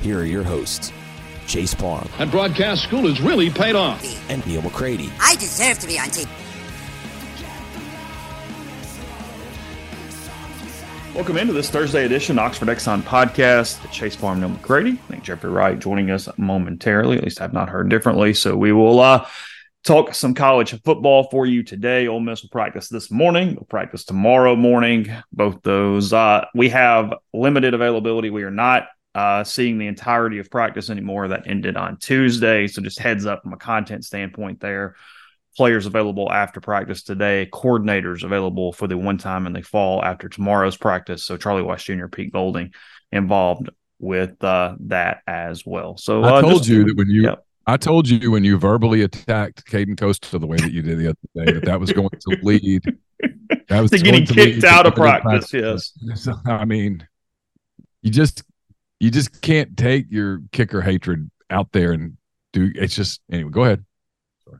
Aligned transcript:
here 0.00 0.20
are 0.20 0.24
your 0.24 0.42
hosts, 0.42 0.92
Chase 1.46 1.74
Parham 1.74 2.08
And 2.18 2.30
broadcast 2.30 2.82
school 2.84 3.06
has 3.08 3.20
really 3.20 3.50
paid 3.50 3.74
off. 3.74 4.02
and 4.30 4.44
Neal 4.46 4.62
McCready. 4.62 5.10
I 5.20 5.34
deserve 5.36 5.78
to 5.80 5.86
be 5.86 5.98
on 5.98 6.06
TV. 6.06 6.28
Welcome 11.14 11.36
into 11.38 11.52
this 11.52 11.68
Thursday 11.68 12.04
edition 12.06 12.38
Oxford 12.38 12.68
Exxon 12.68 13.02
podcast. 13.02 13.90
Chase 13.90 14.16
Parham, 14.16 14.40
Neal 14.40 14.48
McCready. 14.50 14.92
I 14.92 15.10
think 15.10 15.24
Jeffrey 15.24 15.50
Wright 15.50 15.78
joining 15.78 16.10
us 16.10 16.28
momentarily. 16.38 17.18
At 17.18 17.24
least 17.24 17.40
I've 17.40 17.52
not 17.52 17.68
heard 17.68 17.88
differently. 17.90 18.32
So 18.32 18.56
we 18.56 18.72
will 18.72 19.00
uh, 19.00 19.26
talk 19.84 20.14
some 20.14 20.34
college 20.34 20.80
football 20.82 21.24
for 21.30 21.46
you 21.46 21.62
today. 21.64 22.06
Ole 22.06 22.20
Miss 22.20 22.42
will 22.42 22.48
practice 22.50 22.88
this 22.88 23.10
morning. 23.10 23.48
We'll 23.56 23.66
practice 23.68 24.04
tomorrow 24.04 24.54
morning. 24.54 25.12
Both 25.32 25.62
those. 25.62 26.12
Uh, 26.12 26.46
we 26.54 26.68
have 26.70 27.12
limited 27.34 27.74
availability. 27.74 28.30
We 28.30 28.44
are 28.44 28.50
not 28.52 28.86
uh, 29.14 29.44
seeing 29.44 29.78
the 29.78 29.86
entirety 29.86 30.38
of 30.38 30.50
practice 30.50 30.90
anymore. 30.90 31.28
That 31.28 31.46
ended 31.46 31.76
on 31.76 31.98
Tuesday. 31.98 32.66
So 32.66 32.82
just 32.82 32.98
heads 32.98 33.26
up 33.26 33.42
from 33.42 33.52
a 33.52 33.56
content 33.58 34.04
standpoint 34.04 34.60
there 34.60 34.96
players 35.56 35.86
available 35.86 36.30
after 36.30 36.60
practice 36.60 37.02
today, 37.02 37.48
coordinators 37.52 38.22
available 38.22 38.72
for 38.72 38.86
the 38.86 38.96
one 38.96 39.18
time 39.18 39.46
in 39.46 39.52
the 39.52 39.62
fall 39.62 40.02
after 40.02 40.28
tomorrow's 40.28 40.76
practice. 40.76 41.24
So 41.24 41.36
Charlie 41.36 41.62
Weis 41.62 41.84
Jr., 41.84 42.06
Pete 42.06 42.32
Golding 42.32 42.72
involved 43.12 43.68
with 43.98 44.42
uh, 44.42 44.76
that 44.86 45.18
as 45.26 45.66
well. 45.66 45.96
So 45.96 46.22
I 46.22 46.38
uh, 46.38 46.40
told 46.40 46.58
just- 46.58 46.68
you 46.68 46.84
that 46.84 46.96
when 46.96 47.08
you 47.08 47.22
Yep. 47.24 47.44
I 47.66 47.76
told 47.76 48.08
you 48.08 48.30
when 48.32 48.42
you 48.42 48.58
verbally 48.58 49.02
attacked 49.02 49.64
Caden 49.66 49.96
Costa 49.98 50.38
the 50.38 50.46
way 50.46 50.56
that 50.56 50.72
you 50.72 50.82
did 50.82 50.98
the 50.98 51.08
other 51.08 51.44
day 51.44 51.52
that 51.52 51.64
that 51.66 51.78
was 51.78 51.92
going 51.92 52.08
to 52.08 52.38
lead 52.42 52.82
that 53.68 53.80
was 53.80 53.90
To 53.90 53.98
getting 53.98 54.24
to 54.24 54.34
kicked 54.34 54.64
out 54.64 54.86
of 54.86 54.96
limited 54.96 55.22
practice, 55.22 55.52
yes. 55.52 56.28
I 56.46 56.64
mean, 56.64 57.06
you 58.02 58.10
just 58.10 58.42
you 59.00 59.10
just 59.10 59.40
can't 59.40 59.76
take 59.76 60.06
your 60.10 60.42
kicker 60.52 60.82
hatred 60.82 61.30
out 61.48 61.72
there 61.72 61.92
and 61.92 62.16
do. 62.52 62.70
It's 62.74 62.94
just 62.94 63.20
anyway. 63.32 63.50
Go 63.50 63.64
ahead. 63.64 63.84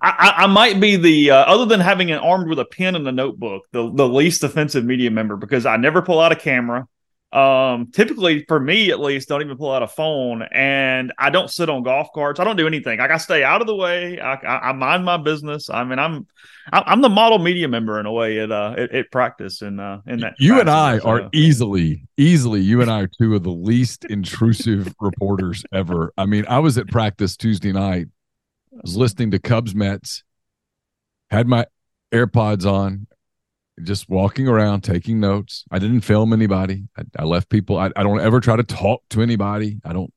I, 0.03 0.34
I, 0.39 0.47
might 0.47 0.78
be 0.78 0.97
the 0.97 1.33
uh, 1.33 1.45
other 1.45 1.67
than 1.67 1.81
having 1.81 2.12
an 2.12 2.19
armed 2.19 2.49
with 2.49 2.61
a 2.61 2.65
pen 2.65 2.95
and 2.95 3.06
a 3.06 3.12
notebook, 3.12 3.65
the 3.73 3.93
the 3.93 4.09
least 4.09 4.45
offensive 4.45 4.84
media 4.84 5.11
member 5.11 5.37
because 5.37 5.67
I 5.67 5.77
never 5.77 6.00
pull 6.00 6.21
out 6.21 6.33
a 6.33 6.37
camera. 6.37 6.87
Um, 7.33 7.93
typically 7.93 8.45
for 8.49 8.59
me 8.59 8.91
at 8.91 8.99
least, 8.99 9.29
don't 9.29 9.41
even 9.41 9.57
pull 9.57 9.71
out 9.71 9.85
a 9.85 9.89
phone, 9.89 10.43
and 10.51 11.13
I 11.17 11.31
don't 11.31 11.49
sit 11.49 11.71
on 11.71 11.85
golf 11.85 12.09
carts. 12.13 12.41
I 12.41 12.45
don't 12.45 12.57
do 12.57 12.67
anything. 12.67 12.99
Like 12.99 13.13
I 13.13 13.19
stay 13.19 13.45
out 13.45 13.61
of 13.61 13.69
the 13.69 13.77
way. 13.77 14.19
I, 14.19 14.35
I, 14.35 14.71
I 14.71 14.73
mind 14.73 15.05
my 15.05 15.17
business. 15.17 15.71
I 15.71 15.85
mean, 15.85 16.01
I'm 16.01 16.27
I'm 16.73 17.03
the 17.03 17.09
model 17.09 17.39
media 17.39 17.69
member 17.69 18.01
in 18.01 18.07
a 18.07 18.13
way 18.13 18.41
at 18.41 18.51
uh 18.51 18.75
at, 18.77 18.93
at 18.93 19.13
practice 19.13 19.63
and 19.63 19.81
uh 19.81 19.99
in 20.09 20.21
that. 20.21 20.35
You 20.41 20.59
and 20.59 20.69
I 20.69 20.99
capacity, 20.99 21.25
are 21.25 21.31
easily, 21.33 22.09
easily. 22.17 22.61
You 22.63 22.83
and 22.83 22.91
I 22.91 23.03
are 23.03 23.11
two 23.21 23.37
of 23.37 23.45
the 23.45 23.51
least 23.51 24.05
intrusive 24.07 24.93
reporters 25.01 25.65
ever. 25.73 26.12
I 26.19 26.27
mean, 26.27 26.45
I 26.49 26.59
was 26.59 26.79
at 26.79 26.89
practice 26.89 27.37
Tuesday 27.37 27.73
night. 27.73 28.09
I 28.73 28.81
was 28.83 28.97
listening 28.97 29.31
to 29.31 29.39
Cubs 29.39 29.75
Mets. 29.75 30.25
Had 31.31 31.47
my 31.47 31.67
AirPods 32.12 32.67
on, 32.67 33.07
just 33.83 34.09
walking 34.09 34.49
around 34.49 34.83
taking 34.83 35.21
notes. 35.21 35.65
I 35.71 35.79
didn't 35.79 36.03
film 36.03 36.33
anybody. 36.33 36.85
I, 36.97 37.03
I 37.19 37.25
left 37.25 37.49
people. 37.49 37.79
I, 37.79 37.91
I 37.97 38.03
don't 38.03 38.21
ever 38.21 38.41
try 38.41 38.57
to 38.57 38.63
talk 38.63 39.03
to 39.11 39.23
anybody. 39.23 39.81
I 39.85 39.93
don't. 39.93 40.13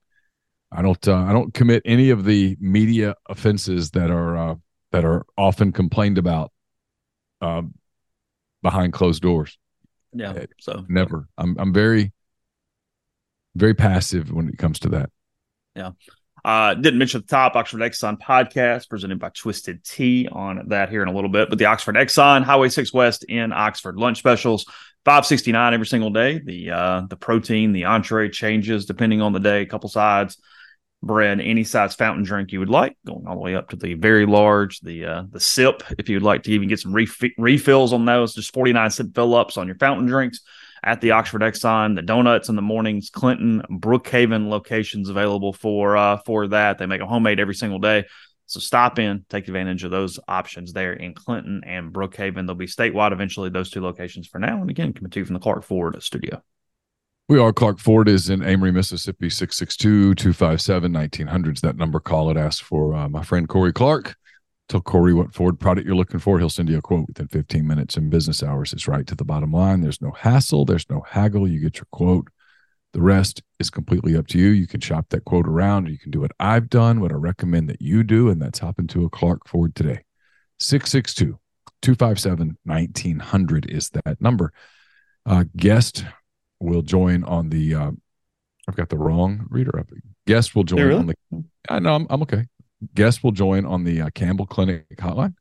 I 0.72 0.82
don't. 0.82 1.08
Uh, 1.08 1.24
I 1.24 1.34
don't 1.34 1.54
commit 1.54 1.84
any 1.86 2.10
of 2.10 2.26
the 2.26 2.58
media 2.60 3.16
offenses 3.30 3.92
that 3.92 4.10
are 4.10 4.38
uh, 4.38 4.56
that 4.92 5.06
are 5.06 5.26
often 5.38 5.72
complained 5.72 6.18
about 6.18 6.52
uh, 7.42 7.62
behind 8.62 8.94
closed 8.94 9.22
doors. 9.22 9.58
yeah. 10.14 10.46
So 10.60 10.86
Never. 10.88 11.28
I'm. 11.38 11.56
I'm 11.60 11.74
very, 11.74 12.14
very 13.56 13.74
passive 13.74 14.32
when 14.32 14.50
it 14.50 14.58
comes 14.58 14.80
to 14.80 14.90
that. 14.90 15.10
Uh, 16.46 16.74
didn't 16.74 17.00
mention 17.00 17.22
the 17.22 17.28
top 17.28 17.56
Oxford 17.56 17.80
Exxon 17.80 18.20
podcast 18.20 18.90
presented 18.90 19.18
by 19.18 19.30
Twisted 19.30 19.84
Tea 19.84 20.28
on 20.30 20.68
that 20.68 20.90
here 20.90 21.02
in 21.02 21.08
a 21.08 21.14
little 21.14 21.30
bit. 21.30 21.50
But 21.50 21.58
the 21.58 21.66
Oxford 21.66 21.96
Exxon 21.96 22.44
Highway 22.44 22.70
6 22.70 22.94
West 22.94 23.24
in 23.24 23.54
Oxford. 23.54 23.96
Lunch 23.96 24.18
specials, 24.18 24.66
569 25.06 25.74
every 25.74 25.86
single 25.86 26.10
day. 26.10 26.42
The 26.44 26.72
uh, 26.72 27.02
the 27.10 27.16
protein, 27.16 27.72
the 27.72 27.86
entree 27.86 28.30
changes 28.30 28.86
depending 28.86 29.22
on 29.22 29.32
the 29.32 29.40
day, 29.40 29.62
a 29.62 29.66
couple 29.66 29.88
sides, 29.88 30.38
bread, 31.02 31.40
any 31.40 31.64
size 31.64 31.96
fountain 31.96 32.26
drink 32.26 32.52
you 32.52 32.60
would 32.60 32.70
like, 32.70 32.98
going 33.06 33.26
all 33.26 33.36
the 33.36 33.42
way 33.42 33.56
up 33.56 33.70
to 33.70 33.78
the 33.78 33.94
very 33.94 34.26
large, 34.26 34.82
the 34.82 35.06
uh, 35.06 35.24
the 35.30 35.40
sip, 35.40 35.82
if 35.98 36.10
you 36.10 36.18
would 36.18 36.24
like 36.24 36.44
to 36.44 36.52
even 36.52 36.68
get 36.68 36.80
some 36.80 36.94
refi- 36.94 37.34
refills 37.38 37.94
on 37.94 38.04
those, 38.04 38.34
just 38.34 38.54
49 38.54 38.90
cent 38.90 39.16
fill 39.16 39.34
ups 39.34 39.56
on 39.56 39.68
your 39.68 39.78
fountain 39.78 40.08
drinks 40.08 40.42
at 40.84 41.02
the 41.02 41.12
Oxford 41.12 41.42
Exxon. 41.42 41.96
The 41.96 42.02
donuts 42.02 42.50
in 42.50 42.56
the 42.56 42.62
mornings, 42.62 43.10
Clinton, 43.10 43.64
Brookhaven 43.70 44.50
locations 44.50 45.10
available 45.10 45.54
for 45.54 45.98
uh, 45.98 46.18
for 46.26 46.48
that. 46.48 46.78
They 46.78 46.86
make 46.86 47.00
them 47.00 47.08
homemade 47.08 47.40
every 47.40 47.56
single 47.56 47.80
day. 47.80 48.06
So 48.46 48.60
stop 48.60 49.00
in, 49.00 49.26
take 49.30 49.48
advantage 49.48 49.84
of 49.84 49.92
those 49.92 50.20
options 50.28 50.74
there 50.74 50.94
in 50.94 51.14
Clinton 51.14 51.62
and 51.66 51.94
Brookhaven. 51.94 52.46
They'll 52.46 52.56
be 52.56 52.68
statewide 52.68 53.14
eventually, 53.14 53.50
those 53.50 53.72
two 53.72 53.82
locations 53.82 54.28
for 54.28 54.38
now. 54.38 54.62
And 54.62 54.70
again, 54.70 54.94
coming 54.94 55.10
to 55.12 55.20
you 55.20 55.26
from 55.26 55.36
the 55.36 55.40
Clark 55.40 55.64
Ford 55.64 56.02
studio. 56.04 56.44
We 57.30 57.40
are 57.40 57.54
Clark 57.54 57.80
Ford 57.80 58.10
is 58.10 58.30
in 58.30 58.44
Amory, 58.44 58.74
Mississippi, 58.74 59.30
662-257-1900s. 59.30 61.62
That 61.62 61.78
number, 61.78 62.02
call 62.02 62.30
it. 62.30 62.36
Ask 62.38 62.62
for 62.64 62.94
uh, 62.94 63.08
my 63.08 63.24
friend 63.24 63.48
Corey 63.48 63.72
Clark. 63.72 64.18
Tell 64.70 64.82
Corey 64.82 65.14
what 65.14 65.34
Ford 65.34 65.60
product 65.60 65.86
you're 65.86 65.96
looking 65.96 66.20
for. 66.20 66.40
He'll 66.40 66.50
send 66.50 66.70
you 66.70 66.78
a 66.78 66.82
quote 66.82 67.08
within 67.08 67.28
15 67.28 67.68
minutes 67.68 67.98
in 67.98 68.10
business 68.10 68.42
hours. 68.42 68.74
It's 68.74 68.88
right 68.88 69.06
to 69.08 69.16
the 69.16 69.26
bottom 69.26 69.52
line. 69.52 69.82
There's 69.82 70.02
no 70.02 70.12
hassle. 70.12 70.66
There's 70.66 70.90
no 70.90 71.02
haggle. 71.08 71.48
You 71.48 71.60
get 71.60 71.78
your 71.78 71.88
quote. 71.92 72.30
The 72.94 73.02
rest 73.02 73.42
is 73.60 73.70
completely 73.70 74.16
up 74.16 74.28
to 74.28 74.38
you. 74.38 74.50
You 74.50 74.68
can 74.68 74.80
shop 74.80 75.08
that 75.10 75.26
quote 75.26 75.48
around. 75.48 75.90
You 75.90 75.98
can 75.98 76.12
do 76.12 76.22
what 76.22 76.32
I've 76.40 76.70
done, 76.70 77.02
what 77.02 77.12
I 77.12 77.16
recommend 77.16 77.68
that 77.70 77.82
you 77.82 78.04
do, 78.04 78.30
and 78.30 78.42
that's 78.42 78.60
hop 78.60 78.80
into 78.80 79.04
a 79.04 79.10
Clark 79.10 79.48
Ford 79.48 79.76
today. 79.76 80.04
662 80.60 81.40
257 81.82 82.58
1900 82.64 83.70
is 83.70 83.90
that 83.90 84.22
number. 84.22 84.54
Uh, 85.26 85.46
guest 85.58 86.06
will 86.60 86.84
join 86.84 87.24
on 87.24 87.50
the, 87.50 87.74
uh, 87.74 87.92
I've 88.68 88.76
got 88.76 88.90
the 88.90 88.98
wrong 88.98 89.48
reader 89.50 89.80
up. 89.80 89.90
Guest 90.28 90.56
will 90.56 90.64
join 90.64 90.82
really? 90.84 91.00
on 91.00 91.08
the, 91.08 91.44
I 91.70 91.80
know 91.80 91.96
I'm, 91.96 92.08
I'm 92.10 92.22
okay. 92.22 92.46
Guest 92.96 93.24
will 93.24 93.32
join 93.32 93.66
on 93.66 93.84
the 93.84 94.02
uh, 94.02 94.10
Campbell 94.14 94.46
Clinic 94.46 94.86
hotline. 94.98 95.36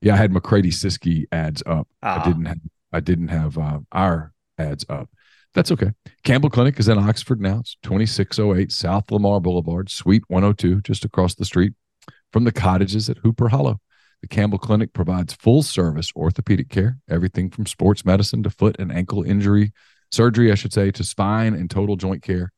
Yeah, 0.00 0.14
I 0.14 0.16
had 0.16 0.32
McCready 0.32 0.70
Siskey 0.70 1.24
ads 1.30 1.62
up. 1.66 1.88
Ah. 2.02 2.22
I 2.22 2.26
didn't 2.26 2.46
have, 2.46 2.58
I 2.92 3.00
didn't 3.00 3.28
have 3.28 3.58
uh, 3.58 3.80
our 3.92 4.32
ads 4.58 4.84
up. 4.88 5.10
That's 5.52 5.72
okay. 5.72 5.90
Campbell 6.22 6.50
Clinic 6.50 6.78
is 6.78 6.88
in 6.88 6.98
Oxford 6.98 7.40
now. 7.40 7.58
It's 7.58 7.76
2608 7.82 8.70
South 8.70 9.10
Lamar 9.10 9.40
Boulevard, 9.40 9.90
Suite 9.90 10.22
102, 10.28 10.80
just 10.82 11.04
across 11.04 11.34
the 11.34 11.44
street 11.44 11.72
from 12.32 12.44
the 12.44 12.52
cottages 12.52 13.10
at 13.10 13.18
Hooper 13.18 13.48
Hollow. 13.48 13.80
The 14.22 14.28
Campbell 14.28 14.58
Clinic 14.58 14.92
provides 14.92 15.32
full 15.32 15.62
service 15.62 16.12
orthopedic 16.14 16.68
care, 16.68 16.98
everything 17.08 17.50
from 17.50 17.66
sports 17.66 18.04
medicine 18.04 18.42
to 18.42 18.50
foot 18.50 18.76
and 18.78 18.92
ankle 18.92 19.22
injury, 19.22 19.72
surgery, 20.10 20.52
I 20.52 20.54
should 20.54 20.72
say, 20.72 20.90
to 20.92 21.02
spine 21.02 21.54
and 21.54 21.70
total 21.70 21.96
joint 21.96 22.22
care, 22.22 22.52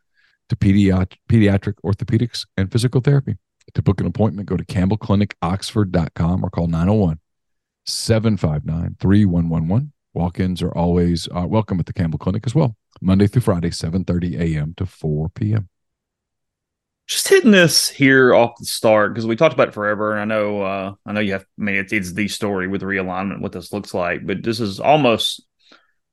to 0.48 0.56
pediatric 0.56 1.74
orthopedics 1.84 2.46
and 2.56 2.70
physical 2.70 3.00
therapy. 3.00 3.36
To 3.74 3.82
book 3.82 4.00
an 4.00 4.06
appointment, 4.06 4.48
go 4.48 4.56
to 4.56 4.64
campbellclinicoxford.com 4.64 6.44
or 6.44 6.50
call 6.50 6.66
901 6.66 7.20
759 7.86 8.96
3111. 9.00 9.92
Walk 10.14 10.40
ins 10.40 10.62
are 10.62 10.72
always 10.72 11.28
uh, 11.34 11.46
welcome 11.46 11.80
at 11.80 11.86
the 11.86 11.92
Campbell 11.92 12.18
Clinic 12.18 12.42
as 12.44 12.54
well, 12.54 12.76
Monday 13.00 13.26
through 13.26 13.42
Friday, 13.42 13.70
7.30 13.70 14.38
a.m. 14.38 14.74
to 14.76 14.84
4 14.84 15.30
p.m 15.30 15.68
just 17.12 17.28
hitting 17.28 17.50
this 17.50 17.88
here 17.88 18.34
off 18.34 18.52
the 18.58 18.64
start 18.64 19.12
because 19.12 19.26
we 19.26 19.36
talked 19.36 19.52
about 19.52 19.68
it 19.68 19.74
forever, 19.74 20.12
and 20.12 20.20
I 20.20 20.24
know 20.24 20.62
uh, 20.62 20.94
I 21.04 21.12
know 21.12 21.20
you 21.20 21.32
have. 21.32 21.44
I 21.58 21.62
mean, 21.62 21.76
it's, 21.76 21.92
it's 21.92 22.12
the 22.12 22.28
story 22.28 22.68
with 22.68 22.82
realignment, 22.82 23.40
what 23.40 23.52
this 23.52 23.72
looks 23.72 23.92
like, 23.92 24.26
but 24.26 24.42
this 24.42 24.60
is 24.60 24.80
almost 24.80 25.44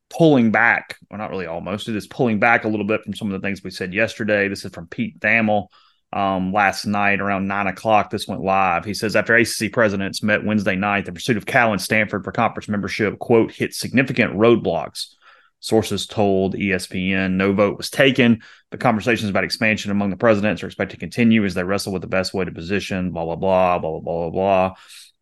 pulling 0.10 0.52
back. 0.52 0.98
Well, 1.10 1.20
not 1.20 1.30
really 1.30 1.46
almost. 1.46 1.88
It 1.88 1.96
is 1.96 2.08
pulling 2.08 2.40
back 2.40 2.66
a 2.66 2.68
little 2.68 2.86
bit 2.86 3.04
from 3.04 3.14
some 3.14 3.32
of 3.32 3.40
the 3.40 3.46
things 3.46 3.64
we 3.64 3.72
said 3.72 3.94
yesterday. 3.94 4.48
This 4.48 4.66
is 4.66 4.74
from 4.74 4.88
Pete 4.88 5.20
Thamel 5.20 5.68
um, 6.12 6.52
last 6.52 6.86
night 6.86 7.22
around 7.22 7.48
nine 7.48 7.68
o'clock. 7.68 8.10
This 8.10 8.28
went 8.28 8.42
live. 8.42 8.86
He 8.86 8.94
says 8.94 9.16
after 9.16 9.36
ACC 9.36 9.72
presidents 9.72 10.24
met 10.24 10.44
Wednesday 10.44 10.76
night, 10.76 11.06
the 11.06 11.12
pursuit 11.12 11.38
of 11.38 11.46
Cal 11.46 11.72
and 11.72 11.82
Stanford 11.82 12.24
for 12.24 12.32
conference 12.32 12.68
membership 12.68 13.20
quote 13.20 13.52
hit 13.52 13.74
significant 13.74 14.34
roadblocks. 14.34 15.14
Sources 15.62 16.08
told 16.08 16.56
ESPN 16.56 17.34
no 17.34 17.52
vote 17.52 17.78
was 17.78 17.90
taken. 17.90 18.42
The 18.72 18.78
conversations 18.78 19.30
about 19.30 19.44
expansion 19.44 19.92
among 19.92 20.10
the 20.10 20.16
presidents 20.16 20.64
are 20.64 20.68
expected 20.68 20.96
to 20.96 21.00
continue 21.00 21.44
as 21.44 21.54
they 21.54 21.64
wrestle 21.64 21.92
with 21.92 22.02
the 22.02 22.08
best 22.08 22.34
way 22.34 22.46
to 22.46 22.52
position, 22.52 23.12
blah, 23.12 23.26
blah, 23.26 23.36
blah, 23.36 23.78
blah, 23.78 24.00
blah, 24.00 24.30
blah, 24.30 24.74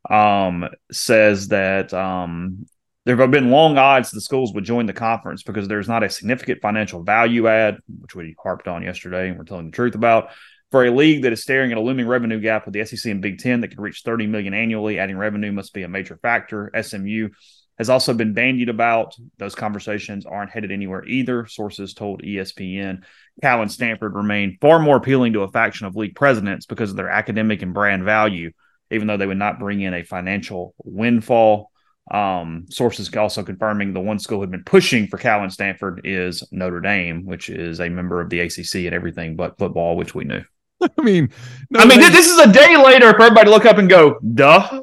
blah. 0.09 0.47
Um, 0.47 0.69
says 0.91 1.47
that 1.47 1.91
um, 1.91 2.67
there 3.05 3.17
have 3.17 3.31
been 3.31 3.49
long 3.49 3.77
odds 3.77 4.11
the 4.11 4.21
schools 4.21 4.53
would 4.53 4.63
join 4.63 4.85
the 4.85 4.93
conference 4.93 5.41
because 5.41 5.67
there's 5.67 5.87
not 5.87 6.03
a 6.03 6.09
significant 6.09 6.61
financial 6.61 7.03
value 7.03 7.47
add, 7.47 7.79
which 8.01 8.15
we 8.15 8.35
harped 8.41 8.67
on 8.67 8.83
yesterday 8.83 9.29
and 9.29 9.37
we're 9.37 9.43
telling 9.43 9.65
the 9.65 9.71
truth 9.71 9.95
about. 9.95 10.29
For 10.71 10.85
a 10.85 10.91
league 10.91 11.23
that 11.23 11.31
is 11.31 11.41
staring 11.41 11.71
at 11.71 11.77
a 11.77 11.81
looming 11.81 12.07
revenue 12.07 12.41
gap 12.41 12.65
with 12.65 12.73
the 12.73 12.83
SEC 12.83 13.09
and 13.09 13.21
Big 13.21 13.39
Ten 13.39 13.61
that 13.61 13.69
could 13.69 13.79
reach 13.79 14.01
30 14.03 14.27
million 14.27 14.53
annually, 14.53 14.99
adding 14.99 15.17
revenue 15.17 15.51
must 15.53 15.73
be 15.73 15.83
a 15.83 15.87
major 15.87 16.17
factor. 16.21 16.69
SMU 16.81 17.29
has 17.77 17.89
also 17.89 18.13
been 18.13 18.33
bandied 18.33 18.69
about. 18.69 19.15
Those 19.37 19.55
conversations 19.55 20.25
aren't 20.25 20.51
headed 20.51 20.71
anywhere 20.71 21.05
either. 21.05 21.45
Sources 21.45 21.93
told 21.93 22.23
ESPN. 22.23 23.03
Cal 23.41 23.61
and 23.61 23.71
Stanford 23.71 24.15
remain 24.15 24.57
far 24.59 24.79
more 24.79 24.97
appealing 24.97 25.33
to 25.33 25.43
a 25.43 25.51
faction 25.51 25.85
of 25.85 25.95
league 25.95 26.15
presidents 26.15 26.65
because 26.65 26.89
of 26.89 26.97
their 26.97 27.09
academic 27.09 27.61
and 27.61 27.73
brand 27.73 28.03
value, 28.03 28.51
even 28.91 29.07
though 29.07 29.17
they 29.17 29.27
would 29.27 29.37
not 29.37 29.59
bring 29.59 29.81
in 29.81 29.93
a 29.93 30.03
financial 30.03 30.73
windfall. 30.83 31.71
Um, 32.09 32.65
sources 32.69 33.13
also 33.15 33.43
confirming 33.43 33.93
the 33.93 33.99
one 33.99 34.19
school 34.19 34.41
had 34.41 34.51
been 34.51 34.63
pushing 34.63 35.07
for 35.07 35.17
Cal 35.17 35.43
and 35.43 35.53
Stanford 35.53 36.01
is 36.03 36.43
Notre 36.51 36.79
Dame, 36.79 37.25
which 37.25 37.49
is 37.49 37.79
a 37.79 37.89
member 37.89 38.21
of 38.21 38.29
the 38.29 38.39
ACC 38.39 38.75
and 38.85 38.93
everything 38.93 39.35
but 39.35 39.57
football, 39.57 39.97
which 39.97 40.15
we 40.15 40.23
knew. 40.23 40.43
I 40.97 41.01
mean, 41.01 41.29
I 41.75 41.85
mean, 41.85 41.99
this 41.99 42.27
is 42.27 42.39
a 42.39 42.51
day 42.51 42.77
later 42.77 43.11
for 43.13 43.23
everybody 43.23 43.45
to 43.45 43.51
look 43.51 43.65
up 43.65 43.77
and 43.77 43.89
go, 43.89 44.19
duh. 44.19 44.81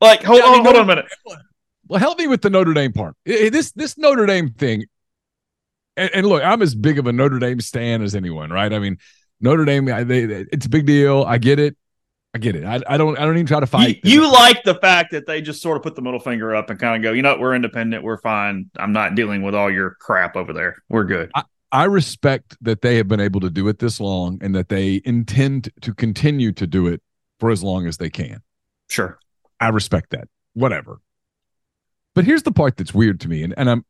Like, 0.00 0.22
hold, 0.22 0.38
yeah, 0.38 0.46
I 0.46 0.52
mean, 0.52 0.64
hold 0.64 0.76
on 0.76 0.82
a 0.82 0.86
minute 0.86 1.06
well, 1.88 1.98
help 1.98 2.18
me 2.18 2.26
with 2.26 2.42
the 2.42 2.50
Notre 2.50 2.74
Dame 2.74 2.92
part. 2.92 3.16
This 3.24 3.72
this 3.72 3.96
Notre 3.98 4.26
Dame 4.26 4.50
thing, 4.50 4.84
and, 5.96 6.10
and, 6.14 6.26
look, 6.26 6.42
I'm 6.42 6.62
as 6.62 6.74
big 6.74 6.98
of 6.98 7.06
a 7.06 7.12
Notre 7.12 7.38
Dame 7.38 7.60
stan 7.60 8.02
as 8.02 8.14
anyone, 8.14 8.50
right? 8.50 8.72
I 8.72 8.78
mean, 8.78 8.98
Notre 9.40 9.64
Dame, 9.64 9.86
they, 9.86 10.26
they, 10.26 10.46
it's 10.52 10.66
a 10.66 10.68
big 10.68 10.86
deal. 10.86 11.24
I 11.26 11.38
get 11.38 11.58
it. 11.58 11.76
I 12.34 12.38
get 12.38 12.56
it. 12.56 12.64
I, 12.64 12.80
I 12.86 12.98
don't. 12.98 13.18
I 13.18 13.24
don't 13.24 13.36
even 13.36 13.46
try 13.46 13.60
to 13.60 13.66
fight. 13.66 14.00
You, 14.04 14.22
you 14.22 14.32
like 14.32 14.62
the 14.64 14.74
fact 14.74 15.12
that 15.12 15.26
they 15.26 15.40
just 15.40 15.62
sort 15.62 15.78
of 15.78 15.82
put 15.82 15.96
the 15.96 16.02
middle 16.02 16.20
finger 16.20 16.54
up 16.54 16.68
and 16.68 16.78
kind 16.78 16.96
of 16.96 17.02
go, 17.02 17.14
you 17.14 17.22
know, 17.22 17.30
what? 17.30 17.40
we're 17.40 17.54
independent. 17.54 18.04
We're 18.04 18.20
fine. 18.20 18.70
I'm 18.76 18.92
not 18.92 19.14
dealing 19.14 19.42
with 19.42 19.54
all 19.54 19.70
your 19.70 19.96
crap 19.98 20.36
over 20.36 20.52
there. 20.52 20.76
We're 20.90 21.04
good. 21.04 21.30
I, 21.34 21.44
I 21.70 21.84
respect 21.84 22.56
that 22.62 22.80
they 22.80 22.96
have 22.96 23.08
been 23.08 23.20
able 23.20 23.40
to 23.40 23.50
do 23.50 23.68
it 23.68 23.78
this 23.78 24.00
long 24.00 24.38
and 24.40 24.54
that 24.54 24.68
they 24.68 25.02
intend 25.04 25.70
to 25.82 25.94
continue 25.94 26.52
to 26.52 26.66
do 26.66 26.86
it 26.86 27.02
for 27.40 27.50
as 27.50 27.62
long 27.62 27.86
as 27.86 27.98
they 27.98 28.10
can. 28.10 28.42
Sure. 28.88 29.18
I 29.60 29.68
respect 29.68 30.10
that. 30.10 30.28
Whatever. 30.54 31.00
But 32.14 32.24
here's 32.24 32.42
the 32.42 32.52
part 32.52 32.76
that's 32.76 32.94
weird 32.94 33.20
to 33.20 33.28
me, 33.28 33.44
and, 33.44 33.54
and 33.56 33.70
I'm 33.70 33.84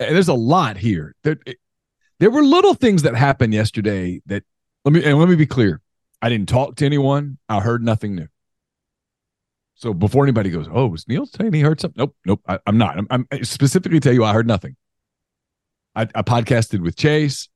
and 0.00 0.14
there's 0.14 0.28
a 0.28 0.34
lot 0.34 0.76
here. 0.76 1.14
There, 1.22 1.36
eh, 1.46 1.52
there 2.18 2.30
were 2.30 2.42
little 2.42 2.74
things 2.74 3.02
that 3.02 3.14
happened 3.14 3.54
yesterday 3.54 4.20
that 4.26 4.42
let 4.84 4.92
me 4.92 5.04
and 5.04 5.18
let 5.18 5.28
me 5.28 5.36
be 5.36 5.46
clear. 5.46 5.80
I 6.20 6.28
didn't 6.28 6.48
talk 6.48 6.76
to 6.76 6.86
anyone. 6.86 7.38
I 7.48 7.60
heard 7.60 7.84
nothing 7.84 8.14
new. 8.14 8.28
So 9.74 9.92
before 9.92 10.24
anybody 10.24 10.50
goes, 10.50 10.66
oh, 10.72 10.86
was 10.86 11.06
Neal 11.08 11.26
saying 11.26 11.52
he 11.52 11.60
heard 11.60 11.80
something? 11.80 11.98
Nope, 11.98 12.16
nope. 12.24 12.40
I, 12.48 12.58
am 12.66 12.78
not. 12.78 12.96
I'm, 12.96 13.06
I'm 13.10 13.26
I 13.30 13.42
specifically 13.42 14.00
tell 14.00 14.12
you 14.12 14.24
I 14.24 14.32
heard 14.32 14.46
nothing. 14.46 14.76
I, 15.94 16.02
I 16.14 16.22
podcasted 16.22 16.80
with 16.80 16.96
Chase, 16.96 17.48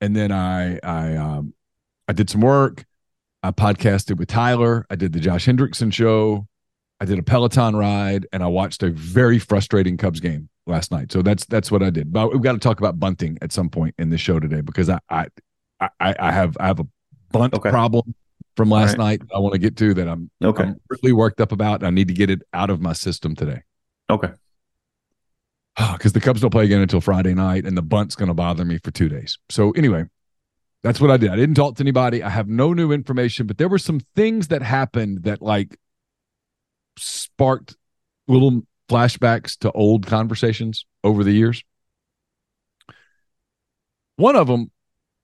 and 0.00 0.14
then 0.14 0.32
I 0.32 0.78
I 0.82 1.16
um 1.16 1.54
I 2.06 2.12
did 2.12 2.30
some 2.30 2.40
work. 2.40 2.84
I 3.42 3.50
podcasted 3.50 4.16
with 4.16 4.28
Tyler. 4.28 4.86
I 4.90 4.96
did 4.96 5.12
the 5.12 5.20
Josh 5.20 5.46
Hendrickson 5.46 5.92
show. 5.92 6.46
I 7.00 7.04
did 7.04 7.18
a 7.18 7.22
Peloton 7.22 7.76
ride 7.76 8.26
and 8.32 8.42
I 8.42 8.48
watched 8.48 8.82
a 8.82 8.90
very 8.90 9.38
frustrating 9.38 9.96
Cubs 9.96 10.18
game 10.18 10.48
last 10.66 10.90
night. 10.90 11.12
So 11.12 11.22
that's 11.22 11.44
that's 11.46 11.70
what 11.70 11.82
I 11.82 11.90
did. 11.90 12.12
But 12.12 12.32
we've 12.32 12.42
got 12.42 12.52
to 12.52 12.58
talk 12.58 12.80
about 12.80 12.98
bunting 12.98 13.38
at 13.40 13.52
some 13.52 13.70
point 13.70 13.94
in 13.98 14.10
the 14.10 14.18
show 14.18 14.40
today 14.40 14.60
because 14.60 14.90
I 14.90 14.98
I 15.08 15.26
I, 15.80 16.14
I 16.18 16.32
have 16.32 16.56
I 16.58 16.66
have 16.66 16.80
a 16.80 16.86
bunt 17.30 17.54
okay. 17.54 17.70
problem 17.70 18.14
from 18.56 18.70
last 18.70 18.98
right. 18.98 19.20
night 19.20 19.22
I 19.32 19.38
want 19.38 19.52
to 19.52 19.58
get 19.58 19.76
to 19.76 19.94
that 19.94 20.08
I'm 20.08 20.30
okay 20.42 20.64
I'm 20.64 20.80
really 20.88 21.12
worked 21.12 21.40
up 21.40 21.52
about. 21.52 21.84
I 21.84 21.90
need 21.90 22.08
to 22.08 22.14
get 22.14 22.30
it 22.30 22.42
out 22.52 22.70
of 22.70 22.80
my 22.80 22.92
system 22.92 23.36
today. 23.36 23.62
Okay. 24.10 24.30
Ah, 25.78 25.94
because 25.96 26.12
the 26.12 26.20
Cubs 26.20 26.40
don't 26.40 26.50
play 26.50 26.64
again 26.64 26.80
until 26.80 27.00
Friday 27.00 27.34
night, 27.34 27.64
and 27.64 27.76
the 27.76 27.82
bunt's 27.82 28.16
going 28.16 28.28
to 28.28 28.34
bother 28.34 28.64
me 28.64 28.78
for 28.82 28.90
two 28.90 29.08
days. 29.08 29.38
So 29.48 29.70
anyway, 29.72 30.06
that's 30.82 31.00
what 31.00 31.10
I 31.10 31.16
did. 31.16 31.30
I 31.30 31.36
didn't 31.36 31.54
talk 31.54 31.76
to 31.76 31.82
anybody. 31.82 32.22
I 32.22 32.30
have 32.30 32.48
no 32.48 32.72
new 32.72 32.90
information, 32.90 33.46
but 33.46 33.58
there 33.58 33.68
were 33.68 33.78
some 33.78 34.00
things 34.16 34.48
that 34.48 34.62
happened 34.62 35.22
that 35.22 35.40
like 35.40 35.78
sparked 36.98 37.76
little 38.26 38.62
flashbacks 38.90 39.56
to 39.58 39.70
old 39.72 40.06
conversations 40.06 40.84
over 41.04 41.22
the 41.22 41.32
years. 41.32 41.62
One 44.16 44.34
of 44.34 44.48
them 44.48 44.72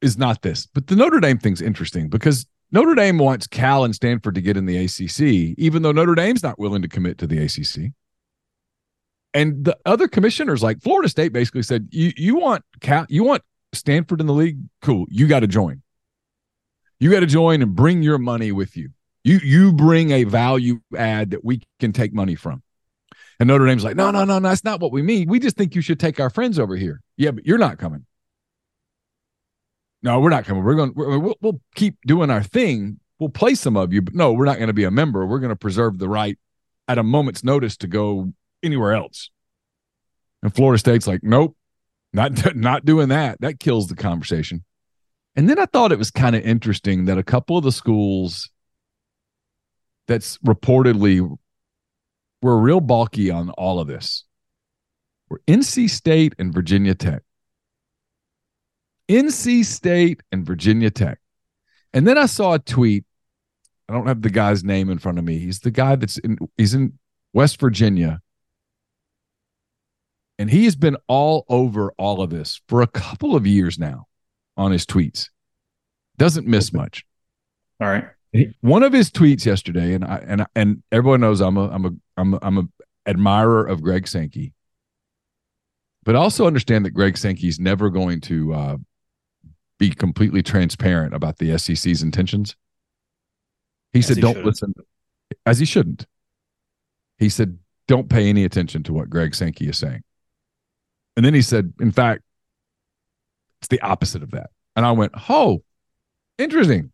is 0.01 0.17
not 0.17 0.43
this, 0.43 0.67
but 0.67 0.87
the 0.87 0.95
Notre 0.95 1.19
Dame 1.19 1.39
thing's 1.39 1.63
interesting 1.63 2.09
because 2.09 2.47
Notre 2.71 2.95
Dame 2.95 3.19
wants 3.19 3.49
Cal 3.49 3.85
and 3.85 3.95
Stanford 3.95 4.37
to 4.37 4.41
get 4.41 4.57
in 4.57 4.67
the 4.67 4.85
ACC, 4.85 5.57
even 5.59 5.83
though 5.83 5.93
Notre 5.93 6.15
Dame's 6.15 6.45
not 6.45 6.61
willing 6.61 6.83
to 6.83 6.89
commit 6.89 7.19
to 7.19 7.27
the 7.27 7.39
ACC. 7.39 7.93
And 9.35 9.65
the 9.65 9.77
other 9.85 10.09
commissioners, 10.09 10.63
like 10.63 10.81
Florida 10.81 11.09
State, 11.09 11.33
basically 11.33 11.63
said, 11.63 11.89
"You 11.91 12.13
you 12.17 12.37
want 12.37 12.65
you 13.09 13.25
want 13.25 13.43
Stanford 13.73 14.21
in 14.21 14.27
the 14.27 14.33
league? 14.33 14.59
Cool, 14.81 15.07
you 15.11 15.27
got 15.27 15.41
to 15.41 15.49
join. 15.49 15.83
You 17.01 17.11
got 17.11 17.21
to 17.21 17.27
join 17.27 17.61
and 17.61 17.75
bring 17.75 18.03
your 18.03 18.19
money 18.19 18.53
with 18.53 18.77
you." 18.77 18.91
You 19.25 19.41
you 19.43 19.73
bring 19.73 20.11
a 20.11 20.25
value 20.25 20.81
add 20.97 21.31
that 21.31 21.45
we 21.45 21.63
can 21.81 21.93
take 21.93 22.13
money 22.13 22.35
from. 22.35 22.63
And 23.41 23.49
Notre 23.49 23.67
Dame's 23.67 23.83
like, 23.83 23.97
no, 23.97 24.11
no, 24.11 24.25
no, 24.25 24.39
no, 24.39 24.49
that's 24.49 24.65
not 24.65 24.81
what 24.81 24.93
we 24.93 25.03
mean. 25.03 25.29
We 25.29 25.41
just 25.41 25.57
think 25.57 25.75
you 25.75 25.81
should 25.81 25.99
take 25.99 26.21
our 26.21 26.31
friends 26.31 26.59
over 26.59 26.77
here. 26.77 27.01
Yeah, 27.17 27.33
but 27.33 27.45
you're 27.45 27.59
not 27.59 27.79
coming. 27.79 28.07
No, 30.03 30.21
we're 30.21 30.31
not 30.31 30.45
coming. 30.45 30.63
We're 30.63 30.75
going. 30.75 30.93
we 30.95 31.17
will 31.17 31.37
we'll 31.41 31.61
keep 31.75 31.97
doing 32.07 32.31
our 32.31 32.43
thing. 32.43 33.01
We'll 33.19 33.31
play 33.31 33.55
some 33.55 33.77
of 33.77 33.93
you, 33.93 34.03
but 34.03 34.15
no, 34.15 34.35
we're 34.35 34.45
not 34.45 34.59
going 34.59 34.69
to 34.69 34.75
be 34.75 34.85
a 34.85 34.91
member. 34.91 35.27
We're 35.27 35.39
going 35.39 35.51
to 35.51 35.57
preserve 35.57 35.99
the 35.99 36.09
right 36.09 36.39
at 36.87 36.99
a 36.99 37.03
moment's 37.03 37.43
notice 37.43 37.79
to 37.79 37.87
go 37.87 38.35
anywhere 38.65 38.95
else. 38.95 39.31
And 40.43 40.55
Florida 40.55 40.79
State's 40.79 41.07
like, 41.07 41.21
nope, 41.23 41.57
not 42.13 42.55
not 42.57 42.85
doing 42.85 43.09
that. 43.09 43.41
That 43.41 43.61
kills 43.61 43.89
the 43.89 43.97
conversation. 43.97 44.65
And 45.37 45.49
then 45.49 45.59
I 45.59 45.67
thought 45.67 45.93
it 45.93 45.99
was 45.99 46.11
kind 46.11 46.37
of 46.37 46.43
interesting 46.43 47.07
that 47.07 47.19
a 47.19 47.25
couple 47.25 47.59
of 47.59 47.65
the 47.65 47.73
schools 47.73 48.51
that's 50.07 50.39
reportedly 50.39 51.29
were 52.43 52.59
real 52.59 52.81
bulky 52.81 53.31
on 53.31 53.51
all 53.51 53.81
of 53.81 53.89
this 53.89 54.25
were 55.29 55.41
NC 55.49 55.91
State 55.91 56.35
and 56.39 56.53
Virginia 56.53 56.95
Tech. 56.95 57.23
NC 59.09 59.65
State 59.65 60.23
and 60.31 60.47
Virginia 60.47 60.91
Tech. 60.91 61.19
And 61.93 62.07
then 62.07 62.19
I 62.19 62.27
saw 62.27 62.55
a 62.55 62.59
tweet. 62.59 63.05
I 63.89 63.93
don't 63.93 64.07
have 64.07 64.23
the 64.23 64.31
guy's 64.31 64.65
name 64.65 64.89
in 64.91 64.99
front 64.99 65.19
of 65.19 65.25
me. 65.25 65.39
He's 65.39 65.61
the 65.61 65.71
guy 65.71 65.97
that's 65.97 66.19
in 66.19 66.39
he's 66.57 66.75
in 66.75 66.99
West 67.33 67.61
Virginia. 67.61 68.21
And 70.39 70.51
he 70.51 70.65
has 70.65 70.77
been 70.77 70.97
all 71.07 71.45
over 71.49 71.93
all 71.97 72.21
of 72.21 72.31
this 72.31 72.61
for 72.69 72.83
a 72.83 72.87
couple 72.87 73.37
of 73.37 73.47
years 73.47 73.79
now 73.79 74.07
on 74.57 74.73
his 74.73 74.85
tweets. 74.85 75.29
Doesn't 76.19 76.47
miss 76.47 76.73
much. 76.73 77.05
All 77.81 77.89
right 77.89 78.05
one 78.61 78.83
of 78.83 78.93
his 78.93 79.11
tweets 79.11 79.47
yesterday, 79.47 79.95
and 79.95 80.05
I 80.05 80.17
and 80.27 80.47
and 80.55 80.83
everyone 80.91 81.21
knows 81.21 81.41
I'm 81.41 81.57
a 81.57 81.69
I'm 81.71 81.85
a 81.85 81.91
I'm 82.17 82.35
a, 82.35 82.39
I'm 82.43 82.59
a 82.59 82.69
admirer 83.07 83.65
of 83.65 83.83
Greg 83.83 84.09
Sankey, 84.09 84.53
but 86.03 86.17
also 86.17 86.47
understand 86.47 86.85
that 86.85 86.91
Greg 86.91 87.17
Sankey's 87.17 87.61
never 87.61 87.91
going 87.91 88.21
to 88.23 88.53
uh, 88.53 88.77
be 89.79 89.91
completely 89.91 90.43
transparent 90.43 91.15
about 91.15 91.39
the 91.39 91.57
SEC's 91.59 92.03
intentions. 92.03 92.57
He 93.93 94.01
as 94.01 94.07
said, 94.07 94.17
he 94.17 94.23
"Don't 94.23 94.33
shouldn't. 94.33 94.47
listen," 94.47 94.75
as 95.47 95.59
he 95.61 95.65
shouldn't. 95.65 96.07
He 97.19 97.29
said, 97.29 97.59
don't 97.87 98.09
pay 98.09 98.29
any 98.29 98.45
attention 98.45 98.83
to 98.83 98.93
what 98.93 99.09
Greg 99.09 99.37
Sankey 99.37 99.69
is 99.69 99.79
saying. 99.79 100.03
And 101.17 101.25
then 101.25 101.35
he 101.35 101.43
said, 101.43 101.73
in 101.81 101.93
fact, 101.93 102.23
it's 103.61 103.69
the 103.69 103.81
opposite 103.81 104.23
of 104.23 104.33
that. 104.33 104.51
And 104.77 104.85
I 104.85 104.93
went, 104.93 105.13
oh, 105.29 105.63
interesting. 106.39 106.93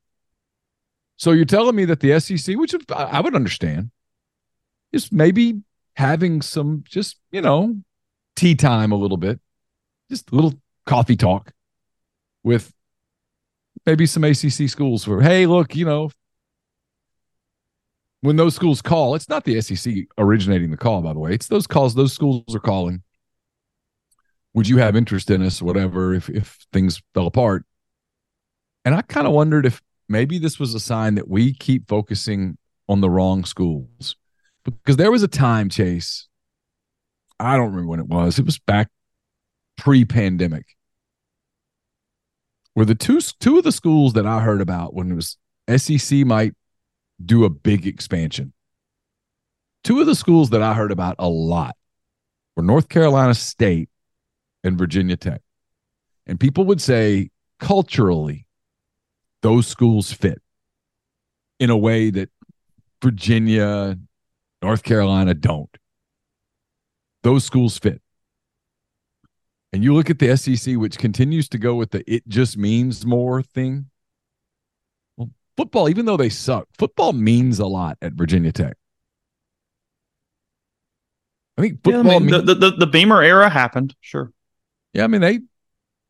So 1.17 1.33
you're 1.33 1.45
telling 1.45 1.75
me 1.75 1.85
that 1.87 2.01
the 2.01 2.19
SEC, 2.21 2.57
which 2.57 2.75
I 2.91 3.21
would 3.21 3.35
understand, 3.35 3.91
is 4.93 5.11
maybe 5.13 5.63
having 5.95 6.43
some 6.43 6.85
just, 6.87 7.17
you 7.31 7.41
know, 7.41 7.77
tea 8.37 8.55
time 8.55 8.93
a 8.93 8.97
little 8.97 9.17
bit, 9.17 9.41
just 10.11 10.31
a 10.31 10.35
little 10.35 10.55
coffee 10.87 11.17
talk 11.17 11.53
with 12.43 12.73
maybe 13.87 14.07
some 14.07 14.25
ACC 14.25 14.69
schools 14.69 15.05
for, 15.05 15.21
hey, 15.21 15.47
look, 15.47 15.75
you 15.75 15.85
know, 15.85 16.11
when 18.23 18.37
those 18.37 18.55
schools 18.55 18.83
call, 18.83 19.15
it's 19.15 19.29
not 19.29 19.45
the 19.45 19.61
SEC 19.61 19.95
originating 20.19 20.71
the 20.71 20.77
call, 20.77 21.01
by 21.01 21.13
the 21.13 21.19
way. 21.19 21.33
It's 21.33 21.49
those 21.49 21.67
calls 21.67 21.95
those 21.95 22.13
schools 22.13 22.55
are 22.55 22.61
calling. 22.61 23.03
Would 24.55 24.69
you 24.69 24.79
have 24.79 24.97
interest 24.97 25.31
in 25.31 25.43
us, 25.43 25.63
whatever, 25.63 26.15
if 26.15 26.29
if 26.29 26.67
things 26.73 27.01
fell 27.15 27.27
apart? 27.27 27.65
And 28.85 28.95
I 28.95 29.03
kind 29.03 29.27
of 29.27 29.33
wondered 29.33 29.67
if 29.67 29.81
maybe 30.09 30.39
this 30.39 30.59
was 30.59 30.75
a 30.75 30.81
sign 30.81 31.15
that 31.17 31.29
we 31.29 31.53
keep 31.53 31.89
focusing 31.89 32.57
on 32.89 33.01
the 33.01 33.11
wrong 33.11 33.45
schools. 33.45 34.17
Because 34.65 34.97
there 34.97 35.11
was 35.11 35.23
a 35.23 35.29
time, 35.29 35.69
Chase. 35.69 36.29
I 37.39 37.57
don't 37.57 37.71
remember 37.71 37.89
when 37.89 38.01
it 38.01 38.09
was. 38.09 38.39
It 38.39 38.45
was 38.45 38.59
back 38.59 38.89
pre-pandemic. 39.77 40.67
Were 42.75 42.85
the 42.85 42.95
two 42.95 43.21
two 43.21 43.59
of 43.59 43.65
the 43.65 43.73
schools 43.73 44.15
that 44.15 44.27
I 44.27 44.41
heard 44.41 44.61
about 44.61 44.95
when 44.95 45.11
it 45.11 45.15
was 45.15 45.37
SEC 45.77 46.25
might 46.27 46.55
do 47.25 47.45
a 47.45 47.51
big 47.51 47.87
expansion. 47.87 48.53
Two 49.85 50.01
of 50.01 50.07
the 50.07 50.15
schools 50.15 50.51
that 50.51 50.63
I 50.63 50.75
heard 50.75 50.93
about 50.93 51.17
a 51.19 51.29
lot 51.29 51.77
were 52.57 52.63
North 52.63 52.89
Carolina 52.89 53.35
State 53.35 53.90
and 54.65 54.79
Virginia 54.79 55.17
Tech. 55.17 55.43
And 56.27 56.39
people 56.39 56.65
would 56.65 56.81
say 56.81 57.31
culturally, 57.59 58.47
those 59.43 59.67
schools 59.67 60.13
fit 60.13 60.41
in 61.59 61.71
a 61.71 61.77
way 61.77 62.11
that 62.11 62.31
Virginia, 63.03 63.99
North 64.63 64.83
Carolina 64.83 65.35
don't. 65.35 65.75
Those 67.23 67.45
schools 67.45 67.79
fit. 67.79 68.01
And 69.73 69.85
you 69.85 69.95
look 69.95 70.11
at 70.11 70.19
the 70.19 70.37
SEC, 70.37 70.77
which 70.77 70.99
continues 70.99 71.49
to 71.51 71.59
go 71.59 71.75
with 71.75 71.91
the 71.91 72.03
it 72.13 72.27
just 72.29 72.57
means 72.59 73.07
more 73.07 73.43
thing 73.43 73.87
Well, 75.17 75.31
football, 75.57 75.89
even 75.89 76.07
though 76.07 76.17
they 76.17 76.29
suck, 76.29 76.69
football 76.79 77.13
means 77.13 77.59
a 77.61 77.67
lot 77.67 77.97
at 78.03 78.15
Virginia 78.15 78.53
Tech. 78.53 78.77
I 81.57 81.63
think 81.63 81.85
football. 81.85 82.05
Yeah, 82.05 82.17
I 82.17 82.19
mean, 82.19 82.31
means, 82.31 82.47
the, 82.47 82.55
the 82.55 82.71
the 82.71 82.87
Beamer 82.87 83.23
era 83.23 83.49
happened. 83.49 83.95
Sure. 84.01 84.33
Yeah, 84.93 85.05
I 85.05 85.07
mean 85.07 85.21
they 85.21 85.41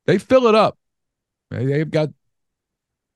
they 0.06 0.18
fill 0.18 0.46
it 0.46 0.54
up. 0.54 0.78
They, 1.50 1.66
they've 1.66 1.90
got 1.90 2.10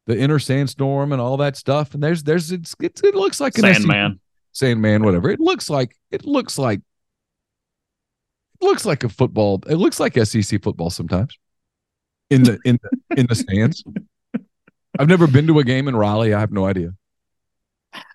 the 0.07 0.17
Enter 0.17 0.39
Sandman 0.39 1.13
and 1.13 1.21
all 1.21 1.39
that 1.39 1.57
stuff, 1.57 1.95
and 1.95 2.03
there's 2.03 2.23
there's 2.23 2.53
it's, 2.53 2.75
it's 2.81 3.03
it 3.03 3.15
looks 3.15 3.41
like 3.41 3.57
an 3.59 3.63
Sandman, 3.63 4.21
Sandman, 4.53 5.05
whatever. 5.05 5.31
It 5.31 5.41
looks 5.41 5.71
like 5.71 5.97
it 6.11 6.27
looks 6.27 6.59
like 6.59 6.81
it 8.61 8.65
looks 8.65 8.85
like 8.85 9.05
a 9.05 9.09
football. 9.09 9.63
It 9.69 9.77
looks 9.77 9.99
like 9.99 10.17
SEC 10.17 10.63
football 10.63 10.91
sometimes 10.91 11.39
in 12.31 12.43
the 12.43 12.59
in 12.65 12.79
the 12.83 13.21
in 13.21 13.27
the 13.27 13.35
stands. 13.35 13.85
I've 14.99 15.09
never 15.09 15.27
been 15.27 15.47
to 15.49 15.59
a 15.59 15.65
game 15.65 15.89
in 15.89 15.97
Raleigh. 15.97 16.35
I 16.35 16.41
have 16.41 16.53
no 16.53 16.67
idea. 16.67 16.95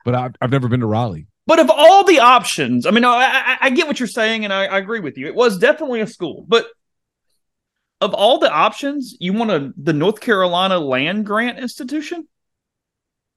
But 0.06 0.16
I've, 0.16 0.36
I've 0.42 0.52
never 0.52 0.68
been 0.68 0.80
to 0.80 0.86
Raleigh. 0.86 1.28
But 1.46 1.60
of 1.60 1.70
all 1.70 2.04
the 2.04 2.20
options, 2.20 2.86
I 2.86 2.92
mean, 2.92 3.04
I, 3.04 3.24
I, 3.24 3.58
I 3.62 3.70
get 3.72 3.88
what 3.88 4.00
you're 4.00 4.08
saying, 4.08 4.44
and 4.44 4.54
I, 4.54 4.66
I, 4.66 4.78
agree 4.78 5.00
with 5.00 5.18
you. 5.18 5.26
It 5.28 5.36
was 5.36 5.58
definitely 5.58 6.00
a 6.02 6.08
school, 6.08 6.46
but 6.48 6.68
of 8.02 8.14
all 8.14 8.40
the 8.40 8.52
options, 8.52 9.16
you 9.20 9.34
want 9.34 9.52
a 9.52 9.74
the 9.78 9.94
North 9.94 10.20
Carolina 10.22 10.80
Land 10.80 11.26
Grant 11.26 11.60
Institution? 11.60 12.28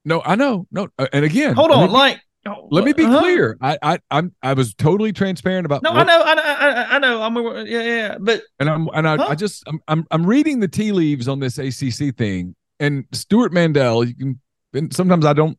No, 0.05 0.21
I 0.23 0.35
know. 0.35 0.67
No, 0.71 0.89
uh, 0.97 1.07
and 1.13 1.25
again, 1.25 1.55
hold 1.55 1.71
on, 1.71 1.91
like. 1.91 2.19
Oh, 2.45 2.67
let 2.71 2.83
me 2.83 2.91
be 2.91 3.05
uh-huh. 3.05 3.19
clear. 3.21 3.57
I, 3.61 3.77
I 3.81 3.99
I'm 4.11 4.35
I 4.43 4.51
was 4.51 4.73
totally 4.73 5.13
transparent 5.13 5.65
about. 5.65 5.81
No, 5.81 5.93
what, 5.93 6.01
I 6.01 6.03
know, 6.03 6.23
I 6.25 6.35
know, 6.35 6.41
I, 6.43 6.95
I 6.95 6.99
know. 6.99 7.21
I'm 7.21 7.65
yeah, 7.65 7.81
yeah, 7.81 8.17
but 8.19 8.41
and 8.59 8.69
I'm 8.69 8.89
and 8.93 9.07
I, 9.07 9.15
huh? 9.15 9.27
I 9.29 9.35
just 9.35 9.63
I'm, 9.65 9.79
I'm 9.87 10.05
I'm 10.11 10.25
reading 10.25 10.59
the 10.59 10.67
tea 10.67 10.91
leaves 10.91 11.29
on 11.29 11.39
this 11.39 11.57
ACC 11.57 12.13
thing, 12.17 12.53
and 12.81 13.05
Stewart 13.13 13.53
Mandel, 13.53 14.03
you 14.03 14.13
can. 14.13 14.41
And 14.73 14.93
sometimes 14.93 15.23
I 15.23 15.33
don't 15.33 15.57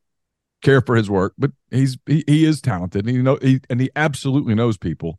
care 0.62 0.80
for 0.80 0.96
his 0.96 1.08
work, 1.08 1.34
but 1.38 1.52
he's 1.70 1.96
he, 2.06 2.24
he 2.26 2.44
is 2.44 2.60
talented. 2.60 3.06
And 3.06 3.14
you 3.16 3.22
know, 3.22 3.38
he 3.40 3.60
and 3.70 3.80
he 3.80 3.90
absolutely 3.94 4.54
knows 4.54 4.76
people. 4.76 5.18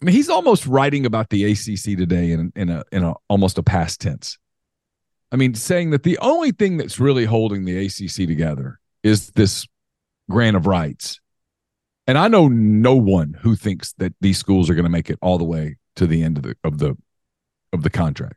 I 0.00 0.04
mean, 0.04 0.14
he's 0.14 0.28
almost 0.28 0.66
writing 0.66 1.06
about 1.06 1.30
the 1.30 1.50
ACC 1.50 1.96
today 1.96 2.32
in 2.32 2.52
in 2.54 2.68
a 2.68 2.84
in 2.92 3.02
a 3.02 3.14
almost 3.28 3.58
a 3.58 3.62
past 3.62 4.00
tense. 4.00 4.38
I 5.32 5.36
mean, 5.36 5.54
saying 5.54 5.90
that 5.90 6.02
the 6.02 6.18
only 6.18 6.52
thing 6.52 6.76
that's 6.76 7.00
really 7.00 7.24
holding 7.24 7.64
the 7.64 7.86
ACC 7.86 8.28
together 8.28 8.78
is 9.02 9.30
this 9.30 9.66
grant 10.30 10.56
of 10.56 10.66
rights. 10.66 11.20
And 12.06 12.16
I 12.16 12.28
know 12.28 12.46
no 12.46 12.94
one 12.94 13.34
who 13.40 13.56
thinks 13.56 13.92
that 13.94 14.14
these 14.20 14.38
schools 14.38 14.70
are 14.70 14.74
going 14.74 14.84
to 14.84 14.90
make 14.90 15.10
it 15.10 15.18
all 15.20 15.38
the 15.38 15.44
way 15.44 15.76
to 15.96 16.06
the 16.06 16.22
end 16.22 16.36
of 16.36 16.44
the 16.44 16.56
of 16.62 16.78
the 16.78 16.96
of 17.72 17.82
the 17.82 17.90
contract. 17.90 18.36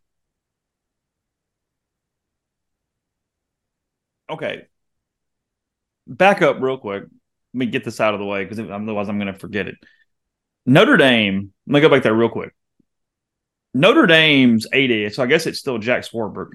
okay, 4.29 4.67
back 6.07 6.41
up 6.41 6.57
real 6.59 6.77
quick. 6.77 7.03
Let 7.03 7.57
me 7.57 7.65
get 7.65 7.83
this 7.83 7.99
out 7.99 8.13
of 8.13 8.19
the 8.19 8.25
way 8.25 8.43
because 8.43 8.59
otherwise 8.59 9.09
I'm 9.09 9.19
going 9.19 9.33
to 9.33 9.39
forget 9.39 9.67
it. 9.67 9.75
Notre 10.69 10.97
Dame. 10.97 11.51
Let 11.67 11.73
me 11.73 11.81
go 11.81 11.89
back 11.89 12.03
there 12.03 12.13
real 12.13 12.29
quick. 12.29 12.53
Notre 13.73 14.07
Dame's 14.07 14.65
AD, 14.73 15.13
so 15.13 15.23
I 15.23 15.25
guess 15.27 15.45
it's 15.45 15.59
still 15.59 15.77
Jack 15.77 16.03
Swarbrick. 16.03 16.51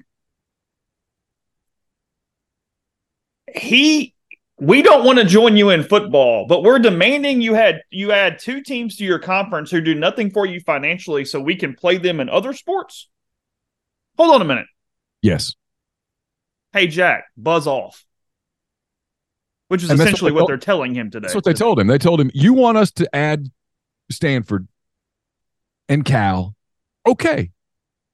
He 3.55 4.13
we 4.57 4.81
don't 4.81 5.05
want 5.05 5.19
to 5.19 5.25
join 5.25 5.57
you 5.57 5.69
in 5.69 5.83
football, 5.83 6.45
but 6.47 6.63
we're 6.63 6.79
demanding 6.79 7.41
you 7.41 7.53
had 7.53 7.81
you 7.89 8.11
add 8.11 8.39
two 8.39 8.61
teams 8.61 8.97
to 8.97 9.05
your 9.05 9.19
conference 9.19 9.71
who 9.71 9.81
do 9.81 9.95
nothing 9.95 10.31
for 10.31 10.45
you 10.45 10.59
financially 10.59 11.25
so 11.25 11.39
we 11.39 11.55
can 11.55 11.73
play 11.73 11.97
them 11.97 12.19
in 12.19 12.29
other 12.29 12.53
sports. 12.53 13.09
Hold 14.17 14.35
on 14.35 14.41
a 14.41 14.45
minute. 14.45 14.67
Yes 15.21 15.55
hey, 16.75 16.87
Jack, 16.87 17.25
buzz 17.35 17.65
off. 17.65 18.05
Which 19.69 19.81
is 19.81 19.89
and 19.89 19.99
essentially 19.99 20.31
what, 20.31 20.37
they 20.37 20.41
what 20.43 20.47
they're 20.47 20.57
telling 20.57 20.93
him 20.93 21.09
today. 21.09 21.25
That's 21.25 21.35
what 21.35 21.43
they 21.43 21.53
told 21.53 21.79
him. 21.79 21.87
They 21.87 21.97
told 21.97 22.21
him, 22.21 22.29
you 22.35 22.53
want 22.53 22.77
us 22.77 22.91
to 22.91 23.15
add 23.15 23.49
Stanford 24.11 24.67
and 25.89 26.05
Cal. 26.05 26.55
Okay. 27.07 27.51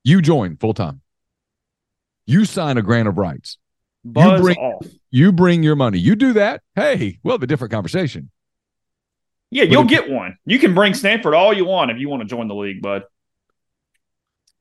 You 0.03 0.21
join 0.21 0.57
full 0.57 0.73
time. 0.73 1.01
You 2.25 2.45
sign 2.45 2.77
a 2.77 2.81
grant 2.81 3.07
of 3.07 3.17
rights. 3.17 3.57
Buzz 4.03 4.39
you 4.39 4.43
bring, 4.43 4.57
off. 4.57 4.87
You 5.11 5.31
bring 5.31 5.63
your 5.63 5.75
money. 5.75 5.99
You 5.99 6.15
do 6.15 6.33
that. 6.33 6.61
Hey, 6.75 7.19
we'll 7.23 7.35
have 7.35 7.43
a 7.43 7.47
different 7.47 7.71
conversation. 7.71 8.31
Yeah, 9.51 9.63
but 9.63 9.71
you'll 9.71 9.81
if, 9.83 9.89
get 9.89 10.09
one. 10.09 10.37
You 10.45 10.59
can 10.59 10.73
bring 10.73 10.93
Stanford 10.93 11.33
all 11.33 11.53
you 11.53 11.65
want 11.65 11.91
if 11.91 11.97
you 11.97 12.09
want 12.09 12.21
to 12.21 12.27
join 12.27 12.47
the 12.47 12.55
league, 12.55 12.81
bud. 12.81 13.03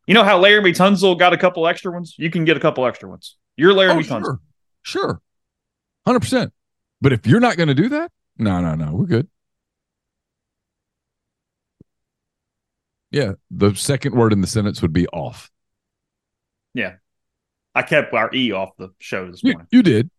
You 0.07 0.15
know 0.15 0.25
how 0.25 0.43
Laremy 0.43 0.75
Tunsil 0.75 1.17
got 1.19 1.33
a 1.33 1.37
couple 1.37 1.67
extra 1.69 1.93
ones? 1.93 2.17
You 2.19 2.31
can 2.31 2.45
get 2.45 2.57
a 2.57 2.61
couple 2.61 2.85
extra 2.85 3.09
ones. 3.09 3.37
You're 3.57 3.73
Laremy 3.73 4.11
oh, 4.11 4.21
Tunsil. 4.21 4.39
Sure. 4.83 5.21
100%. 6.09 6.51
But 7.01 7.13
if 7.13 7.27
you're 7.27 7.41
not 7.41 7.57
going 7.57 7.69
to 7.69 7.75
do 7.75 7.91
that, 7.91 8.11
no, 8.37 8.61
no, 8.61 8.75
no, 8.75 8.93
we're 8.93 9.07
good. 9.07 9.29
Yeah, 13.11 13.33
the 13.51 13.75
second 13.75 14.15
word 14.15 14.33
in 14.33 14.41
the 14.41 14.47
sentence 14.47 14.83
would 14.83 14.93
be 14.93 15.07
off. 15.09 15.51
Yeah. 16.75 16.95
I 17.75 17.83
kept 17.83 18.13
our 18.15 18.33
E 18.35 18.53
off 18.53 18.71
the 18.79 18.91
show 18.99 19.31
this 19.31 19.43
morning. 19.45 19.67
You, 19.71 19.79
you 19.79 19.83
did. 19.83 20.11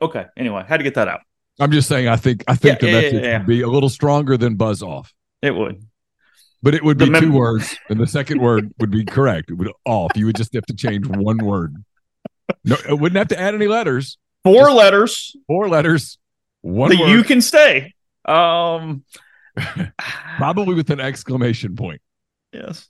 Okay. 0.00 0.26
Anyway, 0.36 0.64
had 0.66 0.78
to 0.78 0.84
get 0.84 0.94
that 0.94 1.08
out. 1.08 1.20
I'm 1.60 1.72
just 1.72 1.88
saying 1.88 2.06
I 2.08 2.16
think 2.16 2.44
I 2.46 2.54
think 2.54 2.80
yeah, 2.80 2.86
the 2.86 2.86
yeah, 2.86 3.00
message 3.00 3.24
yeah, 3.24 3.38
would 3.38 3.46
be 3.46 3.62
a 3.62 3.68
little 3.68 3.88
stronger 3.88 4.36
than 4.36 4.54
buzz 4.54 4.82
off. 4.82 5.12
It 5.42 5.50
would. 5.50 5.84
But 6.62 6.74
it 6.74 6.84
would 6.84 6.98
be 6.98 7.08
mem- 7.08 7.22
two 7.22 7.32
words, 7.32 7.76
and 7.88 8.00
the 8.00 8.06
second 8.06 8.40
word 8.40 8.72
would 8.78 8.90
be 8.90 9.04
correct. 9.04 9.50
It 9.50 9.54
would 9.54 9.70
off. 9.84 10.12
You 10.16 10.26
would 10.26 10.36
just 10.36 10.54
have 10.54 10.66
to 10.66 10.74
change 10.74 11.06
one 11.06 11.38
word. 11.38 11.74
No, 12.64 12.76
it 12.88 12.98
wouldn't 12.98 13.18
have 13.18 13.28
to 13.28 13.40
add 13.40 13.54
any 13.54 13.68
letters. 13.68 14.18
Four 14.44 14.66
just 14.66 14.76
letters. 14.76 15.36
Four 15.46 15.68
letters. 15.68 16.18
One 16.62 16.96
you 16.96 17.22
can 17.22 17.40
stay. 17.40 17.94
Um 18.24 19.04
probably 20.36 20.74
with 20.74 20.90
an 20.90 21.00
exclamation 21.00 21.76
point. 21.76 22.00
Yes. 22.52 22.88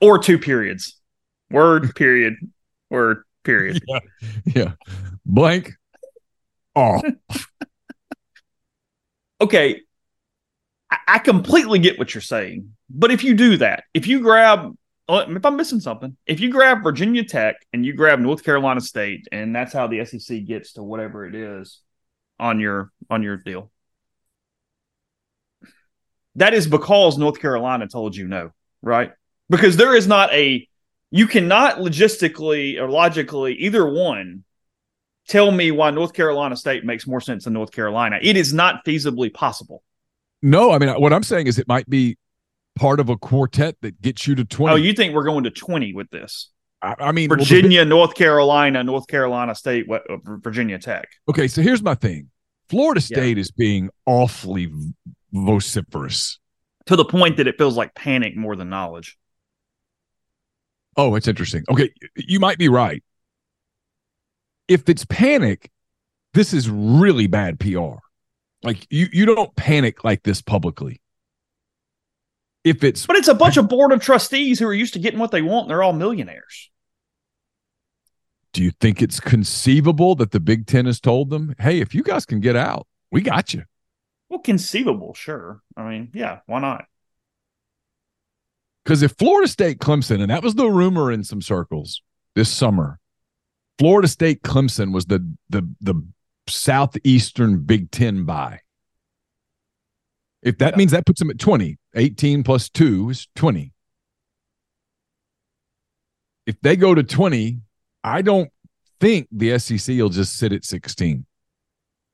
Or 0.00 0.18
two 0.18 0.38
periods. 0.38 0.98
Word, 1.50 1.94
period. 1.94 2.34
Word, 2.90 3.24
period. 3.44 3.82
Yeah. 3.88 4.00
yeah. 4.46 4.72
Blank. 5.24 5.72
Off. 6.74 7.02
okay. 9.40 9.80
I 11.08 11.18
completely 11.18 11.78
get 11.78 11.98
what 11.98 12.14
you're 12.14 12.20
saying. 12.20 12.74
But 12.90 13.10
if 13.10 13.24
you 13.24 13.34
do 13.34 13.56
that, 13.58 13.84
if 13.94 14.06
you 14.06 14.20
grab, 14.20 14.76
uh, 15.08 15.24
if 15.28 15.44
I'm 15.44 15.56
missing 15.56 15.80
something, 15.80 16.16
if 16.26 16.40
you 16.40 16.50
grab 16.50 16.82
Virginia 16.82 17.24
Tech 17.24 17.56
and 17.72 17.84
you 17.84 17.94
grab 17.94 18.18
North 18.18 18.44
Carolina 18.44 18.80
State, 18.80 19.26
and 19.32 19.56
that's 19.56 19.72
how 19.72 19.86
the 19.86 20.04
SEC 20.04 20.44
gets 20.44 20.74
to 20.74 20.82
whatever 20.82 21.26
it 21.26 21.34
is, 21.34 21.80
on 22.38 22.60
your 22.60 22.92
on 23.08 23.22
your 23.22 23.36
deal. 23.36 23.70
That 26.36 26.54
is 26.54 26.66
because 26.66 27.18
North 27.18 27.40
Carolina 27.40 27.86
told 27.88 28.16
you 28.16 28.26
no, 28.26 28.52
right? 28.80 29.12
Because 29.50 29.76
there 29.76 29.94
is 29.94 30.06
not 30.06 30.32
a 30.32 30.66
you 31.10 31.26
cannot 31.26 31.76
logistically 31.76 32.80
or 32.80 32.88
logically 32.88 33.54
either 33.54 33.86
one 33.86 34.44
tell 35.28 35.50
me 35.50 35.70
why 35.70 35.90
North 35.90 36.14
Carolina 36.14 36.56
State 36.56 36.84
makes 36.84 37.06
more 37.06 37.20
sense 37.20 37.44
than 37.44 37.52
North 37.52 37.70
Carolina. 37.70 38.18
It 38.20 38.36
is 38.36 38.52
not 38.52 38.84
feasibly 38.84 39.32
possible. 39.32 39.82
No, 40.40 40.72
I 40.72 40.78
mean 40.78 40.88
what 41.00 41.12
I'm 41.12 41.22
saying 41.22 41.46
is 41.46 41.58
it 41.58 41.68
might 41.68 41.88
be 41.88 42.16
part 42.76 43.00
of 43.00 43.10
a 43.10 43.16
quartet 43.16 43.76
that 43.82 44.00
gets 44.00 44.26
you 44.26 44.34
to 44.36 44.44
20. 44.44 44.72
Oh, 44.72 44.76
you 44.76 44.92
think 44.94 45.14
we're 45.14 45.24
going 45.24 45.44
to 45.44 45.50
20 45.50 45.92
with 45.92 46.10
this? 46.10 46.50
I, 46.80 46.94
I 46.98 47.12
mean 47.12 47.28
Virginia, 47.28 47.80
well, 47.80 47.88
North 47.88 48.14
Carolina, 48.14 48.82
North 48.82 49.06
Carolina 49.06 49.54
State, 49.54 49.86
what, 49.86 50.08
uh, 50.10 50.16
Virginia 50.24 50.78
Tech. 50.78 51.08
Okay, 51.28 51.46
so 51.46 51.62
here's 51.62 51.82
my 51.82 51.94
thing. 51.94 52.28
Florida 52.68 53.00
State 53.00 53.36
yeah. 53.36 53.40
is 53.40 53.50
being 53.50 53.90
awfully 54.06 54.72
vociferous 55.32 56.38
to 56.86 56.96
the 56.96 57.04
point 57.04 57.36
that 57.36 57.46
it 57.46 57.58
feels 57.58 57.76
like 57.76 57.94
panic 57.94 58.36
more 58.36 58.56
than 58.56 58.68
knowledge. 58.68 59.16
Oh, 60.96 61.14
it's 61.14 61.28
interesting. 61.28 61.64
Okay, 61.70 61.90
you 62.16 62.38
might 62.38 62.58
be 62.58 62.68
right. 62.68 63.02
If 64.68 64.88
it's 64.88 65.04
panic, 65.06 65.70
this 66.34 66.52
is 66.52 66.68
really 66.68 67.26
bad 67.26 67.58
PR. 67.58 67.96
Like 68.62 68.86
you 68.90 69.08
you 69.12 69.26
don't 69.26 69.54
panic 69.56 70.04
like 70.04 70.22
this 70.22 70.42
publicly. 70.42 71.00
If 72.64 72.84
it's 72.84 73.06
But 73.06 73.16
it's 73.16 73.28
a 73.28 73.34
bunch 73.34 73.56
of 73.56 73.68
board 73.68 73.90
of 73.90 74.00
trustees 74.00 74.60
who 74.60 74.66
are 74.66 74.74
used 74.74 74.92
to 74.92 75.00
getting 75.00 75.18
what 75.18 75.32
they 75.32 75.42
want 75.42 75.64
and 75.64 75.70
they're 75.70 75.82
all 75.82 75.92
millionaires. 75.92 76.70
Do 78.52 78.62
you 78.62 78.70
think 78.70 79.02
it's 79.02 79.18
conceivable 79.18 80.14
that 80.16 80.30
the 80.30 80.38
Big 80.38 80.66
10 80.66 80.86
has 80.86 81.00
told 81.00 81.30
them, 81.30 81.54
"Hey, 81.58 81.80
if 81.80 81.94
you 81.94 82.02
guys 82.02 82.26
can 82.26 82.40
get 82.40 82.54
out, 82.54 82.86
we 83.10 83.22
got 83.22 83.54
you." 83.54 83.64
Well, 84.32 84.40
conceivable, 84.40 85.12
sure. 85.12 85.60
I 85.76 85.86
mean, 85.86 86.10
yeah, 86.14 86.38
why 86.46 86.60
not? 86.60 86.86
Because 88.82 89.02
if 89.02 89.12
Florida 89.18 89.46
State 89.46 89.78
Clemson, 89.78 90.22
and 90.22 90.30
that 90.30 90.42
was 90.42 90.54
the 90.54 90.70
rumor 90.70 91.12
in 91.12 91.22
some 91.22 91.42
circles 91.42 92.00
this 92.34 92.48
summer, 92.48 92.98
Florida 93.78 94.08
State 94.08 94.42
Clemson 94.42 94.90
was 94.90 95.04
the 95.04 95.34
the 95.50 95.68
the 95.82 96.02
southeastern 96.46 97.58
Big 97.58 97.90
Ten 97.90 98.24
buy. 98.24 98.60
If 100.40 100.56
that 100.58 100.72
yeah. 100.72 100.78
means 100.78 100.92
that 100.92 101.04
puts 101.04 101.18
them 101.18 101.28
at 101.28 101.38
20, 101.38 101.76
18 101.94 102.42
plus 102.42 102.70
2 102.70 103.10
is 103.10 103.28
20. 103.36 103.74
If 106.46 106.58
they 106.62 106.76
go 106.76 106.94
to 106.94 107.02
20, 107.02 107.60
I 108.02 108.22
don't 108.22 108.50
think 108.98 109.28
the 109.30 109.58
SEC 109.58 109.94
will 109.98 110.08
just 110.08 110.38
sit 110.38 110.54
at 110.54 110.64
16. 110.64 111.26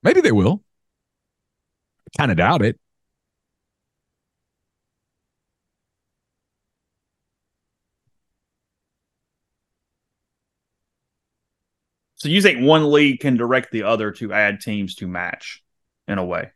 Maybe 0.03 0.21
they 0.21 0.33
will. 0.33 0.65
Kind 2.17 2.31
of 2.31 2.37
doubt 2.37 2.63
it. 2.63 2.79
So 12.17 12.29
you 12.29 12.43
think 12.43 12.61
one 12.61 12.91
league 12.91 13.21
can 13.21 13.37
direct 13.37 13.71
the 13.71 13.85
other 13.85 14.11
to 14.13 14.33
add 14.33 14.61
teams 14.61 14.97
to 14.97 15.07
match 15.07 15.63
in 16.09 16.19
a 16.19 16.25
way? 16.25 16.51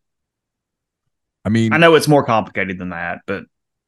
I 1.44 1.50
mean, 1.50 1.72
I 1.72 1.78
know 1.78 1.94
it's 1.94 2.08
more 2.08 2.24
complicated 2.24 2.78
than 2.78 2.90
that, 2.90 3.20
but 3.26 3.44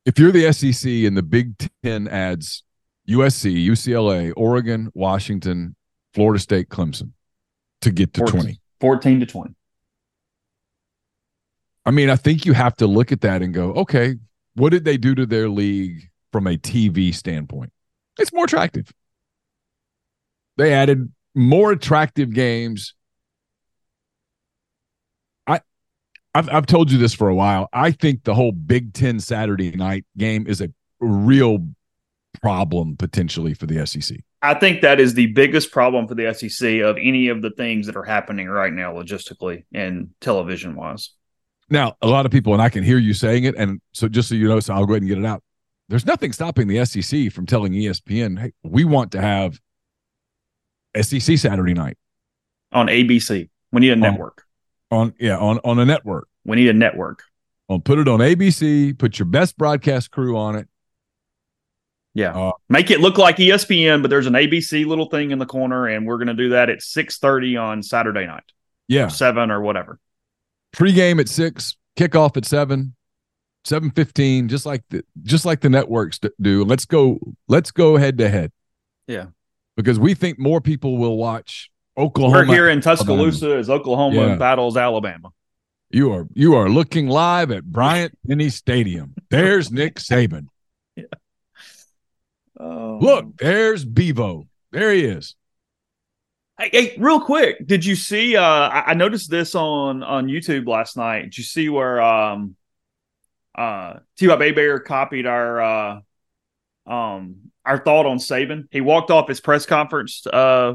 if 0.06 0.18
you're 0.18 0.32
the 0.32 0.52
SEC 0.52 0.88
and 0.88 1.16
the 1.16 1.22
Big 1.22 1.54
Ten 1.82 2.06
adds 2.08 2.62
USC, 3.08 3.66
UCLA, 3.66 4.32
Oregon, 4.36 4.90
Washington, 4.94 5.74
Florida 6.14 6.38
State, 6.38 6.68
Clemson 6.68 7.10
to 7.80 7.90
get 7.90 8.12
to 8.14 8.20
14, 8.20 8.40
20. 8.40 8.60
14 8.80 9.20
to 9.20 9.26
20. 9.26 9.54
I 11.86 11.90
mean, 11.90 12.10
I 12.10 12.16
think 12.16 12.46
you 12.46 12.52
have 12.54 12.76
to 12.76 12.86
look 12.86 13.12
at 13.12 13.20
that 13.22 13.42
and 13.42 13.52
go, 13.52 13.72
okay, 13.72 14.16
what 14.54 14.70
did 14.70 14.84
they 14.84 14.96
do 14.96 15.14
to 15.14 15.26
their 15.26 15.48
league 15.48 16.08
from 16.32 16.46
a 16.46 16.56
TV 16.56 17.14
standpoint? 17.14 17.72
It's 18.18 18.32
more 18.32 18.44
attractive. 18.44 18.92
They 20.56 20.72
added 20.72 21.12
more 21.34 21.72
attractive 21.72 22.32
games. 22.32 22.94
I 25.46 25.60
I've 26.34 26.48
I've 26.48 26.66
told 26.66 26.92
you 26.92 26.98
this 26.98 27.12
for 27.12 27.28
a 27.28 27.34
while. 27.34 27.68
I 27.72 27.90
think 27.90 28.24
the 28.24 28.34
whole 28.34 28.52
Big 28.52 28.94
10 28.94 29.20
Saturday 29.20 29.72
night 29.72 30.04
game 30.16 30.46
is 30.46 30.60
a 30.60 30.70
real 31.00 31.66
problem 32.40 32.96
potentially 32.96 33.54
for 33.54 33.66
the 33.66 33.84
SEC. 33.86 34.18
I 34.42 34.54
think 34.54 34.82
that 34.82 35.00
is 35.00 35.14
the 35.14 35.26
biggest 35.26 35.72
problem 35.72 36.06
for 36.06 36.14
the 36.14 36.32
SEC 36.34 36.80
of 36.80 36.96
any 37.00 37.28
of 37.28 37.42
the 37.42 37.50
things 37.50 37.86
that 37.86 37.96
are 37.96 38.04
happening 38.04 38.48
right 38.48 38.72
now 38.72 38.92
logistically 38.92 39.64
and 39.72 40.10
television 40.20 40.76
wise. 40.76 41.10
Now, 41.70 41.96
a 42.02 42.06
lot 42.06 42.26
of 42.26 42.32
people, 42.32 42.52
and 42.52 42.62
I 42.62 42.68
can 42.68 42.84
hear 42.84 42.98
you 42.98 43.14
saying 43.14 43.44
it, 43.44 43.54
and 43.56 43.80
so 43.92 44.08
just 44.08 44.28
so 44.28 44.34
you 44.34 44.48
know, 44.48 44.60
so 44.60 44.74
I'll 44.74 44.86
go 44.86 44.92
ahead 44.92 45.02
and 45.02 45.08
get 45.08 45.18
it 45.18 45.24
out. 45.24 45.42
There's 45.88 46.06
nothing 46.06 46.32
stopping 46.32 46.68
the 46.68 46.84
SEC 46.84 47.32
from 47.32 47.46
telling 47.46 47.72
ESPN, 47.72 48.38
"Hey, 48.38 48.52
we 48.62 48.84
want 48.84 49.12
to 49.12 49.20
have 49.20 49.58
SEC 50.94 51.38
Saturday 51.38 51.74
night 51.74 51.96
on 52.72 52.88
ABC. 52.88 53.48
We 53.72 53.80
need 53.80 53.92
a 53.92 53.96
network. 53.96 54.44
On 54.90 55.14
yeah, 55.18 55.38
on 55.38 55.58
on 55.64 55.78
a 55.78 55.84
network. 55.84 56.28
We 56.44 56.56
need 56.56 56.68
a 56.68 56.74
network. 56.74 57.22
On 57.68 57.80
put 57.80 57.98
it 57.98 58.08
on 58.08 58.20
ABC. 58.20 58.96
Put 58.98 59.18
your 59.18 59.26
best 59.26 59.56
broadcast 59.56 60.10
crew 60.10 60.36
on 60.36 60.56
it. 60.56 60.68
Yeah, 62.12 62.32
uh, 62.32 62.52
make 62.68 62.90
it 62.90 63.00
look 63.00 63.18
like 63.18 63.36
ESPN, 63.38 64.02
but 64.02 64.08
there's 64.08 64.28
an 64.28 64.34
ABC 64.34 64.86
little 64.86 65.06
thing 65.06 65.32
in 65.32 65.38
the 65.38 65.46
corner, 65.46 65.88
and 65.88 66.06
we're 66.06 66.18
going 66.18 66.28
to 66.28 66.34
do 66.34 66.50
that 66.50 66.70
at 66.70 66.82
six 66.82 67.18
thirty 67.18 67.56
on 67.56 67.82
Saturday 67.82 68.26
night. 68.26 68.44
Yeah, 68.86 69.08
seven 69.08 69.50
or 69.50 69.60
whatever. 69.60 69.98
Pre-game 70.74 71.20
at 71.20 71.28
six, 71.28 71.76
kickoff 71.96 72.36
at 72.36 72.44
seven, 72.44 72.94
seven 73.64 73.90
fifteen, 73.90 74.48
just 74.48 74.66
like 74.66 74.82
the 74.90 75.04
just 75.22 75.44
like 75.44 75.60
the 75.60 75.70
networks 75.70 76.18
do. 76.40 76.64
Let's 76.64 76.84
go. 76.84 77.18
Let's 77.48 77.70
go 77.70 77.96
head 77.96 78.18
to 78.18 78.28
head. 78.28 78.52
Yeah, 79.06 79.26
because 79.76 79.98
we 79.98 80.14
think 80.14 80.38
more 80.38 80.60
people 80.60 80.98
will 80.98 81.16
watch 81.16 81.70
Oklahoma. 81.96 82.38
We're 82.38 82.54
here 82.54 82.68
in 82.68 82.80
Tuscaloosa 82.80 83.46
Alabama. 83.46 83.60
as 83.60 83.70
Oklahoma 83.70 84.26
yeah. 84.26 84.34
battles 84.36 84.76
Alabama. 84.76 85.30
You 85.90 86.12
are 86.12 86.26
you 86.34 86.54
are 86.54 86.68
looking 86.68 87.08
live 87.08 87.50
at 87.50 87.64
Bryant 87.64 88.18
Denny 88.26 88.50
Stadium. 88.50 89.14
There's 89.30 89.70
Nick 89.70 89.96
Saban. 89.96 90.48
Yeah. 90.96 91.06
Oh. 92.60 92.98
Look, 93.02 93.36
there's 93.38 93.84
Bevo. 93.84 94.46
There 94.70 94.92
he 94.92 95.04
is. 95.04 95.34
Hey, 96.58 96.70
hey, 96.72 96.96
real 96.98 97.20
quick, 97.20 97.66
did 97.66 97.84
you 97.84 97.96
see? 97.96 98.36
Uh, 98.36 98.42
I, 98.44 98.94
noticed 98.94 99.28
this 99.28 99.56
on 99.56 100.04
on 100.04 100.28
YouTube 100.28 100.68
last 100.68 100.96
night. 100.96 101.22
Did 101.22 101.38
you 101.38 101.42
see 101.42 101.68
where 101.68 102.00
um, 102.00 102.54
uh, 103.56 103.94
T. 104.16 104.28
Bear 104.28 104.78
copied 104.78 105.26
our 105.26 105.60
uh, 105.60 106.00
um, 106.86 107.50
our 107.64 107.78
thought 107.78 108.06
on 108.06 108.18
Saban. 108.18 108.68
He 108.70 108.80
walked 108.80 109.10
off 109.10 109.28
his 109.28 109.40
press 109.40 109.66
conference 109.66 110.24
uh, 110.28 110.74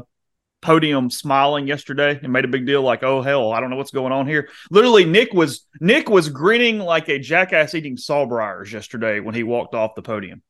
podium 0.60 1.08
smiling 1.08 1.66
yesterday 1.66 2.20
and 2.22 2.30
made 2.30 2.44
a 2.44 2.48
big 2.48 2.66
deal 2.66 2.82
like, 2.82 3.02
"Oh 3.02 3.22
hell, 3.22 3.50
I 3.50 3.60
don't 3.60 3.70
know 3.70 3.76
what's 3.76 3.90
going 3.90 4.12
on 4.12 4.26
here." 4.26 4.50
Literally, 4.70 5.06
Nick 5.06 5.32
was 5.32 5.66
Nick 5.80 6.10
was 6.10 6.28
grinning 6.28 6.78
like 6.78 7.08
a 7.08 7.18
jackass 7.18 7.74
eating 7.74 7.96
sawbriars 7.96 8.70
yesterday 8.70 9.20
when 9.20 9.34
he 9.34 9.44
walked 9.44 9.74
off 9.74 9.94
the 9.94 10.02
podium. 10.02 10.42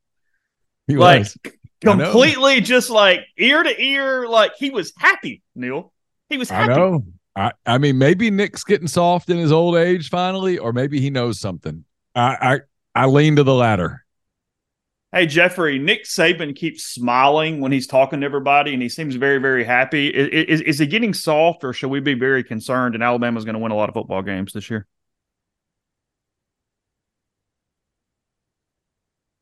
He 0.90 0.96
like 0.96 1.20
was. 1.20 1.38
completely 1.80 2.60
just 2.60 2.90
like 2.90 3.20
ear 3.38 3.62
to 3.62 3.82
ear, 3.82 4.26
like 4.28 4.52
he 4.58 4.70
was 4.70 4.92
happy. 4.96 5.42
Neal, 5.54 5.92
he 6.28 6.36
was 6.36 6.50
happy. 6.50 6.72
I 6.72 6.76
know. 6.76 7.04
I, 7.36 7.52
I 7.64 7.78
mean, 7.78 7.96
maybe 7.96 8.30
Nick's 8.30 8.64
getting 8.64 8.88
soft 8.88 9.30
in 9.30 9.38
his 9.38 9.52
old 9.52 9.76
age 9.76 10.08
finally, 10.10 10.58
or 10.58 10.72
maybe 10.72 11.00
he 11.00 11.10
knows 11.10 11.38
something. 11.38 11.84
I 12.14 12.60
I, 12.94 13.02
I 13.02 13.06
lean 13.06 13.36
to 13.36 13.44
the 13.44 13.54
latter. 13.54 14.04
Hey 15.12 15.26
Jeffrey, 15.26 15.78
Nick 15.80 16.04
Saban 16.04 16.54
keeps 16.54 16.84
smiling 16.84 17.60
when 17.60 17.72
he's 17.72 17.88
talking 17.88 18.20
to 18.20 18.24
everybody, 18.26 18.72
and 18.72 18.80
he 18.80 18.88
seems 18.88 19.16
very, 19.16 19.38
very 19.38 19.64
happy. 19.64 20.08
Is, 20.08 20.28
is, 20.28 20.60
is 20.60 20.78
he 20.78 20.86
getting 20.86 21.14
soft, 21.14 21.64
or 21.64 21.72
should 21.72 21.90
we 21.90 21.98
be 21.98 22.14
very 22.14 22.44
concerned? 22.44 22.94
And 22.94 23.02
Alabama's 23.02 23.44
going 23.44 23.54
to 23.54 23.58
win 23.58 23.72
a 23.72 23.76
lot 23.76 23.88
of 23.88 23.94
football 23.94 24.22
games 24.22 24.52
this 24.52 24.70
year. 24.70 24.86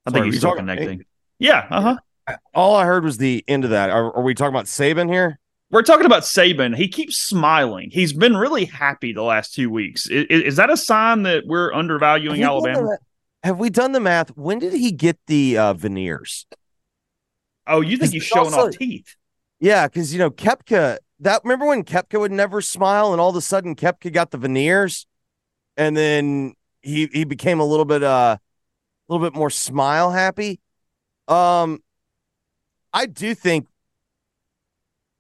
I 0.07 0.11
Sorry, 0.11 0.23
think 0.23 0.33
he's 0.33 0.41
still 0.41 0.53
talking, 0.53 0.67
connecting. 0.67 1.05
Yeah, 1.39 1.67
uh 1.71 1.81
huh. 2.27 2.37
All 2.55 2.77
I 2.77 2.85
heard 2.85 3.05
was 3.05 3.19
the 3.19 3.45
end 3.49 3.65
of 3.65 3.71
that. 3.71 3.91
Are, 3.91 4.15
are 4.15 4.23
we 4.23 4.35
talking 4.35 4.55
about 4.55 4.67
Saban 4.67 5.11
here? 5.11 5.39
We're 5.71 5.83
talking 5.83 6.07
about 6.07 6.23
Saban. 6.23 6.77
He 6.77 6.89
keeps 6.89 7.19
smiling. 7.19 7.91
He's 7.91 8.13
been 8.13 8.37
really 8.37 8.65
happy 8.65 9.13
the 9.13 9.23
last 9.23 9.55
two 9.55 9.71
weeks. 9.71 10.07
Is, 10.07 10.27
is 10.29 10.57
that 10.57 10.71
a 10.71 10.77
sign 10.77 11.23
that 11.25 11.45
we're 11.47 11.73
undervaluing 11.73 12.43
Alabama? 12.43 12.99
have 13.45 13.59
we 13.59 13.71
done 13.71 13.93
the 13.93 14.01
math? 14.01 14.31
When 14.37 14.59
did 14.59 14.73
he 14.73 14.93
get 14.93 15.19
the 15.27 15.59
uh, 15.59 15.75
veneers? 15.75 16.47
Oh, 17.67 17.83
you 17.83 17.99
think 17.99 18.13
he's 18.13 18.25
showing 18.25 18.47
also, 18.47 18.69
off 18.69 18.77
teeth? 18.77 19.15
Yeah, 19.61 19.87
because 19.87 20.13
you 20.13 20.19
know 20.19 20.31
Koepka. 20.31 20.99
That 21.21 21.43
remember 21.45 21.67
when 21.67 21.85
Koepka 21.85 22.19
would 22.19 22.33
never 22.33 22.63
smile, 22.63 23.13
and 23.13 23.21
all 23.21 23.31
of 23.31 23.37
a 23.37 23.41
sudden 23.41 23.75
Koepka 23.75 24.13
got 24.13 24.31
the 24.31 24.39
veneers, 24.39 25.07
and 25.77 25.97
then 25.97 26.55
he 26.81 27.09
he 27.13 27.25
became 27.25 27.61
a 27.61 27.65
little 27.65 27.85
bit 27.85 28.03
uh 28.03 28.39
a 28.39 29.13
little 29.13 29.27
bit 29.27 29.37
more 29.37 29.51
smile 29.51 30.13
happy. 30.13 30.61
Um, 31.29 31.83
I 32.93 33.07
do 33.07 33.35
think 33.35 33.67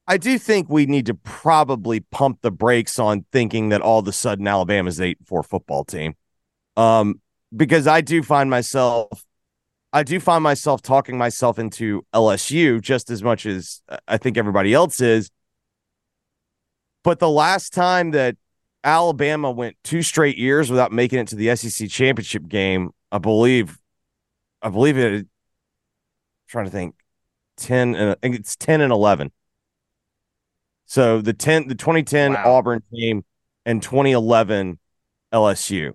I 0.07 0.17
do 0.17 0.39
think 0.39 0.71
we 0.71 0.87
need 0.87 1.07
to 1.07 1.15
probably 1.15 2.01
pump 2.01 2.39
the 2.41 2.51
brakes 2.51 2.99
on 2.99 3.27
thinking 3.31 3.69
that 3.69 3.83
all 3.83 3.99
of 3.99 4.09
a 4.09 4.13
sudden 4.13 4.47
Alabama's 4.49 5.01
eight 5.01 5.19
four 5.27 5.43
football 5.43 5.85
team. 5.85 6.15
Um, 6.77 7.21
because 7.55 7.87
I 7.87 8.01
do 8.01 8.23
find 8.23 8.49
myself 8.51 9.09
I 9.93 10.03
do 10.03 10.21
find 10.21 10.43
myself 10.43 10.83
talking 10.83 11.17
myself 11.17 11.59
into 11.59 12.05
LSU 12.15 12.81
just 12.81 13.11
as 13.11 13.23
much 13.23 13.47
as 13.47 13.83
I 14.07 14.19
think 14.19 14.37
everybody 14.37 14.75
else 14.75 15.01
is. 15.01 15.31
But 17.05 17.21
the 17.21 17.31
last 17.31 17.73
time 17.73 18.11
that 18.11 18.37
Alabama 18.85 19.51
went 19.51 19.77
two 19.85 20.03
straight 20.03 20.37
years 20.37 20.71
without 20.71 20.93
making 20.93 21.21
it 21.21 21.29
to 21.29 21.37
the 21.37 21.55
SEC 21.57 21.89
championship 21.89 22.49
game, 22.49 22.91
I 23.11 23.19
believe, 23.19 23.79
I 24.61 24.69
believe 24.69 24.99
it. 24.99 25.27
Trying 26.49 26.65
to 26.65 26.71
think, 26.71 26.95
ten 27.57 27.95
and 27.95 28.11
I 28.11 28.15
think 28.15 28.37
it's 28.37 28.57
ten 28.57 28.81
and 28.81 28.93
eleven. 28.93 29.31
So 30.87 31.21
the 31.21 31.35
ten, 31.35 31.69
the 31.69 31.75
2010 31.75 32.33
Wow. 32.33 32.57
Auburn 32.57 32.83
team 32.91 33.25
and 33.67 33.83
2011 33.83 34.79
LSU. 35.33 35.93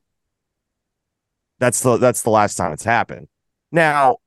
That's 1.59 1.81
the 1.81 1.97
that's 1.97 2.21
the 2.21 2.29
last 2.29 2.55
time 2.55 2.71
it's 2.73 2.83
happened. 2.83 3.27
Now, 3.71 4.17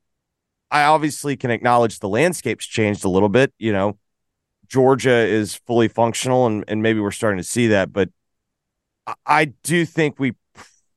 I 0.71 0.85
obviously 0.85 1.37
can 1.37 1.51
acknowledge 1.51 2.01
the 2.01 2.09
landscape's 2.09 2.67
changed 2.67 3.05
a 3.05 3.09
little 3.09 3.29
bit. 3.29 3.53
You 3.59 3.73
know, 3.73 3.99
Georgia 4.69 5.15
is 5.15 5.55
fully 5.55 5.89
functional, 5.89 6.47
and 6.47 6.65
and 6.67 6.83
maybe 6.83 6.99
we're 6.99 7.13
starting 7.13 7.39
to 7.39 7.45
see 7.45 7.69
that. 7.69 7.93
But 7.93 8.11
I, 9.07 9.15
I 9.27 9.45
do 9.63 9.85
think 9.85 10.19
we 10.19 10.33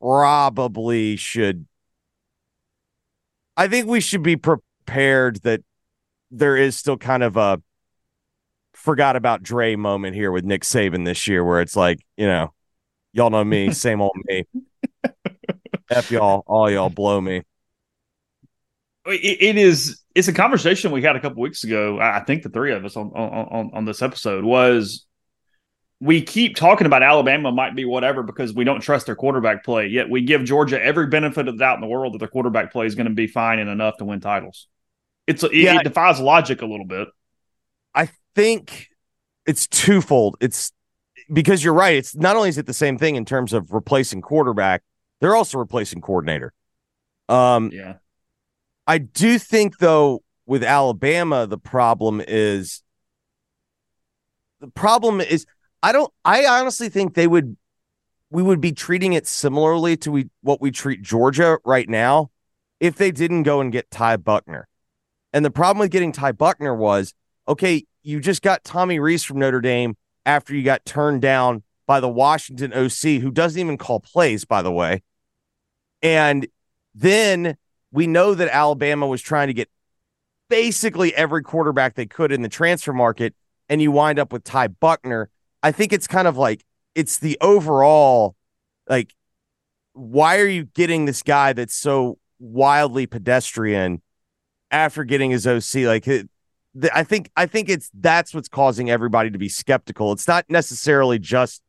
probably 0.01 1.15
should. 1.15 1.67
I 3.55 3.67
think 3.67 3.87
we 3.87 3.99
should 3.99 4.23
be 4.23 4.37
prepared 4.89 5.41
that 5.43 5.61
there 6.31 6.57
is 6.57 6.75
still 6.75 6.97
kind 6.97 7.21
of 7.21 7.37
a 7.37 7.61
forgot 8.73 9.15
about 9.15 9.43
Dre 9.43 9.75
moment 9.75 10.15
here 10.15 10.31
with 10.31 10.43
Nick 10.43 10.63
Saban 10.63 11.05
this 11.05 11.27
year, 11.27 11.43
where 11.43 11.61
it's 11.61 11.75
like, 11.75 11.99
you 12.17 12.25
know, 12.25 12.53
y'all 13.13 13.29
know 13.29 13.43
me, 13.43 13.71
same 13.73 14.01
old 14.01 14.17
me. 14.25 14.45
F 15.91 16.11
y'all, 16.11 16.43
all 16.47 16.69
y'all 16.69 16.89
blow 16.89 17.21
me. 17.21 17.43
It, 19.05 19.37
it 19.41 19.57
is. 19.57 20.01
It's 20.15 20.27
a 20.27 20.33
conversation 20.33 20.91
we 20.91 21.01
had 21.01 21.15
a 21.15 21.19
couple 21.19 21.41
weeks 21.41 21.63
ago. 21.63 21.99
I 21.99 22.17
I 22.17 22.23
think 22.23 22.43
the 22.43 22.49
three 22.49 22.73
of 22.73 22.83
us 22.83 22.97
on 22.97 23.11
on 23.15 23.47
on- 23.47 23.71
on 23.73 23.85
this 23.85 24.01
episode 24.01 24.43
was 24.43 25.05
we 25.99 26.21
keep 26.21 26.55
talking 26.55 26.87
about 26.87 27.03
Alabama 27.03 27.51
might 27.51 27.75
be 27.75 27.85
whatever 27.85 28.23
because 28.23 28.53
we 28.53 28.63
don't 28.63 28.81
trust 28.81 29.05
their 29.05 29.15
quarterback 29.15 29.63
play. 29.63 29.87
Yet 29.87 30.09
we 30.09 30.21
give 30.21 30.43
Georgia 30.45 30.81
every 30.81 31.07
benefit 31.07 31.47
of 31.47 31.55
the 31.55 31.59
doubt 31.59 31.75
in 31.75 31.81
the 31.81 31.87
world 31.87 32.13
that 32.13 32.19
their 32.19 32.27
quarterback 32.27 32.71
play 32.71 32.85
is 32.85 32.95
going 32.95 33.07
to 33.07 33.13
be 33.13 33.27
fine 33.27 33.59
and 33.59 33.69
enough 33.69 33.97
to 33.97 34.05
win 34.05 34.19
titles. 34.19 34.67
It's 35.29 35.43
it, 35.43 35.53
Yeah. 35.53 35.77
it 35.79 35.83
defies 35.83 36.19
logic 36.19 36.61
a 36.61 36.65
little 36.65 36.85
bit. 36.87 37.07
I 37.93 38.09
think 38.35 38.87
it's 39.45 39.67
twofold. 39.67 40.37
It's 40.41 40.71
because 41.31 41.63
you're 41.63 41.73
right. 41.73 41.95
It's 41.95 42.15
not 42.15 42.35
only 42.35 42.49
is 42.49 42.57
it 42.57 42.65
the 42.65 42.73
same 42.73 42.97
thing 42.97 43.15
in 43.15 43.25
terms 43.25 43.53
of 43.53 43.71
replacing 43.71 44.21
quarterback, 44.21 44.81
they're 45.21 45.35
also 45.35 45.59
replacing 45.59 46.01
coordinator. 46.01 46.51
Um, 47.27 47.69
Yeah. 47.71 47.95
I 48.87 48.97
do 48.97 49.37
think 49.37 49.77
though 49.77 50.23
with 50.47 50.63
Alabama, 50.63 51.45
the 51.45 51.59
problem 51.59 52.23
is 52.27 52.81
the 54.61 54.69
problem 54.69 55.21
is 55.21 55.45
I 55.83 55.91
don't 55.91 56.11
I 56.25 56.45
honestly 56.47 56.89
think 56.89 57.13
they 57.13 57.27
would 57.27 57.55
we 58.31 58.41
would 58.41 58.61
be 58.61 58.71
treating 58.71 59.13
it 59.13 59.27
similarly 59.27 59.95
to 59.97 60.11
we 60.11 60.29
what 60.41 60.59
we 60.59 60.71
treat 60.71 61.03
Georgia 61.03 61.59
right 61.65 61.87
now 61.87 62.31
if 62.79 62.95
they 62.95 63.11
didn't 63.11 63.43
go 63.43 63.61
and 63.61 63.71
get 63.71 63.91
Ty 63.91 64.17
Buchner. 64.17 64.67
And 65.33 65.45
the 65.45 65.51
problem 65.51 65.79
with 65.79 65.91
getting 65.91 66.11
Ty 66.11 66.33
Buchner 66.33 66.75
was 66.75 67.13
okay, 67.47 67.85
you 68.03 68.19
just 68.19 68.41
got 68.41 68.63
Tommy 68.63 68.99
Rees 68.99 69.23
from 69.23 69.39
Notre 69.39 69.61
Dame 69.61 69.97
after 70.25 70.55
you 70.55 70.63
got 70.63 70.85
turned 70.85 71.21
down 71.21 71.63
by 71.87 71.99
the 71.99 72.09
Washington 72.09 72.71
OC, 72.73 73.21
who 73.21 73.31
doesn't 73.31 73.59
even 73.59 73.77
call 73.77 73.99
plays, 73.99 74.45
by 74.45 74.61
the 74.61 74.71
way. 74.71 75.01
And 76.03 76.47
then 76.93 77.57
we 77.91 78.05
know 78.05 78.35
that 78.35 78.49
Alabama 78.49 79.07
was 79.07 79.21
trying 79.21 79.47
to 79.47 79.53
get 79.53 79.69
basically 80.49 81.15
every 81.15 81.41
quarterback 81.41 81.95
they 81.95 82.05
could 82.05 82.31
in 82.31 82.41
the 82.43 82.49
transfer 82.49 82.93
market, 82.93 83.33
and 83.67 83.81
you 83.81 83.91
wind 83.91 84.19
up 84.19 84.31
with 84.31 84.43
Ty 84.43 84.67
Buchner. 84.67 85.29
I 85.63 85.71
think 85.71 85.91
it's 85.91 86.07
kind 86.07 86.27
of 86.27 86.37
like 86.37 86.63
it's 86.95 87.17
the 87.17 87.37
overall 87.41 88.35
like, 88.87 89.13
why 89.93 90.39
are 90.39 90.47
you 90.47 90.65
getting 90.65 91.05
this 91.05 91.23
guy 91.23 91.53
that's 91.53 91.75
so 91.75 92.17
wildly 92.39 93.05
pedestrian 93.05 94.01
after 94.71 95.03
getting 95.03 95.31
his 95.31 95.47
OC? 95.47 95.85
Like, 95.85 96.07
it, 96.07 96.29
the, 96.73 96.95
I 96.95 97.03
think 97.03 97.31
I 97.35 97.45
think 97.45 97.69
it's 97.69 97.89
that's 97.93 98.33
what's 98.33 98.49
causing 98.49 98.89
everybody 98.89 99.29
to 99.31 99.37
be 99.37 99.49
skeptical. 99.49 100.11
It's 100.11 100.27
not 100.27 100.45
necessarily 100.49 101.19
just, 101.19 101.61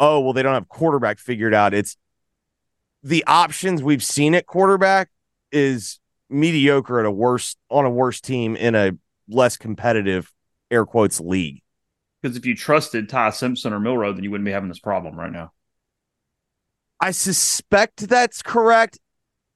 oh 0.00 0.20
well, 0.20 0.32
they 0.32 0.42
don't 0.42 0.54
have 0.54 0.68
quarterback 0.68 1.18
figured 1.18 1.54
out. 1.54 1.74
It's 1.74 1.96
the 3.02 3.24
options 3.26 3.82
we've 3.82 4.02
seen 4.02 4.34
at 4.34 4.46
quarterback 4.46 5.10
is 5.52 6.00
mediocre 6.30 7.00
at 7.00 7.06
a 7.06 7.10
worse 7.10 7.56
on 7.70 7.84
a 7.84 7.90
worse 7.90 8.20
team 8.20 8.56
in 8.56 8.74
a 8.74 8.92
less 9.28 9.56
competitive 9.56 10.32
air 10.70 10.84
quotes 10.84 11.20
league. 11.20 11.62
Because 12.20 12.36
if 12.36 12.46
you 12.46 12.56
trusted 12.56 13.08
Ty 13.08 13.30
Simpson 13.30 13.72
or 13.72 13.80
Milroe, 13.80 14.12
then 14.12 14.24
you 14.24 14.30
wouldn't 14.30 14.46
be 14.46 14.52
having 14.52 14.68
this 14.68 14.78
problem 14.78 15.14
right 15.14 15.30
now. 15.30 15.52
I 17.00 17.10
suspect 17.10 18.08
that's 18.08 18.42
correct. 18.42 18.98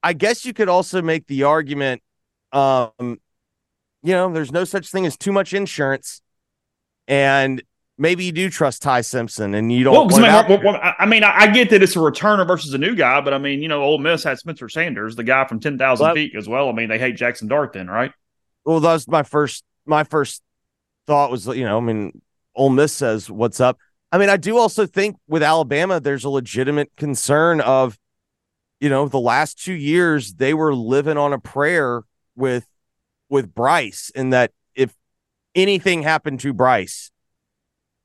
I 0.02 0.12
guess 0.12 0.44
you 0.44 0.52
could 0.52 0.68
also 0.68 1.00
make 1.00 1.26
the 1.26 1.44
argument 1.44 2.02
um 2.52 3.20
you 4.02 4.12
know, 4.12 4.32
there's 4.32 4.52
no 4.52 4.64
such 4.64 4.90
thing 4.90 5.06
as 5.06 5.16
too 5.16 5.32
much 5.32 5.52
insurance 5.52 6.22
and 7.08 7.62
maybe 7.98 8.24
you 8.24 8.32
do 8.32 8.48
trust 8.48 8.82
Ty 8.82 9.00
Simpson 9.00 9.54
and 9.54 9.72
you 9.72 9.82
don't 9.84 10.08
Well, 10.08 10.24
I, 10.24 10.46
mean, 10.48 10.62
well, 10.62 10.72
well, 10.72 10.94
I 10.98 11.04
mean, 11.06 11.24
I 11.24 11.40
I 11.40 11.46
get 11.48 11.70
that 11.70 11.82
it's 11.82 11.96
a 11.96 11.98
returner 11.98 12.46
versus 12.46 12.72
a 12.74 12.78
new 12.78 12.94
guy, 12.94 13.20
but 13.20 13.34
I 13.34 13.38
mean, 13.38 13.60
you 13.60 13.68
know, 13.68 13.82
Ole 13.82 13.98
Miss 13.98 14.22
had 14.22 14.38
Spencer 14.38 14.68
Sanders, 14.68 15.16
the 15.16 15.24
guy 15.24 15.44
from 15.46 15.60
ten 15.60 15.78
thousand 15.78 16.06
Well- 16.06 16.14
feet, 16.14 16.34
as 16.36 16.48
well. 16.48 16.68
I 16.68 16.72
mean, 16.72 16.88
they 16.88 16.98
hate 16.98 17.16
Jackson 17.16 17.48
Dart, 17.48 17.72
then, 17.72 17.88
right? 17.88 18.12
well, 18.64 18.80
that 18.80 18.92
was 18.92 19.08
my 19.08 19.22
first 19.22 19.64
my 19.86 20.04
first 20.04 20.42
thought 21.06 21.30
was, 21.30 21.46
you 21.46 21.64
know, 21.64 21.78
I 21.78 21.80
mean, 21.80 22.20
Ole 22.54 22.68
Miss 22.70 22.92
says 22.92 23.30
what's 23.30 23.60
up. 23.60 23.78
I 24.12 24.18
mean, 24.18 24.28
I 24.28 24.36
do 24.36 24.58
also 24.58 24.84
think 24.86 25.16
with 25.26 25.42
Alabama, 25.42 26.00
there's 26.00 26.24
a 26.24 26.30
legitimate 26.30 26.90
concern 26.96 27.60
of, 27.62 27.98
you 28.80 28.90
know, 28.90 29.08
the 29.08 29.18
last 29.20 29.62
two 29.62 29.72
years 29.72 30.34
they 30.34 30.52
were 30.54 30.74
living 30.74 31.16
on 31.16 31.32
a 31.32 31.38
prayer 31.38 32.02
with 32.38 32.66
with 33.28 33.54
Bryce, 33.54 34.10
in 34.14 34.30
that 34.30 34.52
if 34.74 34.94
anything 35.54 36.02
happened 36.02 36.40
to 36.40 36.52
Bryce, 36.54 37.10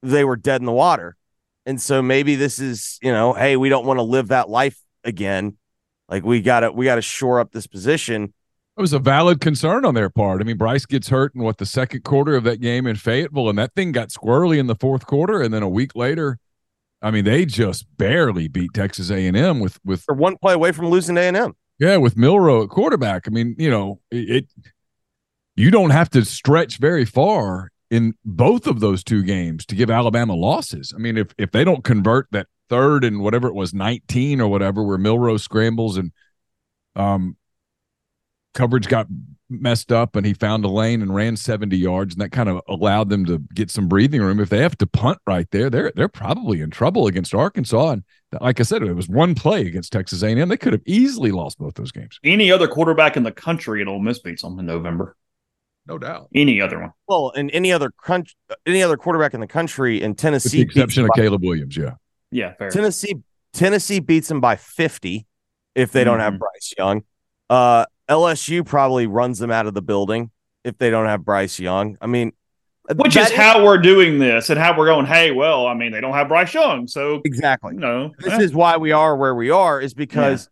they 0.02 0.26
were 0.26 0.36
dead 0.36 0.62
in 0.62 0.66
the 0.66 0.74
water. 0.74 1.16
And 1.66 1.82
so 1.82 2.02
maybe 2.02 2.36
this 2.36 2.60
is, 2.60 3.00
you 3.02 3.12
know, 3.12 3.34
hey, 3.34 3.56
we 3.56 3.70
don't 3.70 3.86
want 3.86 4.00
to 4.00 4.04
live 4.04 4.28
that 4.30 4.50
life 4.50 4.78
again. 5.04 5.58
Like 6.10 6.26
we 6.26 6.42
gotta 6.42 6.72
we 6.72 6.86
gotta 6.86 7.02
shore 7.02 7.40
up 7.40 7.52
this 7.52 7.68
position. 7.68 8.34
It 8.76 8.82
was 8.82 8.92
a 8.92 9.00
valid 9.00 9.40
concern 9.40 9.86
on 9.86 9.94
their 9.94 10.10
part. 10.10 10.42
I 10.42 10.46
mean, 10.46 10.58
Bryce 10.58 10.86
gets 10.86 11.10
hurt 11.10 11.36
in 11.36 11.44
what 11.44 11.60
the 11.60 11.66
second 11.66 12.04
quarter 12.04 12.36
of 12.36 12.44
that 12.44 12.60
game 12.60 12.88
in 12.88 12.96
Fayetteville, 12.96 13.50
and 13.50 13.58
that 13.60 13.74
thing 13.76 13.92
got 13.92 14.10
squirrely 14.10 14.58
in 14.58 14.68
the 14.68 14.76
fourth 14.76 15.06
quarter. 15.06 15.42
And 15.42 15.54
then 15.54 15.64
a 15.64 15.70
week 15.70 15.96
later, 15.96 16.40
I 17.02 17.12
mean, 17.12 17.24
they 17.24 17.46
just 17.46 17.86
barely 17.98 18.48
beat 18.48 18.74
Texas 18.74 19.12
A 19.12 19.28
and 19.28 19.38
M 19.38 19.60
with 19.60 19.80
with 19.86 20.06
They're 20.06 20.16
one 20.16 20.38
play 20.38 20.54
away 20.54 20.72
from 20.72 20.88
losing 20.88 21.18
A&M. 21.18 21.54
Yeah 21.80 21.98
with 21.98 22.18
Milroe 22.18 22.64
at 22.64 22.70
quarterback. 22.70 23.28
I 23.28 23.32
mean, 23.32 23.56
you 23.58 23.70
know, 23.70 24.00
it, 24.12 24.30
it 24.30 24.46
you 25.56 25.72
don't 25.72 25.92
have 25.92 26.10
to 26.12 26.26
stretch 26.26 26.78
very 26.78 27.06
far 27.06 27.72
in 27.92 28.14
both 28.26 28.66
of 28.66 28.80
those 28.80 29.04
two 29.04 29.24
games 29.24 29.66
to 29.68 29.76
give 29.76 29.90
Alabama 29.90 30.34
losses. 30.34 30.94
I 30.96 31.00
mean, 31.00 31.18
if 31.18 31.34
if 31.38 31.52
they 31.52 31.64
don't 31.64 31.84
convert 31.84 32.28
that 32.32 32.48
third 32.70 33.04
and 33.04 33.22
whatever 33.22 33.48
it 33.48 33.56
was, 33.56 33.74
nineteen 33.74 34.42
or 34.42 34.48
whatever, 34.48 34.84
where 34.84 34.98
Milroe 34.98 35.38
scrambles 35.38 35.98
and 35.98 36.12
um 36.96 37.38
coverage 38.54 38.88
got 38.88 39.08
messed 39.62 39.92
up 39.92 40.16
and 40.16 40.26
he 40.26 40.34
found 40.34 40.66
a 40.66 40.68
lane 40.68 41.02
and 41.02 41.14
ran 41.16 41.36
70 41.38 41.78
yards 41.78 42.14
and 42.16 42.22
that 42.22 42.32
kind 42.32 42.50
of 42.50 42.62
allowed 42.68 43.10
them 43.10 43.26
to 43.26 43.40
get 43.54 43.70
some 43.72 43.88
breathing 43.88 44.22
room 44.22 44.40
if 44.40 44.50
they 44.50 44.60
have 44.60 44.78
to 44.78 44.86
punt 44.88 45.20
right 45.28 45.50
there 45.52 45.70
they're 45.70 45.92
they're 45.96 46.08
probably 46.08 46.62
in 46.62 46.70
trouble 46.70 47.08
against 47.08 47.34
Arkansas 47.34 47.92
and 47.92 48.04
like 48.42 48.60
I 48.60 48.64
said 48.64 48.82
it 48.84 48.94
was 48.94 49.08
one 49.08 49.36
play 49.36 49.62
against 49.68 49.92
Texas 49.94 50.24
A&M 50.24 50.50
they 50.50 50.58
could 50.58 50.74
have 50.74 50.82
easily 50.86 51.32
lost 51.32 51.58
both 51.60 51.76
those 51.76 51.92
games 51.92 52.20
Any 52.24 52.52
other 52.52 52.68
quarterback 52.68 53.16
in 53.18 53.24
the 53.24 53.32
country 53.32 53.82
at 53.82 53.88
Ole 53.88 54.00
Miss 54.00 54.20
beats 54.20 54.42
them 54.42 54.58
in 54.60 54.66
November. 54.66 55.16
no 55.88 55.98
doubt 55.98 56.28
Any 56.34 56.60
other 56.62 56.80
one. 56.80 56.92
Well, 57.08 57.32
and 57.36 57.50
any 57.54 57.72
other 57.72 57.92
country, 58.04 58.34
any 58.66 58.82
other 58.84 58.98
quarterback 58.98 59.34
in 59.34 59.40
the 59.40 59.48
country 59.48 60.02
in 60.02 60.12
with 60.12 60.18
Tennessee, 60.18 60.58
the 60.58 60.64
exception 60.64 61.04
them 61.04 61.12
of 61.12 61.16
by- 61.16 61.22
Caleb 61.24 61.44
Williams 61.44 61.78
yeah 61.78 61.96
Yeah, 62.32 62.54
fair. 62.54 62.70
Tennessee, 62.70 63.16
Tennessee 63.54 64.00
beats 64.00 64.28
them 64.30 64.42
by 64.42 64.56
fifty 64.56 65.26
if 65.76 65.92
they 65.92 66.04
don't 66.04 66.20
have. 66.20 66.38
Bryce 66.40 66.74
Young. 66.78 67.04
Uh, 67.50 67.86
LSU 68.10 68.66
probably 68.66 69.08
runs 69.08 69.40
them 69.40 69.52
out 69.52 69.66
of 69.66 69.74
the 69.74 69.82
building 69.82 70.32
if 70.64 70.78
they 70.78 70.90
don't 70.90 71.06
have 71.06 71.24
Bryce 71.24 71.60
Young. 71.60 71.98
I 72.02 72.08
mean, 72.08 72.34
Which 72.96 73.16
is 73.16 73.32
how 73.32 73.64
we're 73.64 73.78
doing 73.78 74.20
this 74.20 74.50
and 74.50 74.60
how 74.60 74.78
we're 74.78 74.86
going, 74.86 75.06
hey, 75.06 75.32
well, 75.32 75.68
I 75.68 75.74
mean, 75.74 75.92
they 75.92 76.02
don't 76.02 76.14
have 76.14 76.28
Bryce 76.28 76.54
Young. 76.54 76.88
So, 76.88 77.22
exactly. 77.24 77.76
you 77.76 77.80
know, 77.80 78.12
This 78.20 78.34
eh, 78.34 78.42
is 78.42 78.54
why 78.54 78.78
we 78.78 78.92
are 78.92 79.16
where 79.16 79.36
we 79.36 79.50
are, 79.50 79.80
is 79.80 79.94
because 79.94 80.50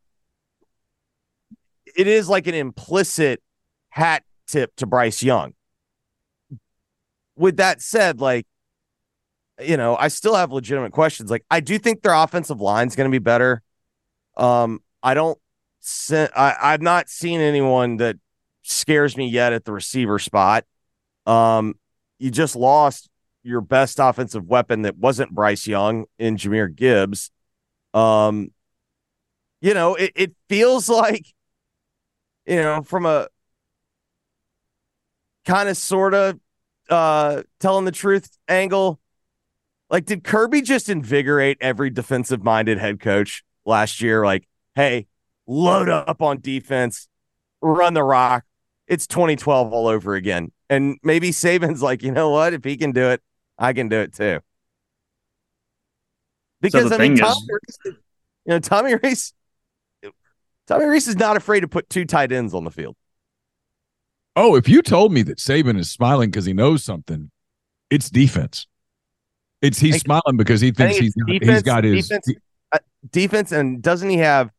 it 1.96 2.08
is 2.08 2.30
like 2.30 2.48
an 2.48 2.56
implicit 2.56 3.42
hat 3.90 4.24
tip 4.48 4.76
to 4.78 4.86
Bryce 4.86 5.22
Young. 5.22 5.54
with 7.36 7.58
that 7.58 7.82
said, 7.82 8.22
like, 8.22 8.46
you 9.60 9.78
know, 9.78 9.96
I 9.96 10.08
still 10.08 10.36
have 10.36 10.52
legitimate 10.52 10.92
questions. 10.92 11.30
Like, 11.30 11.46
I 11.52 11.60
do 11.60 11.78
think 11.78 12.02
their 12.02 12.14
offensive 12.14 12.62
line 12.62 12.88
is 12.88 12.96
going 12.96 13.10
to 13.10 13.14
be 13.14 13.20
better. 13.20 13.62
Um, 14.38 14.82
I 15.04 15.14
don't. 15.14 15.38
I 16.12 16.56
I've 16.62 16.82
not 16.82 17.10
seen 17.10 17.42
anyone 17.42 17.98
that 17.98 18.18
scares 18.64 19.18
me 19.18 19.28
yet 19.28 19.54
at 19.54 19.66
the 19.66 19.74
receiver 19.74 20.20
spot. 20.20 20.66
Um, 21.26 21.76
you 22.20 22.32
just 22.32 22.56
lost 22.56 23.10
your 23.44 23.62
best 23.62 24.00
offensive 24.00 24.46
weapon 24.46 24.84
that 24.84 24.98
wasn't 24.98 25.32
Bryce 25.32 25.68
Young 25.68 26.06
in 26.20 26.38
Jahmyr 26.38 26.74
Gibbs. 26.74 27.32
Um, 27.94 28.52
you 29.62 29.74
know, 29.74 29.96
it, 29.96 30.12
it 30.16 30.36
feels 30.50 30.90
like, 30.90 31.26
you 32.46 32.58
know, 32.58 32.84
from 32.84 33.06
a 33.06 33.28
kind 35.46 35.70
of 35.70 35.78
sort 35.78 36.14
of 36.14 36.40
uh 36.90 37.42
telling 37.60 37.86
the 37.86 37.92
truth 37.92 38.30
angle, 38.48 39.00
like 39.90 40.06
did 40.06 40.24
Kirby 40.24 40.62
just 40.62 40.90
invigorate 40.90 41.58
every 41.62 41.90
defensive 41.90 42.44
minded 42.44 42.78
head 42.78 43.00
coach 43.00 43.44
last 43.66 44.02
year? 44.02 44.26
Like, 44.26 44.48
hey, 44.76 45.08
load 45.52 45.90
up 45.90 46.22
on 46.22 46.40
defense, 46.40 47.08
run 47.62 47.94
the 47.94 48.04
rock. 48.04 48.46
It's 48.88 49.06
2012 49.08 49.74
all 49.74 49.88
over 49.88 50.16
again. 50.16 50.52
And 50.70 50.98
maybe 51.04 51.32
Saban's 51.32 51.82
like, 51.82 52.04
you 52.04 52.12
know 52.12 52.30
what? 52.30 52.54
If 52.54 52.64
he 52.64 52.78
can 52.78 52.92
do 52.92 53.10
it, 53.10 53.22
I 53.58 53.74
can 53.74 53.90
do 53.90 54.00
it 54.00 54.14
too. 54.14 54.40
Because 56.62 56.90
the 56.90 56.96
I 56.96 57.00
mean, 57.00 57.18
Tommy 57.18 57.36
is- 57.36 57.78
Rees, 57.86 57.96
you 58.46 58.50
know, 58.50 58.60
Tommy 58.60 58.96
Rees, 58.96 59.34
Tommy 60.68 60.86
Rees 60.86 61.08
is 61.08 61.16
not 61.16 61.38
afraid 61.38 61.62
to 61.62 61.68
put 61.68 61.90
two 61.90 62.06
tight 62.06 62.32
ends 62.32 62.54
on 62.54 62.64
the 62.64 62.72
field. 62.72 62.96
Oh, 64.36 64.56
if 64.56 64.70
you 64.70 64.82
told 64.82 65.12
me 65.12 65.24
that 65.24 65.40
Saban 65.40 65.78
is 65.78 65.92
smiling 65.92 66.30
because 66.30 66.46
he 66.46 66.54
knows 66.54 66.84
something, 66.84 67.32
it's 67.90 68.10
defense. 68.10 68.68
It's 69.62 69.80
he's 69.80 70.00
smiling 70.00 70.38
because 70.38 70.62
he 70.62 70.72
thinks 70.72 70.98
think 70.98 71.14
he's 71.28 71.50
it's 71.50 71.62
got, 71.64 71.76
got 71.76 71.84
his. 71.84 72.08
defense. 72.08 72.28
Uh, 72.72 72.80
defense, 73.12 73.52
and 73.52 73.82
doesn't 73.82 74.10
he 74.10 74.18
have? 74.18 74.50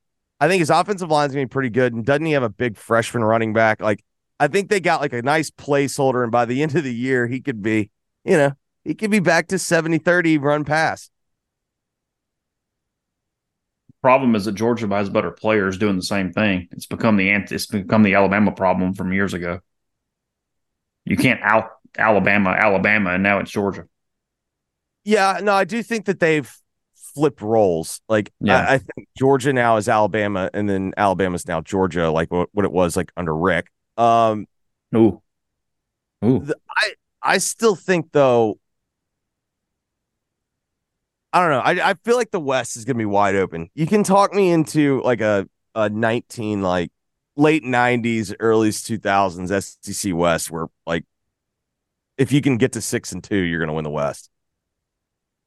I 0.43 0.49
think 0.49 0.59
his 0.59 0.71
offensive 0.71 1.09
line's 1.09 1.33
gonna 1.33 1.47
be 1.47 1.51
pretty 1.51 1.71
good, 1.71 1.95
and 1.95 2.05
doesn't 2.05 2.27
he 2.27 2.33
have 2.33 2.43
a 2.43 2.49
big 2.49 2.77
freshman 2.77 3.23
running 3.23 3.53
back? 3.53 3.81
Like, 3.81 4.03
I 4.41 4.49
think 4.49 4.71
they 4.71 4.81
got 4.81 5.01
like 5.01 5.13
a 5.13 5.23
nice 5.23 5.53
placeholder, 5.53 6.25
and 6.25 6.33
by 6.33 6.47
the 6.47 6.65
end 6.65 6.75
of 6.75 6.83
the 6.83 6.93
year, 6.93 7.29
he 7.29 7.41
could 7.41 7.63
be, 7.63 7.93
you 8.25 8.37
know, 8.37 8.51
he 8.83 8.97
could 8.97 9.13
be 9.13 9.21
back 9.21 9.47
to 9.49 9.55
70-30 9.55 10.39
run 10.39 10.65
pass. 10.65 11.11
Problem 14.01 14.35
is 14.35 14.47
that 14.47 14.57
Georgia 14.57 14.89
has 14.89 15.09
better 15.09 15.31
players 15.31 15.79
doing 15.79 15.95
the 15.95 16.03
same 16.03 16.33
thing. 16.33 16.67
It's 16.73 16.87
become 16.87 17.17
the 17.17 17.31
ant- 17.31 17.53
it's 17.53 17.67
become 17.67 18.03
the 18.03 18.15
Alabama 18.15 18.51
problem 18.51 18.95
from 18.95 19.13
years 19.13 19.35
ago. 19.35 19.61
You 21.05 21.17
can't 21.17 21.41
out 21.41 21.71
Alabama, 21.97 22.51
Alabama, 22.51 23.11
and 23.11 23.23
now 23.23 23.39
it's 23.39 23.53
Georgia. 23.53 23.85
Yeah, 25.05 25.39
no, 25.41 25.55
I 25.55 25.63
do 25.63 25.85
think 25.85 26.07
that 26.07 26.19
they've 26.19 26.53
flipped 27.15 27.41
roles. 27.43 28.01
Like, 28.09 28.33
Yeah. 28.41 28.59
I, 28.69 28.75
I 28.75 28.79
think 28.79 29.09
Georgia 29.17 29.53
now 29.53 29.77
is 29.77 29.89
Alabama, 29.89 30.51
and 30.55 30.69
then 30.69 30.93
Alabama's 30.97 31.47
now 31.47 31.61
Georgia, 31.61 32.11
like 32.11 32.31
what, 32.31 32.49
what 32.53 32.65
it 32.65 32.73
was 32.73 32.97
like 32.97 33.13
under 33.17 33.35
Rick. 33.35 33.67
Um, 33.97 34.47
Ooh, 34.95 35.21
ooh. 36.25 36.41
The- 36.41 36.57
I 37.23 37.39
still 37.39 37.77
think 37.77 38.11
though. 38.13 38.59
I 41.33 41.41
don't 41.41 41.51
know. 41.51 41.61
I, 41.83 41.91
I 41.91 41.95
feel 42.05 42.17
like 42.17 42.31
the 42.31 42.41
West 42.41 42.77
is 42.77 42.85
gonna 42.85 42.99
be 42.99 43.05
wide 43.07 43.37
open. 43.37 43.71
You 43.75 43.87
can 43.87 44.03
talk 44.03 44.35
me 44.35 44.51
into 44.51 45.01
like 45.03 45.21
a 45.21 45.49
a 45.75 45.89
nineteen 45.89 46.63
like 46.63 46.91
late 47.37 47.63
nineties, 47.65 48.35
early 48.41 48.73
two 48.73 48.99
thousands 48.99 49.51
SEC 49.81 50.13
West, 50.15 50.51
where 50.51 50.67
like 50.87 51.05
if 52.19 52.33
you 52.33 52.41
can 52.43 52.59
get 52.59 52.73
to 52.73 52.81
six 52.83 53.13
and 53.13 53.23
two, 53.25 53.37
you're 53.37 53.61
gonna 53.61 53.73
win 53.73 53.85
the 53.85 53.91
West. 53.91 54.29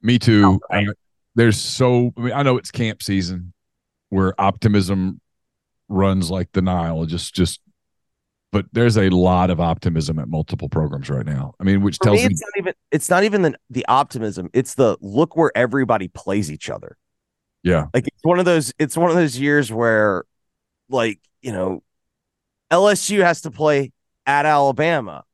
Me 0.02 0.18
too. 0.18 0.60
Okay. 0.72 0.88
There's 1.36 1.60
so 1.60 2.14
I 2.18 2.22
mean 2.22 2.34
I 2.34 2.44
know 2.44 2.58
it's 2.58 2.72
camp 2.72 3.04
season 3.04 3.54
where 4.10 4.40
optimism 4.40 5.20
runs 5.90 6.32
like 6.32 6.52
the 6.54 6.62
Nile. 6.62 7.06
Just 7.06 7.36
just 7.36 7.62
but 8.52 8.66
there's 8.72 8.98
a 8.98 9.10
lot 9.10 9.50
of 9.50 9.60
optimism 9.60 10.20
at 10.20 10.30
multiple 10.30 10.70
programs 10.70 11.10
right 11.10 11.26
now. 11.26 11.54
I 11.60 11.64
mean, 11.64 11.82
which 11.82 11.98
For 11.98 12.06
tells 12.06 12.24
me, 12.24 12.28
me 12.28 12.36
not 12.40 12.52
even 12.58 12.74
it's 12.92 13.10
not 13.10 13.24
even 13.24 13.42
the 13.42 13.56
the 13.70 13.86
optimism. 13.88 14.50
It's 14.54 14.76
the 14.76 14.98
look 15.02 15.36
where 15.36 15.52
everybody 15.56 16.08
plays 16.08 16.52
each 16.52 16.70
other. 16.70 16.98
yeah. 17.64 17.88
Like 17.94 18.08
it's 18.08 18.24
one 18.24 18.40
of 18.40 18.46
those 18.46 18.74
it's 18.80 18.98
one 18.98 19.10
of 19.10 19.16
those 19.16 19.38
years 19.40 19.72
where 19.72 20.26
like, 20.90 21.20
you 21.42 21.52
know, 21.54 21.84
LSU 22.72 23.24
has 23.24 23.42
to 23.42 23.52
play 23.52 23.94
at 24.26 24.46
Alabama. 24.46 25.26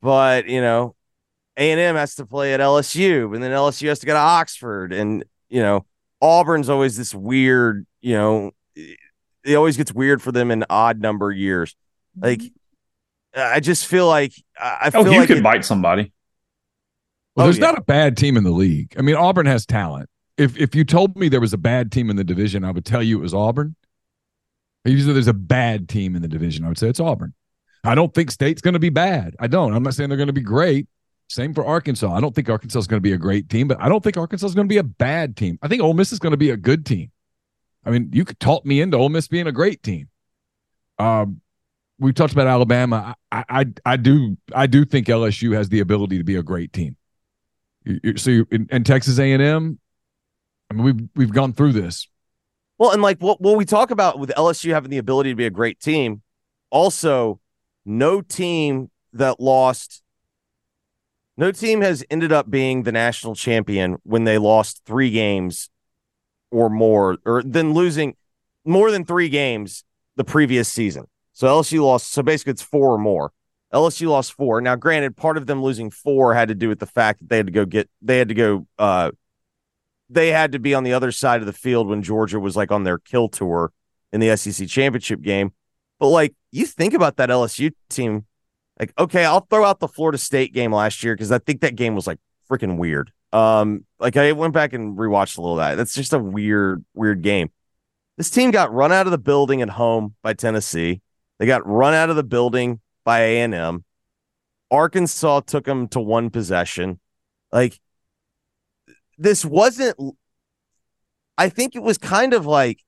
But, 0.00 0.48
you 0.48 0.60
know, 0.60 0.94
A&M 1.58 1.96
has 1.96 2.14
to 2.14 2.24
play 2.26 2.54
at 2.54 2.60
LSU 2.60 3.34
and 3.34 3.42
then 3.42 3.50
LSU 3.50 3.88
has 3.88 3.98
to 3.98 4.06
go 4.06 4.14
to 4.14 4.18
Oxford 4.18 4.92
and, 4.92 5.24
you 5.50 5.60
know, 5.60 5.84
Auburn's 6.20 6.68
always 6.68 6.96
this 6.96 7.14
weird, 7.14 7.84
you 8.00 8.14
know, 8.14 8.52
it 8.76 9.54
always 9.54 9.76
gets 9.76 9.92
weird 9.92 10.22
for 10.22 10.32
them 10.32 10.50
in 10.50 10.64
odd 10.70 11.00
number 11.00 11.30
years. 11.32 11.74
Mm-hmm. 12.18 12.24
Like 12.24 12.42
I 13.36 13.60
just 13.60 13.86
feel 13.86 14.06
like 14.06 14.32
I 14.58 14.78
I 14.82 14.90
Oh, 14.94 15.04
feel 15.04 15.12
you 15.12 15.18
like 15.20 15.28
could 15.28 15.38
it- 15.38 15.42
bite 15.44 15.64
somebody. 15.64 16.12
Well, 17.36 17.44
Oh, 17.44 17.46
there's 17.48 17.58
yeah. 17.58 17.66
not 17.66 17.78
a 17.78 17.82
bad 17.82 18.16
team 18.16 18.36
in 18.36 18.42
the 18.44 18.50
league. 18.50 18.94
I 18.98 19.02
mean, 19.02 19.14
Auburn 19.14 19.46
has 19.46 19.64
talent. 19.66 20.08
If 20.36 20.56
if 20.56 20.74
you 20.74 20.84
told 20.84 21.16
me 21.16 21.28
there 21.28 21.40
was 21.40 21.52
a 21.52 21.58
bad 21.58 21.92
team 21.92 22.10
in 22.10 22.16
the 22.16 22.24
division, 22.24 22.64
I 22.64 22.70
would 22.70 22.84
tell 22.84 23.02
you 23.02 23.18
it 23.18 23.22
was 23.22 23.34
Auburn. 23.34 23.74
If 24.84 24.92
you 24.92 25.00
said 25.02 25.14
there's 25.14 25.26
a 25.28 25.32
bad 25.34 25.88
team 25.88 26.16
in 26.16 26.22
the 26.22 26.28
division, 26.28 26.64
I 26.64 26.68
would 26.68 26.78
say 26.78 26.88
it's 26.88 27.00
Auburn. 27.00 27.34
I 27.84 27.94
don't 27.94 28.12
think 28.14 28.30
State's 28.30 28.60
going 28.60 28.74
to 28.74 28.80
be 28.80 28.88
bad. 28.90 29.34
I 29.38 29.46
don't. 29.46 29.72
I'm 29.74 29.82
not 29.82 29.94
saying 29.94 30.08
they're 30.08 30.16
going 30.16 30.28
to 30.28 30.32
be 30.32 30.40
great. 30.40 30.86
Same 31.28 31.52
for 31.52 31.64
Arkansas. 31.64 32.10
I 32.10 32.20
don't 32.20 32.34
think 32.34 32.48
Arkansas 32.48 32.78
is 32.78 32.86
going 32.86 32.98
to 32.98 33.02
be 33.02 33.12
a 33.12 33.18
great 33.18 33.50
team, 33.50 33.68
but 33.68 33.80
I 33.80 33.88
don't 33.88 34.02
think 34.02 34.16
Arkansas 34.16 34.46
is 34.46 34.54
going 34.54 34.66
to 34.66 34.72
be 34.72 34.78
a 34.78 34.82
bad 34.82 35.36
team. 35.36 35.58
I 35.62 35.68
think 35.68 35.82
Ole 35.82 35.94
Miss 35.94 36.10
is 36.10 36.18
going 36.18 36.30
to 36.32 36.38
be 36.38 36.50
a 36.50 36.56
good 36.56 36.86
team. 36.86 37.10
I 37.84 37.90
mean, 37.90 38.10
you 38.12 38.24
could 38.24 38.40
talk 38.40 38.64
me 38.64 38.80
into 38.80 38.96
Ole 38.96 39.10
Miss 39.10 39.28
being 39.28 39.46
a 39.46 39.52
great 39.52 39.82
team. 39.82 40.08
Um, 40.98 41.40
we 41.98 42.12
talked 42.12 42.32
about 42.32 42.46
Alabama. 42.46 43.14
I, 43.30 43.44
I, 43.48 43.66
I 43.84 43.96
do, 43.96 44.38
I 44.54 44.66
do 44.66 44.84
think 44.84 45.06
LSU 45.06 45.54
has 45.54 45.68
the 45.68 45.80
ability 45.80 46.18
to 46.18 46.24
be 46.24 46.36
a 46.36 46.42
great 46.42 46.72
team. 46.72 46.96
So, 48.16 48.30
you, 48.30 48.46
in, 48.50 48.66
and 48.70 48.84
Texas 48.84 49.18
A 49.18 49.32
and 49.32 49.42
M, 49.42 49.78
I 50.70 50.74
mean, 50.74 50.84
we've 50.84 51.08
we've 51.14 51.32
gone 51.32 51.52
through 51.54 51.72
this. 51.72 52.06
Well, 52.76 52.90
and 52.90 53.00
like 53.00 53.18
what 53.18 53.40
what 53.40 53.56
we 53.56 53.64
talk 53.64 53.90
about 53.90 54.18
with 54.18 54.30
LSU 54.30 54.72
having 54.72 54.90
the 54.90 54.98
ability 54.98 55.30
to 55.30 55.36
be 55.36 55.46
a 55.46 55.50
great 55.50 55.80
team, 55.80 56.22
also 56.70 57.40
no 57.86 58.20
team 58.20 58.90
that 59.14 59.40
lost 59.40 60.02
no 61.38 61.52
team 61.52 61.80
has 61.80 62.04
ended 62.10 62.32
up 62.32 62.50
being 62.50 62.82
the 62.82 62.92
national 62.92 63.34
champion 63.34 63.96
when 64.02 64.24
they 64.24 64.36
lost 64.36 64.82
3 64.84 65.10
games 65.10 65.70
or 66.50 66.68
more 66.68 67.16
or 67.24 67.42
then 67.42 67.72
losing 67.72 68.16
more 68.64 68.90
than 68.90 69.04
3 69.04 69.28
games 69.30 69.84
the 70.16 70.24
previous 70.24 70.70
season. 70.70 71.06
So 71.32 71.46
LSU 71.46 71.82
lost 71.82 72.12
so 72.12 72.22
basically 72.22 72.50
it's 72.50 72.62
4 72.62 72.94
or 72.94 72.98
more. 72.98 73.32
LSU 73.72 74.08
lost 74.08 74.32
4. 74.32 74.60
Now 74.60 74.74
granted 74.74 75.16
part 75.16 75.36
of 75.36 75.46
them 75.46 75.62
losing 75.62 75.90
4 75.90 76.34
had 76.34 76.48
to 76.48 76.54
do 76.54 76.68
with 76.68 76.80
the 76.80 76.86
fact 76.86 77.20
that 77.20 77.28
they 77.28 77.36
had 77.36 77.46
to 77.46 77.52
go 77.52 77.64
get 77.64 77.88
they 78.02 78.18
had 78.18 78.28
to 78.28 78.34
go 78.34 78.66
uh 78.78 79.12
they 80.10 80.28
had 80.28 80.52
to 80.52 80.58
be 80.58 80.74
on 80.74 80.84
the 80.84 80.92
other 80.92 81.12
side 81.12 81.40
of 81.40 81.46
the 81.46 81.52
field 81.52 81.86
when 81.86 82.02
Georgia 82.02 82.40
was 82.40 82.56
like 82.56 82.72
on 82.72 82.84
their 82.84 82.98
kill 82.98 83.28
tour 83.28 83.72
in 84.12 84.20
the 84.20 84.36
SEC 84.36 84.66
championship 84.66 85.20
game. 85.20 85.52
But 86.00 86.08
like 86.08 86.34
you 86.50 86.66
think 86.66 86.94
about 86.94 87.16
that 87.16 87.28
LSU 87.28 87.72
team, 87.90 88.24
like 88.78 88.92
okay, 88.98 89.24
I'll 89.24 89.40
throw 89.40 89.64
out 89.64 89.80
the 89.80 89.88
Florida 89.88 90.18
State 90.18 90.52
game 90.52 90.72
last 90.72 91.02
year 91.02 91.14
because 91.14 91.32
I 91.32 91.38
think 91.38 91.60
that 91.62 91.76
game 91.76 91.94
was 91.94 92.06
like 92.06 92.18
freaking 92.50 92.76
weird. 92.78 93.12
Um, 93.32 93.84
like 93.98 94.16
I 94.16 94.32
went 94.32 94.54
back 94.54 94.72
and 94.72 94.96
rewatched 94.96 95.36
a 95.36 95.40
little 95.40 95.58
of 95.58 95.66
that. 95.66 95.74
That's 95.74 95.94
just 95.94 96.12
a 96.12 96.18
weird, 96.18 96.84
weird 96.94 97.22
game. 97.22 97.50
This 98.16 98.30
team 98.30 98.50
got 98.50 98.72
run 98.72 98.92
out 98.92 99.06
of 99.06 99.10
the 99.10 99.18
building 99.18 99.62
at 99.62 99.68
home 99.68 100.14
by 100.22 100.32
Tennessee. 100.32 101.02
They 101.38 101.46
got 101.46 101.66
run 101.66 101.94
out 101.94 102.10
of 102.10 102.16
the 102.16 102.24
building 102.24 102.80
by 103.04 103.20
A 103.20 103.40
and 103.40 103.54
M. 103.54 103.84
Arkansas 104.70 105.40
took 105.40 105.64
them 105.64 105.88
to 105.88 106.00
one 106.00 106.30
possession. 106.30 107.00
Like 107.52 107.78
this 109.18 109.44
wasn't 109.44 109.96
I 111.36 111.48
think 111.48 111.76
it 111.76 111.82
was 111.82 111.98
kind 111.98 112.34
of 112.34 112.46
like 112.46 112.84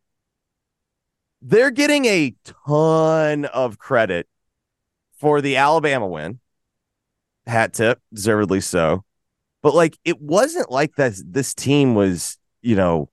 they're 1.42 1.70
getting 1.70 2.04
a 2.04 2.34
ton 2.68 3.44
of 3.46 3.78
credit 3.78 4.26
for 5.20 5.40
the 5.40 5.56
Alabama 5.56 6.06
win. 6.06 6.40
Hat 7.46 7.72
tip, 7.74 8.00
deservedly 8.12 8.60
so. 8.60 9.04
But 9.62 9.74
like 9.74 9.98
it 10.04 10.20
wasn't 10.20 10.70
like 10.70 10.96
that 10.96 11.14
this 11.24 11.54
team 11.54 11.94
was, 11.94 12.38
you 12.62 12.76
know, 12.76 13.10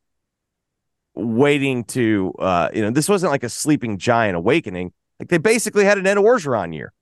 waiting 1.14 1.84
to 1.86 2.34
uh, 2.40 2.70
you 2.74 2.82
know, 2.82 2.92
this 2.92 3.10
wasn't 3.10 3.32
like 3.32 3.44
a 3.44 3.50
sleeping 3.50 3.98
giant 3.98 4.38
awakening. 4.38 4.94
Like 5.20 5.30
they 5.30 5.38
basically 5.38 5.84
had 5.84 5.98
an 5.98 6.08
Ed 6.08 6.18
Orgeron 6.18 6.74
year. 6.74 6.94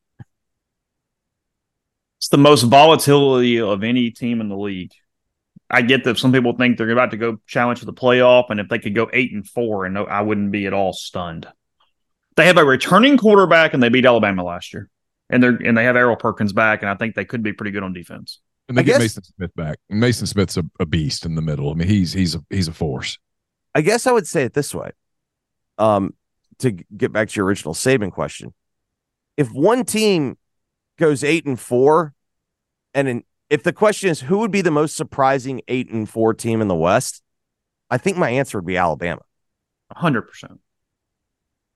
It's 2.18 2.30
the 2.30 2.38
most 2.38 2.64
volatility 2.64 3.60
of 3.60 3.84
any 3.84 4.10
team 4.10 4.42
in 4.42 4.50
the 4.50 4.58
league. 4.58 4.94
I 5.70 5.82
get 5.82 6.04
that 6.06 6.18
some 6.18 6.32
people 6.32 6.56
think 6.56 6.78
they're 6.78 6.90
about 6.90 7.12
to 7.12 7.18
go 7.18 7.40
challenge 7.46 7.80
for 7.80 7.86
the 7.86 7.94
playoff, 7.94 8.46
and 8.50 8.60
if 8.60 8.70
they 8.70 8.80
could 8.80 8.96
go 8.96 9.10
eight 9.14 9.34
and 9.34 9.48
four, 9.48 9.86
and 9.86 9.94
no, 9.96 10.06
I 10.06 10.22
wouldn't 10.22 10.52
be 10.52 10.66
at 10.68 10.74
all 10.74 10.94
stunned. 10.94 11.48
They 12.36 12.46
have 12.48 12.58
a 12.58 12.66
returning 12.66 13.18
quarterback, 13.18 13.74
and 13.74 13.82
they 13.82 13.90
beat 13.90 14.06
Alabama 14.06 14.44
last 14.44 14.74
year. 14.74 14.90
And 15.30 15.42
they're 15.42 15.58
and 15.64 15.78
they 15.78 15.84
have 15.86 15.96
Harold 15.96 16.20
Perkins 16.20 16.54
back, 16.54 16.82
and 16.82 16.90
I 16.90 16.96
think 16.96 17.16
they 17.16 17.26
could 17.26 17.42
be 17.44 17.52
pretty 17.54 17.72
good 17.72 17.84
on 17.84 17.94
defense. 17.94 18.40
And 18.70 18.78
they 18.78 18.82
I 18.82 18.84
get 18.84 19.00
guess- 19.00 19.18
Maason 19.18 19.26
Smith 19.36 19.56
back. 19.56 19.78
Maason 19.92 20.28
Smith's 20.28 20.58
a, 20.58 20.64
a 20.80 20.86
beast 20.86 21.26
in 21.26 21.36
the 21.36 21.42
middle. 21.42 21.72
I 21.72 21.74
mean, 21.74 21.88
he's 21.88 22.14
he's 22.14 22.36
a 22.36 22.44
he's 22.50 22.68
a 22.68 22.74
force. 22.74 23.18
I 23.74 23.82
guess 23.82 24.06
I 24.08 24.12
would 24.12 24.28
say 24.28 24.44
it 24.44 24.54
this 24.54 24.74
way. 24.74 24.92
Um, 25.78 26.14
to 26.60 26.72
get 26.72 27.12
back 27.12 27.30
to 27.30 27.36
your 27.36 27.46
original 27.46 27.74
Saban 27.74 28.12
question, 28.12 28.54
if 29.36 29.50
one 29.52 29.84
team 29.84 30.38
goes 30.98 31.24
eight 31.24 31.46
and 31.46 31.60
four, 31.60 32.14
and 32.94 33.08
in, 33.10 33.24
if 33.50 33.64
the 33.64 33.74
question 33.74 34.10
is 34.10 34.22
who 34.22 34.38
would 34.38 34.52
be 34.52 34.62
the 34.62 34.72
most 34.72 34.96
surprising 34.96 35.62
eight 35.68 35.90
and 35.92 36.08
four 36.10 36.34
team 36.34 36.62
in 36.62 36.68
the 36.70 36.76
West, 36.76 37.22
I 37.90 37.98
think 37.98 38.16
my 38.18 38.30
answer 38.30 38.58
would 38.60 38.66
be 38.66 38.78
Alabama. 38.78 39.22
hundred 39.92 40.22
percent. 40.24 40.60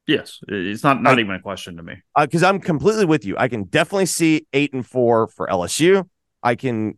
Yes, 0.10 0.40
it's 0.48 0.84
not 0.84 1.04
not 1.04 1.18
I- 1.18 1.22
even 1.22 1.36
a 1.36 1.40
question 1.40 1.78
to 1.78 1.84
me. 1.84 1.94
because 2.20 2.42
Uh, 2.44 2.50
I'm 2.50 2.60
completely 2.60 3.06
with 3.06 3.24
you. 3.26 3.36
I 3.38 3.48
can 3.48 3.64
definitely 3.66 4.08
see 4.08 4.48
eight 4.54 4.74
and 4.74 4.84
four 4.86 5.28
for 5.28 5.48
LSU. 5.48 6.08
I 6.42 6.56
can 6.56 6.98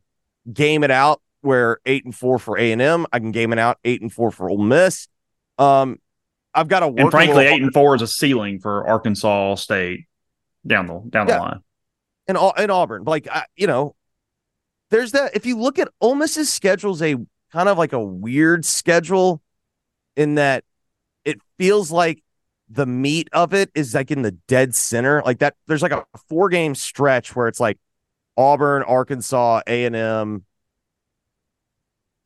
game 0.51 0.83
it 0.83 0.91
out 0.91 1.21
where 1.41 1.79
eight 1.85 2.05
and 2.05 2.15
four 2.15 2.39
for 2.39 2.57
A 2.57 2.71
and 2.71 2.81
M. 2.81 3.05
I 3.11 3.19
can 3.19 3.31
game 3.31 3.51
it 3.51 3.59
out 3.59 3.79
eight 3.83 4.01
and 4.01 4.11
four 4.13 4.31
for 4.31 4.49
Ole 4.49 4.59
Miss. 4.59 5.07
Um, 5.57 5.97
I've 6.53 6.67
got 6.69 6.81
to 6.81 6.87
work. 6.87 6.99
And 6.99 7.11
frankly, 7.11 7.45
eight 7.47 7.61
and 7.61 7.73
four 7.73 7.95
is 7.95 8.01
a 8.01 8.07
ceiling 8.07 8.59
for 8.59 8.87
Arkansas 8.87 9.55
State 9.55 10.05
down 10.65 10.85
the 10.87 11.01
down 11.09 11.27
Yeah. 11.27 11.35
the 11.35 11.41
line. 11.41 11.59
and 12.27 12.37
Au- 12.37 12.53
and 12.55 12.71
Auburn. 12.71 13.03
Like 13.03 13.27
I, 13.29 13.43
you 13.57 13.67
know, 13.67 13.95
there's 14.89 15.11
that. 15.11 15.35
If 15.35 15.45
you 15.45 15.57
look 15.57 15.79
at 15.79 15.89
Ole 15.99 16.15
Miss's 16.15 16.49
schedule, 16.49 16.93
is 16.93 17.01
a 17.01 17.15
kind 17.51 17.67
of 17.67 17.77
like 17.77 17.91
a 17.93 17.99
weird 18.03 18.63
schedule 18.63 19.41
in 20.15 20.35
that 20.35 20.63
it 21.25 21.39
feels 21.57 21.91
like 21.91 22.23
the 22.71 22.85
meat 22.85 23.27
of 23.33 23.53
it 23.53 23.69
is 23.75 23.93
like 23.93 24.11
in 24.11 24.21
the 24.21 24.31
dead 24.47 24.73
center. 24.75 25.21
Like 25.25 25.39
that, 25.39 25.55
there's 25.67 25.81
like 25.81 25.91
a 25.91 26.05
four 26.29 26.49
game 26.49 26.75
stretch 26.75 27.35
where 27.35 27.47
it's 27.47 27.59
like 27.59 27.77
Auburn, 28.37 28.83
Arkansas, 28.83 29.61
A 29.67 29.85
and 29.85 29.95
M. 29.95 30.45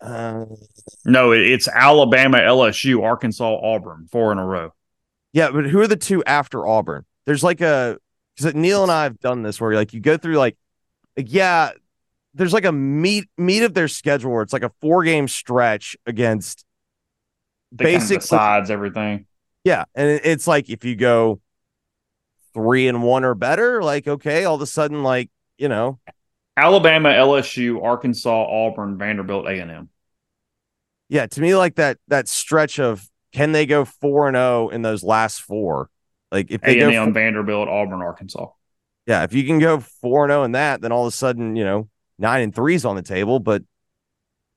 Uh, 0.01 0.45
No, 1.05 1.31
it's 1.31 1.67
Alabama, 1.67 2.38
LSU, 2.39 3.03
Arkansas, 3.03 3.60
Auburn, 3.62 4.08
four 4.12 4.31
in 4.31 4.38
a 4.38 4.45
row. 4.45 4.73
Yeah, 5.34 5.51
but 5.51 5.65
who 5.65 5.79
are 5.81 5.88
the 5.88 5.95
two 5.95 6.23
after 6.25 6.65
Auburn? 6.65 7.05
There's 7.25 7.43
like 7.43 7.62
a 7.62 7.97
because 8.36 8.53
Neal 8.53 8.84
and 8.84 8.91
I 8.91 9.03
have 9.03 9.19
done 9.19 9.43
this 9.43 9.60
where 9.60 9.73
like 9.73 9.93
you 9.93 9.99
go 9.99 10.17
through 10.17 10.36
like, 10.36 10.58
like 11.17 11.31
yeah, 11.31 11.71
there's 12.34 12.53
like 12.53 12.65
a 12.65 12.71
meat 12.71 13.29
meat 13.38 13.63
of 13.63 13.73
their 13.73 13.88
schedule 13.88 14.31
where 14.31 14.43
it's 14.43 14.53
like 14.53 14.63
a 14.63 14.71
four 14.81 15.03
game 15.03 15.27
stretch 15.27 15.97
against 16.05 16.65
They 17.71 17.93
kind 17.93 18.03
of 18.03 18.10
everything. 18.69 19.25
Yeah, 19.65 19.84
and 19.95 20.21
it's 20.23 20.47
like 20.47 20.69
if 20.69 20.86
you 20.86 20.95
go 20.95 21.41
three 22.54 22.88
and 22.88 23.04
one 23.04 23.25
or 23.25 23.36
better, 23.36 23.84
like 23.84 24.08
okay, 24.08 24.45
all 24.45 24.56
of 24.56 24.62
a 24.62 24.67
sudden 24.67 25.04
like 25.04 25.30
you 25.58 25.67
know 25.67 25.99
Alabama, 26.56 27.10
LSU, 27.10 27.84
Arkansas, 27.84 28.30
Auburn, 28.47 28.97
Vanderbilt, 28.97 29.47
A 29.47 29.60
and 29.60 29.71
M. 29.71 29.89
yeah, 31.10 31.28
to 31.28 31.41
me 31.41 31.56
like 31.56 31.75
that 31.75 31.97
that 32.08 32.28
stretch 32.28 32.80
of 32.80 33.10
can 33.34 33.51
they 33.51 33.65
go 33.65 33.86
four 33.86 34.28
and 34.28 34.36
zero 34.36 34.69
in 34.69 34.82
those 34.82 35.04
last 35.04 35.41
four? 35.41 35.89
Like 36.32 36.51
if 36.51 36.63
they 36.63 36.75
A 36.75 36.80
go 36.80 36.88
and 36.88 36.95
M, 36.95 37.13
fo- 37.13 37.13
Vanderbilt, 37.13 37.67
Auburn, 37.67 38.01
Arkansas. 38.01 38.47
yeah, 39.06 39.23
if 39.23 39.34
you 39.34 39.45
can 39.45 39.60
go 39.60 39.80
four 39.80 40.25
and 40.25 40.32
zero 40.32 40.43
in 40.43 40.51
that, 40.54 40.82
then 40.82 40.91
all 40.91 41.06
of 41.06 41.13
a 41.13 41.15
sudden, 41.15 41.56
you 41.56 41.63
know, 41.63 41.89
nine 42.17 42.41
and 42.41 42.56
three 42.56 42.75
is 42.75 42.86
on 42.86 42.95
the 42.95 43.01
table. 43.04 43.39
But 43.39 43.63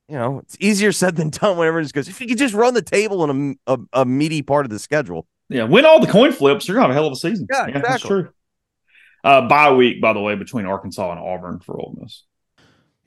you 0.09 0.17
know, 0.17 0.39
it's 0.39 0.57
easier 0.59 0.93
said 0.93 1.17
than 1.17 1.31
done. 1.31 1.57
Whenever 1.57 1.81
it 1.81 1.85
just 1.85 1.95
goes, 1.95 2.09
if 2.09 2.21
you 2.21 2.27
could 2.27 2.39
just 2.39 2.55
run 2.55 2.75
the 2.75 2.83
table 2.83 3.25
in 3.25 3.59
a, 3.67 3.75
a, 3.75 3.79
a 3.93 4.05
meaty 4.05 4.43
part 4.43 4.67
of 4.67 4.71
the 4.71 4.79
schedule. 4.79 5.27
Yeah, 5.51 5.65
win 5.65 5.87
all 5.87 6.01
the 6.01 6.11
coin 6.11 6.33
flips. 6.33 6.69
You're 6.69 6.75
gonna 6.75 6.89
have 6.89 6.91
a 6.91 6.95
hell 6.95 7.07
of 7.07 7.13
a 7.13 7.17
season. 7.17 7.47
Yeah, 7.51 7.67
that's 7.67 7.77
exactly. 7.77 8.09
true. 8.09 8.29
Uh, 9.25 9.49
bye 9.49 9.73
week, 9.73 10.01
by 10.01 10.13
the 10.13 10.21
way, 10.21 10.35
between 10.35 10.67
Arkansas 10.67 11.11
and 11.11 11.21
Auburn 11.21 11.61
for 11.61 11.79
Ole 11.79 11.97
Miss. 12.01 12.25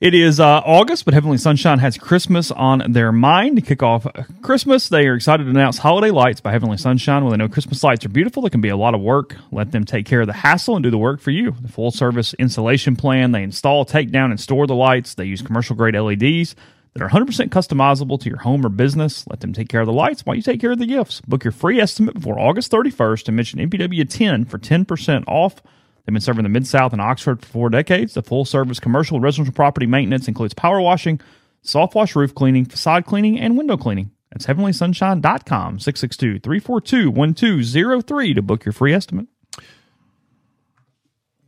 It 0.00 0.14
is 0.14 0.40
uh, 0.40 0.60
August, 0.64 1.04
but 1.04 1.14
Heavenly 1.14 1.38
Sunshine 1.38 1.78
has 1.78 1.96
Christmas 1.96 2.50
on 2.50 2.82
their 2.90 3.12
mind. 3.12 3.54
To 3.54 3.62
kick 3.62 3.84
off 3.84 4.04
Christmas, 4.42 4.88
they 4.88 5.06
are 5.06 5.14
excited 5.14 5.44
to 5.44 5.50
announce 5.50 5.78
Holiday 5.78 6.10
Lights 6.10 6.40
by 6.40 6.50
Heavenly 6.50 6.76
Sunshine. 6.76 7.22
When 7.22 7.30
they 7.30 7.36
know 7.36 7.48
Christmas 7.48 7.84
lights 7.84 8.04
are 8.04 8.08
beautiful, 8.08 8.42
they 8.42 8.50
can 8.50 8.60
be 8.60 8.68
a 8.68 8.76
lot 8.76 8.96
of 8.96 9.00
work. 9.00 9.36
Let 9.52 9.70
them 9.70 9.84
take 9.84 10.04
care 10.04 10.22
of 10.22 10.26
the 10.26 10.32
hassle 10.32 10.74
and 10.74 10.82
do 10.82 10.90
the 10.90 10.98
work 10.98 11.20
for 11.20 11.30
you. 11.30 11.54
The 11.60 11.68
full 11.68 11.92
service 11.92 12.34
installation 12.34 12.96
plan, 12.96 13.30
they 13.30 13.44
install, 13.44 13.84
take 13.84 14.10
down, 14.10 14.32
and 14.32 14.40
store 14.40 14.66
the 14.66 14.74
lights. 14.74 15.14
They 15.14 15.24
use 15.24 15.40
commercial 15.40 15.76
grade 15.76 15.94
LEDs 15.94 16.56
that 16.94 17.02
are 17.02 17.08
100% 17.08 17.48
customizable 17.48 18.20
to 18.20 18.28
your 18.28 18.38
home 18.38 18.64
or 18.64 18.68
business. 18.68 19.26
Let 19.28 19.40
them 19.40 19.52
take 19.52 19.68
care 19.68 19.80
of 19.80 19.86
the 19.86 19.92
lights 19.92 20.26
while 20.26 20.36
you 20.36 20.42
take 20.42 20.60
care 20.60 20.72
of 20.72 20.78
the 20.78 20.86
gifts. 20.86 21.20
Book 21.22 21.44
your 21.44 21.52
free 21.52 21.80
estimate 21.80 22.14
before 22.14 22.38
August 22.38 22.70
31st 22.70 23.28
and 23.28 23.36
mention 23.36 23.58
MPW10 23.60 24.48
for 24.48 24.58
10% 24.58 25.24
off. 25.26 25.56
They've 26.04 26.12
been 26.12 26.20
serving 26.20 26.42
the 26.42 26.48
Mid 26.48 26.66
South 26.66 26.92
and 26.92 27.00
Oxford 27.00 27.40
for 27.40 27.46
four 27.46 27.70
decades. 27.70 28.14
The 28.14 28.22
full 28.22 28.44
service 28.44 28.80
commercial 28.80 29.16
and 29.16 29.24
residential 29.24 29.54
property 29.54 29.86
maintenance 29.86 30.28
includes 30.28 30.54
power 30.54 30.80
washing, 30.80 31.20
soft 31.62 31.94
wash 31.94 32.16
roof 32.16 32.34
cleaning, 32.34 32.64
facade 32.64 33.06
cleaning, 33.06 33.38
and 33.38 33.56
window 33.56 33.76
cleaning. 33.76 34.10
That's 34.30 34.46
heavenlysunshine.com, 34.46 35.78
662 35.78 36.40
342 36.40 37.10
1203 37.10 38.34
to 38.34 38.42
book 38.42 38.64
your 38.64 38.72
free 38.72 38.94
estimate. 38.94 39.26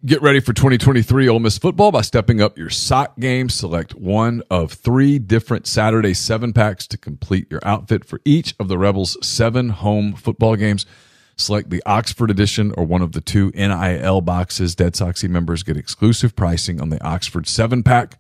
Get 0.07 0.21
ready 0.21 0.41
for 0.41 0.53
2023 0.53 1.31
Ole 1.31 1.39
Miss 1.39 1.57
football 1.57 1.91
by 1.91 2.03
stepping 2.03 2.43
up 2.43 2.59
your 2.59 2.69
sock 2.69 3.19
game. 3.19 3.49
Select 3.49 3.95
one 3.95 4.43
of 4.51 4.71
three 4.71 5.19
different 5.19 5.67
Saturday 5.67 6.13
seven 6.13 6.53
packs 6.53 6.87
to 6.89 6.99
complete 6.99 7.51
your 7.51 7.61
outfit 7.65 8.05
for 8.05 8.21
each 8.23 8.55
of 8.61 8.69
the 8.69 8.77
Rebels' 8.77 9.17
seven 9.27 9.71
home 9.71 10.13
football 10.13 10.57
games. 10.57 10.85
Select 11.37 11.71
the 11.71 11.83
Oxford 11.87 12.31
edition 12.31 12.75
or 12.77 12.85
one 12.85 13.01
of 13.01 13.13
the 13.13 13.23
two 13.23 13.51
NIL 13.55 14.21
boxes. 14.21 14.75
Dead 14.75 14.93
Soxy 14.93 15.27
members 15.27 15.63
get 15.63 15.79
exclusive 15.79 16.37
pricing 16.37 16.83
on 16.83 16.91
the 16.91 17.03
Oxford 17.03 17.49
seven 17.49 17.83
pack, 17.83 18.19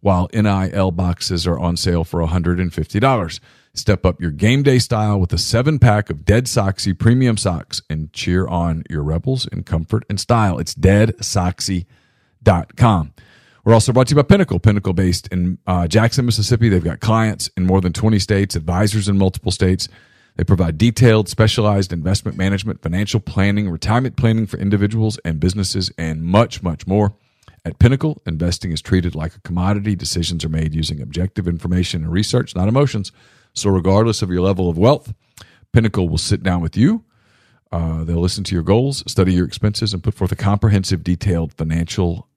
while 0.00 0.28
NIL 0.34 0.90
boxes 0.90 1.46
are 1.46 1.60
on 1.60 1.76
sale 1.76 2.02
for 2.02 2.18
$150. 2.26 3.40
Step 3.72 4.04
up 4.04 4.20
your 4.20 4.32
game 4.32 4.64
day 4.64 4.80
style 4.80 5.20
with 5.20 5.32
a 5.32 5.38
seven 5.38 5.78
pack 5.78 6.10
of 6.10 6.24
Dead 6.24 6.46
Soxy 6.46 6.98
premium 6.98 7.36
socks 7.36 7.80
and 7.88 8.12
cheer 8.12 8.48
on 8.48 8.82
your 8.90 9.04
Rebels 9.04 9.46
in 9.46 9.62
comfort 9.62 10.04
and 10.10 10.18
style. 10.18 10.58
It's 10.58 10.74
deadsoxy.com. 10.74 13.14
We're 13.64 13.74
also 13.74 13.92
brought 13.92 14.08
to 14.08 14.16
you 14.16 14.16
by 14.16 14.26
Pinnacle. 14.26 14.58
Pinnacle 14.58 14.92
based 14.92 15.28
in 15.28 15.58
uh, 15.68 15.86
Jackson, 15.86 16.26
Mississippi. 16.26 16.68
They've 16.68 16.82
got 16.82 16.98
clients 16.98 17.48
in 17.56 17.64
more 17.64 17.80
than 17.80 17.92
20 17.92 18.18
states, 18.18 18.56
advisors 18.56 19.08
in 19.08 19.16
multiple 19.16 19.52
states. 19.52 19.88
They 20.34 20.42
provide 20.42 20.76
detailed, 20.76 21.28
specialized 21.28 21.92
investment 21.92 22.36
management, 22.36 22.82
financial 22.82 23.20
planning, 23.20 23.70
retirement 23.70 24.16
planning 24.16 24.46
for 24.46 24.56
individuals 24.56 25.20
and 25.24 25.38
businesses, 25.38 25.92
and 25.96 26.24
much, 26.24 26.60
much 26.62 26.88
more. 26.88 27.14
At 27.64 27.78
Pinnacle, 27.78 28.20
investing 28.26 28.72
is 28.72 28.80
treated 28.80 29.14
like 29.14 29.36
a 29.36 29.40
commodity. 29.40 29.94
Decisions 29.94 30.44
are 30.44 30.48
made 30.48 30.74
using 30.74 31.00
objective 31.00 31.46
information 31.46 32.02
and 32.02 32.12
research, 32.12 32.56
not 32.56 32.68
emotions. 32.68 33.12
So, 33.52 33.70
regardless 33.70 34.22
of 34.22 34.30
your 34.30 34.42
level 34.42 34.68
of 34.68 34.78
wealth, 34.78 35.12
Pinnacle 35.72 36.08
will 36.08 36.18
sit 36.18 36.42
down 36.42 36.60
with 36.60 36.76
you. 36.76 37.04
Uh, 37.72 38.04
they'll 38.04 38.20
listen 38.20 38.44
to 38.44 38.54
your 38.54 38.64
goals, 38.64 39.04
study 39.10 39.32
your 39.32 39.46
expenses, 39.46 39.94
and 39.94 40.02
put 40.02 40.14
forth 40.14 40.32
a 40.32 40.36
comprehensive, 40.36 41.04
detailed 41.04 41.52
financial 41.54 42.28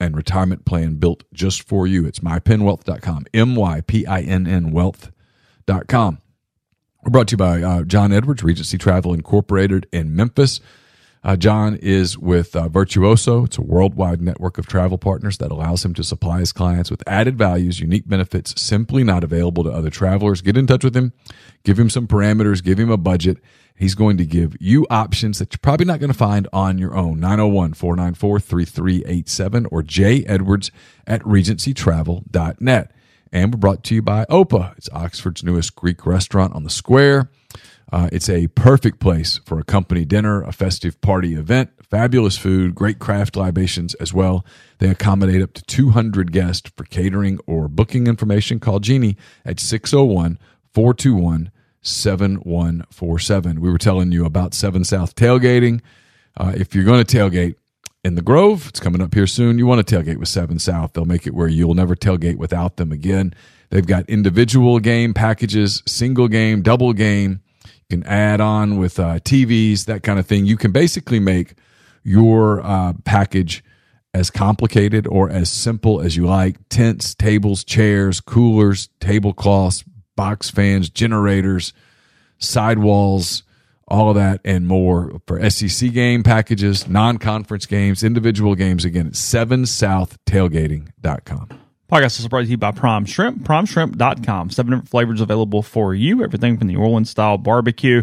and 0.00 0.16
retirement 0.16 0.64
plan 0.64 0.94
built 0.94 1.24
just 1.32 1.62
for 1.62 1.86
you. 1.86 2.06
It's 2.06 2.20
mypinwealth.com, 2.20 3.26
M 3.32 3.54
Y 3.54 3.80
P 3.82 4.06
I 4.06 4.20
N 4.20 4.46
N 4.46 4.72
wealth.com. 4.72 6.18
We're 7.02 7.10
brought 7.10 7.28
to 7.28 7.32
you 7.34 7.38
by 7.38 7.62
uh, 7.62 7.82
John 7.84 8.12
Edwards, 8.12 8.42
Regency 8.42 8.78
Travel 8.78 9.14
Incorporated 9.14 9.86
in 9.92 10.14
Memphis. 10.16 10.60
Uh, 11.24 11.36
John 11.36 11.76
is 11.76 12.16
with 12.16 12.54
uh, 12.54 12.68
Virtuoso. 12.68 13.44
It's 13.44 13.58
a 13.58 13.62
worldwide 13.62 14.22
network 14.22 14.58
of 14.58 14.66
travel 14.66 14.96
partners 14.96 15.38
that 15.38 15.50
allows 15.50 15.84
him 15.84 15.92
to 15.94 16.04
supply 16.04 16.38
his 16.38 16.52
clients 16.52 16.90
with 16.90 17.02
added 17.06 17.36
values, 17.36 17.80
unique 17.80 18.08
benefits 18.08 18.60
simply 18.60 19.02
not 19.02 19.24
available 19.24 19.64
to 19.64 19.70
other 19.70 19.90
travelers. 19.90 20.40
Get 20.40 20.56
in 20.56 20.66
touch 20.66 20.84
with 20.84 20.96
him, 20.96 21.12
give 21.64 21.78
him 21.78 21.90
some 21.90 22.06
parameters, 22.06 22.62
give 22.62 22.78
him 22.78 22.90
a 22.90 22.96
budget. 22.96 23.38
He's 23.76 23.94
going 23.94 24.16
to 24.16 24.24
give 24.24 24.56
you 24.58 24.86
options 24.88 25.38
that 25.38 25.52
you're 25.52 25.58
probably 25.58 25.86
not 25.86 26.00
going 26.00 26.12
to 26.12 26.16
find 26.16 26.48
on 26.52 26.78
your 26.78 26.96
own. 26.96 27.20
901 27.20 27.74
494 27.74 28.40
3387 28.40 29.66
or 29.66 29.82
J 29.82 30.24
Edwards 30.26 30.70
at 31.06 31.20
regencytravel.net. 31.22 32.92
And 33.32 33.52
we're 33.52 33.58
brought 33.58 33.84
to 33.84 33.94
you 33.94 34.02
by 34.02 34.24
Opa. 34.26 34.76
It's 34.78 34.88
Oxford's 34.92 35.44
newest 35.44 35.74
Greek 35.74 36.06
restaurant 36.06 36.54
on 36.54 36.64
the 36.64 36.70
square. 36.70 37.30
Uh, 37.92 38.08
it's 38.12 38.28
a 38.28 38.48
perfect 38.48 38.98
place 38.98 39.38
for 39.44 39.58
a 39.58 39.64
company 39.64 40.04
dinner, 40.04 40.42
a 40.42 40.52
festive 40.52 41.00
party 41.00 41.34
event, 41.34 41.70
fabulous 41.88 42.36
food, 42.36 42.74
great 42.74 42.98
craft 42.98 43.36
libations 43.36 43.94
as 43.94 44.12
well. 44.12 44.44
They 44.78 44.88
accommodate 44.88 45.40
up 45.40 45.54
to 45.54 45.62
200 45.64 46.32
guests 46.32 46.70
for 46.76 46.84
catering 46.84 47.38
or 47.46 47.68
booking 47.68 48.06
information. 48.06 48.58
Call 48.58 48.80
Jeannie 48.80 49.16
at 49.44 49.60
601 49.60 50.38
421 50.74 51.50
7147. 51.82 53.60
We 53.60 53.70
were 53.70 53.78
telling 53.78 54.10
you 54.10 54.24
about 54.24 54.52
7 54.52 54.84
South 54.84 55.14
tailgating. 55.14 55.80
Uh, 56.36 56.52
if 56.56 56.74
you're 56.74 56.84
going 56.84 57.04
to 57.04 57.16
tailgate 57.16 57.54
in 58.04 58.16
the 58.16 58.22
Grove, 58.22 58.66
it's 58.68 58.80
coming 58.80 59.00
up 59.00 59.14
here 59.14 59.28
soon. 59.28 59.58
You 59.58 59.66
want 59.66 59.86
to 59.86 59.96
tailgate 59.96 60.18
with 60.18 60.28
7 60.28 60.58
South. 60.58 60.92
They'll 60.92 61.04
make 61.04 61.26
it 61.26 61.34
where 61.34 61.48
you'll 61.48 61.74
never 61.74 61.94
tailgate 61.94 62.36
without 62.36 62.76
them 62.76 62.90
again. 62.90 63.32
They've 63.70 63.86
got 63.86 64.08
individual 64.08 64.80
game 64.80 65.14
packages, 65.14 65.82
single 65.86 66.28
game, 66.28 66.62
double 66.62 66.92
game. 66.92 67.40
Can 67.90 68.02
add 68.02 68.40
on 68.40 68.78
with 68.78 68.98
uh, 68.98 69.20
TVs, 69.20 69.84
that 69.84 70.02
kind 70.02 70.18
of 70.18 70.26
thing. 70.26 70.44
You 70.44 70.56
can 70.56 70.72
basically 70.72 71.20
make 71.20 71.54
your 72.02 72.60
uh, 72.64 72.94
package 73.04 73.62
as 74.12 74.30
complicated 74.30 75.06
or 75.06 75.30
as 75.30 75.50
simple 75.50 76.00
as 76.00 76.16
you 76.16 76.26
like. 76.26 76.56
Tents, 76.68 77.14
tables, 77.14 77.62
chairs, 77.62 78.20
coolers, 78.20 78.88
tablecloths, 78.98 79.84
box 80.16 80.50
fans, 80.50 80.90
generators, 80.90 81.72
sidewalls, 82.38 83.44
all 83.88 84.08
of 84.08 84.16
that 84.16 84.40
and 84.44 84.66
more 84.66 85.20
for 85.26 85.48
SEC 85.48 85.92
game 85.92 86.22
packages, 86.22 86.88
non 86.88 87.18
conference 87.18 87.66
games, 87.66 88.02
individual 88.02 88.54
games. 88.54 88.84
Again, 88.84 89.08
it's 89.08 89.20
7southtailgating.com. 89.20 91.65
Podcast 91.90 92.18
is 92.18 92.26
brought 92.26 92.42
to 92.42 92.46
you 92.48 92.56
by 92.56 92.72
Prime 92.72 93.04
Shrimp, 93.04 93.44
primeshrimp.com. 93.44 94.50
Seven 94.50 94.72
different 94.72 94.88
flavors 94.88 95.20
available 95.20 95.62
for 95.62 95.94
you. 95.94 96.24
Everything 96.24 96.58
from 96.58 96.66
the 96.66 96.74
Orleans 96.74 97.10
style 97.10 97.38
barbecue 97.38 98.02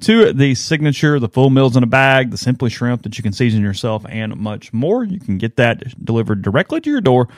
to 0.00 0.32
the 0.32 0.56
signature, 0.56 1.20
the 1.20 1.28
full 1.28 1.48
meals 1.48 1.76
in 1.76 1.84
a 1.84 1.86
bag, 1.86 2.32
the 2.32 2.36
simply 2.36 2.70
shrimp 2.70 3.02
that 3.02 3.16
you 3.16 3.22
can 3.22 3.32
season 3.32 3.62
yourself, 3.62 4.04
and 4.08 4.36
much 4.36 4.72
more. 4.72 5.04
You 5.04 5.20
can 5.20 5.38
get 5.38 5.54
that 5.56 6.04
delivered 6.04 6.42
directly 6.42 6.80
to 6.80 6.90
your 6.90 7.00
door. 7.00 7.28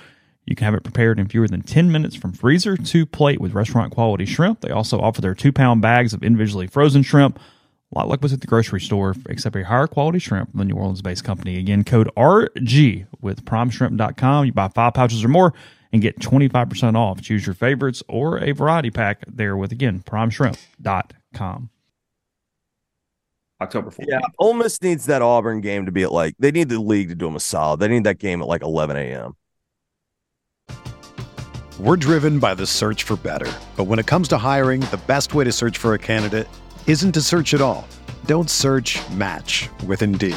You 0.47 0.57
can 0.57 0.65
have 0.65 0.75
it 0.75 0.83
prepared 0.83 1.21
in 1.21 1.29
fewer 1.29 1.47
than 1.47 1.61
10 1.61 1.93
minutes 1.93 2.17
from 2.17 2.33
freezer 2.33 2.77
to 2.77 3.05
plate 3.05 3.41
with 3.41 3.53
restaurant 3.53 3.93
quality 3.93 4.25
shrimp. 4.25 4.63
They 4.63 4.71
also 4.71 4.99
offer 4.99 5.21
their 5.21 5.35
two 5.35 5.53
pound 5.53 5.83
bags 5.83 6.15
of 6.15 6.23
individually 6.23 6.69
frozen 6.69 7.03
shrimp 7.03 7.39
a 7.95 7.99
lot 7.99 8.09
like 8.09 8.23
what's 8.23 8.33
at 8.33 8.41
the 8.41 8.47
grocery 8.47 8.81
store, 8.81 9.15
except 9.29 9.55
a 9.55 9.65
higher 9.65 9.87
quality 9.87 10.19
shrimp 10.19 10.51
than 10.53 10.59
the 10.59 10.65
New 10.65 10.77
Orleans 10.77 11.03
based 11.03 11.25
company. 11.25 11.59
Again, 11.59 11.85
code 11.85 12.11
RG 12.17 13.07
with 13.21 13.45
primeshrimp.com. 13.45 14.47
You 14.47 14.53
buy 14.53 14.69
five 14.69 14.95
pouches 14.95 15.23
or 15.23 15.29
more 15.29 15.53
and 15.93 16.01
get 16.03 16.19
25% 16.19 16.97
off. 16.97 17.21
Choose 17.21 17.47
your 17.47 17.55
favorites 17.55 18.03
or 18.09 18.39
a 18.43 18.53
variety 18.53 18.91
pack 18.91 19.25
there 19.27 19.57
with, 19.57 19.73
again, 19.73 20.03
primeshrimp.com. 20.05 21.71
October 23.61 23.91
14th. 23.91 24.05
Yeah, 24.09 24.21
Ole 24.39 24.55
Miss 24.55 24.83
needs 24.83 25.07
that 25.07 25.23
Auburn 25.23 25.61
game 25.61 25.87
to 25.87 25.93
be 25.93 26.03
at 26.03 26.13
like, 26.13 26.35
they 26.39 26.51
need 26.51 26.69
the 26.69 26.81
league 26.81 27.11
to 27.11 27.15
do 27.15 27.27
them 27.27 27.37
a 27.37 27.41
solid. 27.41 27.81
They 27.81 27.89
need 27.89 28.05
that 28.05 28.19
game 28.19 28.43
at 28.43 28.49
like 28.49 28.63
11 28.63 28.97
a.m. 28.97 29.37
We're 31.79 31.97
driven 31.97 32.39
by 32.39 32.55
the 32.55 32.67
search 32.67 33.05
for 33.05 33.17
better. 33.17 33.51
But 33.77 33.85
when 33.85 33.99
it 33.99 34.07
comes 34.07 34.29
to 34.29 34.39
hiring, 34.39 34.81
the 34.81 35.01
best 35.07 35.35
way 35.35 35.45
to 35.45 35.53
search 35.53 35.79
for 35.79 35.95
a 35.95 35.99
candidate 35.99 36.49
isn't 36.87 37.13
to 37.13 37.23
search 37.23 37.55
at 37.55 37.61
all. 37.61 37.87
Don't 38.27 38.51
search 38.51 38.99
match 39.11 39.69
with 39.87 40.03
Indeed. 40.03 40.37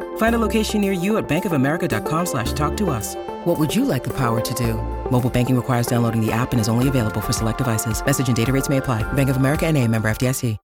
Find 0.21 0.35
a 0.35 0.47
location 0.47 0.81
near 0.81 0.91
you 0.91 1.17
at 1.17 1.27
bankofamerica.com 1.27 2.25
slash 2.27 2.53
talk 2.53 2.77
to 2.77 2.91
us. 2.91 3.15
What 3.43 3.57
would 3.57 3.75
you 3.75 3.85
like 3.85 4.03
the 4.03 4.15
power 4.15 4.39
to 4.39 4.53
do? 4.53 4.75
Mobile 5.09 5.31
banking 5.31 5.55
requires 5.55 5.87
downloading 5.87 6.23
the 6.23 6.31
app 6.31 6.51
and 6.51 6.61
is 6.61 6.69
only 6.69 6.87
available 6.87 7.21
for 7.21 7.33
select 7.33 7.57
devices. 7.57 8.05
Message 8.05 8.27
and 8.27 8.37
data 8.37 8.53
rates 8.53 8.69
may 8.69 8.77
apply. 8.77 9.01
Bank 9.13 9.31
of 9.31 9.37
America 9.37 9.65
and 9.65 9.75
a 9.79 9.87
member 9.87 10.07
FDIC. 10.11 10.57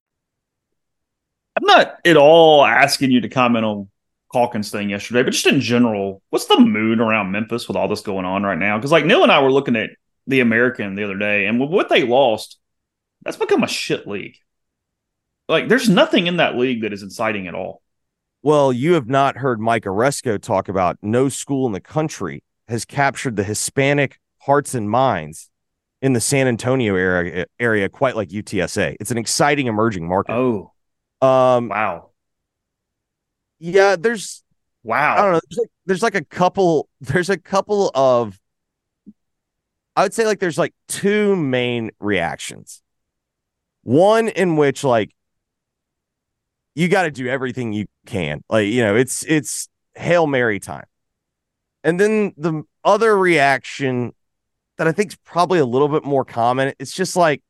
I'm 1.56 1.66
not 1.66 1.98
at 2.04 2.16
all 2.16 2.64
asking 2.64 3.10
you 3.10 3.20
to 3.22 3.28
comment 3.28 3.64
on 3.64 3.88
Calkins 4.32 4.70
thing 4.70 4.90
yesterday, 4.90 5.24
but 5.24 5.32
just 5.32 5.48
in 5.48 5.60
general, 5.60 6.22
what's 6.30 6.46
the 6.46 6.60
mood 6.60 7.00
around 7.00 7.32
Memphis 7.32 7.66
with 7.66 7.76
all 7.76 7.88
this 7.88 8.02
going 8.02 8.24
on 8.24 8.44
right 8.44 8.58
now? 8.58 8.78
Because 8.78 8.92
like 8.92 9.06
Neal 9.06 9.24
and 9.24 9.32
I 9.32 9.42
were 9.42 9.50
looking 9.50 9.74
at 9.74 9.90
the 10.28 10.38
American 10.38 10.94
the 10.94 11.02
other 11.02 11.18
day, 11.18 11.46
and 11.46 11.58
with 11.58 11.70
what 11.70 11.88
they 11.88 12.04
lost, 12.04 12.60
that's 13.24 13.36
become 13.36 13.64
a 13.64 13.68
shit 13.68 14.06
league. 14.06 14.36
Like 15.48 15.66
there's 15.66 15.88
nothing 15.88 16.28
in 16.28 16.36
that 16.36 16.54
league 16.54 16.82
that 16.82 16.92
is 16.92 17.02
inciting 17.02 17.48
at 17.48 17.56
all. 17.56 17.82
Well, 18.48 18.72
you 18.72 18.94
have 18.94 19.06
not 19.06 19.36
heard 19.36 19.60
Mike 19.60 19.84
Aresco 19.84 20.40
talk 20.40 20.70
about 20.70 20.96
no 21.02 21.28
school 21.28 21.66
in 21.66 21.72
the 21.72 21.82
country 21.82 22.42
has 22.66 22.86
captured 22.86 23.36
the 23.36 23.44
Hispanic 23.44 24.18
hearts 24.38 24.74
and 24.74 24.88
minds 24.88 25.50
in 26.00 26.14
the 26.14 26.20
San 26.22 26.48
Antonio 26.48 26.96
area 26.96 27.44
area 27.60 27.90
quite 27.90 28.16
like 28.16 28.30
UTSA. 28.30 28.96
It's 29.00 29.10
an 29.10 29.18
exciting 29.18 29.66
emerging 29.66 30.08
market. 30.08 30.32
Oh, 30.32 30.72
um, 31.20 31.68
wow. 31.68 32.08
Yeah, 33.58 33.96
there's 33.96 34.42
wow. 34.82 35.18
I 35.18 35.20
don't 35.20 35.32
know. 35.32 35.40
There's 35.50 35.58
like, 35.58 35.70
there's 35.84 36.02
like 36.02 36.14
a 36.14 36.24
couple. 36.24 36.88
There's 37.02 37.28
a 37.28 37.36
couple 37.36 37.90
of. 37.94 38.40
I 39.94 40.04
would 40.04 40.14
say 40.14 40.24
like 40.24 40.40
there's 40.40 40.56
like 40.56 40.72
two 40.88 41.36
main 41.36 41.90
reactions. 42.00 42.80
One 43.82 44.28
in 44.28 44.56
which 44.56 44.84
like 44.84 45.10
you 46.78 46.86
got 46.86 47.02
to 47.02 47.10
do 47.10 47.26
everything 47.26 47.72
you 47.72 47.86
can. 48.06 48.44
Like 48.48 48.68
you 48.68 48.84
know, 48.84 48.94
it's 48.94 49.24
it's 49.24 49.68
hail 49.96 50.28
mary 50.28 50.60
time. 50.60 50.86
And 51.82 51.98
then 51.98 52.34
the 52.36 52.62
other 52.84 53.18
reaction 53.18 54.12
that 54.76 54.86
I 54.86 54.92
think 54.92 55.10
is 55.10 55.18
probably 55.24 55.58
a 55.58 55.66
little 55.66 55.88
bit 55.88 56.04
more 56.04 56.24
common, 56.24 56.72
it's 56.78 56.92
just 56.92 57.16
like, 57.16 57.42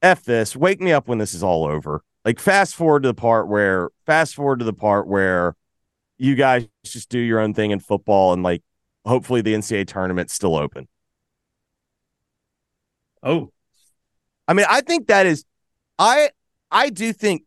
F 0.00 0.24
this, 0.24 0.56
wake 0.56 0.80
me 0.80 0.92
up 0.92 1.06
when 1.06 1.18
this 1.18 1.34
is 1.34 1.42
all 1.42 1.66
over. 1.66 2.02
Like 2.24 2.40
fast 2.40 2.74
forward 2.74 3.02
to 3.02 3.08
the 3.10 3.14
part 3.14 3.46
where 3.46 3.90
fast 4.06 4.34
forward 4.34 4.60
to 4.60 4.64
the 4.64 4.72
part 4.72 5.06
where 5.06 5.54
you 6.16 6.34
guys 6.34 6.66
just 6.82 7.10
do 7.10 7.18
your 7.18 7.40
own 7.40 7.52
thing 7.52 7.72
in 7.72 7.80
football 7.80 8.32
and 8.32 8.42
like 8.42 8.62
hopefully 9.04 9.42
the 9.42 9.52
NCAA 9.52 9.86
tournament's 9.86 10.32
still 10.32 10.56
open. 10.56 10.88
Oh. 13.22 13.52
I 14.48 14.54
mean, 14.54 14.66
I 14.66 14.80
think 14.80 15.08
that 15.08 15.26
is 15.26 15.44
I 15.98 16.30
I 16.70 16.88
do 16.88 17.12
think 17.12 17.42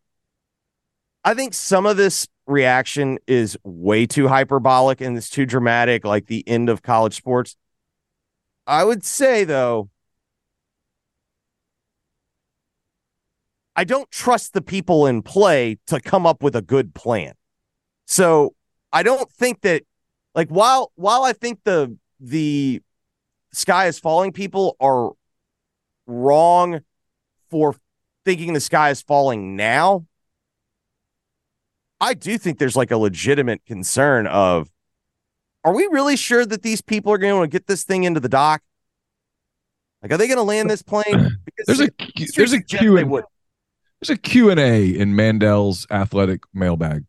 I 1.24 1.34
think 1.34 1.54
some 1.54 1.86
of 1.86 1.96
this 1.96 2.26
reaction 2.46 3.18
is 3.26 3.56
way 3.62 4.06
too 4.06 4.28
hyperbolic 4.28 5.00
and 5.00 5.16
it's 5.16 5.30
too 5.30 5.46
dramatic, 5.46 6.04
like 6.04 6.26
the 6.26 6.46
end 6.48 6.68
of 6.68 6.82
college 6.82 7.14
sports. 7.14 7.56
I 8.66 8.84
would 8.84 9.04
say, 9.04 9.44
though, 9.44 9.90
I 13.76 13.84
don't 13.84 14.10
trust 14.10 14.52
the 14.52 14.62
people 14.62 15.06
in 15.06 15.22
play 15.22 15.78
to 15.86 16.00
come 16.00 16.26
up 16.26 16.42
with 16.42 16.56
a 16.56 16.62
good 16.62 16.94
plan. 16.94 17.34
So 18.06 18.54
I 18.92 19.02
don't 19.02 19.30
think 19.30 19.62
that, 19.62 19.82
like, 20.34 20.48
while 20.48 20.92
while 20.96 21.22
I 21.22 21.32
think 21.32 21.60
the 21.64 21.96
the 22.18 22.80
sky 23.52 23.86
is 23.86 23.98
falling 23.98 24.32
people 24.32 24.76
are 24.80 25.12
wrong 26.06 26.80
for 27.50 27.74
thinking 28.24 28.52
the 28.52 28.60
sky 28.60 28.90
is 28.90 29.02
falling 29.02 29.56
now 29.56 30.06
I 32.00 32.14
do 32.14 32.38
think 32.38 32.58
there's 32.58 32.76
like 32.76 32.90
a 32.90 32.96
legitimate 32.96 33.64
concern 33.66 34.26
of 34.26 34.70
are 35.64 35.74
we 35.74 35.86
really 35.92 36.16
sure 36.16 36.46
that 36.46 36.62
these 36.62 36.80
people 36.80 37.12
are 37.12 37.18
going 37.18 37.42
to 37.42 37.48
get 37.48 37.66
this 37.66 37.84
thing 37.84 38.04
into 38.04 38.20
the 38.20 38.28
dock? 38.28 38.62
Like, 40.02 40.12
are 40.12 40.16
they 40.16 40.26
going 40.26 40.38
to 40.38 40.42
land 40.42 40.70
this 40.70 40.82
plane? 40.82 41.36
Because 41.56 41.78
there's 41.78 41.80
a 41.80 42.32
there's 42.36 42.52
a 42.52 42.62
Q 42.62 42.96
and 42.96 43.10
there's 43.10 44.10
a 44.10 44.16
Q 44.16 44.50
and 44.50 44.58
A 44.58 44.86
in 44.86 45.14
Mandel's 45.14 45.86
athletic 45.90 46.42
mailbag. 46.54 47.04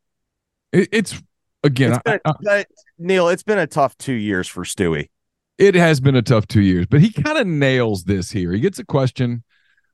It, 0.74 0.90
it's 0.92 1.22
again, 1.64 1.94
it's 1.94 2.02
been, 2.04 2.20
I, 2.26 2.34
I, 2.50 2.66
Neal. 2.98 3.30
It's 3.30 3.44
been 3.44 3.60
a 3.60 3.68
tough 3.68 3.98
two 3.98 4.14
years 4.14 4.48
for 4.48 4.64
Stewie. 4.64 5.10
It 5.58 5.76
has 5.76 6.02
been 6.02 6.16
a 6.16 6.22
tough 6.22 6.48
two 6.48 6.62
years, 6.62 6.88
but 6.88 7.02
he 7.02 7.12
kind 7.12 7.38
of 7.38 7.48
nails 7.48 8.06
this 8.06 8.32
here. 8.32 8.52
He 8.52 8.60
gets 8.60 8.80
a 8.80 8.86
question 8.86 9.44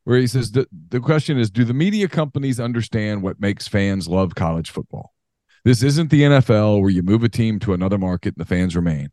where 0.08 0.20
he 0.20 0.26
says 0.26 0.52
the, 0.52 0.66
the 0.88 1.02
question 1.02 1.38
is 1.38 1.50
do 1.50 1.66
the 1.66 1.74
media 1.74 2.08
companies 2.08 2.62
understand 2.62 3.22
what 3.22 3.42
makes 3.42 3.68
fans 3.68 4.08
love 4.08 4.36
college 4.36 4.72
football? 4.72 5.12
This 5.66 5.84
isn't 5.84 6.12
the 6.12 6.22
nfl 6.22 6.80
where 6.80 6.90
you 6.90 7.04
move 7.04 7.26
a 7.26 7.30
team 7.30 7.60
to 7.60 7.74
another 7.74 7.98
market 7.98 8.34
and 8.38 8.46
the 8.46 8.48
fans 8.48 8.74
remain. 8.74 9.10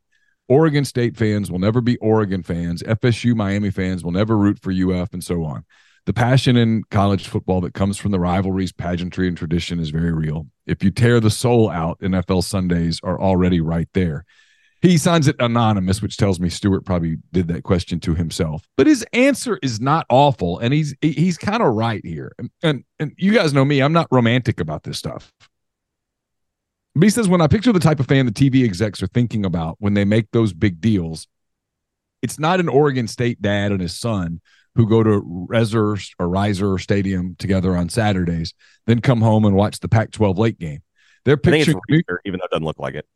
Oregon 0.46 0.84
state 0.84 1.16
fans 1.16 1.50
will 1.50 1.58
never 1.58 1.80
be 1.80 1.96
oregon 1.96 2.44
fans. 2.44 2.80
Fsu 2.84 3.34
miami 3.34 3.72
fans 3.72 4.04
will 4.04 4.12
never 4.12 4.38
root 4.38 4.60
for 4.62 4.70
uf 4.70 5.12
and 5.12 5.24
so 5.24 5.42
on. 5.42 5.64
The 6.06 6.12
passion 6.12 6.56
in 6.56 6.84
college 6.92 7.26
football 7.26 7.60
that 7.62 7.74
comes 7.74 7.98
from 7.98 8.12
the 8.12 8.20
rivalries 8.20 8.70
pageantry 8.70 9.26
and 9.26 9.36
tradition 9.36 9.80
is 9.80 9.90
very 9.90 10.12
real. 10.12 10.46
If 10.64 10.84
you 10.84 10.92
tear 10.92 11.18
the 11.18 11.28
soul 11.28 11.70
out 11.70 11.98
nfl 12.02 12.44
sundays 12.44 13.00
are 13.02 13.20
already 13.20 13.60
right 13.60 13.88
there 13.94 14.24
he 14.90 14.98
signs 14.98 15.28
it 15.28 15.36
anonymous, 15.38 16.02
which 16.02 16.16
tells 16.16 16.38
me 16.38 16.50
Stewart 16.50 16.84
probably 16.84 17.16
did 17.32 17.48
that 17.48 17.62
question 17.62 18.00
to 18.00 18.14
himself. 18.14 18.68
But 18.76 18.86
his 18.86 19.04
answer 19.12 19.58
is 19.62 19.80
not 19.80 20.04
awful, 20.10 20.58
and 20.58 20.74
he's 20.74 20.94
he's 21.00 21.38
kind 21.38 21.62
of 21.62 21.74
right 21.74 22.04
here. 22.04 22.32
And, 22.38 22.50
and 22.62 22.84
and 22.98 23.12
you 23.16 23.32
guys 23.32 23.54
know 23.54 23.64
me, 23.64 23.80
I'm 23.80 23.94
not 23.94 24.08
romantic 24.10 24.60
about 24.60 24.82
this 24.82 24.98
stuff. 24.98 25.32
But 26.94 27.04
he 27.04 27.10
says 27.10 27.28
when 27.28 27.40
I 27.40 27.46
picture 27.46 27.72
the 27.72 27.80
type 27.80 27.98
of 27.98 28.06
fan 28.06 28.26
the 28.26 28.32
TV 28.32 28.64
execs 28.64 29.02
are 29.02 29.08
thinking 29.08 29.44
about 29.44 29.76
when 29.78 29.94
they 29.94 30.04
make 30.04 30.30
those 30.32 30.52
big 30.52 30.80
deals, 30.80 31.26
it's 32.22 32.38
not 32.38 32.60
an 32.60 32.68
Oregon 32.68 33.08
State 33.08 33.40
dad 33.40 33.72
and 33.72 33.80
his 33.80 33.98
son 33.98 34.40
who 34.74 34.88
go 34.88 35.02
to 35.02 35.22
Reser 35.50 36.14
or 36.18 36.28
Riser 36.28 36.78
Stadium 36.78 37.36
together 37.38 37.76
on 37.76 37.88
Saturdays, 37.88 38.54
then 38.86 39.00
come 39.00 39.20
home 39.20 39.44
and 39.44 39.54
watch 39.54 39.80
the 39.80 39.88
Pac-12 39.88 40.36
late 40.36 40.58
game. 40.58 40.82
They're 41.24 41.36
picturing, 41.36 41.80
even 42.24 42.38
though 42.38 42.44
it 42.44 42.50
doesn't 42.50 42.64
look 42.64 42.78
like 42.78 42.94
it. 42.94 43.06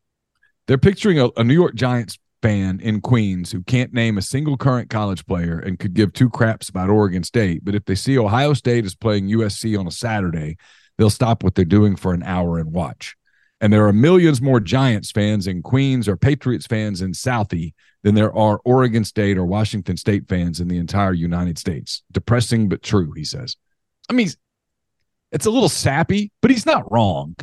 They're 0.69 0.79
picturing 0.79 1.19
a, 1.19 1.31
a 1.37 1.43
New 1.43 1.55
York 1.55 1.75
Giants 1.75 2.19
fan 2.43 2.79
in 2.81 3.01
Queens 3.01 3.51
who 3.51 3.63
can't 3.63 3.93
name 3.93 4.17
a 4.17 4.23
single 4.23 4.57
current 4.57 4.91
college 4.91 5.27
player 5.27 5.59
and 5.59 5.79
could 5.79 5.95
give 5.95 6.13
two 6.13 6.31
craps 6.31 6.69
about 6.69 6.91
Oregon 6.91 7.25
State. 7.25 7.65
But 7.65 7.75
if 7.75 7.85
they 7.87 7.95
see 7.95 8.19
Ohio 8.19 8.53
State 8.53 8.85
is 8.85 8.95
playing 8.95 9.29
USC 9.29 9.79
on 9.79 9.87
a 9.87 9.91
Saturday, 9.91 10.57
they'll 10.97 11.11
stop 11.11 11.43
what 11.43 11.55
they're 11.55 11.65
doing 11.65 11.97
for 11.97 12.13
an 12.13 12.23
hour 12.23 12.59
and 12.59 12.73
watch. 12.73 13.17
And 13.61 13.73
there 13.73 13.87
are 13.89 13.93
millions 13.93 14.41
more 14.41 14.61
Giants 14.61 15.11
fans 15.11 15.49
in 15.49 15.63
Queens 15.63 16.07
or 16.09 16.17
Patriots 16.17 16.67
fans 16.67 17.03
in 17.03 17.13
Southie 17.13 17.73
than 18.05 18.15
there 18.15 18.33
are 18.37 18.61
Oregon 18.65 19.05
State 19.05 19.37
or 19.37 19.45
Washington 19.45 19.97
State 19.97 20.29
fans 20.29 20.61
in 20.61 20.69
the 20.69 20.77
entire 20.77 21.13
United 21.13 21.59
States. 21.59 22.03
Depressing 22.13 22.69
but 22.69 22.83
true, 22.83 23.11
he 23.13 23.25
says. 23.25 23.57
I 24.09 24.13
mean, 24.13 24.29
it's 25.33 25.47
a 25.47 25.51
little 25.51 25.69
sappy, 25.69 26.31
but 26.41 26.53
he's 26.53 26.67
not 26.67 26.91
wrong. 26.93 27.35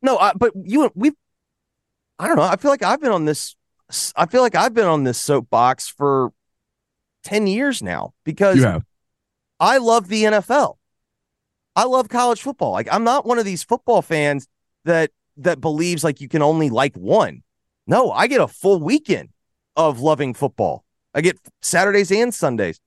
No, 0.00 0.16
uh, 0.16 0.32
but 0.34 0.52
you 0.64 0.90
we've 0.94 1.14
I 2.18 2.28
don't 2.28 2.36
know. 2.36 2.42
I 2.42 2.56
feel 2.56 2.70
like 2.70 2.82
I've 2.82 3.00
been 3.00 3.12
on 3.12 3.24
this. 3.24 3.56
I 4.16 4.26
feel 4.26 4.42
like 4.42 4.54
I've 4.54 4.74
been 4.74 4.86
on 4.86 5.04
this 5.04 5.20
soapbox 5.20 5.88
for 5.88 6.32
ten 7.22 7.46
years 7.46 7.82
now 7.82 8.14
because 8.24 8.64
I 9.60 9.78
love 9.78 10.08
the 10.08 10.24
NFL. 10.24 10.76
I 11.76 11.84
love 11.84 12.08
college 12.08 12.40
football. 12.42 12.72
Like 12.72 12.88
I'm 12.90 13.04
not 13.04 13.26
one 13.26 13.38
of 13.38 13.44
these 13.44 13.64
football 13.64 14.02
fans 14.02 14.46
that 14.84 15.10
that 15.38 15.60
believes 15.60 16.04
like 16.04 16.20
you 16.20 16.28
can 16.28 16.42
only 16.42 16.70
like 16.70 16.94
one. 16.96 17.42
No, 17.86 18.10
I 18.10 18.26
get 18.26 18.40
a 18.40 18.48
full 18.48 18.80
weekend 18.80 19.30
of 19.76 20.00
loving 20.00 20.34
football. 20.34 20.84
I 21.14 21.20
get 21.20 21.38
Saturdays 21.62 22.10
and 22.10 22.32
Sundays. 22.32 22.80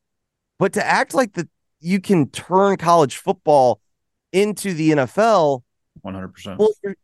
But 0.59 0.73
to 0.73 0.85
act 0.85 1.13
like 1.13 1.33
that 1.33 1.49
you 1.79 1.99
can 1.99 2.29
turn 2.29 2.77
college 2.77 3.17
football 3.17 3.79
into 4.31 4.73
the 4.73 4.91
NFL, 4.91 5.61
100%. 6.03 6.57
Well, 6.57 6.69
you're, 6.83 6.95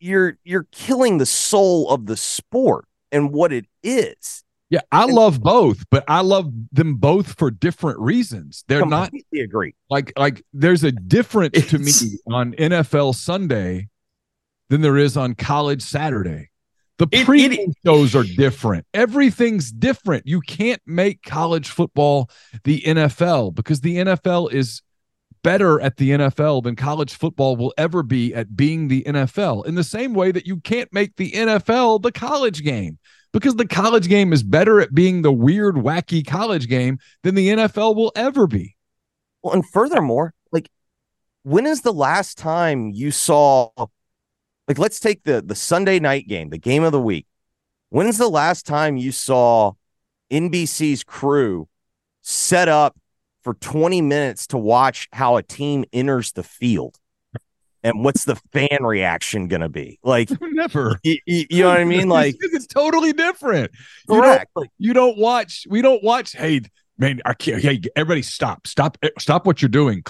you're 0.00 0.38
you're 0.44 0.66
killing 0.72 1.18
the 1.18 1.26
soul 1.26 1.90
of 1.90 2.06
the 2.06 2.16
sport 2.16 2.86
and 3.12 3.32
what 3.32 3.52
it 3.52 3.66
is. 3.82 4.42
Yeah, 4.70 4.80
I 4.92 5.04
and, 5.04 5.12
love 5.12 5.40
both, 5.40 5.84
but 5.90 6.04
I 6.06 6.20
love 6.20 6.52
them 6.72 6.94
both 6.94 7.36
for 7.36 7.50
different 7.50 7.98
reasons. 7.98 8.64
They're 8.68 8.86
not 8.86 9.12
agree. 9.34 9.74
Like 9.88 10.12
like 10.16 10.44
there's 10.52 10.84
a 10.84 10.92
difference 10.92 11.58
it's, 11.58 11.70
to 11.70 11.78
me 11.78 12.18
on 12.32 12.52
NFL 12.54 13.14
Sunday 13.16 13.88
than 14.68 14.80
there 14.80 14.96
is 14.96 15.16
on 15.16 15.34
college 15.34 15.82
Saturday. 15.82 16.50
The 16.98 17.06
pre 17.06 17.72
shows 17.84 18.14
are 18.14 18.24
different. 18.24 18.86
Everything's 18.94 19.72
different. 19.72 20.26
You 20.26 20.40
can't 20.42 20.82
make 20.86 21.22
college 21.22 21.70
football 21.70 22.30
the 22.64 22.82
NFL 22.82 23.54
because 23.54 23.80
the 23.80 23.96
NFL 23.96 24.52
is 24.52 24.82
better 25.42 25.80
at 25.80 25.96
the 25.96 26.10
NFL 26.10 26.62
than 26.62 26.76
college 26.76 27.14
football 27.14 27.56
will 27.56 27.74
ever 27.78 28.02
be 28.02 28.34
at 28.34 28.56
being 28.56 28.88
the 28.88 29.02
NFL. 29.04 29.66
In 29.66 29.74
the 29.74 29.84
same 29.84 30.14
way 30.14 30.32
that 30.32 30.46
you 30.46 30.58
can't 30.58 30.92
make 30.92 31.16
the 31.16 31.32
NFL 31.32 32.02
the 32.02 32.12
college 32.12 32.62
game 32.62 32.98
because 33.32 33.56
the 33.56 33.66
college 33.66 34.08
game 34.08 34.32
is 34.32 34.42
better 34.42 34.80
at 34.80 34.94
being 34.94 35.22
the 35.22 35.32
weird, 35.32 35.76
wacky 35.76 36.26
college 36.26 36.68
game 36.68 36.98
than 37.22 37.34
the 37.34 37.48
NFL 37.48 37.96
will 37.96 38.12
ever 38.16 38.46
be. 38.46 38.76
Well, 39.42 39.54
and 39.54 39.66
furthermore, 39.68 40.34
like, 40.52 40.68
when 41.42 41.66
is 41.66 41.82
the 41.82 41.92
last 41.92 42.36
time 42.38 42.90
you 42.90 43.10
saw, 43.10 43.70
like, 44.68 44.78
let's 44.78 45.00
take 45.00 45.24
the 45.24 45.42
the 45.42 45.54
Sunday 45.54 45.98
night 45.98 46.28
game, 46.28 46.50
the 46.50 46.58
game 46.58 46.82
of 46.82 46.92
the 46.92 47.00
week. 47.00 47.26
When's 47.88 48.18
the 48.18 48.28
last 48.28 48.66
time 48.66 48.96
you 48.96 49.10
saw 49.10 49.72
NBC's 50.30 51.02
crew 51.02 51.68
set 52.22 52.68
up 52.68 52.96
for 53.42 53.54
20 53.54 54.02
minutes 54.02 54.46
to 54.48 54.58
watch 54.58 55.08
how 55.12 55.36
a 55.36 55.42
team 55.42 55.84
enters 55.92 56.32
the 56.32 56.42
field. 56.42 56.96
And 57.82 58.04
what's 58.04 58.24
the 58.24 58.36
fan 58.52 58.82
reaction 58.82 59.48
going 59.48 59.62
to 59.62 59.68
be? 59.68 59.98
Like 60.02 60.30
never. 60.40 60.98
you, 61.02 61.18
you, 61.26 61.62
know 61.62 61.68
what 61.68 61.80
i 61.80 61.84
mean? 61.84 62.08
Like 62.10 62.36
it's 62.40 62.66
totally 62.66 63.12
different. 63.12 63.70
Correct 64.06 64.50
you 64.54 64.62
don't, 64.62 64.70
you 64.78 64.92
don't 64.92 65.18
watch 65.18 65.66
we 65.68 65.80
don't 65.80 66.02
watch 66.02 66.32
hey 66.32 66.60
man 66.98 67.20
I 67.24 67.34
can't, 67.34 67.62
hey 67.62 67.80
everybody 67.96 68.22
stop. 68.22 68.66
Stop 68.66 68.98
eh, 69.02 69.08
stop 69.18 69.46
what 69.46 69.62
you're 69.62 69.70
doing. 69.70 70.02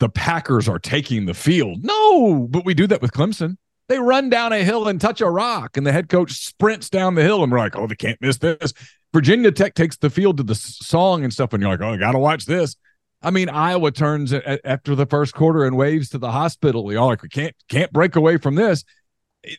The 0.00 0.08
packers 0.08 0.68
are 0.68 0.78
taking 0.78 1.26
the 1.26 1.34
field. 1.34 1.84
No 1.84 2.48
but 2.50 2.64
we 2.64 2.74
do 2.74 2.88
that 2.88 3.00
with 3.00 3.12
clemson. 3.12 3.56
They 3.88 3.98
run 3.98 4.28
down 4.28 4.52
a 4.52 4.64
hill 4.64 4.88
and 4.88 5.00
touch 5.00 5.20
a 5.20 5.30
rock 5.30 5.76
and 5.76 5.86
the 5.86 5.92
head 5.92 6.08
coach 6.08 6.32
sprints 6.32 6.90
down 6.90 7.14
the 7.14 7.22
hill 7.22 7.44
and 7.44 7.52
we're 7.52 7.58
like 7.58 7.76
oh 7.76 7.86
they 7.86 7.94
can't 7.94 8.20
miss 8.20 8.38
this 8.38 8.72
Virginia 9.12 9.50
Tech 9.50 9.74
takes 9.74 9.96
the 9.96 10.10
field 10.10 10.36
to 10.36 10.42
the 10.42 10.54
song 10.54 11.24
and 11.24 11.32
stuff, 11.32 11.52
and 11.52 11.62
you're 11.62 11.70
like, 11.70 11.80
oh, 11.80 11.94
I 11.94 11.96
got 11.96 12.12
to 12.12 12.18
watch 12.18 12.46
this. 12.46 12.76
I 13.22 13.30
mean, 13.30 13.48
Iowa 13.48 13.90
turns 13.90 14.32
a- 14.32 14.66
after 14.66 14.94
the 14.94 15.06
first 15.06 15.34
quarter 15.34 15.64
and 15.64 15.76
waves 15.76 16.08
to 16.10 16.18
the 16.18 16.30
hospital. 16.30 16.84
We 16.84 16.96
all 16.96 17.08
like, 17.08 17.22
we 17.22 17.28
can't 17.28 17.54
can't 17.68 17.92
break 17.92 18.16
away 18.16 18.38
from 18.38 18.54
this. 18.54 18.84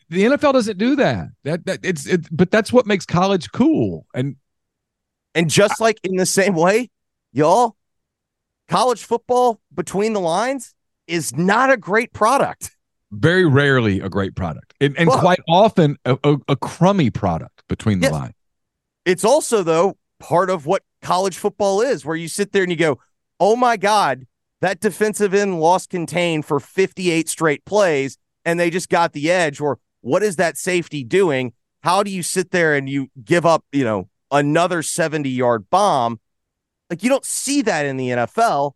The 0.08 0.24
NFL 0.24 0.52
doesn't 0.52 0.78
do 0.78 0.96
that. 0.96 1.28
That, 1.44 1.66
that 1.66 1.80
it's 1.82 2.06
it, 2.06 2.26
but 2.30 2.50
that's 2.50 2.72
what 2.72 2.86
makes 2.86 3.06
college 3.06 3.50
cool. 3.52 4.06
And 4.14 4.36
and 5.34 5.48
just 5.48 5.80
like 5.80 5.98
in 6.02 6.16
the 6.16 6.26
same 6.26 6.54
way, 6.54 6.90
y'all, 7.32 7.76
college 8.68 9.04
football 9.04 9.60
between 9.72 10.12
the 10.12 10.20
lines 10.20 10.74
is 11.06 11.36
not 11.36 11.70
a 11.70 11.76
great 11.76 12.12
product. 12.12 12.70
Very 13.10 13.44
rarely 13.44 14.00
a 14.00 14.08
great 14.08 14.34
product, 14.34 14.72
and, 14.80 14.96
and 14.96 15.08
well, 15.08 15.20
quite 15.20 15.40
often 15.46 15.98
a, 16.06 16.16
a, 16.24 16.36
a, 16.48 16.56
crummy 16.56 17.10
product 17.10 17.62
between 17.68 18.00
the 18.00 18.06
yes, 18.06 18.12
lines. 18.12 18.34
It's 19.04 19.24
also, 19.24 19.62
though, 19.62 19.96
part 20.18 20.50
of 20.50 20.66
what 20.66 20.82
college 21.00 21.36
football 21.36 21.80
is, 21.80 22.04
where 22.04 22.16
you 22.16 22.28
sit 22.28 22.52
there 22.52 22.62
and 22.62 22.70
you 22.70 22.78
go, 22.78 23.00
oh 23.40 23.56
my 23.56 23.76
God, 23.76 24.26
that 24.60 24.80
defensive 24.80 25.34
end 25.34 25.60
lost 25.60 25.90
contain 25.90 26.42
for 26.42 26.60
58 26.60 27.28
straight 27.28 27.64
plays 27.64 28.16
and 28.44 28.58
they 28.58 28.70
just 28.70 28.88
got 28.88 29.12
the 29.12 29.30
edge. 29.30 29.60
Or 29.60 29.78
what 30.00 30.22
is 30.22 30.36
that 30.36 30.56
safety 30.56 31.02
doing? 31.02 31.52
How 31.82 32.04
do 32.04 32.10
you 32.10 32.22
sit 32.22 32.52
there 32.52 32.74
and 32.74 32.88
you 32.88 33.08
give 33.24 33.44
up, 33.44 33.64
you 33.72 33.84
know, 33.84 34.08
another 34.30 34.82
70 34.82 35.28
yard 35.28 35.68
bomb? 35.68 36.20
Like 36.88 37.02
you 37.02 37.08
don't 37.08 37.24
see 37.24 37.62
that 37.62 37.86
in 37.86 37.96
the 37.96 38.10
NFL. 38.10 38.72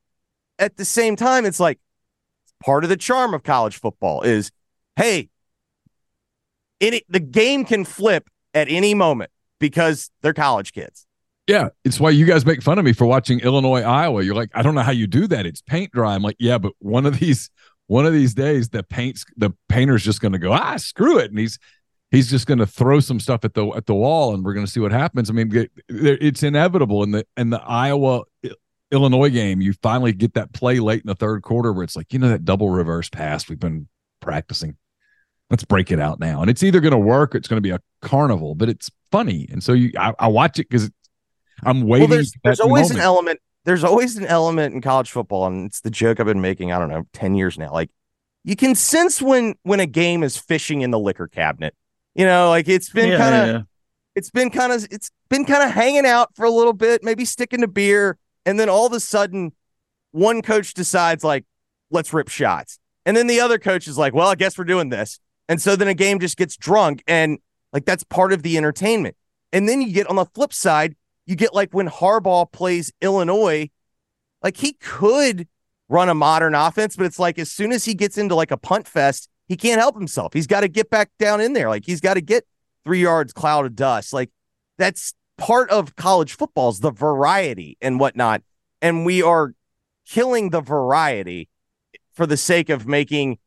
At 0.59 0.77
the 0.77 0.85
same 0.85 1.15
time, 1.15 1.45
it's 1.45 1.61
like 1.61 1.79
part 2.65 2.83
of 2.83 2.91
the 2.91 2.97
charm 2.97 3.35
of 3.35 3.45
college 3.45 3.79
football 3.79 4.23
is 4.23 4.51
hey, 4.97 5.29
it, 6.81 7.05
the 7.09 7.21
game 7.21 7.65
can 7.65 7.85
flip 7.85 8.29
at 8.55 8.69
any 8.69 8.95
moment 8.95 9.31
because 9.59 10.11
they're 10.23 10.35
college 10.35 10.73
kids. 10.73 11.07
Yeah, 11.47 11.69
it's 11.85 12.01
why 12.01 12.11
you 12.11 12.27
guys 12.27 12.45
make 12.45 12.61
fun 12.61 12.79
of 12.79 12.85
me 12.85 12.93
for 12.93 13.07
watching 13.07 13.39
Illinois 13.41 13.83
Iowa. 13.83 14.23
You're 14.23 14.35
like, 14.35 14.51
I 14.55 14.63
don't 14.63 14.75
know 14.75 14.83
how 14.83 14.91
you 14.91 15.07
do 15.07 15.29
that. 15.29 15.47
It's 15.47 15.63
paint 15.63 15.93
dry. 15.93 16.15
I'm 16.15 16.23
like, 16.23 16.37
yeah, 16.41 16.59
but 16.59 16.73
one 16.81 17.07
of 17.07 17.21
these 17.21 17.51
one 17.87 18.05
of 18.05 18.13
these 18.13 18.35
days 18.35 18.69
the 18.71 18.83
paint's 18.83 19.25
the 19.37 19.51
painter's 19.69 20.05
just 20.05 20.21
going 20.21 20.33
to 20.33 20.39
go 20.39 20.53
ah 20.53 20.77
screw 20.77 21.19
it, 21.19 21.31
and 21.31 21.39
he's 21.39 21.59
he's 22.11 22.29
just 22.29 22.47
going 22.47 22.59
to 22.59 22.67
throw 22.67 22.99
some 22.99 23.21
stuff 23.21 23.45
at 23.45 23.55
the 23.55 23.67
at 23.69 23.87
the 23.87 23.95
wall, 23.95 24.35
and 24.35 24.45
we're 24.45 24.55
going 24.55 24.67
to 24.67 24.73
see 24.73 24.81
what 24.81 24.91
happens. 24.93 25.31
I 25.31 25.35
mean, 25.35 25.69
it's 25.89 26.43
inevitable 26.43 27.05
in 27.05 27.13
the 27.13 27.25
in 27.37 27.51
the 27.51 27.63
Iowa 27.63 28.25
Illinois 28.91 29.31
game. 29.31 29.61
You 29.61 29.73
finally 29.83 30.13
get 30.13 30.35
that 30.35 30.53
play 30.53 30.79
late 30.81 31.03
in 31.03 31.07
the 31.07 31.15
third 31.15 31.43
quarter 31.43 31.73
where 31.73 31.85
it's 31.85 31.97
like, 31.97 32.13
you 32.13 32.19
know, 32.19 32.29
that 32.29 32.45
double 32.45 32.71
reverse 32.71 33.09
pass 33.09 33.49
we've 33.49 33.61
been 33.61 33.89
practicing 34.21 34.77
let's 35.51 35.65
break 35.65 35.91
it 35.93 36.01
out 36.01 36.21
now. 36.21 36.41
And 36.41 36.51
it's 36.51 36.63
either 36.63 36.81
going 36.81 36.93
to 36.93 36.99
work 36.99 37.35
or 37.35 37.39
it's 37.39 37.49
going 37.49 37.59
to 37.59 37.63
be 37.63 37.71
a 37.71 37.81
carnival, 38.03 38.55
but 38.55 38.69
it's 38.69 38.91
funny. 39.11 39.49
And 39.51 39.63
so 39.63 39.73
you, 39.73 39.93
I, 39.99 40.13
I 40.19 40.29
watch 40.29 40.59
it 40.59 40.69
because 40.69 40.91
I'm 41.63 41.83
waiting. 41.83 42.09
Well, 42.09 42.17
there's, 42.17 42.33
there's 42.45 42.61
always 42.61 42.89
moment. 42.89 42.99
an 42.99 43.05
element. 43.05 43.41
There's 43.65 43.85
always 43.85 44.17
an 44.17 44.27
element 44.27 44.75
in 44.75 44.81
college 44.81 45.11
football, 45.11 45.47
and 45.47 45.67
it's 45.67 45.81
the 45.81 45.91
joke 45.91 46.21
I've 46.21 46.27
been 46.27 46.41
making. 46.41 46.71
I 46.71 46.79
don't 46.79 46.89
know, 46.89 47.05
ten 47.13 47.35
years 47.35 47.59
now. 47.59 47.73
Like 47.73 47.91
you 48.45 48.55
can 48.55 48.75
sense 48.75 49.21
when 49.21 49.55
when 49.63 49.81
a 49.81 49.87
game 49.87 50.23
is 50.23 50.37
fishing 50.37 50.83
in 50.83 50.91
the 50.91 50.99
liquor 50.99 51.27
cabinet. 51.27 51.75
You 52.15 52.25
know, 52.25 52.49
like 52.49 52.67
it's 52.67 52.89
been 52.89 53.11
yeah, 53.11 53.19
kind 53.19 53.35
of, 53.35 53.49
yeah. 53.49 53.63
it's 54.15 54.31
been 54.31 54.49
kind 54.49 54.73
of, 54.73 54.87
it's 54.91 55.11
been 55.29 55.45
kind 55.45 55.63
of 55.63 55.71
hanging 55.71 56.07
out 56.07 56.35
for 56.35 56.47
a 56.47 56.51
little 56.51 56.73
bit, 56.73 57.05
maybe 57.05 57.27
sticking 57.27 57.61
to 57.61 57.69
beer, 57.69 58.17
And 58.47 58.59
then 58.59 58.69
all 58.71 58.87
of 58.87 58.93
a 58.93 59.01
sudden, 59.01 59.53
one 60.13 60.41
coach 60.41 60.73
decides, 60.73 61.25
like, 61.25 61.45
let's 61.91 62.15
rip 62.15 62.29
shots. 62.29 62.79
And 63.05 63.17
then 63.17 63.27
the 63.27 63.41
other 63.41 63.59
coach 63.59 63.89
is 63.89 63.99
like, 63.99 64.15
well, 64.15 64.29
I 64.29 64.37
guess 64.37 64.57
we're 64.57 64.65
doing 64.65 64.89
this. 64.89 65.21
And 65.49 65.61
so 65.61 65.77
then 65.77 65.89
a 65.89 65.95
game 65.95 66.19
just 66.19 66.37
gets 66.37 66.57
drunk. 66.57 67.03
And 67.07 67.39
like, 67.73 67.85
that's 67.85 68.05
part 68.05 68.33
of 68.33 68.43
the 68.43 68.57
entertainment. 68.57 69.17
And 69.53 69.69
then 69.69 69.81
you 69.81 69.93
get 69.93 70.09
on 70.09 70.17
the 70.17 70.25
flip 70.25 70.53
side, 70.53 70.97
you 71.25 71.37
get 71.37 71.55
like 71.55 71.73
when 71.73 71.89
Harbaugh 71.89 72.51
plays 72.51 72.93
Illinois, 73.01 73.71
like 74.43 74.57
he 74.57 74.75
could 74.75 75.49
run 75.89 76.09
a 76.09 76.15
modern 76.15 76.55
offense, 76.55 76.97
but 76.97 77.07
it's 77.07 77.19
like 77.19 77.39
as 77.39 77.51
soon 77.51 77.73
as 77.73 77.85
he 77.85 77.95
gets 77.95 78.19
into 78.19 78.35
like 78.35 78.51
a 78.51 78.57
punt 78.57 78.89
fest, 78.89 79.29
he 79.49 79.57
can't 79.57 79.81
help 79.81 79.97
himself. 79.97 80.33
He's 80.33 80.47
got 80.47 80.61
to 80.61 80.69
get 80.69 80.91
back 80.91 81.11
down 81.19 81.41
in 81.41 81.53
there. 81.53 81.69
Like 81.69 81.85
he's 81.87 82.01
got 82.01 82.15
to 82.15 82.21
get 82.21 82.45
three 82.85 83.03
yards 83.03 83.33
cloud 83.33 83.67
of 83.67 83.77
dust. 83.77 84.13
Like 84.13 84.31
that's 84.79 85.15
part 85.39 85.71
of 85.71 85.97
college 85.97 86.35
football's 86.35 86.81
the 86.81 86.91
variety 86.91 87.77
and 87.81 88.01
whatnot. 88.01 88.43
And 88.83 89.07
we 89.07 89.23
are 89.23 89.55
killing 90.07 90.51
the 90.51 90.61
variety 90.61 91.49
for 92.15 92.27
the 92.27 92.37
sake 92.37 92.69
of 92.69 92.87
making 92.87 93.39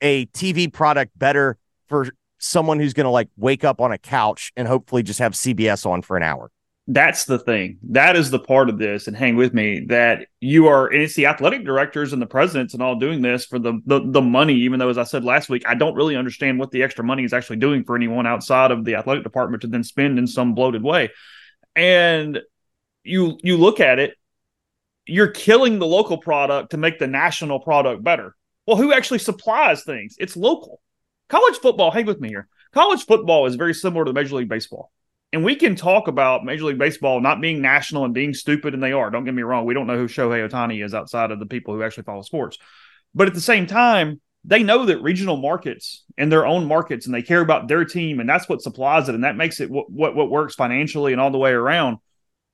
a 0.00 0.26
TV 0.26 0.72
product 0.72 1.18
better 1.18 1.58
for 1.88 2.08
someone 2.38 2.80
who's 2.80 2.94
going 2.94 3.04
to 3.04 3.10
like 3.10 3.28
wake 3.36 3.64
up 3.64 3.80
on 3.80 3.92
a 3.92 3.98
couch 3.98 4.52
and 4.56 4.66
hopefully 4.66 5.02
just 5.02 5.18
have 5.18 5.32
CBS 5.32 5.86
on 5.86 6.02
for 6.02 6.16
an 6.16 6.22
hour. 6.22 6.50
That's 6.92 7.24
the 7.24 7.38
thing. 7.38 7.78
That 7.90 8.16
is 8.16 8.32
the 8.32 8.40
part 8.40 8.68
of 8.68 8.78
this, 8.78 9.06
and 9.06 9.16
hang 9.16 9.36
with 9.36 9.54
me 9.54 9.84
that 9.90 10.26
you 10.40 10.66
are, 10.66 10.88
and 10.88 11.00
it's 11.00 11.14
the 11.14 11.26
athletic 11.26 11.64
directors 11.64 12.12
and 12.12 12.20
the 12.20 12.26
presidents 12.26 12.74
and 12.74 12.82
all 12.82 12.96
doing 12.96 13.22
this 13.22 13.44
for 13.46 13.60
the, 13.60 13.80
the 13.86 14.00
the 14.04 14.20
money. 14.20 14.54
Even 14.54 14.80
though, 14.80 14.88
as 14.88 14.98
I 14.98 15.04
said 15.04 15.24
last 15.24 15.48
week, 15.48 15.62
I 15.68 15.74
don't 15.74 15.94
really 15.94 16.16
understand 16.16 16.58
what 16.58 16.72
the 16.72 16.82
extra 16.82 17.04
money 17.04 17.22
is 17.22 17.32
actually 17.32 17.58
doing 17.58 17.84
for 17.84 17.94
anyone 17.94 18.26
outside 18.26 18.72
of 18.72 18.84
the 18.84 18.96
athletic 18.96 19.22
department 19.22 19.60
to 19.62 19.68
then 19.68 19.84
spend 19.84 20.18
in 20.18 20.26
some 20.26 20.54
bloated 20.54 20.82
way. 20.82 21.10
And 21.76 22.40
you 23.04 23.38
you 23.42 23.56
look 23.56 23.78
at 23.78 24.00
it, 24.00 24.16
you're 25.06 25.28
killing 25.28 25.78
the 25.78 25.86
local 25.86 26.18
product 26.18 26.72
to 26.72 26.76
make 26.76 26.98
the 26.98 27.06
national 27.06 27.60
product 27.60 28.02
better. 28.02 28.34
Well, 28.70 28.78
who 28.78 28.92
actually 28.92 29.18
supplies 29.18 29.82
things? 29.82 30.14
It's 30.20 30.36
local. 30.36 30.80
College 31.28 31.56
football, 31.56 31.90
hang 31.90 32.06
with 32.06 32.20
me 32.20 32.28
here. 32.28 32.46
College 32.72 33.04
football 33.04 33.46
is 33.46 33.56
very 33.56 33.74
similar 33.74 34.04
to 34.04 34.12
Major 34.12 34.36
League 34.36 34.48
Baseball. 34.48 34.92
And 35.32 35.42
we 35.42 35.56
can 35.56 35.74
talk 35.74 36.06
about 36.06 36.44
Major 36.44 36.66
League 36.66 36.78
Baseball 36.78 37.20
not 37.20 37.40
being 37.40 37.60
national 37.60 38.04
and 38.04 38.14
being 38.14 38.32
stupid, 38.32 38.72
and 38.72 38.80
they 38.80 38.92
are. 38.92 39.10
Don't 39.10 39.24
get 39.24 39.34
me 39.34 39.42
wrong. 39.42 39.64
We 39.64 39.74
don't 39.74 39.88
know 39.88 39.96
who 39.96 40.06
Shohei 40.06 40.48
Ohtani 40.48 40.84
is 40.84 40.94
outside 40.94 41.32
of 41.32 41.40
the 41.40 41.46
people 41.46 41.74
who 41.74 41.82
actually 41.82 42.04
follow 42.04 42.22
sports. 42.22 42.58
But 43.12 43.26
at 43.26 43.34
the 43.34 43.40
same 43.40 43.66
time, 43.66 44.20
they 44.44 44.62
know 44.62 44.86
that 44.86 45.02
regional 45.02 45.36
markets 45.36 46.04
and 46.16 46.30
their 46.30 46.46
own 46.46 46.64
markets, 46.64 47.06
and 47.06 47.14
they 47.14 47.22
care 47.22 47.40
about 47.40 47.66
their 47.66 47.84
team, 47.84 48.20
and 48.20 48.28
that's 48.28 48.48
what 48.48 48.62
supplies 48.62 49.08
it, 49.08 49.16
and 49.16 49.24
that 49.24 49.34
makes 49.34 49.58
it 49.58 49.68
what, 49.68 49.90
what, 49.90 50.14
what 50.14 50.30
works 50.30 50.54
financially 50.54 51.10
and 51.10 51.20
all 51.20 51.32
the 51.32 51.38
way 51.38 51.50
around. 51.50 51.98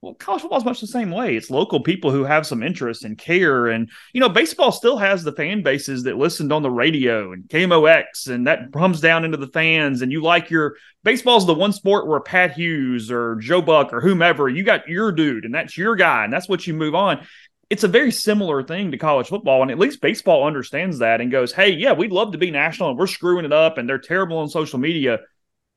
Well, 0.01 0.13
college 0.13 0.43
football 0.43 0.59
is 0.59 0.65
much 0.65 0.79
the 0.79 0.85
same 0.85 1.09
way. 1.09 1.35
It's 1.35 1.49
local 1.49 1.81
people 1.81 2.11
who 2.11 2.23
have 2.23 2.45
some 2.45 2.61
interest 2.61 3.03
and 3.03 3.17
care. 3.17 3.65
And, 3.65 3.89
you 4.13 4.21
know, 4.21 4.29
baseball 4.29 4.71
still 4.71 4.97
has 4.97 5.23
the 5.23 5.31
fan 5.31 5.63
bases 5.63 6.03
that 6.03 6.17
listened 6.17 6.53
on 6.53 6.61
the 6.61 6.69
radio 6.69 7.31
and 7.31 7.45
KMOX, 7.45 8.27
and 8.27 8.45
that 8.45 8.71
comes 8.71 9.01
down 9.01 9.25
into 9.25 9.37
the 9.37 9.47
fans. 9.47 10.03
And 10.03 10.11
you 10.11 10.21
like 10.21 10.51
your 10.51 10.75
baseball's 11.03 11.47
the 11.47 11.55
one 11.55 11.73
sport 11.73 12.07
where 12.07 12.19
Pat 12.19 12.51
Hughes 12.51 13.09
or 13.09 13.37
Joe 13.37 13.61
Buck 13.61 13.91
or 13.91 13.99
whomever, 13.99 14.47
you 14.47 14.63
got 14.63 14.87
your 14.87 15.11
dude, 15.11 15.45
and 15.45 15.53
that's 15.53 15.75
your 15.75 15.95
guy, 15.95 16.25
and 16.25 16.31
that's 16.31 16.47
what 16.47 16.67
you 16.67 16.75
move 16.75 16.93
on. 16.93 17.25
It's 17.71 17.83
a 17.83 17.87
very 17.87 18.11
similar 18.11 18.61
thing 18.61 18.91
to 18.91 18.97
college 18.97 19.27
football. 19.27 19.63
And 19.63 19.71
at 19.71 19.79
least 19.79 19.99
baseball 19.99 20.45
understands 20.45 20.99
that 20.99 21.21
and 21.21 21.31
goes, 21.31 21.51
hey, 21.51 21.71
yeah, 21.71 21.93
we'd 21.93 22.11
love 22.11 22.33
to 22.33 22.37
be 22.37 22.51
national 22.51 22.91
and 22.91 22.99
we're 22.99 23.07
screwing 23.07 23.45
it 23.45 23.51
up 23.51 23.77
and 23.77 23.89
they're 23.89 23.97
terrible 23.97 24.37
on 24.37 24.47
social 24.47 24.79
media 24.79 25.19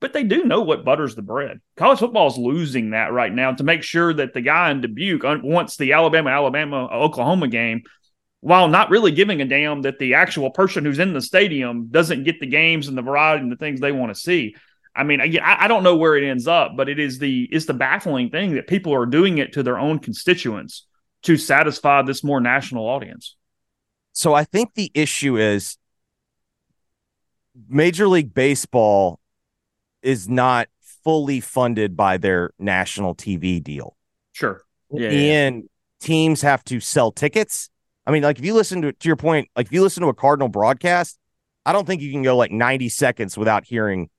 but 0.01 0.13
they 0.13 0.25
do 0.25 0.45
know 0.45 0.63
what 0.63 0.85
butters 0.85 1.15
the 1.15 1.23
bread. 1.23 1.61
College 1.77 1.99
football 1.99 2.29
is 2.29 2.39
losing 2.39 2.91
that 2.91 3.13
right 3.13 3.33
now 3.33 3.53
to 3.53 3.65
make 3.65 3.83
sure 3.83 4.13
that 4.15 4.33
the 4.33 4.41
guy 4.41 4.71
in 4.71 4.81
Dubuque 4.81 5.23
wants 5.43 5.77
the 5.77 5.93
Alabama, 5.93 6.31
Alabama, 6.31 6.87
Oklahoma 6.87 7.49
game 7.49 7.83
while 8.41 8.69
not 8.69 8.91
really 8.91 9.13
giving 9.13 9.43
a 9.43 9.45
damn 9.45 9.83
that 9.83 9.99
the 9.99 10.15
actual 10.15 10.51
person 10.51 10.85
who's 10.85 10.99
in 10.99 11.13
the 11.13 11.21
stadium 11.21 11.89
doesn't 11.91 12.25
get 12.25 12.41
the 12.41 12.47
games 12.47 12.89
and 12.89 12.97
the 12.97 13.03
variety 13.03 13.43
and 13.43 13.53
the 13.53 13.57
things 13.57 13.81
they 13.81 13.93
want 13.93 14.15
to 14.15 14.21
see. 14.21 14.57
I 14.97 15.05
mean, 15.05 15.21
I, 15.21 15.39
I 15.43 15.69
don't 15.69 15.83
know 15.83 15.97
where 15.97 16.17
it 16.17 16.29
ends 16.29 16.49
up, 16.49 16.73
but 16.77 16.89
it 16.89 16.99
is 16.99 17.19
the 17.19 17.49
it's 17.53 17.67
the 17.67 17.75
baffling 17.75 18.31
thing 18.31 18.55
that 18.55 18.67
people 18.67 18.95
are 18.95 19.07
doing 19.07 19.39
it 19.39 19.53
to 19.53 19.63
their 19.63 19.79
own 19.79 19.99
constituents 19.99 20.87
to 21.23 21.37
satisfy 21.37 22.03
this 22.03 22.25
more 22.25 22.41
national 22.41 22.89
audience. 22.89 23.37
So 24.13 24.35
I 24.35 24.45
think 24.45 24.75
the 24.75 24.91
issue 24.95 25.37
is 25.37 25.77
Major 27.69 28.09
League 28.09 28.35
Baseball 28.35 29.20
is 30.03 30.29
not 30.29 30.69
fully 31.05 31.41
funded 31.41 31.97
by 31.97 32.17
their 32.17 32.51
national 32.59 33.15
TV 33.15 33.63
deal. 33.63 33.97
Sure. 34.33 34.63
Yeah, 34.91 35.11
and 35.11 35.57
yeah. 35.57 35.69
teams 36.01 36.43
have 36.43 36.65
to 36.65 36.81
sell 36.81 37.13
tickets. 37.13 37.71
I 38.07 38.11
mean, 38.11 38.23
like 38.23 38.39
if 38.39 38.45
you 38.45 38.55
listen 38.55 38.83
to 38.83 38.93
to 38.93 39.09
your 39.09 39.17
point, 39.17 39.49
like 39.57 39.67
if 39.67 39.73
you 39.73 39.83
listen 39.83 40.03
to 40.03 40.09
a 40.09 40.15
Cardinal 40.15 40.49
broadcast, 40.49 41.19
I 41.65 41.73
don't 41.73 41.87
think 41.87 42.03
you 42.03 42.11
can 42.11 42.23
go 42.23 42.37
like 42.37 42.51
90 42.51 42.89
seconds 42.89 43.37
without 43.39 43.65
hearing 43.65 44.11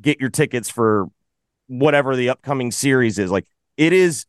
get 0.00 0.20
your 0.20 0.30
tickets 0.30 0.68
for 0.70 1.06
whatever 1.66 2.14
the 2.16 2.28
upcoming 2.28 2.70
series 2.70 3.18
is. 3.18 3.30
Like 3.30 3.46
it 3.76 3.92
is 3.92 4.26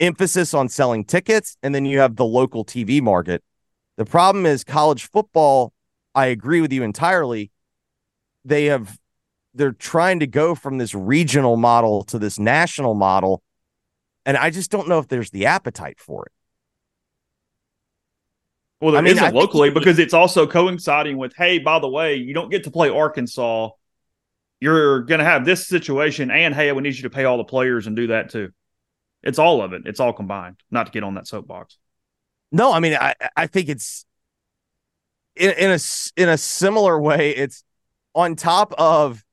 emphasis 0.00 0.54
on 0.54 0.68
selling 0.68 1.04
tickets, 1.04 1.56
and 1.62 1.74
then 1.74 1.84
you 1.84 1.98
have 1.98 2.16
the 2.16 2.24
local 2.24 2.64
TV 2.64 3.02
market. 3.02 3.42
The 3.96 4.04
problem 4.04 4.46
is 4.46 4.62
college 4.62 5.10
football. 5.10 5.72
I 6.14 6.26
agree 6.26 6.60
with 6.60 6.72
you 6.72 6.82
entirely. 6.82 7.50
They 8.44 8.66
have 8.66 8.98
they're 9.58 9.72
trying 9.72 10.20
to 10.20 10.26
go 10.26 10.54
from 10.54 10.78
this 10.78 10.94
regional 10.94 11.56
model 11.56 12.04
to 12.04 12.18
this 12.18 12.38
national 12.38 12.94
model. 12.94 13.42
And 14.24 14.36
i 14.36 14.50
just 14.50 14.70
don't 14.70 14.88
know 14.88 14.98
if 14.98 15.08
there's 15.08 15.30
the 15.30 15.46
appetite 15.46 15.98
for 15.98 16.26
it. 16.26 16.32
Well 18.80 18.92
there 18.92 19.00
I 19.00 19.04
mean, 19.04 19.16
not 19.16 19.34
locally 19.34 19.70
because 19.70 19.98
it's 19.98 20.14
also 20.14 20.46
coinciding 20.46 21.18
with 21.18 21.34
hey 21.36 21.58
by 21.58 21.78
the 21.80 21.88
way 21.88 22.14
you 22.14 22.32
don't 22.32 22.50
get 22.50 22.64
to 22.64 22.70
play 22.70 22.88
arkansas. 22.88 23.70
You're 24.60 25.02
going 25.02 25.20
to 25.20 25.24
have 25.24 25.44
this 25.44 25.66
situation 25.66 26.30
and 26.30 26.54
hey 26.54 26.70
we 26.72 26.82
need 26.82 26.96
you 26.96 27.02
to 27.02 27.10
pay 27.10 27.24
all 27.24 27.36
the 27.36 27.44
players 27.44 27.86
and 27.86 27.96
do 27.96 28.08
that 28.08 28.30
too. 28.30 28.50
It's 29.22 29.38
all 29.38 29.62
of 29.62 29.72
it. 29.72 29.82
It's 29.84 29.98
all 29.98 30.12
combined 30.12 30.56
not 30.70 30.86
to 30.86 30.92
get 30.92 31.02
on 31.02 31.14
that 31.14 31.26
soapbox. 31.26 31.76
No 32.52 32.72
i 32.72 32.80
mean 32.80 32.94
i 32.94 33.14
i 33.36 33.46
think 33.46 33.68
it's 33.68 34.04
in, 35.34 35.50
in 35.52 35.70
a 35.70 35.78
in 36.16 36.28
a 36.28 36.38
similar 36.38 37.00
way 37.00 37.30
it's 37.30 37.64
on 38.14 38.36
top 38.36 38.74
of 38.78 39.24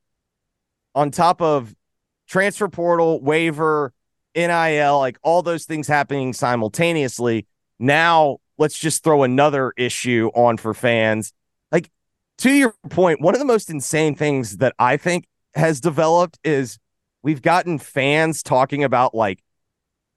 on 0.96 1.10
top 1.10 1.42
of 1.42 1.74
transfer 2.26 2.66
portal, 2.66 3.20
waiver, 3.20 3.92
NIL, 4.34 4.98
like 4.98 5.18
all 5.22 5.42
those 5.42 5.66
things 5.66 5.86
happening 5.86 6.32
simultaneously. 6.32 7.46
Now, 7.78 8.38
let's 8.58 8.78
just 8.78 9.04
throw 9.04 9.22
another 9.22 9.72
issue 9.76 10.30
on 10.34 10.56
for 10.56 10.74
fans. 10.74 11.32
Like, 11.70 11.90
to 12.38 12.50
your 12.50 12.74
point, 12.88 13.20
one 13.20 13.34
of 13.34 13.38
the 13.38 13.46
most 13.46 13.70
insane 13.70 14.14
things 14.14 14.56
that 14.56 14.74
I 14.78 14.96
think 14.96 15.26
has 15.54 15.80
developed 15.80 16.38
is 16.42 16.78
we've 17.22 17.42
gotten 17.42 17.78
fans 17.78 18.42
talking 18.42 18.82
about 18.82 19.14
like 19.14 19.42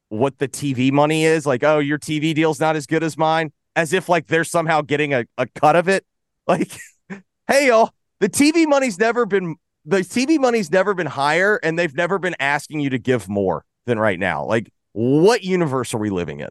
what 0.08 0.38
the 0.38 0.48
TV 0.48 0.92
money 0.92 1.26
is. 1.26 1.46
Like, 1.46 1.64
oh, 1.64 1.80
your 1.80 2.00
TV 2.00 2.34
deal's 2.34 2.60
not 2.60 2.76
as 2.76 2.88
good 2.88 3.04
as 3.04 3.18
mine, 3.18 3.52
as 3.76 3.92
if 3.94 4.08
like 4.10 4.28
they're 4.28 4.44
somehow 4.46 4.82
getting 4.82 5.14
a, 5.14 5.26
a 5.38 5.46
cut 5.46 5.76
of 5.76 5.90
it. 5.90 6.06
Like, 6.48 6.72
hey, 7.48 7.68
y'all, 7.68 7.92
the 8.20 8.30
TV 8.30 8.68
money's 8.68 8.98
never 8.98 9.26
been 9.26 9.56
the 9.86 9.98
TV 10.00 10.40
money's 10.40 10.72
never 10.72 10.94
been 10.94 11.08
higher, 11.08 11.60
and 11.64 11.78
they've 11.78 11.96
never 11.96 12.20
been 12.20 12.36
asking 12.40 12.80
you 12.80 12.92
to 12.92 13.00
give 13.00 13.28
more 13.30 13.66
than 13.86 14.00
right 14.00 14.20
now. 14.20 14.46
Like, 14.46 14.72
what 14.94 15.44
universe 15.44 15.94
are 15.94 16.00
we 16.00 16.10
living 16.10 16.40
in? 16.40 16.50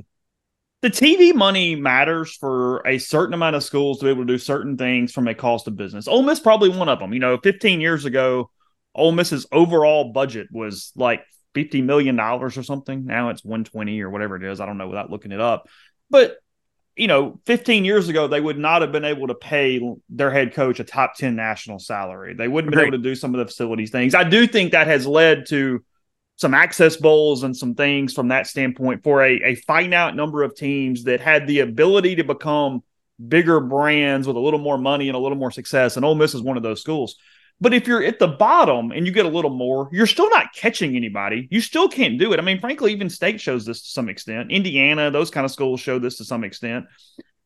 The 0.80 0.90
TV 0.90 1.34
money 1.34 1.74
matters 1.74 2.36
for 2.36 2.86
a 2.86 2.98
certain 2.98 3.34
amount 3.34 3.56
of 3.56 3.64
schools 3.64 3.98
to 3.98 4.04
be 4.04 4.10
able 4.10 4.22
to 4.22 4.32
do 4.32 4.38
certain 4.38 4.76
things 4.76 5.12
from 5.12 5.26
a 5.26 5.34
cost 5.34 5.66
of 5.66 5.76
business. 5.76 6.06
Ole 6.06 6.22
Miss 6.22 6.38
probably 6.38 6.68
one 6.68 6.88
of 6.88 7.00
them. 7.00 7.12
You 7.12 7.18
know, 7.18 7.36
15 7.36 7.80
years 7.80 8.04
ago, 8.04 8.50
Ole 8.94 9.12
Miss's 9.12 9.46
overall 9.50 10.12
budget 10.12 10.46
was 10.52 10.92
like 10.94 11.24
50 11.54 11.82
million 11.82 12.14
dollars 12.14 12.56
or 12.56 12.62
something. 12.62 13.04
Now 13.04 13.30
it's 13.30 13.44
120 13.44 14.00
or 14.02 14.10
whatever 14.10 14.36
it 14.36 14.44
is. 14.44 14.60
I 14.60 14.66
don't 14.66 14.78
know 14.78 14.86
without 14.86 15.10
looking 15.10 15.32
it 15.32 15.40
up. 15.40 15.68
But 16.10 16.36
you 16.98 17.06
know, 17.06 17.38
15 17.46 17.84
years 17.84 18.08
ago, 18.08 18.26
they 18.26 18.40
would 18.40 18.58
not 18.58 18.82
have 18.82 18.90
been 18.90 19.04
able 19.04 19.28
to 19.28 19.34
pay 19.34 19.80
their 20.08 20.30
head 20.30 20.52
coach 20.52 20.80
a 20.80 20.84
top 20.84 21.14
10 21.14 21.36
national 21.36 21.78
salary. 21.78 22.34
They 22.34 22.48
wouldn't 22.48 22.74
have 22.74 22.78
been 22.78 22.88
able 22.88 22.98
to 22.98 23.02
do 23.10 23.14
some 23.14 23.34
of 23.34 23.38
the 23.38 23.46
facilities 23.46 23.90
things. 23.90 24.14
I 24.14 24.24
do 24.24 24.46
think 24.46 24.72
that 24.72 24.88
has 24.88 25.06
led 25.06 25.46
to 25.48 25.84
some 26.36 26.54
access 26.54 26.96
bowls 26.96 27.44
and 27.44 27.56
some 27.56 27.74
things 27.74 28.12
from 28.12 28.28
that 28.28 28.46
standpoint 28.46 29.04
for 29.04 29.24
a, 29.24 29.40
a 29.44 29.54
finite 29.54 30.16
number 30.16 30.42
of 30.42 30.54
teams 30.54 31.04
that 31.04 31.20
had 31.20 31.46
the 31.46 31.60
ability 31.60 32.16
to 32.16 32.24
become 32.24 32.82
bigger 33.26 33.60
brands 33.60 34.26
with 34.26 34.36
a 34.36 34.40
little 34.40 34.60
more 34.60 34.78
money 34.78 35.08
and 35.08 35.16
a 35.16 35.20
little 35.20 35.38
more 35.38 35.50
success. 35.50 35.96
And 35.96 36.04
Ole 36.04 36.14
Miss 36.14 36.34
is 36.34 36.42
one 36.42 36.56
of 36.56 36.62
those 36.62 36.80
schools. 36.80 37.16
But 37.60 37.74
if 37.74 37.88
you're 37.88 38.04
at 38.04 38.20
the 38.20 38.28
bottom 38.28 38.92
and 38.92 39.04
you 39.04 39.12
get 39.12 39.26
a 39.26 39.28
little 39.28 39.50
more, 39.50 39.88
you're 39.90 40.06
still 40.06 40.30
not 40.30 40.52
catching 40.54 40.94
anybody. 40.94 41.48
You 41.50 41.60
still 41.60 41.88
can't 41.88 42.18
do 42.18 42.32
it. 42.32 42.38
I 42.38 42.42
mean, 42.42 42.60
frankly, 42.60 42.92
even 42.92 43.10
state 43.10 43.40
shows 43.40 43.64
this 43.66 43.82
to 43.82 43.90
some 43.90 44.08
extent. 44.08 44.52
Indiana, 44.52 45.10
those 45.10 45.30
kind 45.30 45.44
of 45.44 45.50
schools 45.50 45.80
show 45.80 45.98
this 45.98 46.18
to 46.18 46.24
some 46.24 46.44
extent. 46.44 46.86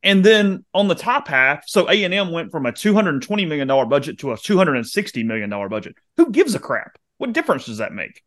And 0.03 0.23
then 0.23 0.65
on 0.73 0.87
the 0.87 0.95
top 0.95 1.27
half, 1.27 1.67
so 1.67 1.89
A 1.89 2.03
and 2.03 2.13
M 2.13 2.31
went 2.31 2.51
from 2.51 2.65
a 2.67 2.71
two 2.71 2.93
hundred 2.93 3.15
and 3.15 3.23
twenty 3.23 3.45
million 3.45 3.67
dollar 3.67 3.85
budget 3.85 4.19
to 4.19 4.33
a 4.33 4.37
two 4.37 4.57
hundred 4.57 4.75
and 4.75 4.85
sixty 4.85 5.23
million 5.23 5.49
dollar 5.49 5.67
budget. 5.69 5.95
Who 6.17 6.29
gives 6.31 6.53
a 6.53 6.59
crap? 6.59 6.97
What 7.17 7.33
difference 7.33 7.65
does 7.65 7.77
that 7.79 7.93
make? 7.93 8.21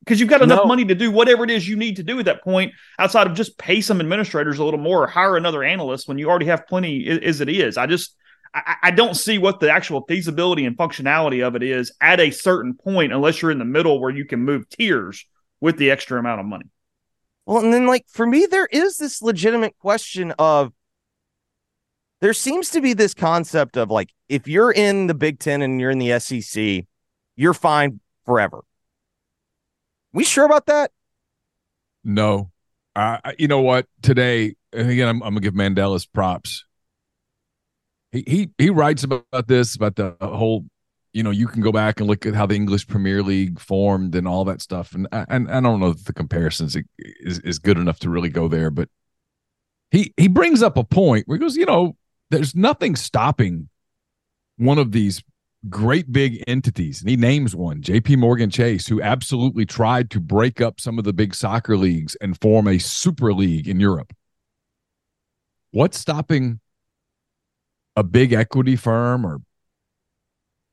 because 0.00 0.20
you've 0.20 0.28
got 0.28 0.42
enough 0.42 0.60
No. 0.64 0.66
money 0.66 0.84
to 0.84 0.94
do 0.94 1.10
whatever 1.10 1.44
it 1.44 1.50
is 1.50 1.66
you 1.66 1.76
need 1.76 1.96
to 1.96 2.02
do 2.02 2.18
at 2.18 2.26
that 2.26 2.44
point 2.44 2.72
outside 2.98 3.26
of 3.26 3.32
just 3.32 3.56
pay 3.56 3.80
some 3.80 4.00
administrators 4.00 4.58
a 4.58 4.64
little 4.64 4.78
more 4.78 5.04
or 5.04 5.06
hire 5.06 5.36
another 5.38 5.64
analyst 5.64 6.06
when 6.08 6.18
you 6.18 6.28
already 6.28 6.44
have 6.44 6.66
plenty 6.66 7.08
as 7.08 7.40
it 7.40 7.48
is. 7.48 7.78
I 7.78 7.86
just 7.86 8.14
I, 8.54 8.76
I 8.84 8.90
don't 8.92 9.14
see 9.14 9.38
what 9.38 9.60
the 9.60 9.70
actual 9.70 10.04
feasibility 10.06 10.64
and 10.64 10.76
functionality 10.76 11.46
of 11.46 11.56
it 11.56 11.62
is 11.62 11.92
at 12.00 12.20
a 12.20 12.30
certain 12.30 12.74
point 12.74 13.12
unless 13.12 13.42
you're 13.42 13.50
in 13.50 13.58
the 13.58 13.64
middle 13.64 14.00
where 14.00 14.10
you 14.10 14.24
can 14.24 14.40
move 14.40 14.68
tiers 14.68 15.26
with 15.60 15.76
the 15.76 15.90
extra 15.90 16.18
amount 16.18 16.40
of 16.40 16.46
money. 16.46 16.66
Well, 17.46 17.62
and 17.62 17.72
then 17.74 17.86
like 17.86 18.04
for 18.08 18.26
me, 18.26 18.46
there 18.46 18.68
is 18.70 18.96
this 18.96 19.20
legitimate 19.20 19.76
question 19.78 20.32
of 20.38 20.72
there 22.20 22.32
seems 22.32 22.70
to 22.70 22.80
be 22.80 22.92
this 22.94 23.12
concept 23.12 23.76
of 23.76 23.90
like 23.90 24.10
if 24.28 24.48
you're 24.48 24.72
in 24.72 25.08
the 25.08 25.14
Big 25.14 25.38
Ten 25.40 25.60
and 25.60 25.80
you're 25.80 25.90
in 25.90 25.98
the 25.98 26.18
SEC, 26.20 26.86
you're 27.36 27.54
fine 27.54 28.00
forever. 28.24 28.62
We 30.12 30.24
sure 30.24 30.44
about 30.44 30.66
that? 30.66 30.92
No, 32.04 32.50
I, 32.94 33.18
I- 33.24 33.34
you 33.38 33.48
know 33.48 33.60
what? 33.60 33.86
Today, 34.00 34.54
and 34.72 34.88
again, 34.90 35.08
I'm, 35.08 35.22
I'm 35.22 35.34
gonna 35.34 35.40
give 35.40 35.54
Mandela's 35.54 36.06
props. 36.06 36.64
He 38.14 38.50
he 38.58 38.70
writes 38.70 39.02
about, 39.02 39.26
about 39.32 39.48
this 39.48 39.74
about 39.74 39.96
the 39.96 40.16
whole. 40.20 40.66
You 41.12 41.22
know, 41.22 41.30
you 41.30 41.46
can 41.46 41.62
go 41.62 41.70
back 41.70 42.00
and 42.00 42.08
look 42.08 42.26
at 42.26 42.34
how 42.34 42.46
the 42.46 42.56
English 42.56 42.88
Premier 42.88 43.22
League 43.22 43.60
formed 43.60 44.16
and 44.16 44.26
all 44.26 44.44
that 44.46 44.60
stuff, 44.60 44.94
and 44.94 45.06
I- 45.12 45.26
and 45.28 45.48
I 45.48 45.60
don't 45.60 45.78
know 45.78 45.90
if 45.90 46.04
the 46.04 46.12
comparisons 46.12 46.76
is 46.98 47.38
is 47.40 47.58
good 47.58 47.78
enough 47.78 48.00
to 48.00 48.10
really 48.10 48.30
go 48.30 48.48
there, 48.48 48.70
but 48.70 48.88
he 49.90 50.12
he 50.16 50.28
brings 50.28 50.62
up 50.62 50.76
a 50.76 50.84
point 50.84 51.28
where 51.28 51.38
he 51.38 51.40
goes, 51.40 51.56
you 51.56 51.66
know, 51.66 51.96
there's 52.30 52.54
nothing 52.54 52.96
stopping 52.96 53.68
one 54.56 54.78
of 54.78 54.92
these 54.92 55.22
great 55.68 56.12
big 56.12 56.44
entities 56.46 57.00
and 57.00 57.08
he 57.08 57.16
names 57.16 57.56
one 57.56 57.80
JP 57.80 58.18
Morgan 58.18 58.50
Chase 58.50 58.86
who 58.86 59.00
absolutely 59.00 59.64
tried 59.64 60.10
to 60.10 60.20
break 60.20 60.60
up 60.60 60.78
some 60.78 60.98
of 60.98 61.04
the 61.04 61.12
big 61.12 61.34
soccer 61.34 61.76
leagues 61.76 62.16
and 62.16 62.38
form 62.38 62.68
a 62.68 62.76
super 62.76 63.32
league 63.32 63.66
in 63.66 63.80
Europe 63.80 64.12
what's 65.70 65.98
stopping 65.98 66.60
a 67.96 68.02
big 68.02 68.32
equity 68.32 68.76
firm 68.76 69.24
or 69.24 69.40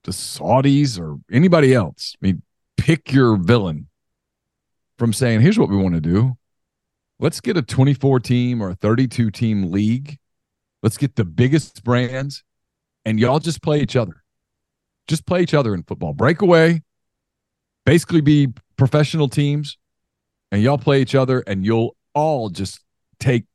the 0.04 0.12
Saudis 0.12 1.00
or 1.00 1.18
anybody 1.32 1.74
else 1.74 2.16
I 2.22 2.26
mean 2.26 2.42
pick 2.78 3.12
your 3.12 3.38
villain 3.38 3.88
from 4.98 5.14
saying 5.14 5.42
here's 5.42 5.60
what 5.60 5.70
we 5.70 5.78
want 5.78 5.96
to 5.96 6.02
do 6.02 6.38
let's 7.20 7.40
get 7.40 7.58
a 7.58 7.62
24 7.62 8.20
team 8.20 8.62
or 8.62 8.72
a 8.72 8.76
32 8.76 9.30
team 9.30 9.72
league 9.72 10.18
let's 10.82 10.98
get 10.98 11.16
the 11.16 11.26
biggest 11.26 11.84
brands 11.84 12.44
and 13.06 13.20
y'all 13.20 13.40
just 13.40 13.62
play 13.62 13.80
each 13.82 13.96
other 13.96 14.22
just 15.12 15.26
play 15.26 15.42
each 15.42 15.54
other 15.54 15.74
in 15.74 15.84
football. 15.84 16.14
Break 16.14 16.42
away, 16.42 16.82
basically 17.86 18.22
be 18.22 18.48
professional 18.78 19.28
teams, 19.28 19.78
and 20.52 20.62
y'all 20.62 20.78
play 20.78 21.02
each 21.02 21.16
other, 21.16 21.44
and 21.46 21.66
you'll 21.66 21.96
all 22.14 22.50
just 22.50 22.80
take 23.20 23.46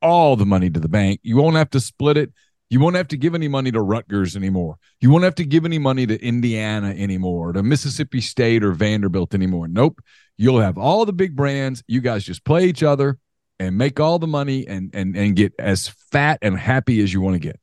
all 0.00 0.36
the 0.36 0.46
money 0.46 0.70
to 0.70 0.80
the 0.80 0.88
bank. 0.88 1.20
You 1.22 1.36
won't 1.36 1.56
have 1.56 1.70
to 1.70 1.80
split 1.80 2.16
it. 2.16 2.32
You 2.70 2.78
won't 2.78 2.94
have 2.94 3.08
to 3.08 3.16
give 3.16 3.34
any 3.34 3.48
money 3.48 3.72
to 3.72 3.82
Rutgers 3.82 4.36
anymore. 4.36 4.76
You 5.00 5.10
won't 5.10 5.24
have 5.24 5.34
to 5.36 5.44
give 5.44 5.64
any 5.64 5.78
money 5.78 6.06
to 6.06 6.24
Indiana 6.24 6.90
anymore, 6.90 7.52
to 7.52 7.64
Mississippi 7.64 8.20
State 8.20 8.62
or 8.62 8.70
Vanderbilt 8.72 9.34
anymore. 9.34 9.66
Nope. 9.66 10.00
You'll 10.36 10.60
have 10.60 10.78
all 10.78 11.04
the 11.04 11.12
big 11.12 11.34
brands. 11.34 11.82
You 11.88 12.00
guys 12.00 12.24
just 12.24 12.44
play 12.44 12.66
each 12.66 12.84
other 12.84 13.18
and 13.58 13.76
make 13.76 13.98
all 13.98 14.20
the 14.20 14.28
money 14.28 14.66
and 14.66 14.90
and 14.94 15.16
and 15.16 15.34
get 15.34 15.52
as 15.58 15.88
fat 15.88 16.38
and 16.42 16.56
happy 16.56 17.02
as 17.02 17.12
you 17.12 17.20
want 17.20 17.34
to 17.34 17.40
get. 17.40 17.60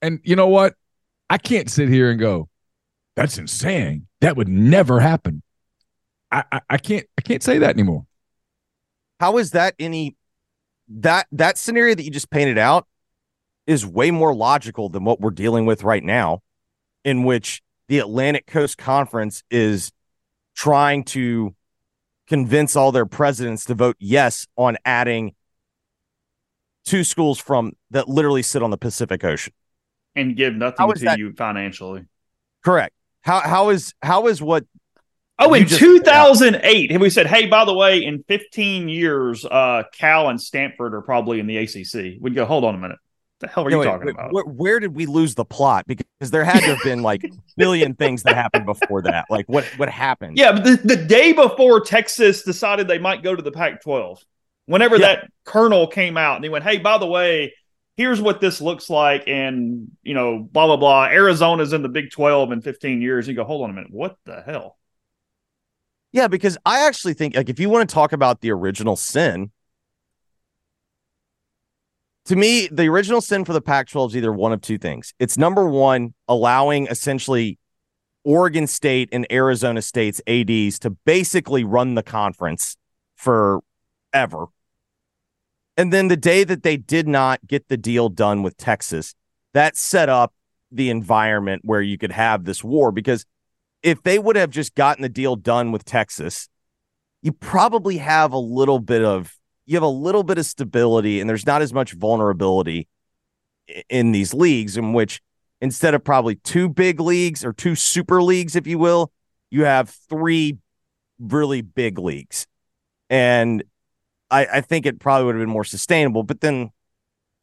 And 0.00 0.18
you 0.24 0.34
know 0.34 0.48
what? 0.48 0.74
I 1.28 1.38
can't 1.38 1.70
sit 1.70 1.88
here 1.88 2.10
and 2.10 2.18
go, 2.18 2.48
that's 3.14 3.38
insane. 3.38 4.06
That 4.20 4.36
would 4.36 4.48
never 4.48 4.98
happen. 4.98 5.42
I, 6.30 6.44
I, 6.50 6.60
I 6.70 6.78
can't 6.78 7.06
I 7.18 7.22
can't 7.22 7.42
say 7.42 7.58
that 7.58 7.70
anymore. 7.70 8.06
How 9.20 9.36
is 9.36 9.50
that 9.50 9.74
any 9.78 10.16
that 10.88 11.26
that 11.32 11.58
scenario 11.58 11.94
that 11.94 12.02
you 12.02 12.10
just 12.10 12.30
painted 12.30 12.58
out 12.58 12.86
is 13.66 13.86
way 13.86 14.10
more 14.10 14.34
logical 14.34 14.88
than 14.88 15.04
what 15.04 15.20
we're 15.20 15.30
dealing 15.30 15.66
with 15.66 15.82
right 15.82 16.02
now, 16.02 16.40
in 17.04 17.24
which 17.24 17.62
the 17.88 17.98
Atlantic 17.98 18.46
Coast 18.46 18.78
Conference 18.78 19.42
is 19.50 19.92
trying 20.54 21.04
to 21.04 21.54
convince 22.26 22.76
all 22.76 22.92
their 22.92 23.06
presidents 23.06 23.64
to 23.66 23.74
vote 23.74 23.96
yes 23.98 24.46
on 24.56 24.76
adding 24.84 25.34
two 26.84 27.04
schools 27.04 27.38
from 27.38 27.72
that 27.90 28.08
literally 28.08 28.42
sit 28.42 28.62
on 28.62 28.70
the 28.70 28.76
Pacific 28.76 29.24
Ocean. 29.24 29.52
And 30.14 30.36
give 30.36 30.54
nothing 30.54 30.92
to 30.92 31.04
that- 31.04 31.18
you 31.18 31.32
financially. 31.32 32.04
Correct. 32.64 32.94
How 33.22 33.40
how 33.40 33.70
is 33.70 33.94
how 34.02 34.26
is 34.26 34.42
what 34.42 34.64
Oh, 35.38 35.54
in 35.54 35.66
2008, 35.66 36.92
have 36.92 37.00
we 37.00 37.10
said, 37.10 37.26
hey, 37.26 37.46
by 37.46 37.64
the 37.64 37.74
way, 37.74 38.04
in 38.04 38.22
15 38.28 38.88
years, 38.88 39.44
uh, 39.44 39.82
Cal 39.92 40.28
and 40.28 40.40
Stanford 40.40 40.94
are 40.94 41.00
probably 41.00 41.40
in 41.40 41.46
the 41.46 41.56
ACC. 41.56 42.18
We'd 42.20 42.34
go, 42.34 42.44
hold 42.44 42.64
on 42.64 42.74
a 42.76 42.78
minute. 42.78 42.98
What 43.42 43.48
the 43.48 43.54
hell 43.54 43.66
are 43.66 43.70
No, 43.70 43.76
you 43.76 43.80
wait, 43.80 43.84
talking 43.86 44.06
wait, 44.06 44.14
about? 44.14 44.32
Where, 44.32 44.44
where 44.44 44.80
did 44.80 44.94
we 44.94 45.06
lose 45.06 45.34
the 45.34 45.44
plot? 45.44 45.86
Because 45.86 46.30
there 46.30 46.44
had 46.44 46.60
to 46.60 46.66
have 46.76 46.82
been 46.84 47.02
like 47.02 47.24
a 47.24 47.28
billion 47.56 47.94
things 47.94 48.22
that 48.22 48.36
happened 48.36 48.66
before 48.66 49.02
that. 49.02 49.26
Like 49.30 49.46
what 49.48 49.64
what 49.76 49.88
happened? 49.88 50.38
Yeah, 50.38 50.52
the, 50.52 50.80
the 50.82 50.96
day 50.96 51.32
before 51.32 51.80
Texas 51.80 52.42
decided 52.42 52.86
they 52.86 52.98
might 52.98 53.22
go 53.22 53.34
to 53.34 53.42
the 53.42 53.50
Pac 53.52 53.82
12, 53.82 54.22
whenever 54.66 54.96
Yeah. 54.96 55.06
that 55.16 55.30
colonel 55.44 55.86
came 55.88 56.16
out 56.16 56.36
and 56.36 56.44
he 56.44 56.50
went, 56.50 56.64
hey, 56.64 56.78
by 56.78 56.98
the 56.98 57.06
way, 57.06 57.52
here's 57.96 58.20
what 58.20 58.40
this 58.40 58.60
looks 58.60 58.88
like. 58.88 59.24
And, 59.26 59.88
you 60.02 60.14
know, 60.14 60.38
blah, 60.38 60.66
blah, 60.66 60.76
blah. 60.76 61.04
Arizona's 61.06 61.72
in 61.72 61.82
the 61.82 61.88
Big 61.88 62.10
12 62.10 62.52
in 62.52 62.60
15 62.60 63.02
years. 63.02 63.26
You 63.26 63.34
go, 63.34 63.44
hold 63.44 63.64
on 63.64 63.70
a 63.70 63.72
minute. 63.72 63.90
What 63.90 64.16
the 64.24 64.40
hell? 64.46 64.78
Yeah, 66.12 66.28
because 66.28 66.58
I 66.64 66.86
actually 66.86 67.14
think 67.14 67.34
like 67.34 67.48
if 67.48 67.58
you 67.58 67.70
want 67.70 67.88
to 67.88 67.92
talk 67.92 68.12
about 68.12 68.40
the 68.40 68.50
original 68.52 68.96
sin, 68.96 69.50
to 72.26 72.36
me, 72.36 72.68
the 72.70 72.88
original 72.88 73.20
sin 73.20 73.44
for 73.44 73.52
the 73.52 73.60
Pac-12 73.60 74.10
is 74.10 74.16
either 74.16 74.32
one 74.32 74.52
of 74.52 74.60
two 74.60 74.78
things. 74.78 75.12
It's 75.18 75.36
number 75.36 75.68
one, 75.68 76.14
allowing 76.28 76.86
essentially 76.86 77.58
Oregon 78.24 78.66
State 78.66 79.08
and 79.12 79.26
Arizona 79.30 79.82
State's 79.82 80.20
ADs 80.26 80.78
to 80.80 80.90
basically 81.04 81.64
run 81.64 81.94
the 81.94 82.02
conference 82.02 82.76
forever. 83.16 84.46
And 85.76 85.92
then 85.92 86.08
the 86.08 86.16
day 86.16 86.44
that 86.44 86.62
they 86.62 86.76
did 86.76 87.08
not 87.08 87.46
get 87.46 87.68
the 87.68 87.76
deal 87.76 88.08
done 88.08 88.42
with 88.42 88.56
Texas, 88.56 89.14
that 89.54 89.76
set 89.76 90.08
up 90.08 90.32
the 90.70 90.90
environment 90.90 91.62
where 91.64 91.82
you 91.82 91.98
could 91.98 92.12
have 92.12 92.44
this 92.44 92.62
war 92.62 92.92
because 92.92 93.26
if 93.82 94.02
they 94.02 94.18
would 94.18 94.36
have 94.36 94.50
just 94.50 94.74
gotten 94.74 95.02
the 95.02 95.08
deal 95.08 95.36
done 95.36 95.72
with 95.72 95.84
Texas, 95.84 96.48
you 97.20 97.32
probably 97.32 97.98
have 97.98 98.32
a 98.32 98.38
little 98.38 98.78
bit 98.78 99.04
of 99.04 99.36
you 99.66 99.76
have 99.76 99.82
a 99.82 99.88
little 99.88 100.22
bit 100.22 100.38
of 100.38 100.46
stability 100.46 101.20
and 101.20 101.28
there's 101.28 101.46
not 101.46 101.62
as 101.62 101.72
much 101.72 101.92
vulnerability 101.92 102.88
in 103.88 104.12
these 104.12 104.34
leagues 104.34 104.76
in 104.76 104.92
which 104.92 105.20
instead 105.60 105.94
of 105.94 106.02
probably 106.02 106.34
two 106.36 106.68
big 106.68 107.00
leagues 107.00 107.44
or 107.44 107.52
two 107.52 107.74
super 107.74 108.22
leagues 108.22 108.56
if 108.56 108.66
you 108.66 108.78
will, 108.78 109.12
you 109.50 109.64
have 109.64 109.90
three 110.08 110.58
really 111.20 111.60
big 111.60 111.98
leagues. 111.98 112.46
And 113.08 113.62
I, 114.30 114.46
I 114.46 114.60
think 114.60 114.86
it 114.86 114.98
probably 114.98 115.26
would 115.26 115.34
have 115.36 115.42
been 115.42 115.50
more 115.50 115.64
sustainable, 115.64 116.22
but 116.22 116.40
then 116.40 116.70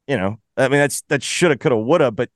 you 0.08 0.18
know, 0.18 0.40
I 0.58 0.64
mean 0.64 0.80
that's 0.80 1.04
that 1.10 1.24
shoulda 1.24 1.58
coulda 1.58 1.78
woulda, 1.78 2.12
but 2.12 2.30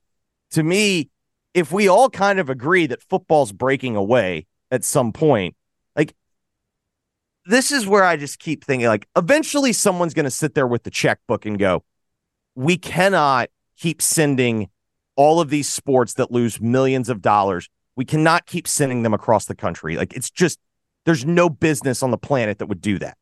to 0.52 0.62
me 0.62 1.10
if 1.54 1.70
we 1.70 1.88
all 1.88 2.10
kind 2.10 2.40
of 2.40 2.50
agree 2.50 2.86
that 2.86 3.02
football's 3.02 3.52
breaking 3.52 3.94
away 3.96 4.46
at 4.70 4.82
some 4.84 5.12
point, 5.12 5.54
this 7.46 7.72
is 7.72 7.86
where 7.86 8.04
I 8.04 8.16
just 8.16 8.38
keep 8.38 8.64
thinking 8.64 8.88
like 8.88 9.06
eventually 9.16 9.72
someone's 9.72 10.14
going 10.14 10.24
to 10.24 10.30
sit 10.30 10.54
there 10.54 10.66
with 10.66 10.84
the 10.84 10.90
checkbook 10.90 11.46
and 11.46 11.58
go, 11.58 11.84
we 12.54 12.76
cannot 12.76 13.50
keep 13.76 14.00
sending 14.00 14.70
all 15.16 15.40
of 15.40 15.50
these 15.50 15.68
sports 15.68 16.14
that 16.14 16.30
lose 16.30 16.60
millions 16.60 17.08
of 17.08 17.20
dollars. 17.20 17.68
We 17.96 18.04
cannot 18.04 18.46
keep 18.46 18.66
sending 18.66 19.02
them 19.02 19.14
across 19.14 19.46
the 19.46 19.54
country. 19.54 19.96
Like 19.96 20.14
it's 20.14 20.30
just 20.30 20.58
there's 21.04 21.24
no 21.24 21.48
business 21.48 22.02
on 22.02 22.10
the 22.10 22.18
planet 22.18 22.58
that 22.58 22.66
would 22.66 22.80
do 22.80 22.98
that. 22.98 23.16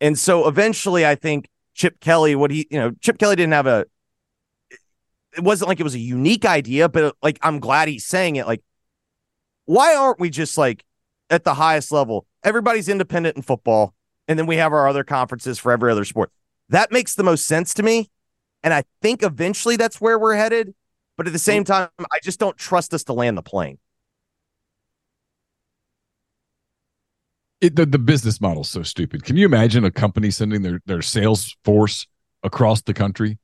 And 0.00 0.18
so 0.18 0.46
eventually 0.46 1.06
I 1.06 1.14
think 1.14 1.48
Chip 1.74 2.00
Kelly, 2.00 2.34
what 2.34 2.50
he, 2.50 2.66
you 2.70 2.78
know, 2.78 2.92
Chip 3.00 3.18
Kelly 3.18 3.36
didn't 3.36 3.52
have 3.52 3.66
a 3.66 3.86
it 5.36 5.44
wasn't 5.44 5.68
like 5.68 5.80
it 5.80 5.84
was 5.84 5.94
a 5.94 6.00
unique 6.00 6.44
idea, 6.44 6.88
but 6.88 7.16
like 7.22 7.38
I'm 7.42 7.60
glad 7.60 7.88
he's 7.88 8.06
saying 8.06 8.36
it. 8.36 8.46
Like, 8.46 8.62
why 9.64 9.94
aren't 9.94 10.20
we 10.20 10.28
just 10.30 10.58
like 10.58 10.84
at 11.28 11.44
the 11.44 11.54
highest 11.54 11.92
level? 11.92 12.26
Everybody's 12.42 12.88
independent 12.88 13.36
in 13.36 13.42
football, 13.42 13.94
and 14.26 14.38
then 14.38 14.46
we 14.46 14.56
have 14.56 14.72
our 14.72 14.88
other 14.88 15.04
conferences 15.04 15.58
for 15.58 15.72
every 15.72 15.90
other 15.92 16.04
sport. 16.04 16.30
That 16.68 16.92
makes 16.92 17.14
the 17.14 17.22
most 17.22 17.46
sense 17.46 17.74
to 17.74 17.82
me. 17.82 18.10
And 18.62 18.72
I 18.72 18.84
think 19.02 19.22
eventually 19.22 19.76
that's 19.76 20.00
where 20.00 20.18
we're 20.18 20.36
headed. 20.36 20.74
But 21.16 21.26
at 21.26 21.32
the 21.32 21.38
same 21.38 21.64
time, 21.64 21.88
I 21.98 22.18
just 22.22 22.38
don't 22.40 22.56
trust 22.56 22.94
us 22.94 23.04
to 23.04 23.12
land 23.12 23.36
the 23.36 23.42
plane. 23.42 23.78
It, 27.60 27.76
the, 27.76 27.84
the 27.84 27.98
business 27.98 28.40
model 28.40 28.62
is 28.62 28.70
so 28.70 28.82
stupid. 28.82 29.24
Can 29.24 29.36
you 29.36 29.44
imagine 29.44 29.84
a 29.84 29.90
company 29.90 30.30
sending 30.30 30.62
their, 30.62 30.80
their 30.86 31.02
sales 31.02 31.54
force 31.62 32.06
across 32.42 32.80
the 32.80 32.94
country? 32.94 33.38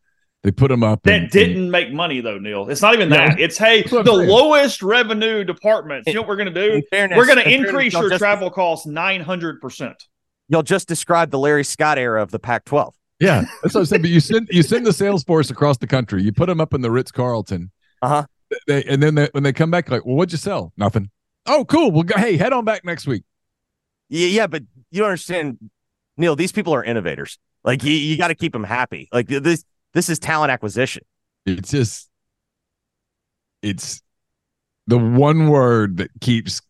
They 0.47 0.53
put 0.53 0.69
them 0.69 0.85
up. 0.85 1.03
that 1.03 1.23
and- 1.23 1.31
didn't 1.33 1.73
make 1.73 1.93
money 1.93 2.21
though, 2.21 2.39
Neal. 2.39 2.69
It's 2.71 2.81
not 2.81 2.95
even 2.95 3.09
No. 3.09 3.17
that. 3.17 3.41
It's 3.41 3.59
hey, 3.59 3.83
the 3.83 3.99
I'm 3.99 4.07
saying. 4.07 4.29
lowest 4.29 4.81
revenue 4.81 5.43
departments. 5.43 6.07
You 6.07 6.15
know 6.15 6.21
what 6.21 6.29
we're 6.29 6.37
gonna 6.37 6.53
do? 6.55 6.83
Fairness- 6.89 7.17
we're 7.17 7.27
gonna 7.27 7.41
in 7.41 7.65
increase 7.65 7.95
y'all 7.95 8.03
your 8.03 8.11
just- 8.11 8.21
travel 8.21 8.49
costs 8.49 8.87
nine 8.87 9.23
hundred 9.23 9.61
percent. 9.61 9.97
Y'all 10.49 10.63
just 10.63 10.87
described 10.87 11.33
the 11.33 11.39
Larry 11.41 11.65
Scott 11.65 11.99
era 11.99 12.23
of 12.23 12.31
the 12.31 12.39
Pac-12. 12.39 12.93
Yeah, 13.19 13.43
that's 13.61 13.75
what 13.75 13.81
I'm 13.81 13.87
saying. 13.87 14.03
But 14.03 14.13
you 14.13 14.21
send 14.21 14.49
you 14.53 14.63
send 14.63 14.87
the 14.87 14.93
sales 14.93 15.25
force 15.25 15.51
across 15.51 15.79
the 15.79 15.89
country. 15.89 16.23
You 16.23 16.33
put 16.33 16.47
them 16.47 16.61
up 16.61 16.73
in 16.75 16.81
the 16.81 16.93
Ritz 16.93 17.11
Carlton. 17.11 17.73
Uh-huh. 18.01 18.25
They, 18.69 18.85
and 18.85 19.03
then 19.03 19.17
they, 19.17 19.29
when 19.33 19.43
they 19.43 19.53
come 19.53 19.73
back, 19.73 19.91
like, 19.91 20.07
well, 20.07 20.15
what'd 20.15 20.31
you 20.31 20.39
sell? 20.39 20.73
Nothing. 20.77 21.11
Oh, 21.47 21.65
cool. 21.65 21.91
Well, 21.91 22.05
go, 22.05 22.17
hey, 22.17 22.37
head 22.37 22.53
on 22.53 22.65
back 22.65 22.85
next 22.85 23.09
week. 23.09 23.25
Yeah, 24.09 24.29
yeah, 24.29 24.47
but 24.47 24.63
you 24.93 25.01
don't 25.01 25.09
understand, 25.09 25.59
Neal. 26.17 26.37
These 26.37 26.53
people 26.53 26.73
are 26.73 26.85
innovators. 26.85 27.37
Like 27.65 27.83
you, 27.83 27.91
you 27.93 28.17
got 28.17 28.29
to 28.29 28.37
keep 28.37 28.53
them 28.53 28.63
happy. 28.63 29.09
Like 29.13 29.27
this, 29.27 29.65
this 29.97 30.11
is 30.11 30.19
talent 30.19 30.51
acquisition. 30.53 31.03
It's 31.47 31.71
just, 31.71 32.11
it's 33.63 34.03
the 34.87 34.99
one 34.99 35.49
word 35.49 35.97
that 35.97 36.11
keeps 36.21 36.61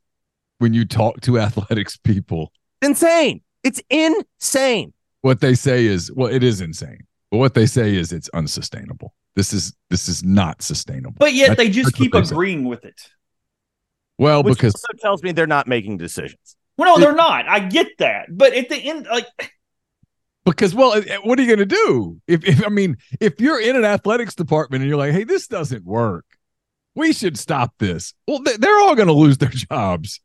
when 0.58 0.72
you 0.72 0.84
talk 0.84 1.20
to 1.22 1.38
athletics 1.40 1.96
people. 1.96 2.52
Insane. 2.82 3.40
It's 3.64 3.82
insane. 3.90 4.92
What 5.22 5.40
they 5.40 5.54
say 5.54 5.86
is, 5.86 6.12
well, 6.12 6.32
it 6.32 6.44
is 6.44 6.60
insane. 6.60 7.00
But 7.32 7.38
what 7.38 7.54
they 7.54 7.66
say 7.66 7.96
is, 7.96 8.12
it's 8.12 8.28
unsustainable. 8.28 9.12
This 9.34 9.52
is 9.52 9.74
this 9.90 10.08
is 10.08 10.22
not 10.22 10.62
sustainable. 10.62 11.16
But 11.18 11.34
yet 11.34 11.48
That's- 11.48 11.66
they 11.66 11.70
just 11.72 11.94
keep 11.96 12.12
they 12.12 12.22
say. 12.22 12.32
agreeing 12.32 12.64
with 12.64 12.84
it. 12.84 13.00
Well, 14.18 14.44
Which 14.44 14.54
because 14.54 14.74
also 14.76 15.02
tells 15.02 15.22
me 15.24 15.32
they're 15.32 15.48
not 15.48 15.66
making 15.66 15.96
decisions. 15.98 16.56
Well, 16.78 16.94
no, 16.96 17.00
they're 17.04 17.14
not. 17.14 17.48
I 17.48 17.58
get 17.58 17.88
that, 17.98 18.26
but 18.30 18.54
at 18.54 18.68
the 18.68 18.76
end, 18.76 19.08
like 19.10 19.26
Because 20.47 20.74
well, 20.74 20.94
eh, 20.94 21.03
eh, 21.09 21.16
what 21.24 21.38
are 21.38 21.42
you 21.42 21.49
going 21.55 21.68
to 21.68 21.74
do? 21.74 22.20
If, 22.26 22.44
if 22.47 22.64
I 22.64 22.68
mean, 22.70 22.97
if 23.20 23.40
you're 23.40 23.61
in 23.61 23.76
an 23.76 23.84
athletics 23.84 24.34
department 24.34 24.82
and 24.82 24.88
you're 24.88 24.97
like, 24.99 25.12
"Hey, 25.12 25.24
this 25.24 25.47
doesn't 25.49 25.84
work. 25.84 26.24
We 26.94 27.12
should 27.12 27.36
stop 27.38 27.74
this." 27.78 28.14
Well, 28.28 28.38
they- 28.42 28.57
they're 28.57 28.78
all 28.78 28.94
going 28.94 29.09
to 29.09 29.12
lose 29.12 29.38
their 29.38 29.49
jobs. 29.53 30.20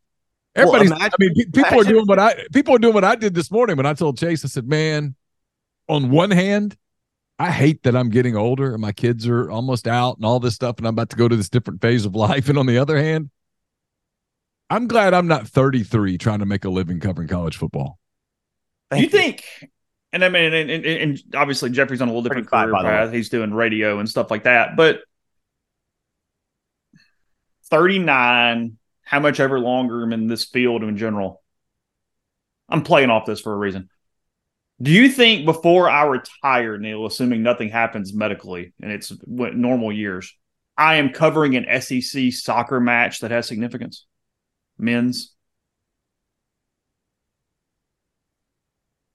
Well, 0.55 0.76
imagine- 0.76 0.93
I 1.01 1.09
mean, 1.19 1.34
pe- 1.34 1.45
people 1.63 1.82
are 1.82 1.84
doing 1.84 2.05
what 2.05 2.19
I 2.19 2.36
people 2.53 2.76
are 2.76 2.80
doing 2.80 2.93
what 2.93 3.03
I 3.03 3.15
did 3.15 3.34
this 3.34 3.49
morning 3.51 3.78
when 3.78 3.86
I 3.88 3.93
told 3.93 4.17
Chase. 4.19 4.45
I 4.45 4.47
said, 4.47 4.67
"Man, 4.67 5.15
on 5.89 6.11
one 6.11 6.30
hand, 6.32 6.78
I 7.39 7.49
hate 7.51 7.82
that 7.84 7.95
I'm 7.95 8.09
getting 8.09 8.36
older 8.38 8.74
and 8.74 8.82
my 8.82 8.91
kids 8.91 9.28
are 9.28 9.49
almost 9.49 9.88
out 9.88 10.17
and 10.17 10.26
all 10.26 10.39
this 10.39 10.53
stuff, 10.53 10.78
and 10.78 10.86
I'm 10.88 10.93
about 10.93 11.09
to 11.09 11.15
go 11.15 11.28
to 11.28 11.36
this 11.36 11.49
different 11.49 11.82
phase 11.82 12.05
of 12.05 12.13
life. 12.28 12.47
And 12.47 12.59
on 12.59 12.67
the 12.67 12.78
other 12.78 12.97
hand, 13.01 13.32
I'm 14.69 14.88
glad 14.88 15.15
I'm 15.15 15.28
not 15.28 15.47
33 15.47 16.19
trying 16.19 16.39
to 16.39 16.45
make 16.45 16.63
a 16.63 16.69
living 16.69 16.99
covering 16.99 17.28
college 17.28 17.57
football. 17.57 17.97
do 18.91 19.01
you 19.01 19.09
think? 19.09 19.43
And 20.14 20.26
I 20.26 20.30
mean, 20.30 20.53
and, 20.53 20.70
and, 20.70 20.86
and 20.86 21.22
obviously 21.36 21.70
Jeffrey's 21.70 22.01
on 22.01 22.09
a 22.09 22.12
little 22.12 22.24
different 22.24 22.49
35, 22.49 22.64
career 22.66 22.74
by 22.74 22.84
way. 22.84 22.89
path. 22.89 23.14
He's 23.14 23.30
doing 23.30 23.53
radio 23.53 23.99
and 23.99 24.09
stuff 24.09 24.30
like 24.30 24.43
that. 24.43 24.76
But 24.76 25.01
39, 27.70 28.78
how 29.03 29.20
much 29.20 29.39
ever 29.39 29.59
longer 29.59 30.03
I'm 30.03 30.14
in 30.14 30.28
this 30.28 30.45
field 30.45 30.84
in 30.84 30.97
general? 30.97 31.41
I'm 32.68 32.84
playing 32.84 33.09
off 33.09 33.26
this 33.26 33.39
for 33.39 33.53
a 33.53 33.57
reason. 33.57 33.89
Do 34.82 34.91
you 34.91 35.09
think 35.09 35.45
before 35.45 35.89
I 35.89 36.03
retire, 36.05 36.78
Neal, 36.78 37.05
assuming 37.05 37.43
nothing 37.43 37.70
happens 37.70 38.14
medically 38.14 38.74
and 38.82 38.91
it's 38.91 39.09
what- 39.26 39.55
normal 39.55 39.91
years, 39.91 40.36
I 40.78 40.95
am 40.95 41.14
covering 41.14 41.55
an 41.55 41.66
SEC 41.82 42.32
soccer 42.32 42.80
match 42.80 43.20
that 43.20 43.32
has 43.32 43.47
significance? 43.47 44.05
Men's? 44.78 45.34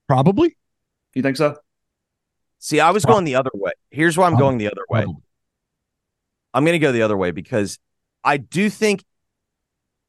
Probably. 0.07 0.57
You 1.17 1.23
think 1.23 1.39
so? 1.39 1.57
See, 2.59 2.79
I 2.79 2.91
was 2.91 3.07
going 3.07 3.25
the 3.25 3.37
other 3.37 3.51
way. 3.55 3.73
Here's 3.91 4.19
why 4.19 4.27
I'm 4.27 4.37
going 4.37 4.59
the 4.59 4.67
other 4.67 4.85
way. 4.91 5.07
I'm 6.53 6.63
going 6.63 6.75
to 6.75 6.79
go 6.79 6.93
the 6.93 7.01
other 7.01 7.17
way 7.17 7.31
because 7.31 7.79
I 8.23 8.37
do 8.37 8.69
think 8.69 9.03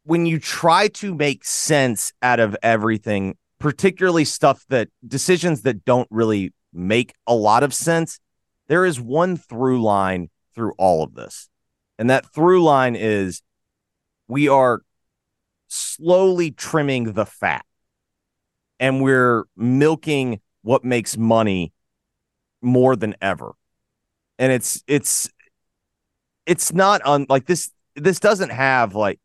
when 0.04 0.26
you 0.26 0.38
try 0.38 0.90
to 0.90 1.16
make 1.16 1.46
sense 1.46 2.12
out 2.22 2.42
of 2.42 2.58
everything, 2.62 3.38
particularly 3.58 4.26
stuff 4.26 4.66
that 4.68 4.90
decisions 5.08 5.62
that 5.62 5.86
don't 5.86 6.10
really 6.12 6.54
make 6.74 7.14
a 7.26 7.34
lot 7.34 7.64
of 7.64 7.74
sense, 7.74 8.20
there 8.68 8.86
is 8.86 9.00
one 9.00 9.38
through 9.38 9.82
line 9.82 10.30
through 10.56 10.74
all 10.78 11.04
of 11.04 11.14
this. 11.14 11.48
And 11.98 12.10
that 12.10 12.26
through 12.34 12.62
line 12.66 12.98
is 12.98 13.42
we 14.28 14.50
are 14.50 14.82
slowly 15.70 16.52
trimming 16.52 17.14
the 17.14 17.26
fat 17.26 17.64
and 18.78 19.02
we're 19.02 19.46
milking 19.56 20.42
what 20.68 20.84
makes 20.84 21.16
money 21.16 21.72
more 22.62 22.98
than 22.98 23.16
ever. 23.22 23.54
And 24.38 24.52
it's 24.52 24.84
it's 24.86 25.30
it's 26.46 26.74
not 26.74 27.02
on 27.04 27.26
like 27.30 27.46
this 27.46 27.72
this 27.96 28.20
doesn't 28.20 28.50
have 28.50 28.94
like 28.94 29.18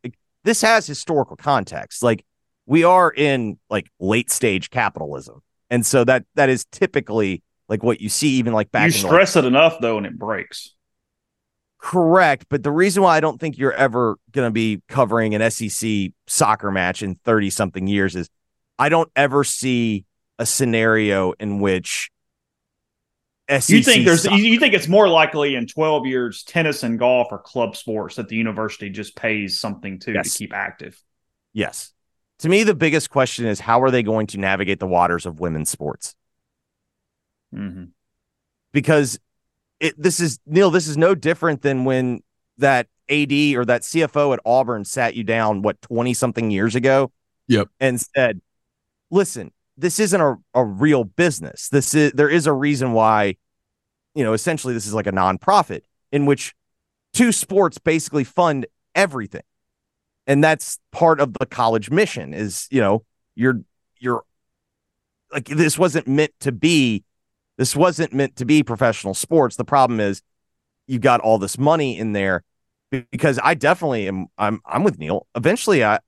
this 0.45 0.63
has 0.63 0.87
historical 0.87 1.35
context. 1.35 2.01
Like 2.01 2.25
we 2.67 2.85
are 2.85 3.11
in 3.11 3.59
like 3.69 3.91
late 3.99 4.31
stage 4.31 4.71
capitalism. 4.71 5.43
And 5.69 5.85
so 5.85 6.05
that 6.05 6.25
that 6.37 6.49
is 6.49 6.65
typically 6.67 7.43
like 7.69 7.83
what 7.83 8.01
you 8.01 8.09
see 8.09 8.29
even 8.35 8.53
like 8.53 8.71
back 8.71 8.93
you 8.93 8.97
in 8.99 9.03
the, 9.03 9.09
like, 9.09 9.13
stress 9.27 9.37
it 9.37 9.45
enough 9.45 9.81
though, 9.81 9.97
and 9.97 10.07
it 10.07 10.17
breaks. 10.17 10.77
Correct, 11.79 12.47
but 12.51 12.63
the 12.63 12.71
reason 12.71 13.03
why 13.03 13.17
I 13.17 13.21
don't 13.21 13.41
think 13.41 13.59
you're 13.59 13.73
ever 13.73 14.17
going 14.31 14.47
to 14.47 14.53
be 14.53 14.81
covering 14.89 15.35
an 15.35 15.51
SEC 15.51 16.13
soccer 16.29 16.71
match 16.71 17.03
in 17.03 17.17
30 17.25 17.51
something 17.51 17.89
years 17.89 18.15
is 18.15 18.31
I 18.79 18.89
don't 18.89 19.11
ever 19.17 19.43
see 19.43 20.05
a 20.43 20.47
scenario 20.47 21.33
in 21.39 21.61
which 21.61 22.11
SEC 23.49 23.69
You 23.77 23.83
think 23.83 24.05
there's 24.05 24.23
soccer- 24.25 24.37
you 24.37 24.45
you 24.45 24.59
think 24.59 24.75
it's 24.75 24.89
more 24.89 25.09
likely 25.09 25.55
in 25.55 25.67
12 25.69 26.07
years 26.07 26.43
tennis 26.43 26.83
and 26.83 26.99
golf 26.99 27.29
or 27.31 27.39
club 27.39 27.77
sports 27.77 28.17
that 28.17 28.29
the 28.29 28.35
university 28.37 28.91
just 28.91 29.15
pays 29.17 29.61
something 29.61 30.01
to 30.01 30.13
Yes. 30.13 30.33
to 30.33 30.39
keep 30.39 30.53
active. 30.53 31.01
Yes. 31.53 31.93
To 32.41 32.49
me 32.49 32.65
the 32.65 32.75
biggest 32.75 33.09
question 33.11 33.47
is 33.47 33.61
how 33.61 33.83
are 33.83 33.91
they 33.93 34.03
going 34.03 34.27
to 34.29 34.39
navigate 34.39 34.81
the 34.81 34.87
waters 34.87 35.27
of 35.27 35.39
women's 35.41 35.71
sports? 35.71 36.15
Mm-hmm. 37.55 37.85
because 38.73 39.19
it 39.79 39.95
this 40.01 40.19
is 40.21 40.39
Neal, 40.47 40.71
this 40.71 40.89
is 40.89 40.97
no 40.97 41.15
different 41.15 41.61
than 41.63 41.85
when 41.85 42.23
that 42.59 42.87
AD 43.11 43.33
or 43.57 43.65
that 43.67 43.83
CFO 43.83 44.33
at 44.33 44.41
Auburn 44.47 44.85
sat 44.87 45.15
you 45.15 45.23
down 45.25 45.61
what 45.63 45.81
20 45.83 46.15
something 46.15 46.51
years 46.51 46.75
ago 46.75 47.13
Yep. 47.49 47.69
and 47.81 48.01
said, 48.01 48.41
"Listen, 49.11 49.53
this 49.83 50.01
isn't 50.01 50.21
a, 50.21 50.37
a 50.55 50.65
real 50.65 51.05
business. 51.05 51.69
This 51.69 51.95
is 51.95 52.13
there 52.13 52.31
is 52.31 52.47
a 52.47 52.53
reason 52.53 52.93
why 52.93 53.37
you 54.15 54.25
know, 54.25 54.33
essentially 54.33 54.75
this 54.75 54.87
is 54.87 54.95
like 54.95 55.07
a 55.07 55.13
nonprofit 55.13 55.83
in 56.11 56.27
which 56.27 56.55
two 57.13 57.33
sports 57.33 57.79
basically 57.79 58.25
fund 58.25 58.67
everything. 58.95 59.43
And 60.27 60.43
that's 60.43 60.79
part 60.93 61.21
of 61.21 61.35
the 61.35 61.47
college 61.47 61.91
mission 61.91 62.35
is, 62.35 62.69
you 62.71 62.81
know, 62.81 63.05
you're 63.35 63.63
you're 63.99 64.25
like 65.33 65.47
this 65.47 65.79
wasn't 65.79 66.07
meant 66.07 66.33
to 66.41 66.53
be 66.53 67.05
this 67.59 67.75
wasn't 67.75 68.13
meant 68.13 68.37
to 68.37 68.45
be 68.45 68.63
professional 68.63 69.15
sports. 69.15 69.57
The 69.57 69.65
problem 69.65 69.99
is 69.99 70.23
you 70.87 70.99
got 70.99 71.21
all 71.21 71.39
this 71.39 71.59
money 71.59 71.99
in 71.99 72.13
there 72.13 72.45
because 73.11 73.39
I 73.43 73.55
definitely 73.55 74.07
am 74.07 74.27
I'm 74.39 74.61
I'm 74.67 74.85
with 74.85 74.99
Neal. 74.99 75.27
Eventually 75.35 75.85
I 75.85 75.99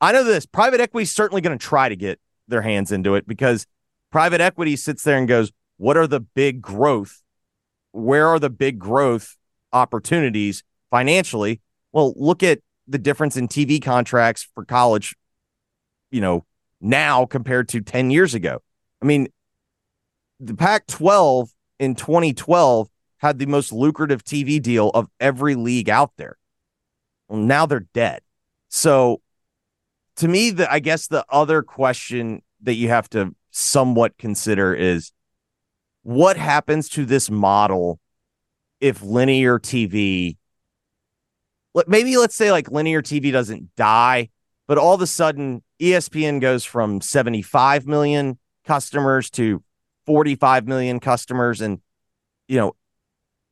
I 0.00 0.12
know 0.12 0.22
this 0.22 0.46
private 0.46 0.80
equity 0.80 1.04
is 1.04 1.12
certainly 1.12 1.40
going 1.40 1.58
to 1.58 1.64
try 1.64 1.88
to 1.88 1.96
get 1.96 2.20
their 2.50 2.62
hands 2.62 2.92
into 2.92 3.14
it 3.14 3.26
because 3.26 3.66
private 4.10 4.40
equity 4.40 4.76
sits 4.76 5.02
there 5.04 5.16
and 5.16 5.28
goes, 5.28 5.52
"What 5.76 5.96
are 5.96 6.06
the 6.06 6.20
big 6.20 6.60
growth? 6.60 7.22
Where 7.92 8.28
are 8.28 8.38
the 8.38 8.50
big 8.50 8.78
growth 8.78 9.36
opportunities 9.72 10.62
financially?" 10.90 11.60
Well, 11.92 12.12
look 12.16 12.42
at 12.42 12.60
the 12.86 12.98
difference 12.98 13.36
in 13.36 13.48
TV 13.48 13.80
contracts 13.80 14.46
for 14.54 14.64
college, 14.64 15.16
you 16.10 16.20
know, 16.20 16.44
now 16.80 17.26
compared 17.26 17.68
to 17.68 17.80
10 17.80 18.10
years 18.10 18.34
ago. 18.34 18.62
I 19.02 19.06
mean, 19.06 19.28
the 20.38 20.54
Pac 20.54 20.86
12 20.86 21.50
in 21.78 21.94
2012 21.94 22.88
had 23.18 23.38
the 23.38 23.46
most 23.46 23.72
lucrative 23.72 24.24
TV 24.24 24.60
deal 24.60 24.90
of 24.90 25.08
every 25.20 25.54
league 25.54 25.90
out 25.90 26.12
there. 26.16 26.38
Well, 27.28 27.38
now 27.38 27.66
they're 27.66 27.86
dead. 27.92 28.22
So, 28.68 29.20
to 30.16 30.28
me, 30.28 30.50
the 30.50 30.70
I 30.70 30.78
guess 30.78 31.06
the 31.06 31.24
other 31.28 31.62
question 31.62 32.42
that 32.62 32.74
you 32.74 32.88
have 32.88 33.08
to 33.10 33.34
somewhat 33.50 34.18
consider 34.18 34.74
is 34.74 35.12
what 36.02 36.36
happens 36.36 36.88
to 36.90 37.04
this 37.04 37.30
model 37.30 37.98
if 38.80 39.02
linear 39.02 39.58
TV 39.58 40.36
maybe 41.86 42.16
let's 42.16 42.34
say 42.34 42.50
like 42.50 42.70
linear 42.70 43.02
TV 43.02 43.32
doesn't 43.32 43.74
die, 43.76 44.28
but 44.66 44.78
all 44.78 44.94
of 44.94 45.00
a 45.00 45.06
sudden 45.06 45.62
ESPN 45.80 46.40
goes 46.40 46.64
from 46.64 47.00
75 47.00 47.86
million 47.86 48.38
customers 48.64 49.30
to 49.30 49.62
45 50.06 50.66
million 50.66 51.00
customers 51.00 51.60
and 51.60 51.80
you 52.48 52.58
know 52.58 52.74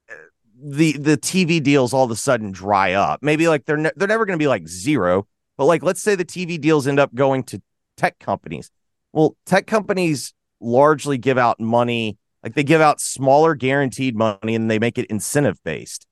eh, 0.08 0.14
the 0.60 0.92
the 0.98 1.16
TV 1.16 1.62
deals 1.62 1.92
all 1.92 2.04
of 2.04 2.10
a 2.10 2.16
sudden 2.16 2.52
dry 2.52 2.92
up. 2.92 3.22
Maybe 3.22 3.48
like 3.48 3.64
they're 3.64 3.76
ne- 3.76 3.92
they're 3.96 4.08
never 4.08 4.26
going 4.26 4.38
to 4.38 4.42
be 4.42 4.48
like 4.48 4.66
zero, 4.66 5.26
but 5.58 5.66
like 5.66 5.82
let's 5.82 6.00
say 6.00 6.14
the 6.14 6.24
TV 6.24 6.58
deals 6.58 6.86
end 6.86 6.98
up 6.98 7.14
going 7.14 7.42
to 7.42 7.60
tech 7.98 8.18
companies. 8.18 8.70
Well, 9.12 9.36
tech 9.44 9.66
companies 9.66 10.32
largely 10.60 11.18
give 11.18 11.36
out 11.36 11.60
money. 11.60 12.16
Like 12.42 12.54
they 12.54 12.64
give 12.64 12.80
out 12.80 13.00
smaller 13.00 13.54
guaranteed 13.54 14.16
money 14.16 14.54
and 14.54 14.70
they 14.70 14.78
make 14.78 14.96
it 14.96 15.06
incentive 15.06 15.62
based. 15.64 16.06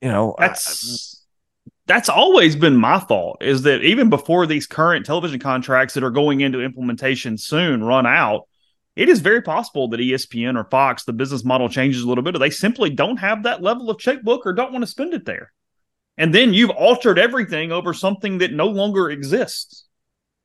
You 0.00 0.08
know, 0.08 0.34
that's 0.38 1.24
that's 1.86 2.08
always 2.08 2.56
been 2.56 2.76
my 2.76 2.98
thought 2.98 3.38
is 3.42 3.62
that 3.62 3.82
even 3.82 4.10
before 4.10 4.46
these 4.46 4.66
current 4.66 5.06
television 5.06 5.38
contracts 5.38 5.94
that 5.94 6.02
are 6.02 6.10
going 6.10 6.40
into 6.40 6.60
implementation 6.60 7.38
soon 7.38 7.84
run 7.84 8.06
out, 8.06 8.48
it 8.96 9.08
is 9.08 9.20
very 9.20 9.42
possible 9.42 9.88
that 9.88 10.00
ESPN 10.00 10.58
or 10.58 10.64
Fox, 10.64 11.04
the 11.04 11.12
business 11.12 11.44
model 11.44 11.68
changes 11.68 12.02
a 12.02 12.08
little 12.08 12.24
bit, 12.24 12.34
or 12.34 12.38
they 12.38 12.50
simply 12.50 12.90
don't 12.90 13.18
have 13.18 13.42
that 13.42 13.62
level 13.62 13.90
of 13.90 13.98
checkbook 13.98 14.46
or 14.46 14.54
don't 14.54 14.72
want 14.72 14.82
to 14.82 14.90
spend 14.90 15.12
it 15.12 15.26
there. 15.26 15.52
And 16.18 16.34
then 16.34 16.54
you've 16.54 16.70
altered 16.70 17.18
everything 17.18 17.72
over 17.72 17.92
something 17.92 18.38
that 18.38 18.52
no 18.52 18.66
longer 18.66 19.10
exists. 19.10 19.86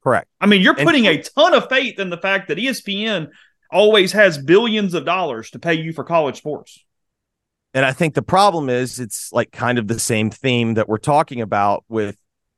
Correct. 0.03 0.27
I 0.39 0.47
mean, 0.47 0.61
you're 0.61 0.75
putting 0.75 1.07
and- 1.07 1.19
a 1.19 1.23
ton 1.23 1.53
of 1.53 1.69
faith 1.69 1.99
in 1.99 2.09
the 2.09 2.17
fact 2.17 2.47
that 2.47 2.57
ESPN 2.57 3.29
always 3.71 4.11
has 4.11 4.37
billions 4.37 4.93
of 4.93 5.05
dollars 5.05 5.51
to 5.51 5.59
pay 5.59 5.75
you 5.75 5.93
for 5.93 6.03
college 6.03 6.37
sports. 6.37 6.83
And 7.73 7.85
I 7.85 7.93
think 7.93 8.15
the 8.15 8.21
problem 8.21 8.69
is 8.69 8.99
it's 8.99 9.31
like 9.31 9.51
kind 9.51 9.77
of 9.77 9.87
the 9.87 9.99
same 9.99 10.29
theme 10.29 10.73
that 10.73 10.89
we're 10.89 10.97
talking 10.97 11.39
about 11.39 11.85
with, 11.87 12.17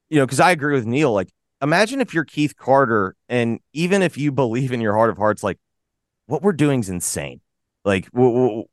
you 0.10 0.18
know, 0.18 0.26
because 0.26 0.40
I 0.40 0.50
agree 0.52 0.74
with 0.74 0.88
Neal. 0.88 1.14
Like, 1.14 1.30
imagine 1.62 2.02
if 2.02 2.16
you're 2.16 2.26
Keith 2.26 2.56
Carter, 2.56 3.16
and 3.30 3.60
even 3.74 4.02
if 4.02 4.18
you 4.18 4.32
believe 4.32 4.72
in 4.72 4.82
your 4.82 4.96
heart 4.96 5.12
of 5.12 5.18
hearts, 5.18 5.44
like, 5.44 5.60
what 6.26 6.42
we're 6.42 6.52
doing 6.52 6.80
is 6.80 6.90
insane. 6.90 7.42
Like, 7.86 8.10
w- 8.12 8.34
w- 8.34 8.64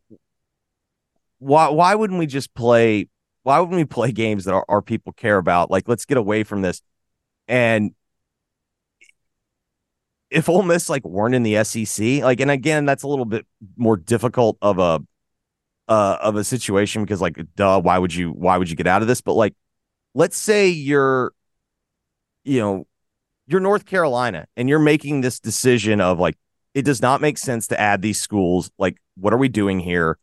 why 1.40 1.68
why 1.68 1.94
wouldn't 1.94 2.18
we 2.18 2.26
just 2.26 2.54
play? 2.54 3.08
Why 3.42 3.58
wouldn't 3.58 3.76
we 3.76 3.84
play 3.84 4.12
games 4.12 4.44
that 4.44 4.54
our, 4.54 4.64
our 4.68 4.82
people 4.82 5.12
care 5.12 5.38
about? 5.38 5.70
Like, 5.70 5.88
let's 5.88 6.04
get 6.04 6.18
away 6.18 6.44
from 6.44 6.62
this. 6.62 6.82
And 7.48 7.94
if 10.30 10.48
Ole 10.48 10.62
Miss 10.62 10.88
like 10.88 11.04
weren't 11.04 11.34
in 11.34 11.42
the 11.42 11.64
SEC, 11.64 12.22
like, 12.22 12.40
and 12.40 12.50
again, 12.50 12.84
that's 12.84 13.02
a 13.02 13.08
little 13.08 13.24
bit 13.24 13.46
more 13.76 13.96
difficult 13.96 14.58
of 14.60 14.78
a 14.78 15.00
uh, 15.90 16.16
of 16.20 16.36
a 16.36 16.44
situation 16.44 17.02
because 17.02 17.20
like 17.20 17.36
duh 17.56 17.80
why 17.80 17.98
would 17.98 18.14
you 18.14 18.30
why 18.30 18.56
would 18.56 18.70
you 18.70 18.76
get 18.76 18.86
out 18.86 19.02
of 19.02 19.08
this 19.08 19.20
but 19.20 19.32
like 19.34 19.54
let's 20.14 20.36
say 20.36 20.68
you're 20.68 21.32
you 22.44 22.60
know 22.60 22.86
you're 23.48 23.58
North 23.60 23.86
Carolina 23.86 24.46
and 24.56 24.68
you're 24.68 24.78
making 24.78 25.20
this 25.20 25.40
decision 25.40 26.00
of 26.00 26.20
like 26.20 26.38
it 26.74 26.82
does 26.82 27.02
not 27.02 27.20
make 27.20 27.38
sense 27.38 27.66
to 27.66 27.80
add 27.80 28.02
these 28.02 28.20
schools 28.20 28.70
like 28.78 28.98
what 29.16 29.34
are 29.34 29.36
we 29.36 29.48
doing 29.48 29.80
here 29.80 30.16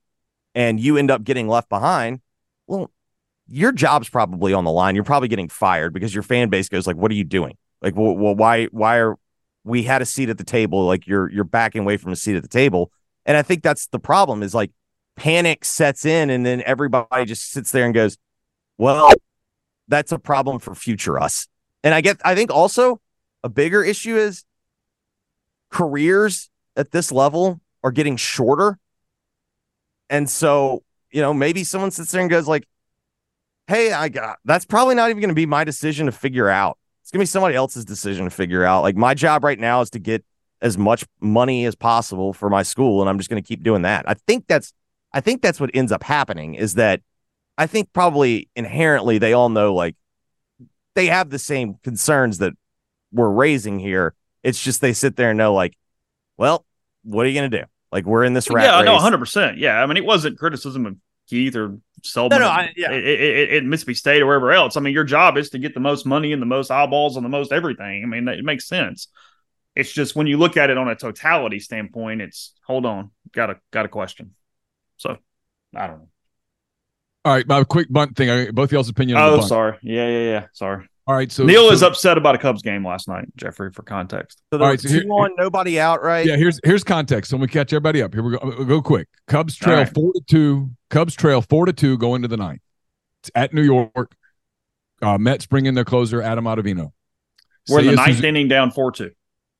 and 0.55 0.79
you 0.79 0.95
end 0.95 1.11
up 1.11 1.25
getting 1.25 1.49
left 1.49 1.67
behind 1.67 2.21
well 2.65 2.89
your 3.49 3.71
job's 3.71 4.09
probably 4.09 4.53
on 4.53 4.63
the 4.63 4.71
line 4.71 4.95
you're 4.95 5.03
probably 5.03 5.27
getting 5.27 5.49
fired 5.49 5.93
because 5.93 6.13
your 6.13 6.23
fan 6.23 6.49
base 6.49 6.69
goes 6.69 6.85
like 6.85 6.95
what 6.95 7.11
are 7.11 7.15
you 7.15 7.23
doing 7.23 7.55
like 7.81 7.95
well, 7.95 8.15
well 8.15 8.35
why 8.35 8.65
why 8.65 8.97
are 8.97 9.15
we 9.63 9.83
had 9.83 10.01
a 10.01 10.05
seat 10.05 10.29
at 10.29 10.37
the 10.37 10.43
table 10.43 10.85
like 10.85 11.07
you're 11.07 11.31
you're 11.31 11.43
backing 11.43 11.81
away 11.81 11.97
from 11.97 12.11
a 12.11 12.15
seat 12.15 12.35
at 12.35 12.43
the 12.43 12.49
table 12.49 12.91
and 13.27 13.35
I 13.35 13.41
think 13.41 13.61
that's 13.61 13.87
the 13.87 13.99
problem 13.99 14.41
is 14.41 14.55
like 14.55 14.71
panic 15.17 15.65
sets 15.65 16.05
in 16.05 16.29
and 16.29 16.45
then 16.45 16.63
everybody 16.65 17.25
just 17.25 17.51
sits 17.51 17.71
there 17.71 17.85
and 17.85 17.93
goes, 17.93 18.17
well, 18.77 19.11
that's 19.89 20.13
a 20.13 20.17
problem 20.17 20.59
for 20.59 20.73
future 20.73 21.19
us. 21.19 21.47
And 21.83 21.93
I 21.93 21.99
get, 21.99 22.21
I 22.23 22.35
think 22.35 22.51
also 22.51 23.01
a 23.43 23.49
bigger 23.49 23.83
issue 23.83 24.15
is 24.15 24.45
careers 25.69 26.49
at 26.77 26.91
this 26.91 27.11
level 27.11 27.59
are 27.83 27.91
getting 27.91 28.15
shorter. 28.15 28.79
And 30.09 30.29
so, 30.29 30.83
you 31.11 31.21
know, 31.21 31.33
maybe 31.33 31.65
someone 31.65 31.91
sits 31.91 32.11
there 32.11 32.21
and 32.21 32.29
goes 32.29 32.47
like, 32.47 32.65
Hey, 33.67 33.91
I 33.91 34.09
got 34.09 34.39
that's 34.45 34.65
probably 34.65 34.95
not 34.95 35.09
even 35.09 35.21
going 35.21 35.29
to 35.29 35.35
be 35.35 35.45
my 35.45 35.63
decision 35.63 36.05
to 36.05 36.11
figure 36.11 36.49
out. 36.49 36.77
It's 37.01 37.11
going 37.11 37.19
to 37.19 37.23
be 37.23 37.27
somebody 37.27 37.55
else's 37.55 37.85
decision 37.85 38.25
to 38.25 38.31
figure 38.31 38.63
out. 38.63 38.83
Like 38.83 38.95
my 38.95 39.13
job 39.13 39.43
right 39.43 39.59
now 39.59 39.81
is 39.81 39.89
to 39.91 39.99
get 39.99 40.23
as 40.61 40.77
much 40.77 41.05
money 41.21 41.65
as 41.65 41.75
possible 41.75 42.33
for 42.33 42.49
my 42.49 42.63
school. 42.63 43.01
And 43.01 43.09
I'm 43.09 43.17
just 43.17 43.29
going 43.29 43.41
to 43.41 43.47
keep 43.47 43.63
doing 43.63 43.83
that. 43.83 44.05
I 44.07 44.13
think 44.13 44.45
that's 44.47 44.73
I 45.13 45.21
think 45.21 45.41
that's 45.41 45.59
what 45.59 45.71
ends 45.73 45.91
up 45.91 46.03
happening 46.03 46.55
is 46.55 46.75
that 46.75 47.01
I 47.57 47.67
think 47.67 47.91
probably 47.93 48.49
inherently 48.55 49.17
they 49.17 49.33
all 49.33 49.49
know 49.49 49.73
like 49.73 49.95
they 50.95 51.07
have 51.07 51.29
the 51.29 51.39
same 51.39 51.75
concerns 51.83 52.39
that 52.39 52.53
we're 53.11 53.29
raising 53.29 53.79
here. 53.79 54.13
It's 54.43 54.61
just 54.61 54.81
they 54.81 54.93
sit 54.93 55.15
there 55.15 55.29
and 55.29 55.37
know 55.37 55.53
like, 55.53 55.77
well, 56.37 56.65
what 57.03 57.25
are 57.25 57.29
you 57.29 57.39
going 57.39 57.51
to 57.51 57.59
do? 57.59 57.65
Like 57.91 58.05
we're 58.05 58.23
in 58.23 58.33
this 58.33 58.49
rat 58.49 58.65
yeah, 58.65 58.77
race. 58.79 58.85
no, 58.85 58.97
hundred 58.97 59.19
percent. 59.19 59.57
Yeah, 59.57 59.81
I 59.81 59.85
mean, 59.85 59.97
it 59.97 60.05
wasn't 60.05 60.37
criticism 60.37 60.85
of 60.85 60.95
Keith 61.27 61.55
or 61.55 61.77
Selmon, 62.03 62.29
no, 62.31 62.39
no, 62.39 62.47
I, 62.47 62.73
yeah. 62.75 62.91
in 62.91 63.69
Mississippi 63.69 63.93
State 63.95 64.21
or 64.21 64.27
wherever 64.27 64.51
else. 64.51 64.77
I 64.77 64.79
mean, 64.79 64.93
your 64.93 65.03
job 65.03 65.37
is 65.37 65.49
to 65.51 65.59
get 65.59 65.73
the 65.73 65.79
most 65.79 66.05
money 66.05 66.31
and 66.31 66.41
the 66.41 66.45
most 66.45 66.71
eyeballs 66.71 67.15
and 67.15 67.25
the 67.25 67.29
most 67.29 67.51
everything. 67.51 68.03
I 68.03 68.07
mean, 68.07 68.27
it 68.27 68.45
makes 68.45 68.67
sense. 68.67 69.07
It's 69.75 69.91
just 69.91 70.15
when 70.15 70.27
you 70.27 70.37
look 70.37 70.57
at 70.57 70.69
it 70.69 70.77
on 70.77 70.87
a 70.87 70.95
totality 70.95 71.59
standpoint, 71.59 72.21
it's 72.21 72.53
hold 72.65 72.85
on, 72.85 73.11
got 73.31 73.49
a 73.49 73.59
got 73.71 73.85
a 73.85 73.89
question. 73.89 74.33
So 74.97 75.17
I 75.75 75.87
don't 75.87 75.99
know. 75.99 76.09
All 77.25 77.33
right, 77.33 77.47
my 77.47 77.63
quick 77.63 77.87
bunt 77.91 78.15
thing. 78.15 78.51
Both 78.53 78.71
y'all's 78.71 78.89
opinion. 78.89 79.17
Oh, 79.19 79.41
sorry. 79.41 79.77
Yeah, 79.81 80.07
yeah, 80.07 80.23
yeah. 80.23 80.45
Sorry. 80.53 80.87
All 81.07 81.15
right. 81.15 81.31
So 81.31 81.45
Neal 81.45 81.67
so, 81.69 81.73
is 81.73 81.83
upset 81.83 82.17
about 82.17 82.35
a 82.35 82.37
Cubs 82.37 82.61
game 82.61 82.85
last 82.85 83.07
night, 83.07 83.25
Jeffrey, 83.37 83.71
for 83.71 83.81
context. 83.81 84.41
So 84.53 84.59
All 84.59 84.67
right, 84.67 84.79
so 84.79 84.89
here, 84.89 85.03
two 85.03 85.09
on, 85.09 85.31
nobody 85.37 85.79
out, 85.79 86.03
right? 86.03 86.25
Yeah. 86.25 86.35
Here's 86.35 86.59
here's 86.63 86.83
context. 86.83 87.31
So 87.31 87.37
we 87.37 87.47
catch 87.47 87.71
everybody 87.71 88.01
up. 88.01 88.13
Here 88.13 88.21
we 88.21 88.37
go. 88.37 88.39
We'll 88.43 88.65
go 88.65 88.81
quick. 88.81 89.07
Cubs 89.27 89.55
trail 89.55 89.77
right. 89.77 89.93
four 89.93 90.11
to 90.13 90.21
two. 90.27 90.71
Cubs 90.89 91.15
trail 91.15 91.41
four 91.41 91.65
to 91.65 91.73
two 91.73 91.97
going 91.97 92.23
to 92.23 92.27
the 92.27 92.37
ninth. 92.37 92.61
It's 93.21 93.31
at 93.35 93.53
New 93.53 93.63
York. 93.63 94.15
Uh, 95.01 95.17
Mets 95.17 95.45
bring 95.45 95.65
in 95.65 95.75
their 95.75 95.85
closer 95.85 96.21
Adam 96.21 96.45
Ottavino. 96.45 96.91
We're 97.69 97.79
in 97.79 97.85
the 97.87 97.91
ninth 97.93 98.07
Suzuki, 98.07 98.27
inning, 98.27 98.47
down 98.49 98.71
four 98.71 98.91
two. 98.91 99.11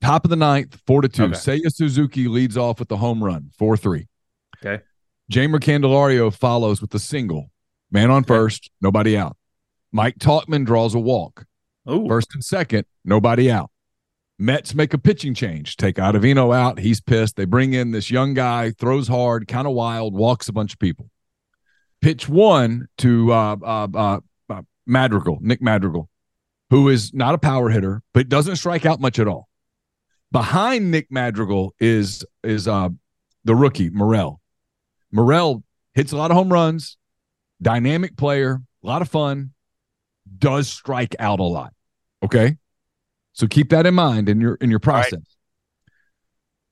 Top 0.02 0.24
of 0.24 0.30
the 0.30 0.36
ninth, 0.36 0.78
four 0.86 1.00
to 1.00 1.08
two. 1.08 1.24
Okay. 1.24 1.34
Seiya 1.34 1.72
Suzuki 1.72 2.28
leads 2.28 2.58
off 2.58 2.78
with 2.78 2.88
the 2.88 2.96
home 2.98 3.24
run, 3.24 3.50
four 3.58 3.76
three. 3.76 4.06
Okay. 4.62 4.82
Jeimer 5.32 5.60
Candelario 5.60 6.32
follows 6.32 6.82
with 6.82 6.94
a 6.94 6.98
single. 6.98 7.50
Man 7.90 8.10
on 8.10 8.24
first, 8.24 8.70
nobody 8.82 9.16
out. 9.16 9.36
Mike 9.92 10.18
Tauchman 10.18 10.64
draws 10.64 10.94
a 10.94 10.98
walk. 10.98 11.46
Ooh. 11.90 12.06
First 12.06 12.34
and 12.34 12.44
second, 12.44 12.84
nobody 13.04 13.50
out. 13.50 13.70
Mets 14.38 14.74
make 14.74 14.94
a 14.94 14.98
pitching 14.98 15.34
change, 15.34 15.76
take 15.76 15.96
Ottavino 15.96 16.54
out. 16.54 16.78
He's 16.78 17.00
pissed. 17.00 17.36
They 17.36 17.44
bring 17.44 17.72
in 17.72 17.90
this 17.90 18.10
young 18.10 18.34
guy, 18.34 18.70
throws 18.70 19.08
hard, 19.08 19.48
kind 19.48 19.66
of 19.66 19.72
wild, 19.72 20.14
walks 20.14 20.48
a 20.48 20.52
bunch 20.52 20.74
of 20.74 20.78
people. 20.78 21.10
Pitch 22.00 22.28
one 22.28 22.86
to 22.98 23.32
uh, 23.32 23.56
uh, 23.60 23.88
uh, 23.92 24.20
uh, 24.48 24.62
Madrigal, 24.86 25.38
Nick 25.40 25.60
Madrigal, 25.60 26.08
who 26.70 26.88
is 26.88 27.12
not 27.12 27.34
a 27.34 27.38
power 27.38 27.70
hitter, 27.70 28.02
but 28.14 28.28
doesn't 28.28 28.56
strike 28.56 28.86
out 28.86 29.00
much 29.00 29.18
at 29.18 29.26
all. 29.26 29.48
Behind 30.30 30.92
Nick 30.92 31.10
Madrigal 31.10 31.74
is 31.80 32.24
is 32.44 32.68
uh, 32.68 32.90
the 33.44 33.56
rookie 33.56 33.90
Morel. 33.90 34.40
Morel 35.10 35.64
hits 35.94 36.12
a 36.12 36.16
lot 36.16 36.30
of 36.30 36.36
home 36.36 36.52
runs, 36.52 36.96
dynamic 37.60 38.16
player, 38.16 38.60
a 38.84 38.86
lot 38.86 39.02
of 39.02 39.08
fun, 39.08 39.52
does 40.38 40.68
strike 40.68 41.14
out 41.18 41.40
a 41.40 41.44
lot. 41.44 41.72
Okay. 42.22 42.56
So 43.32 43.46
keep 43.46 43.70
that 43.70 43.86
in 43.86 43.94
mind 43.94 44.28
in 44.28 44.40
your 44.40 44.54
in 44.56 44.70
your 44.70 44.80
process. 44.80 45.12
Right. 45.12 45.22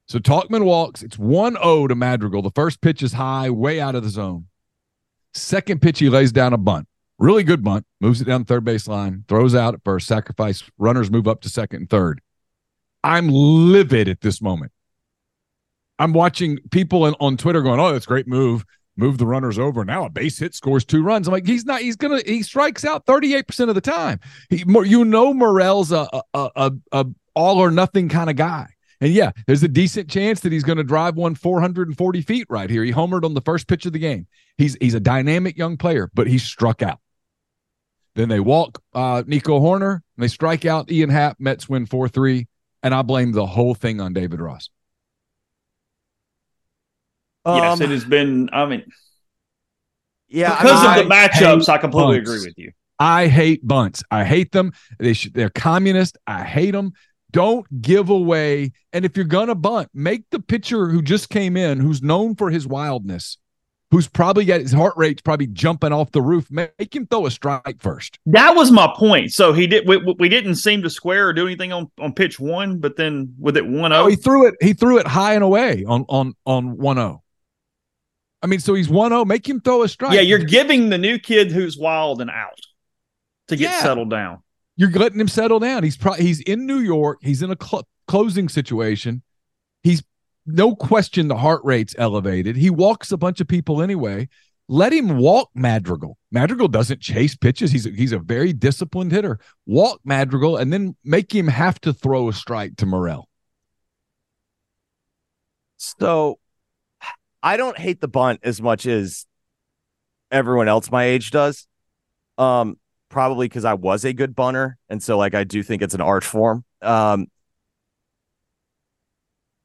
So 0.08 0.18
Tauchman 0.18 0.64
walks. 0.64 1.02
It's 1.02 1.16
1-0 1.16 1.88
to 1.88 1.94
Madrigal. 1.94 2.42
The 2.42 2.52
first 2.52 2.80
pitch 2.80 3.02
is 3.02 3.12
high, 3.12 3.50
way 3.50 3.80
out 3.80 3.96
of 3.96 4.04
the 4.04 4.08
zone. 4.08 4.46
Second 5.34 5.82
pitch, 5.82 5.98
he 5.98 6.08
lays 6.08 6.32
down 6.32 6.52
a 6.52 6.58
bunt. 6.58 6.86
Really 7.18 7.42
good 7.42 7.64
bunt. 7.64 7.86
Moves 8.00 8.20
it 8.20 8.24
down 8.24 8.42
the 8.42 8.46
third 8.46 8.64
base 8.64 8.86
line, 8.86 9.24
throws 9.26 9.54
out 9.54 9.74
at 9.74 9.82
first, 9.84 10.06
sacrifice. 10.06 10.62
Runners 10.78 11.10
move 11.10 11.26
up 11.26 11.40
to 11.42 11.48
second 11.48 11.80
and 11.80 11.90
third. 11.90 12.20
I'm 13.02 13.28
livid 13.28 14.08
at 14.08 14.20
this 14.20 14.40
moment. 14.40 14.72
I'm 15.98 16.12
watching 16.12 16.58
people 16.70 17.14
on 17.18 17.36
Twitter 17.36 17.62
going, 17.62 17.80
"Oh, 17.80 17.92
that's 17.92 18.04
a 18.04 18.08
great 18.08 18.28
move." 18.28 18.64
Move 18.96 19.18
the 19.18 19.26
runners 19.26 19.58
over. 19.58 19.84
Now 19.84 20.06
a 20.06 20.10
base 20.10 20.38
hit 20.38 20.54
scores 20.54 20.84
two 20.84 21.02
runs. 21.02 21.28
I'm 21.28 21.32
like, 21.32 21.46
he's 21.46 21.66
not. 21.66 21.82
He's 21.82 21.96
gonna. 21.96 22.22
He 22.24 22.42
strikes 22.42 22.84
out 22.84 23.04
38 23.04 23.46
percent 23.46 23.68
of 23.68 23.74
the 23.74 23.80
time. 23.80 24.20
He, 24.48 24.64
you 24.66 25.04
know, 25.04 25.34
Morel's 25.34 25.92
a 25.92 26.08
a, 26.12 26.22
a, 26.56 26.72
a 26.92 27.06
all 27.34 27.58
or 27.58 27.70
nothing 27.70 28.08
kind 28.08 28.30
of 28.30 28.36
guy. 28.36 28.68
And 29.02 29.12
yeah, 29.12 29.32
there's 29.46 29.62
a 29.62 29.68
decent 29.68 30.08
chance 30.08 30.40
that 30.40 30.52
he's 30.52 30.64
going 30.64 30.78
to 30.78 30.84
drive 30.84 31.16
one 31.16 31.34
440 31.34 32.22
feet 32.22 32.46
right 32.48 32.70
here. 32.70 32.82
He 32.82 32.92
homered 32.92 33.24
on 33.24 33.34
the 33.34 33.42
first 33.42 33.68
pitch 33.68 33.84
of 33.84 33.92
the 33.92 33.98
game. 33.98 34.26
He's 34.56 34.76
he's 34.80 34.94
a 34.94 35.00
dynamic 35.00 35.58
young 35.58 35.76
player, 35.76 36.10
but 36.14 36.26
he 36.26 36.38
struck 36.38 36.82
out. 36.82 37.00
Then 38.14 38.30
they 38.30 38.40
walk 38.40 38.82
uh, 38.94 39.22
Nico 39.26 39.60
Hoerner 39.60 39.92
and 40.16 40.24
they 40.24 40.28
strike 40.28 40.64
out 40.64 40.90
Ian 40.90 41.10
Happ. 41.10 41.36
Mets 41.38 41.68
win 41.68 41.84
4 41.84 42.08
3. 42.08 42.48
And 42.82 42.94
I 42.94 43.02
blame 43.02 43.32
the 43.32 43.44
whole 43.44 43.74
thing 43.74 44.00
on 44.00 44.12
David 44.12 44.40
Ross 44.40 44.70
yes, 47.46 47.80
um, 47.80 47.82
it 47.82 47.90
has 47.90 48.04
been. 48.04 48.50
I 48.52 48.66
mean, 48.66 48.84
yeah, 50.28 50.56
because 50.60 50.84
I 50.84 50.98
of 50.98 51.08
the 51.08 51.14
matchups, 51.14 51.68
I 51.68 51.78
completely 51.78 52.18
bunts. 52.18 52.30
agree 52.30 52.46
with 52.48 52.58
you. 52.58 52.72
I 52.98 53.28
hate 53.28 53.66
bunts. 53.66 54.02
I 54.10 54.24
hate 54.24 54.52
them. 54.52 54.72
They 54.98 55.12
should, 55.12 55.34
they're 55.34 55.50
communist. 55.50 56.16
I 56.26 56.42
hate 56.42 56.72
them. 56.72 56.92
Don't 57.30 57.66
give 57.82 58.08
away. 58.08 58.72
And 58.92 59.04
if 59.04 59.16
you're 59.16 59.26
gonna 59.26 59.54
bunt, 59.54 59.88
make 59.92 60.24
the 60.30 60.40
pitcher 60.40 60.88
who 60.88 61.02
just 61.02 61.28
came 61.28 61.56
in, 61.56 61.78
who's 61.78 62.02
known 62.02 62.34
for 62.34 62.50
his 62.50 62.66
wildness, 62.66 63.36
who's 63.90 64.08
probably 64.08 64.46
got 64.46 64.60
his 64.62 64.72
heart 64.72 64.94
rate's 64.96 65.20
probably 65.20 65.46
jumping 65.48 65.92
off 65.92 66.10
the 66.12 66.22
roof. 66.22 66.50
Make 66.50 66.96
him 66.96 67.06
throw 67.06 67.26
a 67.26 67.30
strike 67.30 67.80
first. 67.80 68.18
That 68.26 68.56
was 68.56 68.70
my 68.70 68.92
point. 68.96 69.32
So 69.32 69.52
he 69.52 69.66
did. 69.66 69.86
We, 69.86 69.98
we 70.18 70.28
didn't 70.30 70.54
seem 70.54 70.82
to 70.82 70.88
square 70.90 71.28
or 71.28 71.32
do 71.34 71.46
anything 71.46 71.72
on, 71.72 71.90
on 72.00 72.14
pitch 72.14 72.40
one, 72.40 72.78
but 72.78 72.96
then 72.96 73.34
with 73.38 73.58
it 73.58 73.66
one 73.66 73.92
Oh, 73.92 73.96
zero, 73.96 74.08
he 74.08 74.16
threw 74.16 74.46
it. 74.46 74.54
He 74.62 74.72
threw 74.72 74.98
it 74.98 75.06
high 75.06 75.34
and 75.34 75.44
away 75.44 75.84
on 75.86 76.06
on 76.08 76.32
on 76.46 76.78
one 76.78 76.96
zero. 76.96 77.22
I 78.46 78.48
mean, 78.48 78.60
so 78.60 78.74
he's 78.74 78.88
one 78.88 79.10
zero. 79.10 79.24
Make 79.24 79.48
him 79.48 79.60
throw 79.60 79.82
a 79.82 79.88
strike. 79.88 80.14
yeah, 80.14 80.20
you're 80.20 80.38
giving 80.38 80.88
the 80.88 80.98
new 80.98 81.18
kid 81.18 81.50
who's 81.50 81.76
wild 81.76 82.20
and 82.20 82.30
out 82.30 82.60
to 83.48 83.56
get 83.56 83.72
Yeah. 83.72 83.82
settled 83.82 84.08
down. 84.08 84.44
you're 84.76 84.88
letting 84.92 85.18
him 85.18 85.26
settle 85.26 85.58
down. 85.58 85.82
He's 85.82 85.96
pro- 85.96 86.12
he's 86.12 86.38
in 86.42 86.64
New 86.64 86.78
York. 86.78 87.18
He's 87.22 87.42
in 87.42 87.50
a 87.50 87.56
cl- 87.60 87.88
closing 88.06 88.48
situation. 88.48 89.22
He's 89.82 90.04
no 90.46 90.76
question 90.76 91.26
the 91.26 91.38
heart 91.38 91.62
rate's 91.64 91.96
elevated. 91.98 92.54
He 92.56 92.70
walks 92.70 93.10
a 93.10 93.16
bunch 93.16 93.40
of 93.40 93.48
people 93.48 93.82
anyway. 93.82 94.28
Let 94.68 94.92
him 94.92 95.16
walk 95.18 95.50
Madrigal. 95.54 96.18
Madrigal 96.30 96.68
doesn't 96.68 97.00
chase 97.00 97.34
pitches. 97.34 97.72
He's 97.72 97.86
a, 97.86 97.90
he's 97.90 98.12
a 98.12 98.18
very 98.20 98.52
disciplined 98.52 99.10
hitter. 99.10 99.40
Walk 99.66 100.00
Madrigal 100.04 100.56
and 100.56 100.72
then 100.72 100.94
make 101.02 101.34
him 101.34 101.48
have 101.48 101.80
to 101.80 101.92
throw 101.92 102.28
a 102.28 102.32
strike 102.32 102.76
to 102.76 102.86
Morel. 102.86 103.28
So 105.78 106.38
I 107.46 107.56
don't 107.56 107.78
hate 107.78 108.00
the 108.00 108.08
bunt 108.08 108.40
as 108.42 108.60
much 108.60 108.86
as 108.86 109.24
everyone 110.32 110.66
else 110.66 110.90
my 110.90 111.04
age 111.04 111.30
does. 111.30 111.68
Um, 112.38 112.76
probably 113.08 113.46
because 113.46 113.64
I 113.64 113.74
was 113.74 114.04
a 114.04 114.12
good 114.12 114.34
bunter, 114.34 114.76
and 114.88 115.00
so 115.00 115.16
like 115.16 115.32
I 115.36 115.44
do 115.44 115.62
think 115.62 115.80
it's 115.80 115.94
an 115.94 116.00
art 116.00 116.24
form. 116.24 116.64
Um, 116.82 117.28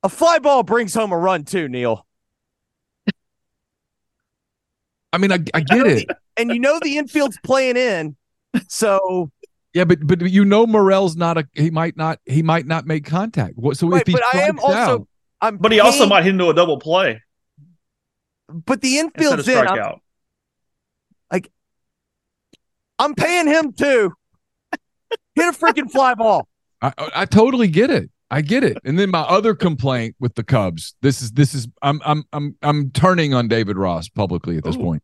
a 0.04 0.10
fly 0.10 0.38
ball 0.38 0.62
brings 0.62 0.94
home 0.94 1.12
a 1.12 1.18
run 1.18 1.44
too, 1.44 1.68
Neal. 1.68 2.06
I 5.12 5.18
mean, 5.18 5.32
I, 5.32 5.40
I 5.56 5.62
get 5.62 5.88
it. 5.88 6.08
And 6.38 6.52
you 6.52 6.60
know 6.60 6.80
the 6.84 7.00
infield's 7.00 7.40
playing 7.44 7.78
in, 7.78 8.16
so 8.68 9.32
Yeah, 9.74 9.86
but 9.86 10.06
but 10.06 10.22
you 10.30 10.46
know 10.46 10.68
Morel's 10.68 11.16
not 11.16 11.40
a 11.40 11.48
he 11.54 11.72
might 11.72 11.98
not 11.98 12.20
he 12.26 12.44
might 12.44 12.68
not 12.68 12.86
make 12.86 13.06
contact. 13.06 13.54
What 13.56 13.76
so 13.76 13.88
right, 13.88 14.02
if 14.02 14.08
he 14.08 14.14
but 14.14 14.24
I 14.36 14.42
am 14.42 14.60
also 14.60 14.78
out- 14.78 15.08
I'm 15.42 15.58
But 15.58 15.72
he 15.72 15.80
also 15.80 16.06
might 16.06 16.24
hit 16.24 16.34
into 16.34 16.48
a 16.48 16.54
double 16.54 16.78
play 16.78 17.20
but 18.54 18.82
the 18.82 19.00
instead 19.00 19.22
infield's 19.24 19.48
in. 19.48 19.58
I'm, 19.58 19.66
strikeout. 19.68 20.00
I'm 23.02 23.16
paying 23.16 23.48
him 23.48 23.74
too. 23.74 24.14
Hit 25.34 25.48
a 25.48 25.58
freaking 25.58 25.90
fly 25.90 26.14
ball. 26.14 26.48
I, 26.84 26.94
I 26.98 27.12
I 27.16 27.26
totally 27.26 27.68
get 27.68 27.90
it. 27.90 28.12
I 28.30 28.42
get 28.42 28.64
it. 28.64 28.78
And 28.86 28.98
then 29.00 29.10
my 29.10 29.22
other 29.22 29.56
complaint 29.56 30.16
with 30.20 30.36
the 30.36 30.44
Cubs. 30.44 30.94
This 31.02 31.22
is 31.22 31.32
this 31.32 31.56
is 31.56 31.68
I'm 31.82 32.00
I'm 32.06 32.24
I'm 32.32 32.56
I'm 32.62 32.92
turning 32.92 33.34
on 33.34 33.48
David 33.48 33.76
Ross 33.76 34.08
publicly 34.08 34.58
at 34.58 34.64
this 34.64 34.76
Ooh. 34.76 34.84
point. 34.84 35.04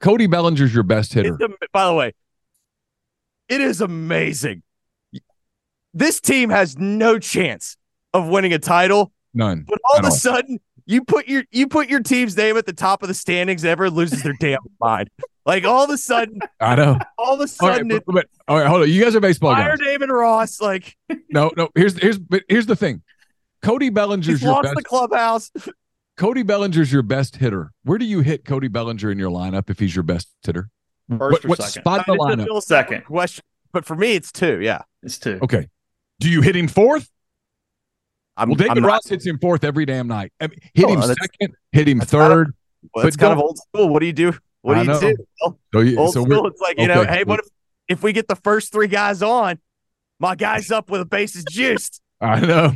Cody 0.00 0.28
Bellinger's 0.28 0.72
your 0.72 0.84
best 0.84 1.12
hitter. 1.12 1.34
It's 1.34 1.42
am- 1.42 1.56
by 1.72 1.86
the 1.86 1.94
way, 1.94 2.14
it 3.48 3.60
is 3.60 3.80
amazing. 3.80 4.62
This 5.92 6.20
team 6.20 6.50
has 6.50 6.78
no 6.78 7.18
chance 7.18 7.76
of 8.14 8.28
winning 8.28 8.52
a 8.52 8.58
title, 8.60 9.12
None. 9.34 9.64
but 9.66 9.80
all 9.90 9.98
of 9.98 10.04
a 10.04 10.06
all. 10.06 10.12
sudden, 10.12 10.60
you 10.90 11.04
put 11.04 11.28
your 11.28 11.44
you 11.50 11.66
put 11.68 11.88
your 11.88 12.00
team's 12.00 12.36
name 12.36 12.56
at 12.56 12.66
the 12.66 12.72
top 12.72 13.02
of 13.02 13.08
the 13.08 13.14
standings. 13.14 13.62
and 13.64 13.70
Everyone 13.70 13.94
loses 13.96 14.22
their 14.22 14.34
damn 14.40 14.58
mind. 14.80 15.08
Like 15.46 15.64
all 15.64 15.84
of 15.84 15.90
a 15.90 15.96
sudden, 15.98 16.40
I 16.60 16.74
know. 16.76 16.98
all 17.18 17.34
of 17.34 17.40
a 17.40 17.42
All 17.62 17.68
right, 17.68 17.76
sudden, 17.76 17.88
but, 17.88 17.96
it's 17.96 18.04
but- 18.06 18.26
all 18.48 18.58
right, 18.58 18.66
hold 18.66 18.82
on. 18.82 18.90
You 18.90 19.02
guys 19.02 19.14
are 19.16 19.20
baseball 19.20 19.54
fire 19.54 19.76
guys. 19.76 19.78
David 19.86 20.10
Ross. 20.10 20.60
Like 20.60 20.96
No, 21.30 21.50
no. 21.56 21.68
Here's 21.74 21.96
here's 21.98 22.18
but 22.18 22.42
here's 22.48 22.66
the 22.66 22.76
thing. 22.76 23.02
Cody 23.62 23.90
Bellinger's 23.90 24.26
he's 24.26 24.42
your 24.42 24.52
lost 24.52 24.64
best. 24.64 24.76
the 24.76 24.82
clubhouse. 24.82 25.50
Cody 26.16 26.42
Bellinger's 26.42 26.92
your 26.92 27.02
best 27.02 27.36
hitter. 27.36 27.72
Where 27.84 27.98
do 27.98 28.04
you 28.04 28.20
hit 28.20 28.44
Cody 28.44 28.68
Bellinger 28.68 29.10
in 29.10 29.18
your 29.18 29.30
lineup 29.30 29.70
if 29.70 29.78
he's 29.78 29.94
your 29.94 30.02
best 30.02 30.28
hitter? 30.44 30.68
First 31.08 31.20
what 31.20 31.44
or 31.44 31.48
what 31.48 31.62
second? 31.62 31.82
spot 31.82 32.08
in 32.08 32.14
the 32.16 32.22
lineup? 32.22 32.62
Second. 32.62 33.04
question, 33.04 33.42
but 33.72 33.84
for 33.84 33.96
me, 33.96 34.14
it's 34.14 34.30
two. 34.30 34.60
Yeah, 34.60 34.82
It's 35.02 35.18
two. 35.18 35.38
Okay. 35.42 35.68
Do 36.20 36.28
you 36.30 36.42
hit 36.42 36.54
him 36.54 36.68
fourth? 36.68 37.10
I'm. 38.40 38.48
Well, 38.48 38.56
David 38.56 38.70
I'm 38.78 38.82
not- 38.82 38.88
Ross 38.88 39.06
hits 39.08 39.24
him 39.26 39.38
fourth 39.38 39.64
every 39.64 39.84
damn 39.86 40.08
night. 40.08 40.32
I 40.40 40.48
mean, 40.48 40.58
hit 40.74 40.86
Oh, 40.86 40.92
him 40.94 41.02
second, 41.02 41.54
hit 41.72 41.88
him 41.88 41.98
that's 41.98 42.10
kind 42.10 42.24
of- 42.24 42.30
third. 42.30 42.54
well, 42.94 43.06
it's 43.06 43.16
but 43.16 43.20
kind 43.22 43.32
of 43.32 43.38
old 43.38 43.58
school. 43.58 43.88
What 43.88 44.00
do 44.00 44.06
you 44.06 44.12
do? 44.12 44.32
What 44.62 44.76
I 44.78 44.84
do 44.84 44.86
you 44.88 44.92
know. 44.94 45.00
do? 45.00 45.16
Well, 45.42 45.58
So, 45.72 45.80
you, 45.80 45.98
old 45.98 46.12
so 46.14 46.24
school. 46.24 46.46
It's 46.46 46.60
like 46.60 46.78
you 46.78 46.88
know, 46.88 47.04
hey, 47.04 47.24
what 47.24 47.40
if 47.40 47.46
if 47.88 48.02
we 48.02 48.12
get 48.12 48.28
the 48.28 48.36
first 48.36 48.72
three 48.72 48.88
guys 48.88 49.22
on, 49.22 49.58
my 50.18 50.34
guy's 50.34 50.70
up 50.70 50.90
with 50.90 51.00
a 51.00 51.04
bases 51.06 51.44
juiced. 51.50 52.00
I 52.20 52.40
know, 52.40 52.72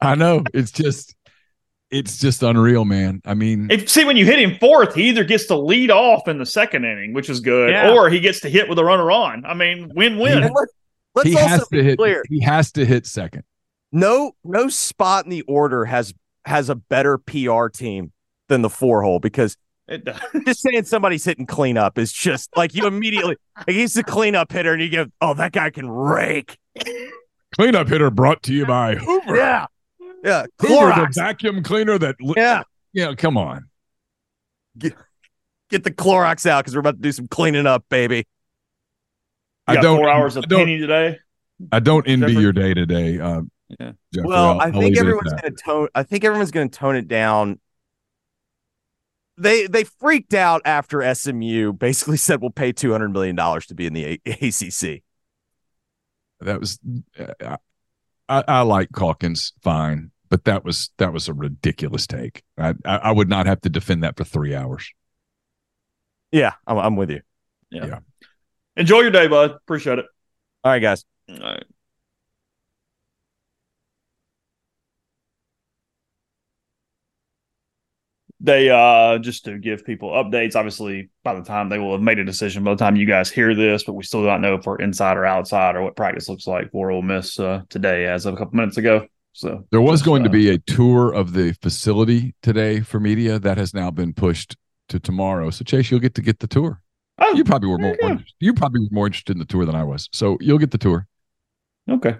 I 0.00 0.14
know. 0.16 0.42
It's 0.52 0.72
just, 0.72 1.14
it's 1.90 2.18
just 2.18 2.42
unreal, 2.42 2.84
man. 2.84 3.22
I 3.24 3.34
mean, 3.34 3.68
If 3.70 3.88
see 3.88 4.04
when 4.04 4.16
you 4.16 4.24
hit 4.26 4.38
him 4.40 4.58
fourth, 4.58 4.94
he 4.96 5.08
either 5.10 5.22
gets 5.24 5.46
to 5.46 5.56
lead 5.56 5.90
off 5.90 6.26
in 6.28 6.38
the 6.38 6.46
second 6.46 6.84
inning, 6.84 7.12
which 7.14 7.30
is 7.30 7.38
good, 7.40 7.70
Yeah. 7.70 7.92
or 7.92 8.10
he 8.10 8.18
gets 8.20 8.40
to 8.40 8.48
hit 8.50 8.68
with 8.68 8.78
a 8.78 8.84
runner 8.84 9.10
on. 9.12 9.44
I 9.46 9.54
mean, 9.54 9.90
win-win. 9.94 10.42
Let's 10.42 10.72
let's 11.14 11.28
he 11.28 11.36
also 11.36 11.48
has 11.48 11.60
to 11.60 11.66
be 11.70 11.82
hit. 11.82 11.98
clear. 11.98 12.22
He 12.28 12.40
has 12.42 12.72
to 12.72 12.84
hit 12.84 13.06
second. 13.06 13.44
No, 13.92 14.32
no 14.44 14.68
spot 14.68 15.24
in 15.24 15.30
the 15.30 15.42
order 15.42 15.84
has 15.84 16.14
has 16.44 16.68
a 16.68 16.74
better 16.74 17.18
PR 17.18 17.66
team 17.68 18.12
than 18.48 18.62
the 18.62 18.70
four 18.70 19.02
hole 19.02 19.18
because 19.20 19.56
It 19.88 20.04
does. 20.04 20.20
just 20.46 20.60
saying 20.60 20.84
somebody's 20.84 21.24
hitting 21.24 21.46
cleanup 21.46 21.98
is 21.98 22.12
just 22.12 22.48
like 22.56 22.74
you 22.74 22.86
immediately 22.86 23.36
like 23.56 23.68
he's 23.68 23.94
the 23.94 24.04
cleanup 24.04 24.50
hitter 24.52 24.72
and 24.72 24.82
you 24.82 24.90
go, 24.90 25.06
oh, 25.20 25.34
that 25.34 25.52
guy 25.52 25.70
can 25.70 25.88
rake. 25.90 26.56
Cleanup 27.56 27.88
hitter 27.88 28.10
brought 28.10 28.42
to 28.44 28.52
you 28.54 28.64
by 28.64 28.94
Hoover. 28.96 29.36
Yeah, 29.36 29.66
yeah, 30.24 30.46
Hoover, 30.60 30.92
Clorox. 30.92 31.14
the 31.14 31.20
vacuum 31.20 31.62
cleaner 31.62 31.98
that. 31.98 32.16
li- 32.20 32.34
Yeah, 32.36 32.62
You 32.92 33.14
come 33.16 33.36
on. 33.36 33.68
get 34.78 35.84
the 35.84 35.90
Clorox 35.90 36.46
out 36.46 36.62
because 36.64 36.74
we're 36.74 36.80
about 36.80 36.96
to 36.96 37.02
do 37.02 37.12
some 37.12 37.28
cleaning 37.28 37.66
up, 37.66 37.84
baby. 37.90 38.18
You 38.18 38.22
I 39.66 39.74
got 39.74 39.82
don't. 39.82 39.98
four 39.98 40.08
hours 40.10 40.36
I 40.36 40.40
of 40.40 40.48
don't, 40.48 40.60
penny 40.60 40.78
today. 40.78 41.18
I 41.72 41.80
don't 41.80 42.06
envy 42.08 42.28
Jeffrey? 42.28 42.42
your 42.42 42.52
day 42.52 42.74
today. 42.74 43.18
Uh, 43.20 43.42
Yeah. 43.78 43.92
Jeffrey. 44.12 44.28
Well, 44.28 44.52
I'll- 44.52 44.60
I 44.60 44.70
think 44.70 44.76
leave 44.84 44.92
it 44.92 44.96
at 44.96 45.00
everyone's 45.00 45.32
going 45.32 45.54
to 45.54 45.62
tone. 45.62 45.88
I 45.94 46.02
think 46.02 46.24
everyone's 46.24 46.50
going 46.50 46.68
to 46.70 46.78
tone 46.78 46.96
it 46.96 47.06
down. 47.08 47.60
They 49.36 49.66
they 49.66 49.84
freaked 49.84 50.34
out 50.34 50.60
after 50.64 51.14
SMU 51.14 51.72
basically 51.72 52.16
said 52.18 52.40
we'll 52.42 52.50
pay 52.50 52.72
two 52.72 52.92
hundred 52.92 53.10
million 53.12 53.36
dollars 53.36 53.66
to 53.66 53.74
be 53.74 53.86
in 53.86 53.92
the 53.94 54.20
A- 54.26 54.30
ACC. 54.48 55.02
That 56.40 56.58
was. 56.60 56.78
uh, 57.18 57.56
I, 58.28 58.44
I 58.46 58.60
like 58.62 58.88
Calkins 58.94 59.52
fine, 59.62 60.10
but 60.28 60.44
that 60.44 60.64
was 60.64 60.90
that 60.98 61.12
was 61.12 61.28
a 61.28 61.32
ridiculous 61.32 62.06
take. 62.06 62.42
I, 62.58 62.74
I 62.84 62.96
I 62.96 63.12
would 63.12 63.28
not 63.28 63.46
have 63.46 63.60
to 63.62 63.68
defend 63.70 64.02
that 64.04 64.16
for 64.16 64.24
three 64.24 64.54
hours. 64.54 64.92
Yeah, 66.32 66.52
I'm, 66.66 66.78
I'm 66.78 66.96
with 66.96 67.10
you. 67.10 67.22
Yeah. 67.70 68.00
Enjoy 68.76 69.00
your 69.00 69.10
day, 69.10 69.26
bud. 69.26 69.52
Appreciate 69.52 69.98
it. 69.98 70.06
All 70.64 70.72
right, 70.72 70.78
guys. 70.80 71.04
All 71.28 71.38
right. 71.38 71.64
They 78.42 78.70
uh 78.70 79.18
just 79.18 79.44
to 79.44 79.58
give 79.58 79.84
people 79.84 80.10
updates. 80.10 80.56
Obviously, 80.56 81.10
by 81.24 81.34
the 81.34 81.42
time 81.42 81.68
they 81.68 81.78
will 81.78 81.92
have 81.92 82.00
made 82.00 82.18
a 82.18 82.24
decision, 82.24 82.64
by 82.64 82.70
the 82.72 82.78
time 82.78 82.96
you 82.96 83.04
guys 83.06 83.30
hear 83.30 83.54
this, 83.54 83.84
but 83.84 83.92
we 83.92 84.02
still 84.02 84.24
don't 84.24 84.40
know 84.40 84.54
if 84.54 84.64
we're 84.64 84.76
inside 84.76 85.16
or 85.18 85.26
outside 85.26 85.76
or 85.76 85.82
what 85.82 85.94
practice 85.96 86.28
looks 86.28 86.46
like 86.46 86.70
for 86.72 86.90
Ole 86.90 87.02
Miss 87.02 87.38
uh, 87.38 87.62
today, 87.68 88.06
as 88.06 88.24
of 88.26 88.34
a 88.34 88.36
couple 88.38 88.56
minutes 88.56 88.78
ago. 88.78 89.06
So 89.32 89.64
There 89.70 89.80
was 89.82 90.02
going 90.02 90.22
to 90.24 90.28
uh, 90.28 90.32
be 90.32 90.48
a 90.50 90.58
tour 90.58 91.12
of 91.12 91.34
the 91.34 91.52
facility 91.62 92.34
today 92.42 92.80
for 92.80 92.98
media 92.98 93.38
that 93.38 93.58
has 93.58 93.74
now 93.74 93.90
been 93.90 94.12
pushed 94.14 94.56
to 94.88 94.98
tomorrow. 94.98 95.50
So 95.50 95.62
Chase, 95.64 95.90
you'll 95.90 96.00
get 96.00 96.14
to 96.14 96.22
get 96.22 96.40
the 96.40 96.46
tour. 96.48 96.80
Oh, 97.18 97.34
You 97.34 97.44
probably 97.44 97.68
were 97.68 97.78
more 97.78 97.96
you 98.00 98.08
interested. 98.08 98.34
you 98.40 98.54
probably 98.54 98.80
were 98.80 98.88
more 98.90 99.06
interested 99.06 99.32
in 99.36 99.38
the 99.38 99.44
tour 99.44 99.66
than 99.66 99.74
I 99.74 99.84
was. 99.84 100.08
So 100.12 100.38
you'll 100.40 100.58
get 100.58 100.70
the 100.70 100.78
tour. 100.78 101.06
okay. 101.90 102.16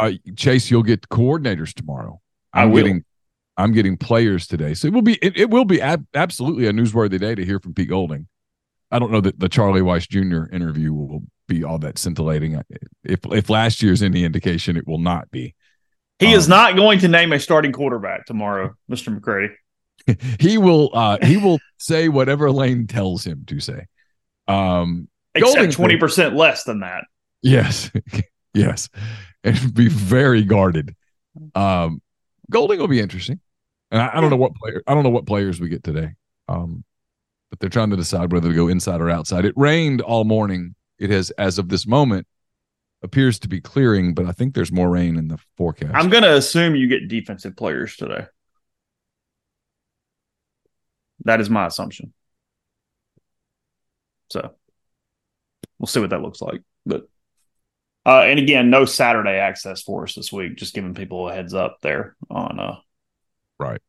Uh, 0.00 0.12
Chase, 0.36 0.70
you'll 0.70 0.82
get 0.84 1.08
coordinators 1.08 1.74
tomorrow. 1.74 2.20
I 2.52 2.62
I'm 2.62 2.70
will. 2.70 2.82
getting 2.84 3.04
I'm 3.56 3.72
getting 3.72 3.96
players 3.96 4.46
today. 4.46 4.74
So 4.74 4.88
it 4.88 4.92
will 4.94 5.02
be 5.02 5.14
it, 5.22 5.36
it 5.36 5.50
will 5.50 5.64
be 5.64 5.80
ab- 5.80 6.06
absolutely 6.14 6.66
a 6.66 6.72
newsworthy 6.72 7.20
day 7.20 7.34
to 7.34 7.44
hear 7.44 7.60
from 7.60 7.74
Pete 7.74 7.88
Golding. 7.88 8.26
I 8.90 8.98
don't 8.98 9.10
know 9.12 9.20
that 9.20 9.38
the 9.40 9.48
Charlie 9.48 9.80
Weis 9.80 10.08
Jr. 10.08 10.52
interview 10.54 10.92
will 10.92 11.22
be 11.48 11.64
all 11.64 11.78
that 11.78 11.98
scintillating. 11.98 12.60
If 13.04 13.20
if 13.26 13.50
last 13.50 13.82
year's 13.82 14.02
any 14.02 14.24
indication, 14.24 14.76
it 14.76 14.86
will 14.86 14.98
not 14.98 15.30
be. 15.30 15.54
He 16.18 16.32
is 16.32 16.46
Um, 16.46 16.50
not 16.50 16.76
going 16.76 17.00
to 17.00 17.08
name 17.08 17.32
a 17.32 17.40
starting 17.40 17.72
quarterback 17.72 18.24
tomorrow, 18.26 18.74
Mr. 18.90 19.12
McCready. 19.12 19.52
He 20.38 20.58
will 20.58 20.90
uh 20.92 21.18
he 21.22 21.36
will 21.38 21.58
say 21.78 22.08
whatever 22.08 22.50
Lane 22.50 22.86
tells 22.86 23.24
him 23.24 23.44
to 23.46 23.58
say. 23.60 23.86
Um 24.48 25.08
Golding- 25.38 25.60
Except 25.64 25.72
twenty 25.72 25.96
percent 25.96 26.34
less 26.36 26.64
than 26.64 26.80
that. 26.80 27.04
Yes. 27.42 27.90
yes. 28.54 28.88
And 29.44 29.72
be 29.74 29.88
very 29.88 30.42
guarded. 30.44 30.94
Um 31.54 32.00
Golding 32.50 32.78
will 32.78 32.88
be 32.88 33.00
interesting. 33.00 33.40
And 33.90 34.02
I, 34.02 34.18
I 34.18 34.20
don't 34.20 34.30
know 34.30 34.36
what 34.36 34.54
player 34.54 34.82
I 34.86 34.94
don't 34.94 35.02
know 35.02 35.10
what 35.10 35.26
players 35.26 35.60
we 35.60 35.68
get 35.68 35.84
today. 35.84 36.10
Um 36.48 36.84
but 37.50 37.60
they're 37.60 37.70
trying 37.70 37.90
to 37.90 37.96
decide 37.96 38.32
whether 38.32 38.48
to 38.48 38.54
go 38.54 38.68
inside 38.68 39.00
or 39.00 39.10
outside. 39.10 39.44
It 39.44 39.54
rained 39.56 40.00
all 40.00 40.24
morning. 40.24 40.74
It 40.98 41.10
has 41.10 41.30
as 41.32 41.58
of 41.58 41.68
this 41.68 41.86
moment 41.86 42.26
appears 43.04 43.38
to 43.40 43.48
be 43.48 43.60
clearing, 43.60 44.14
but 44.14 44.26
I 44.26 44.32
think 44.32 44.54
there's 44.54 44.72
more 44.72 44.90
rain 44.90 45.16
in 45.16 45.28
the 45.28 45.38
forecast. 45.56 45.94
I'm 45.94 46.08
going 46.08 46.22
to 46.22 46.34
assume 46.34 46.74
you 46.74 46.88
get 46.88 47.06
defensive 47.06 47.54
players 47.54 47.96
today. 47.96 48.26
That 51.24 51.40
is 51.40 51.50
my 51.50 51.66
assumption. 51.66 52.12
So 54.30 54.50
we'll 55.78 55.86
see 55.86 56.00
what 56.00 56.10
that 56.10 56.22
looks 56.22 56.40
like. 56.40 56.62
Uh, 58.06 58.20
and 58.22 58.38
again, 58.38 58.68
no 58.70 58.84
Saturday 58.84 59.38
access 59.38 59.82
for 59.82 60.04
us 60.04 60.14
this 60.14 60.30
week. 60.32 60.56
Just 60.56 60.74
giving 60.74 60.94
people 60.94 61.28
a 61.28 61.34
heads 61.34 61.54
up 61.54 61.78
there 61.80 62.16
on 62.30 62.60
uh 62.60 62.76
right. 63.58 63.80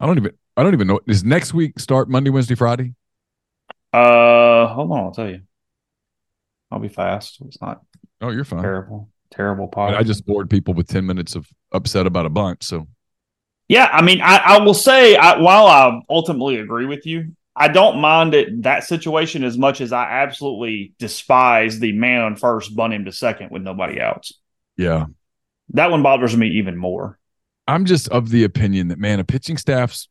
I 0.00 0.06
don't 0.06 0.18
even 0.18 0.32
I 0.56 0.62
don't 0.62 0.74
even 0.74 0.86
know. 0.88 1.00
Does 1.06 1.24
next 1.24 1.54
week 1.54 1.78
start 1.78 2.08
Monday, 2.08 2.30
Wednesday, 2.30 2.54
Friday? 2.56 2.94
Uh 3.92 4.66
hold 4.68 4.90
on, 4.90 4.98
I'll 4.98 5.12
tell 5.12 5.28
you. 5.28 5.42
I'll 6.70 6.80
be 6.80 6.88
fast. 6.88 7.38
It's 7.46 7.60
not 7.60 7.82
Oh, 8.20 8.30
you're 8.30 8.44
fine. 8.44 8.62
terrible. 8.62 9.08
Terrible 9.30 9.68
pod. 9.68 9.94
I 9.94 10.02
just 10.02 10.24
bored 10.26 10.48
people 10.48 10.74
with 10.74 10.88
10 10.88 11.06
minutes 11.06 11.34
of 11.34 11.46
upset 11.72 12.06
about 12.06 12.26
a 12.26 12.30
bunch. 12.30 12.64
So 12.64 12.86
Yeah, 13.68 13.88
I 13.92 14.02
mean, 14.02 14.20
I, 14.20 14.36
I 14.36 14.58
will 14.60 14.74
say, 14.74 15.16
I, 15.16 15.38
while 15.38 15.66
I 15.66 16.00
ultimately 16.08 16.56
agree 16.56 16.86
with 16.86 17.04
you, 17.06 17.34
I 17.56 17.68
don't 17.68 17.98
mind 18.00 18.34
it 18.34 18.62
that 18.62 18.82
situation 18.84 19.44
as 19.44 19.56
much 19.56 19.80
as 19.80 19.92
I 19.92 20.04
absolutely 20.10 20.92
despise 20.98 21.78
the 21.78 21.92
man 21.92 22.22
on 22.22 22.36
first, 22.36 22.74
bun 22.74 22.92
him 22.92 23.04
to 23.04 23.12
second 23.12 23.50
with 23.50 23.62
nobody 23.62 24.00
else. 24.00 24.32
yeah. 24.76 25.06
That 25.70 25.90
one 25.90 26.02
bothers 26.02 26.36
me 26.36 26.48
even 26.58 26.76
more. 26.76 27.18
I'm 27.66 27.86
just 27.86 28.08
of 28.08 28.28
the 28.28 28.44
opinion 28.44 28.88
that 28.88 28.98
man, 28.98 29.18
a 29.20 29.24
pitching 29.24 29.56
staff's 29.56 30.08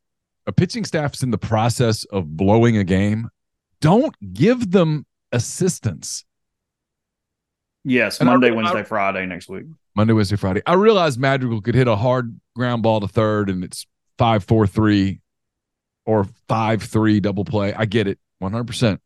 a 0.48 0.52
pitching 0.52 0.84
staff's 0.84 1.22
in 1.22 1.30
the 1.32 1.38
process 1.38 2.04
of 2.06 2.36
blowing 2.36 2.76
a 2.78 2.84
game. 2.84 3.30
Don't 3.82 4.16
give 4.34 4.72
them 4.72 5.06
assistance. 5.32 6.26
Yes, 7.86 8.20
And 8.20 8.28
Monday, 8.28 8.48
I- 8.48 8.52
Wednesday, 8.52 8.84
Friday 8.84 9.26
next 9.26 9.50
week. 9.50 9.66
Monday, 9.96 10.14
Wednesday, 10.14 10.38
Friday. 10.38 10.62
I 10.66 10.74
realize 10.74 11.18
Madrigal 11.18 11.62
could 11.62 11.76
hit 11.76 11.88
a 11.88 11.96
hard 11.96 12.40
ground 12.56 12.82
ball 12.82 13.00
to 13.02 13.08
third 13.08 13.50
and 13.50 13.64
it's 13.64 13.86
five, 14.18 14.44
four, 14.44 14.66
three 14.66 15.20
or 16.06 16.26
five, 16.48 16.84
three 16.84 17.20
double 17.20 17.46
play. 17.46 17.74
I 17.74 17.86
get 17.86 18.08
it 18.08 18.20
100%. 18.42 19.00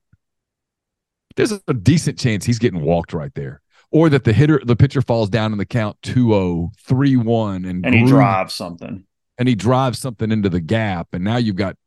There's 1.36 1.52
a 1.68 1.74
decent 1.74 2.18
chance 2.18 2.46
he's 2.46 2.60
getting 2.60 2.82
walked 2.82 3.14
right 3.14 3.34
there. 3.36 3.62
Or 3.92 4.10
that 4.10 4.24
the 4.24 4.34
hitter, 4.34 4.60
the 4.66 4.76
pitcher 4.76 5.02
falls 5.02 5.30
down 5.30 5.52
in 5.52 5.58
the 5.58 5.66
count 5.66 5.98
2 6.02 6.30
0, 6.30 6.72
3 6.80 7.16
1, 7.16 7.66
and, 7.66 7.86
And 7.86 7.96
he 7.96 8.06
drives 8.06 8.54
something. 8.54 9.06
and 9.38 9.48
he 9.48 9.56
drives 9.56 10.00
something 10.00 10.32
into 10.32 10.50
the 10.50 10.60
gap. 10.60 11.10
And 11.14 11.24
now 11.24 11.38
you've 11.38 11.56
got 11.56 11.78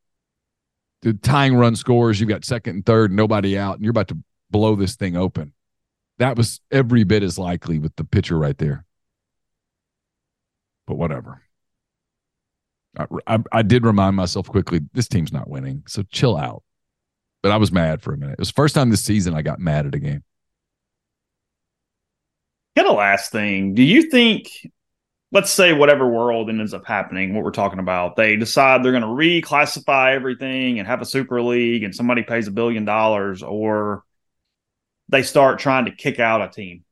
the 1.03 1.13
tying 1.13 1.55
run 1.55 1.75
scores, 1.75 2.19
you've 2.19 2.29
got 2.29 2.45
second 2.45 2.75
and 2.75 2.85
third, 2.85 3.11
nobody 3.11 3.57
out, 3.57 3.75
and 3.75 3.83
you're 3.83 3.91
about 3.91 4.07
to 4.07 4.17
blow 4.49 4.75
this 4.75 4.95
thing 4.95 5.15
open. 5.15 5.53
That 6.17 6.37
was 6.37 6.59
every 6.71 7.03
bit 7.03 7.21
as 7.23 7.37
likely 7.37 7.77
with 7.77 7.95
the 7.97 8.03
pitcher 8.03 8.37
right 8.37 8.57
there. 8.57 8.85
But 10.87 10.95
whatever. 10.97 11.41
I, 12.97 13.39
I, 13.51 13.61
did 13.61 13.85
remind 13.85 14.15
myself 14.15 14.49
quickly 14.49 14.81
this 14.93 15.07
team's 15.07 15.31
not 15.31 15.49
winning, 15.49 15.83
so 15.87 16.03
chill 16.11 16.37
out. 16.37 16.63
But 17.41 17.51
I 17.51 17.57
was 17.57 17.71
mad 17.71 18.01
for 18.01 18.13
a 18.13 18.17
minute. 18.17 18.33
It 18.33 18.39
was 18.39 18.49
the 18.49 18.53
first 18.53 18.75
time 18.75 18.89
this 18.89 19.03
season 19.03 19.33
I 19.33 19.41
got 19.41 19.59
mad 19.59 19.85
at 19.85 19.95
a 19.95 19.99
game. 19.99 20.23
Get 22.75 22.85
a 22.85 22.91
last 22.91 23.31
thing. 23.31 23.73
Do 23.73 23.81
you 23.81 24.09
think, 24.09 24.49
let's 25.31 25.51
say, 25.51 25.73
whatever 25.73 26.07
world 26.07 26.49
ends 26.49 26.73
up 26.73 26.85
happening, 26.85 27.33
what 27.33 27.43
we're 27.43 27.51
talking 27.51 27.79
about, 27.79 28.15
they 28.15 28.35
decide 28.35 28.83
they're 28.83 28.91
going 28.91 29.01
to 29.03 29.07
reclassify 29.07 30.13
everything 30.13 30.77
and 30.77 30.87
have 30.87 31.01
a 31.01 31.05
super 31.05 31.41
league 31.41 31.83
and 31.83 31.95
somebody 31.95 32.23
pays 32.23 32.47
a 32.47 32.51
billion 32.51 32.85
dollars, 32.85 33.41
or 33.41 34.03
they 35.09 35.23
start 35.23 35.59
trying 35.59 35.85
to 35.85 35.91
kick 35.91 36.19
out 36.19 36.41
a 36.41 36.49
team 36.49 36.83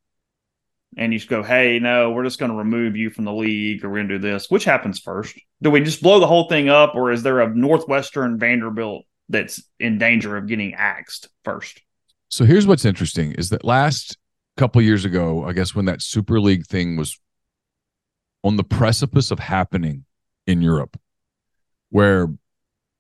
and 0.97 1.13
you 1.13 1.19
go, 1.25 1.43
hey, 1.43 1.79
no, 1.79 2.11
we're 2.11 2.23
just 2.23 2.39
going 2.39 2.51
to 2.51 2.57
remove 2.57 2.95
you 2.95 3.09
from 3.09 3.25
the 3.25 3.33
league 3.33 3.83
or 3.83 3.89
we're 3.89 3.97
going 3.97 4.09
to 4.09 4.19
do 4.19 4.21
this? 4.21 4.49
Which 4.49 4.65
happens 4.65 4.99
first? 4.99 5.39
Do 5.61 5.71
we 5.71 5.81
just 5.81 6.01
blow 6.01 6.19
the 6.19 6.27
whole 6.27 6.47
thing 6.47 6.69
up, 6.69 6.95
or 6.95 7.11
is 7.11 7.23
there 7.23 7.41
a 7.41 7.53
Northwestern 7.53 8.39
Vanderbilt 8.39 9.05
that's 9.29 9.63
in 9.79 9.97
danger 9.97 10.35
of 10.35 10.47
getting 10.47 10.73
axed 10.73 11.29
first? 11.43 11.81
So 12.29 12.45
here's 12.45 12.67
what's 12.67 12.85
interesting 12.85 13.33
is 13.33 13.49
that 13.49 13.63
last 13.63 14.17
couple 14.57 14.81
years 14.81 15.05
ago, 15.05 15.45
I 15.45 15.53
guess 15.53 15.73
when 15.73 15.85
that 15.85 16.01
Super 16.01 16.39
League 16.39 16.65
thing 16.65 16.97
was 16.97 17.19
on 18.43 18.55
the 18.55 18.63
precipice 18.63 19.31
of 19.31 19.39
happening 19.39 20.05
in 20.47 20.61
Europe, 20.61 20.99
where 21.89 22.27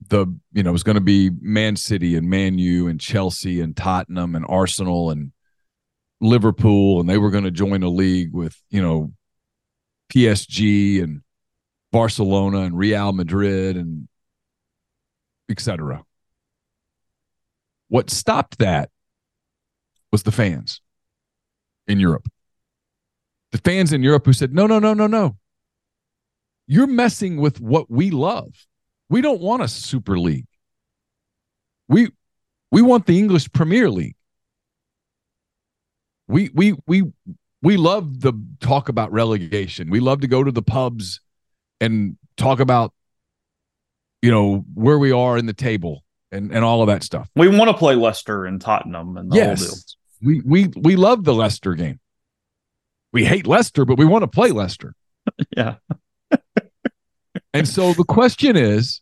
the 0.07 0.25
you 0.53 0.63
know 0.63 0.69
it 0.69 0.73
was 0.73 0.83
going 0.83 0.95
to 0.95 1.01
be 1.01 1.29
Man 1.41 1.75
City 1.75 2.15
and 2.15 2.29
Man 2.29 2.57
U 2.57 2.87
and 2.87 2.99
Chelsea 2.99 3.61
and 3.61 3.75
Tottenham 3.75 4.35
and 4.35 4.45
Arsenal 4.47 5.11
and 5.11 5.31
Liverpool, 6.21 6.99
and 6.99 7.09
they 7.09 7.17
were 7.17 7.31
going 7.31 7.45
to 7.45 7.51
join 7.51 7.83
a 7.83 7.89
league 7.89 8.33
with 8.33 8.61
you 8.69 8.81
know 8.81 9.11
PSG 10.11 11.03
and 11.03 11.21
Barcelona 11.91 12.59
and 12.59 12.77
Real 12.77 13.13
Madrid 13.13 13.77
and 13.77 14.07
etc. 15.49 16.03
What 17.87 18.09
stopped 18.09 18.59
that 18.59 18.89
was 20.11 20.23
the 20.23 20.31
fans 20.31 20.81
in 21.87 21.99
Europe. 21.99 22.27
The 23.51 23.57
fans 23.59 23.91
in 23.91 24.03
Europe 24.03 24.25
who 24.25 24.33
said, 24.33 24.53
no, 24.53 24.67
no, 24.67 24.79
no, 24.79 24.93
no, 24.93 25.07
no. 25.07 25.37
You're 26.67 26.87
messing 26.87 27.37
with 27.37 27.59
what 27.59 27.89
we 27.89 28.11
love. 28.11 28.67
We 29.09 29.21
don't 29.21 29.41
want 29.41 29.63
a 29.63 29.67
super 29.67 30.19
league. 30.19 30.45
We 31.87 32.11
we 32.71 32.83
want 32.83 33.07
the 33.07 33.17
English 33.17 33.51
Premier 33.51 33.89
League. 33.89 34.15
We 36.29 36.49
we 36.53 36.75
we 36.87 37.03
we 37.61 37.75
love 37.75 38.21
the 38.21 38.33
talk 38.61 38.87
about 38.87 39.11
relegation. 39.11 39.89
We 39.89 39.99
love 39.99 40.21
to 40.21 40.27
go 40.27 40.43
to 40.43 40.51
the 40.51 40.61
pubs 40.61 41.19
and 41.81 42.17
talk 42.37 42.59
about 42.59 42.93
you 44.21 44.31
know 44.31 44.63
where 44.73 44.97
we 44.97 45.11
are 45.11 45.37
in 45.37 45.45
the 45.45 45.53
table 45.53 46.03
and 46.31 46.51
and 46.51 46.63
all 46.63 46.81
of 46.81 46.87
that 46.87 47.03
stuff. 47.03 47.29
We 47.35 47.49
want 47.49 47.69
to 47.69 47.77
play 47.77 47.95
Leicester 47.95 48.45
and 48.45 48.61
Tottenham 48.61 49.17
and 49.17 49.31
the. 49.31 49.35
Yes. 49.35 49.95
We 50.21 50.41
we 50.45 50.67
we 50.77 50.95
love 50.95 51.23
the 51.23 51.33
Leicester 51.33 51.75
game. 51.75 51.99
We 53.11 53.25
hate 53.25 53.47
Leicester, 53.47 53.85
but 53.85 53.97
we 53.97 54.05
want 54.05 54.23
to 54.23 54.27
play 54.27 54.51
Leicester. 54.51 54.93
Yeah. 55.55 55.75
And 57.53 57.67
so 57.67 57.93
the 57.93 58.03
question 58.03 58.55
is, 58.55 59.01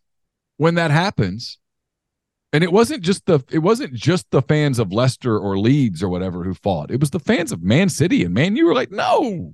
when 0.58 0.76
that 0.76 0.92
happens, 0.92 1.58
and 2.54 2.64
it 2.64 2.72
wasn't 2.72 3.04
just 3.04 3.26
the 3.26 3.44
it 3.52 3.60
wasn't 3.60 3.94
just 3.94 4.30
the 4.32 4.42
fans 4.42 4.80
of 4.80 4.92
Leicester 4.92 5.38
or 5.38 5.58
Leeds 5.58 6.02
or 6.02 6.10
whatever 6.10 6.44
who 6.44 6.54
fought. 6.54 6.92
It 6.92 7.00
was 7.00 7.12
the 7.12 7.20
fans 7.20 7.52
of 7.52 7.62
Man 7.62 7.90
City 7.90 8.24
and 8.24 8.34
Man. 8.34 8.56
You 8.56 8.68
were 8.68 8.74
like, 8.74 8.92
no, 8.92 9.54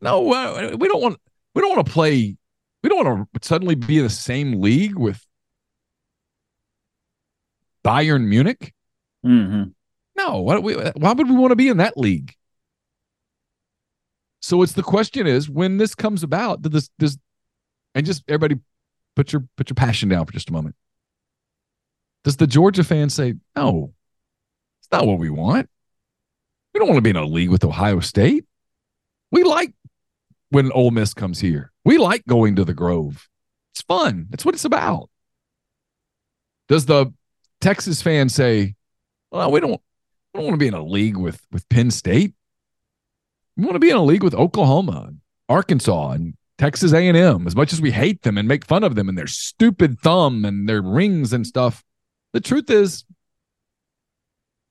no, 0.00 0.32
uh, 0.32 0.76
we 0.78 0.88
don't 0.88 1.02
want 1.02 1.18
we 1.54 1.62
don't 1.62 1.74
want 1.74 1.86
to 1.86 1.92
play. 1.92 2.36
We 2.82 2.88
don't 2.88 3.04
want 3.04 3.28
to 3.40 3.46
suddenly 3.46 3.74
be 3.74 3.98
in 3.98 4.04
the 4.04 4.10
same 4.10 4.60
league 4.60 4.96
with 4.96 5.24
Bayern 7.84 8.26
Munich. 8.26 8.74
Mm-hmm. 9.24 9.70
No, 10.16 10.40
why, 10.40 10.58
we, 10.58 10.74
why 10.74 11.12
would 11.12 11.28
we 11.28 11.36
want 11.36 11.50
to 11.52 11.56
be 11.56 11.68
in 11.68 11.76
that 11.78 11.96
league? 11.96 12.34
So 14.40 14.62
it's 14.62 14.72
the 14.72 14.82
question 14.82 15.26
is 15.26 15.50
when 15.50 15.78
this 15.78 15.94
comes 15.94 16.22
about, 16.22 16.62
does 16.62 16.72
this 16.72 16.90
does 16.98 17.18
and 17.94 18.06
just 18.06 18.22
everybody 18.28 18.60
put 19.14 19.32
your 19.32 19.44
put 19.56 19.70
your 19.70 19.74
passion 19.74 20.08
down 20.08 20.26
for 20.26 20.32
just 20.32 20.50
a 20.50 20.52
moment. 20.52 20.76
Does 22.26 22.38
the 22.38 22.48
Georgia 22.48 22.82
fan 22.82 23.08
say, 23.08 23.34
no, 23.54 23.94
it's 24.80 24.90
not 24.90 25.06
what 25.06 25.20
we 25.20 25.30
want? 25.30 25.70
We 26.74 26.80
don't 26.80 26.88
want 26.88 26.98
to 26.98 27.02
be 27.02 27.10
in 27.10 27.16
a 27.16 27.24
league 27.24 27.50
with 27.50 27.62
Ohio 27.62 28.00
State. 28.00 28.44
We 29.30 29.44
like 29.44 29.72
when 30.50 30.72
Ole 30.72 30.90
Miss 30.90 31.14
comes 31.14 31.38
here. 31.38 31.70
We 31.84 31.98
like 31.98 32.26
going 32.26 32.56
to 32.56 32.64
the 32.64 32.74
Grove. 32.74 33.28
It's 33.72 33.82
fun. 33.82 34.26
That's 34.28 34.44
what 34.44 34.56
it's 34.56 34.64
about. 34.64 35.08
Does 36.68 36.86
the 36.86 37.14
Texas 37.60 38.02
fan 38.02 38.28
say, 38.28 38.74
well, 39.30 39.52
we 39.52 39.60
don't 39.60 39.80
we 40.34 40.40
don't 40.40 40.46
want 40.46 40.54
to 40.54 40.64
be 40.64 40.66
in 40.66 40.74
a 40.74 40.84
league 40.84 41.16
with 41.16 41.40
with 41.52 41.68
Penn 41.68 41.92
State. 41.92 42.34
We 43.56 43.62
want 43.62 43.76
to 43.76 43.78
be 43.78 43.90
in 43.90 43.96
a 43.96 44.02
league 44.02 44.24
with 44.24 44.34
Oklahoma, 44.34 45.12
Arkansas, 45.48 46.10
and 46.10 46.34
Texas 46.58 46.92
A 46.92 47.06
and 47.06 47.16
M. 47.16 47.46
As 47.46 47.54
much 47.54 47.72
as 47.72 47.80
we 47.80 47.92
hate 47.92 48.22
them 48.22 48.36
and 48.36 48.48
make 48.48 48.64
fun 48.64 48.82
of 48.82 48.96
them 48.96 49.08
and 49.08 49.16
their 49.16 49.28
stupid 49.28 50.00
thumb 50.00 50.44
and 50.44 50.68
their 50.68 50.82
rings 50.82 51.32
and 51.32 51.46
stuff, 51.46 51.84
the 52.36 52.40
truth 52.42 52.68
is, 52.68 53.06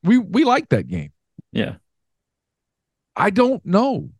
we 0.04 0.20
we 0.20 0.44
like 0.44 0.70
that 0.70 0.88
game. 0.88 1.12
Yeah. 1.52 1.78
I 3.16 3.32
don't 3.32 3.66
know. 3.66 4.12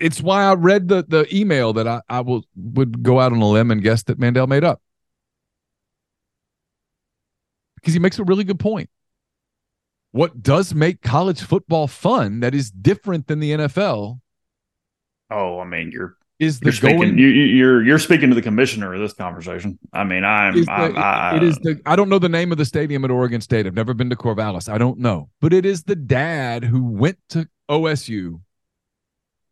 It's 0.00 0.20
why 0.20 0.42
I 0.42 0.54
read 0.54 0.88
the 0.88 1.04
the 1.06 1.32
email 1.32 1.72
that 1.74 1.86
I, 1.86 2.00
I 2.08 2.22
will 2.22 2.42
would 2.56 3.04
go 3.04 3.20
out 3.20 3.30
on 3.32 3.40
a 3.40 3.48
limb 3.48 3.70
and 3.70 3.80
guess 3.80 4.02
that 4.04 4.18
Mandel 4.18 4.48
made 4.48 4.64
up. 4.64 4.82
Because 7.76 7.94
he 7.94 8.00
makes 8.00 8.18
a 8.18 8.24
really 8.24 8.42
good 8.42 8.58
point. 8.58 8.90
What 10.10 10.42
does 10.42 10.74
make 10.74 11.00
college 11.00 11.42
football 11.42 11.86
fun 11.86 12.40
that 12.40 12.56
is 12.56 12.72
different 12.72 13.28
than 13.28 13.38
the 13.38 13.52
NFL 13.52 14.18
Oh, 15.30 15.60
I 15.60 15.64
mean, 15.64 15.92
you're 15.92 16.16
is 16.42 16.58
the 16.60 16.66
you're 16.66 16.72
speaking 16.72 16.98
going 16.98 17.18
you, 17.18 17.28
you- 17.28 17.54
you're 17.56 17.82
you're 17.84 17.98
speaking 17.98 18.28
to 18.30 18.34
the 18.34 18.42
commissioner 18.42 18.92
of 18.94 19.00
this 19.00 19.12
conversation. 19.12 19.78
I 19.92 20.04
mean, 20.04 20.24
I'm, 20.24 20.54
the- 20.64 20.70
I'm 20.70 20.96
I, 20.98 21.36
it 21.36 21.42
is 21.42 21.56
the 21.58 21.80
I 21.86 21.94
don't 21.96 22.08
know 22.08 22.18
the 22.18 22.28
name 22.28 22.50
of 22.52 22.58
the 22.58 22.64
stadium 22.64 23.04
at 23.04 23.10
Oregon 23.10 23.40
State. 23.40 23.66
I've 23.66 23.74
never 23.74 23.94
been 23.94 24.10
to 24.10 24.16
Corvallis. 24.16 24.68
I 24.68 24.76
don't 24.78 24.98
know. 24.98 25.30
But 25.40 25.52
it 25.52 25.64
is 25.64 25.84
the 25.84 25.96
dad 25.96 26.64
who 26.64 26.84
went 26.84 27.18
to 27.30 27.48
OSU 27.70 28.40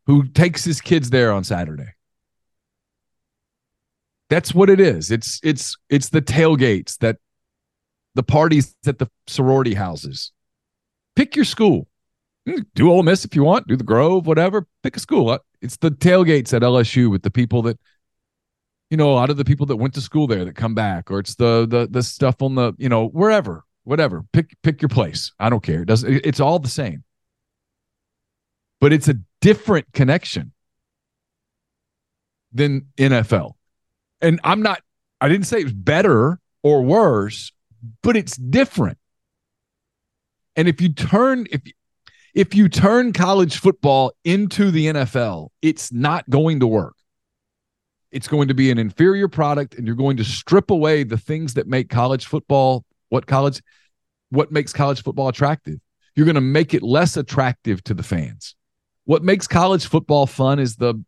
who 0.07 0.27
takes 0.27 0.63
his 0.65 0.81
kids 0.81 1.09
there 1.11 1.31
on 1.31 1.43
Saturday. 1.43 1.93
That's 4.29 4.53
what 4.53 4.69
it 4.69 4.79
is. 4.79 5.11
It's 5.11 5.39
it's 5.43 5.77
it's 5.89 6.09
the 6.09 6.21
tailgates 6.21 6.97
that 6.99 7.17
the 8.15 8.23
parties 8.23 8.75
at 8.85 8.99
the 8.99 9.07
sorority 9.27 9.73
houses. 9.73 10.31
Pick 11.15 11.35
your 11.35 11.45
school. 11.45 11.87
Do 12.75 12.91
Ole 12.91 13.03
Miss 13.03 13.23
if 13.25 13.35
you 13.35 13.43
want. 13.43 13.67
Do 13.67 13.75
the 13.75 13.83
Grove, 13.83 14.25
whatever. 14.25 14.65
Pick 14.83 14.97
a 14.97 14.99
school. 14.99 15.37
It's 15.61 15.77
the 15.77 15.91
tailgates 15.91 16.53
at 16.53 16.61
LSU 16.61 17.09
with 17.09 17.23
the 17.23 17.31
people 17.31 17.61
that, 17.63 17.79
you 18.89 18.97
know, 18.97 19.11
a 19.11 19.15
lot 19.15 19.29
of 19.29 19.37
the 19.37 19.45
people 19.45 19.65
that 19.67 19.77
went 19.77 19.93
to 19.93 20.01
school 20.01 20.27
there 20.27 20.43
that 20.45 20.55
come 20.55 20.73
back, 20.73 21.11
or 21.11 21.19
it's 21.19 21.35
the 21.35 21.67
the 21.67 21.87
the 21.89 22.03
stuff 22.03 22.41
on 22.41 22.55
the, 22.55 22.73
you 22.77 22.89
know, 22.89 23.07
wherever, 23.07 23.63
whatever. 23.83 24.23
Pick 24.33 24.55
pick 24.63 24.81
your 24.81 24.89
place. 24.89 25.31
I 25.39 25.49
don't 25.49 25.63
care. 25.63 25.83
It 25.83 25.87
doesn't. 25.87 26.25
It's 26.25 26.39
all 26.39 26.59
the 26.59 26.69
same. 26.69 27.03
But 28.79 28.91
it's 28.91 29.07
a 29.07 29.15
different 29.41 29.93
connection 29.93 30.53
than 32.51 32.87
NFL. 32.97 33.53
And 34.21 34.39
I'm 34.43 34.61
not. 34.61 34.81
I 35.19 35.29
didn't 35.29 35.45
say 35.45 35.59
it's 35.59 35.71
better 35.71 36.39
or 36.63 36.81
worse, 36.81 37.51
but 38.01 38.17
it's 38.17 38.35
different. 38.35 38.97
And 40.55 40.67
if 40.67 40.81
you 40.81 40.89
turn 40.93 41.47
if 41.51 41.61
if 42.33 42.55
you 42.55 42.69
turn 42.69 43.13
college 43.13 43.57
football 43.57 44.13
into 44.23 44.71
the 44.71 44.87
NFL, 44.87 45.49
it's 45.61 45.91
not 45.91 46.29
going 46.29 46.59
to 46.61 46.67
work. 46.67 46.95
It's 48.11 48.27
going 48.27 48.47
to 48.49 48.53
be 48.53 48.71
an 48.71 48.77
inferior 48.77 49.27
product 49.27 49.75
and 49.75 49.87
you're 49.87 49.95
going 49.95 50.17
to 50.17 50.23
strip 50.23 50.69
away 50.69 51.03
the 51.03 51.17
things 51.17 51.53
that 51.53 51.67
make 51.67 51.89
college 51.89 52.25
football 52.25 52.83
what 53.09 53.27
college 53.27 53.61
what 54.29 54.51
makes 54.51 54.71
college 54.71 55.03
football 55.03 55.27
attractive. 55.27 55.79
You're 56.15 56.25
going 56.25 56.35
to 56.35 56.41
make 56.41 56.73
it 56.73 56.81
less 56.81 57.17
attractive 57.17 57.83
to 57.85 57.93
the 57.93 58.03
fans. 58.03 58.55
What 59.05 59.23
makes 59.23 59.47
college 59.47 59.85
football 59.85 60.25
fun 60.25 60.59
is 60.59 60.75
the 60.75 61.03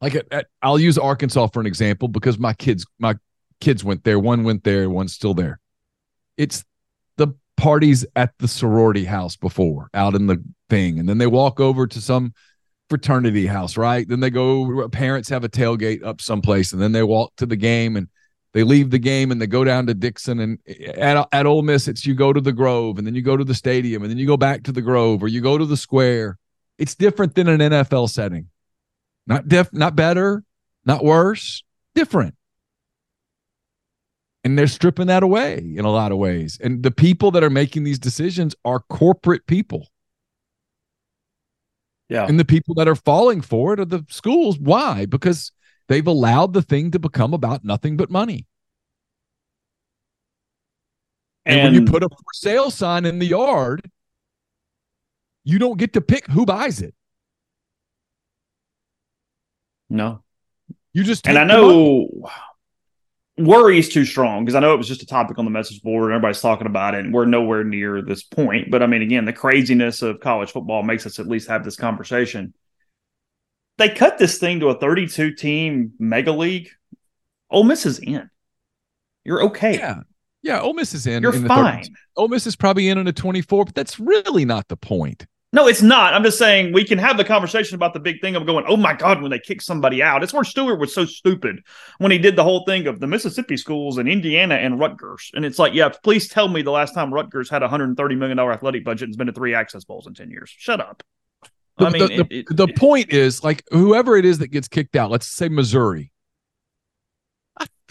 like 0.00 0.14
at, 0.14 0.26
at- 0.32 0.46
I'll 0.62 0.78
use 0.78 0.98
Arkansas 0.98 1.48
for 1.48 1.60
an 1.60 1.66
example 1.66 2.08
because 2.08 2.38
my 2.38 2.52
kids 2.52 2.86
my 2.98 3.16
kids 3.60 3.82
went 3.82 4.04
there, 4.04 4.18
one 4.18 4.44
went 4.44 4.64
there, 4.64 4.88
one's 4.88 5.12
still 5.12 5.34
there. 5.34 5.60
It's 6.36 6.64
parties 7.58 8.06
at 8.16 8.32
the 8.38 8.48
sorority 8.48 9.04
house 9.04 9.36
before 9.36 9.90
out 9.92 10.14
in 10.14 10.28
the 10.28 10.42
thing. 10.70 10.98
And 10.98 11.08
then 11.08 11.18
they 11.18 11.26
walk 11.26 11.60
over 11.60 11.86
to 11.88 12.00
some 12.00 12.32
fraternity 12.88 13.46
house 13.46 13.76
right? 13.76 14.08
Then 14.08 14.20
they 14.20 14.30
go 14.30 14.88
parents 14.88 15.28
have 15.28 15.44
a 15.44 15.48
tailgate 15.48 16.02
up 16.02 16.22
someplace 16.22 16.72
and 16.72 16.80
then 16.80 16.92
they 16.92 17.02
walk 17.02 17.34
to 17.36 17.46
the 17.46 17.56
game 17.56 17.96
and 17.96 18.08
they 18.54 18.62
leave 18.62 18.90
the 18.90 18.98
game 18.98 19.30
and 19.30 19.42
they 19.42 19.46
go 19.46 19.64
down 19.64 19.86
to 19.88 19.94
Dickson 19.94 20.38
and 20.38 20.58
at 20.96 21.28
at 21.32 21.46
Ole 21.46 21.62
Miss 21.62 21.88
it's 21.88 22.06
you 22.06 22.14
go 22.14 22.32
to 22.32 22.40
the 22.40 22.52
Grove 22.52 22.96
and 22.96 23.06
then 23.06 23.14
you 23.14 23.22
go 23.22 23.36
to 23.36 23.44
the 23.44 23.54
stadium 23.54 24.02
and 24.02 24.10
then 24.10 24.18
you 24.18 24.26
go 24.26 24.38
back 24.38 24.62
to 24.62 24.72
the 24.72 24.80
Grove 24.80 25.22
or 25.22 25.28
you 25.28 25.40
go 25.40 25.58
to 25.58 25.66
the 25.66 25.76
square. 25.76 26.38
It's 26.78 26.94
different 26.94 27.34
than 27.34 27.48
an 27.48 27.58
NFL 27.58 28.08
setting. 28.08 28.48
Not 29.26 29.48
diff 29.48 29.72
not 29.72 29.96
better 29.96 30.44
not 30.86 31.04
worse 31.04 31.64
different 31.94 32.36
and 34.48 34.58
they're 34.58 34.66
stripping 34.66 35.08
that 35.08 35.22
away 35.22 35.58
in 35.58 35.84
a 35.84 35.90
lot 35.90 36.10
of 36.10 36.16
ways. 36.16 36.58
And 36.62 36.82
the 36.82 36.90
people 36.90 37.30
that 37.32 37.44
are 37.44 37.50
making 37.50 37.84
these 37.84 37.98
decisions 37.98 38.56
are 38.64 38.80
corporate 38.80 39.46
people. 39.46 39.88
Yeah. 42.08 42.24
And 42.26 42.40
the 42.40 42.46
people 42.46 42.74
that 42.76 42.88
are 42.88 42.94
falling 42.94 43.42
for 43.42 43.74
it 43.74 43.80
are 43.80 43.84
the 43.84 44.06
schools. 44.08 44.58
Why? 44.58 45.04
Because 45.04 45.52
they've 45.88 46.06
allowed 46.06 46.54
the 46.54 46.62
thing 46.62 46.90
to 46.92 46.98
become 46.98 47.34
about 47.34 47.62
nothing 47.62 47.98
but 47.98 48.10
money. 48.10 48.46
And, 51.44 51.64
when 51.64 51.74
you 51.74 51.84
put 51.84 52.02
a 52.02 52.08
for 52.08 52.32
sale 52.32 52.70
sign 52.70 53.04
in 53.04 53.18
the 53.18 53.26
yard, 53.26 53.90
you 55.44 55.58
don't 55.58 55.78
get 55.78 55.92
to 55.92 56.00
pick 56.00 56.26
who 56.26 56.46
buys 56.46 56.80
it. 56.80 56.94
No. 59.90 60.22
You 60.94 61.04
just 61.04 61.28
and 61.28 61.36
I 61.36 61.42
take 61.42 61.50
the 61.50 61.58
money. 61.58 61.74
know 61.74 62.30
worry 63.38 63.78
is 63.78 63.88
too 63.88 64.04
strong 64.04 64.44
because 64.44 64.54
I 64.54 64.60
know 64.60 64.74
it 64.74 64.78
was 64.78 64.88
just 64.88 65.02
a 65.02 65.06
topic 65.06 65.38
on 65.38 65.44
the 65.44 65.50
message 65.50 65.82
board 65.82 66.04
and 66.04 66.14
everybody's 66.14 66.40
talking 66.40 66.66
about 66.66 66.94
it, 66.94 67.04
and 67.04 67.14
we're 67.14 67.24
nowhere 67.24 67.64
near 67.64 68.02
this 68.02 68.22
point. 68.22 68.70
But 68.70 68.82
I 68.82 68.86
mean, 68.86 69.02
again, 69.02 69.24
the 69.24 69.32
craziness 69.32 70.02
of 70.02 70.20
college 70.20 70.50
football 70.52 70.82
makes 70.82 71.06
us 71.06 71.18
at 71.18 71.26
least 71.26 71.48
have 71.48 71.64
this 71.64 71.76
conversation. 71.76 72.54
They 73.78 73.88
cut 73.88 74.18
this 74.18 74.38
thing 74.38 74.60
to 74.60 74.68
a 74.68 74.78
32 74.78 75.34
team 75.34 75.92
mega 75.98 76.32
league. 76.32 76.68
Ole 77.50 77.64
Miss 77.64 77.86
is 77.86 77.98
in. 78.00 78.28
You're 79.24 79.44
okay. 79.44 79.78
Yeah. 79.78 80.00
Yeah, 80.42 80.60
Ole 80.60 80.74
Miss 80.74 80.94
is 80.94 81.06
in. 81.06 81.22
You're 81.22 81.34
in 81.34 81.46
fine. 81.46 81.82
30s. 81.82 81.90
Ole 82.16 82.28
Miss 82.28 82.46
is 82.46 82.56
probably 82.56 82.88
in 82.88 82.98
on 82.98 83.06
a 83.08 83.12
24, 83.12 83.66
but 83.66 83.74
that's 83.74 83.98
really 83.98 84.44
not 84.44 84.68
the 84.68 84.76
point. 84.76 85.26
No, 85.50 85.66
it's 85.66 85.80
not. 85.80 86.12
I'm 86.12 86.22
just 86.24 86.36
saying 86.38 86.74
we 86.74 86.84
can 86.84 86.98
have 86.98 87.16
the 87.16 87.24
conversation 87.24 87.74
about 87.74 87.94
the 87.94 88.00
big 88.00 88.20
thing 88.20 88.36
of 88.36 88.44
going, 88.44 88.66
oh 88.68 88.76
my 88.76 88.92
God, 88.92 89.22
when 89.22 89.30
they 89.30 89.38
kick 89.38 89.62
somebody 89.62 90.02
out. 90.02 90.22
It's 90.22 90.34
where 90.34 90.44
Stewart 90.44 90.78
was 90.78 90.92
so 90.92 91.06
stupid 91.06 91.60
when 91.96 92.12
he 92.12 92.18
did 92.18 92.36
the 92.36 92.42
whole 92.44 92.64
thing 92.66 92.86
of 92.86 93.00
the 93.00 93.06
Mississippi 93.06 93.56
schools 93.56 93.96
and 93.96 94.06
Indiana 94.08 94.56
and 94.56 94.78
Rutgers. 94.78 95.30
And 95.34 95.46
it's 95.46 95.58
like, 95.58 95.72
yeah, 95.72 95.88
please 96.04 96.28
tell 96.28 96.48
me 96.48 96.60
the 96.60 96.70
last 96.70 96.92
time 96.92 97.14
Rutgers 97.14 97.48
had 97.48 97.62
a 97.62 97.68
$130 97.68 98.18
million 98.18 98.38
athletic 98.38 98.84
budget 98.84 99.04
and 99.04 99.10
has 99.12 99.16
been 99.16 99.28
to 99.28 99.32
three 99.32 99.54
access 99.54 99.84
bowls 99.84 100.06
in 100.06 100.12
10 100.12 100.30
years. 100.30 100.52
Shut 100.54 100.80
up. 100.80 101.02
I 101.78 101.84
The, 101.84 101.90
mean, 101.90 102.06
the, 102.08 102.26
it- 102.30 102.46
the, 102.48 102.66
the 102.66 102.72
point 102.74 103.10
is 103.10 103.42
like 103.42 103.64
whoever 103.70 104.16
it 104.16 104.26
is 104.26 104.40
that 104.40 104.48
gets 104.48 104.68
kicked 104.68 104.96
out, 104.96 105.10
let's 105.10 105.28
say 105.28 105.48
Missouri. 105.48 106.12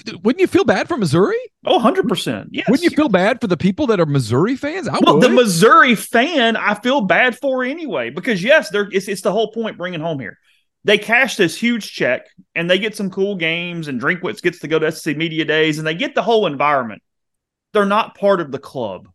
Wouldn't 0.06 0.40
you 0.40 0.48
feel 0.48 0.64
bad 0.64 0.88
for 0.88 0.96
Missouri? 0.96 1.40
Oh, 1.66 1.80
100%. 1.80 2.50
Yes. 2.52 2.70
Wouldn't 2.70 2.84
you 2.84 2.96
feel 2.96 3.10
bad 3.10 3.42
for 3.42 3.48
the 3.48 3.58
people 3.58 3.88
that 3.88 4.00
are 4.00 4.06
Missouri 4.06 4.56
fans? 4.56 4.88
I 4.88 5.00
well, 5.04 5.16
would. 5.16 5.24
the 5.24 5.30
Missouri 5.30 5.96
fan, 5.96 6.56
I 6.56 6.76
feel 6.76 7.02
bad 7.02 7.38
for 7.38 7.64
anyway 7.64 8.10
because 8.10 8.44
yes, 8.44 8.70
they're 8.70 8.90
it's, 8.92 9.08
it's 9.08 9.22
the 9.22 9.32
whole 9.32 9.52
point 9.52 9.78
bringing 9.78 10.00
home 10.00 10.20
here. 10.20 10.38
They 10.84 10.98
cash 10.98 11.36
this 11.36 11.58
huge 11.58 11.92
check 11.92 12.28
and 12.56 12.70
they 12.70 12.80
get 12.80 12.96
some 12.96 13.10
cool 13.10 13.36
games 13.36 13.88
and 13.88 14.00
Drinkwitz 14.00 14.42
gets 14.42 14.60
to 14.60 14.68
go 14.68 14.80
to 14.80 14.92
SEC 14.92 15.18
Media 15.18 15.46
Days 15.46 15.80
and 15.80 15.88
they 15.88 15.96
get 15.96 16.16
the 16.16 16.22
whole 16.22 16.46
environment. 16.46 17.02
They're 17.74 17.86
not 17.86 18.16
part 18.16 18.40
of 18.40 18.52
the 18.52 18.60
club. 18.60 19.08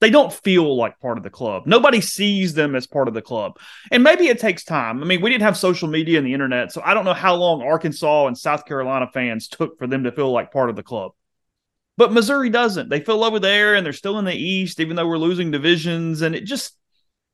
They 0.00 0.10
don't 0.10 0.32
feel 0.32 0.76
like 0.76 0.98
part 0.98 1.18
of 1.18 1.24
the 1.24 1.30
club. 1.30 1.64
Nobody 1.66 2.00
sees 2.00 2.54
them 2.54 2.74
as 2.74 2.86
part 2.86 3.06
of 3.06 3.12
the 3.12 3.20
club. 3.20 3.58
And 3.90 4.02
maybe 4.02 4.28
it 4.28 4.38
takes 4.38 4.64
time. 4.64 5.02
I 5.02 5.06
mean, 5.06 5.20
we 5.20 5.28
didn't 5.28 5.42
have 5.42 5.58
social 5.58 5.88
media 5.88 6.16
and 6.16 6.26
the 6.26 6.32
internet, 6.32 6.72
so 6.72 6.80
I 6.82 6.94
don't 6.94 7.04
know 7.04 7.12
how 7.14 7.34
long 7.34 7.62
Arkansas 7.62 8.26
and 8.26 8.36
South 8.36 8.64
Carolina 8.64 9.08
fans 9.12 9.48
took 9.48 9.78
for 9.78 9.86
them 9.86 10.04
to 10.04 10.12
feel 10.12 10.32
like 10.32 10.52
part 10.52 10.70
of 10.70 10.76
the 10.76 10.82
club. 10.82 11.12
But 11.98 12.14
Missouri 12.14 12.48
doesn't. 12.48 12.88
They 12.88 13.00
feel 13.00 13.22
over 13.22 13.38
there 13.38 13.74
and 13.74 13.84
they're 13.84 13.92
still 13.92 14.18
in 14.18 14.24
the 14.24 14.34
East, 14.34 14.80
even 14.80 14.96
though 14.96 15.06
we're 15.06 15.18
losing 15.18 15.50
divisions. 15.50 16.22
And 16.22 16.34
it 16.34 16.44
just, 16.44 16.78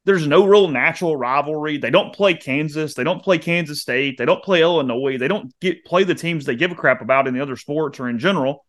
there's 0.07 0.27
no 0.27 0.45
real 0.45 0.67
natural 0.67 1.17
rivalry. 1.17 1.79
They 1.79 1.91
don't 1.91 2.13
play 2.13 2.35
Kansas. 2.35 2.95
They 2.95 3.05
don't 3.05 3.23
play 3.23 3.39
Kansas 3.39 3.81
State. 3.81 4.19
They 4.19 4.25
don't 4.25 4.43
play 4.43 4.63
Illinois. 4.63 5.19
They 5.19 5.29
don't 5.29 5.55
get 5.61 5.85
play 5.85 6.03
the 6.03 6.17
teams 6.17 6.45
they 6.45 6.57
give 6.57 6.73
a 6.73 6.75
crap 6.75 7.01
about 7.01 7.29
in 7.29 7.35
the 7.35 7.43
other 7.43 7.55
sports 7.55 8.01
or 8.01 8.09
in 8.09 8.19
general. 8.19 8.65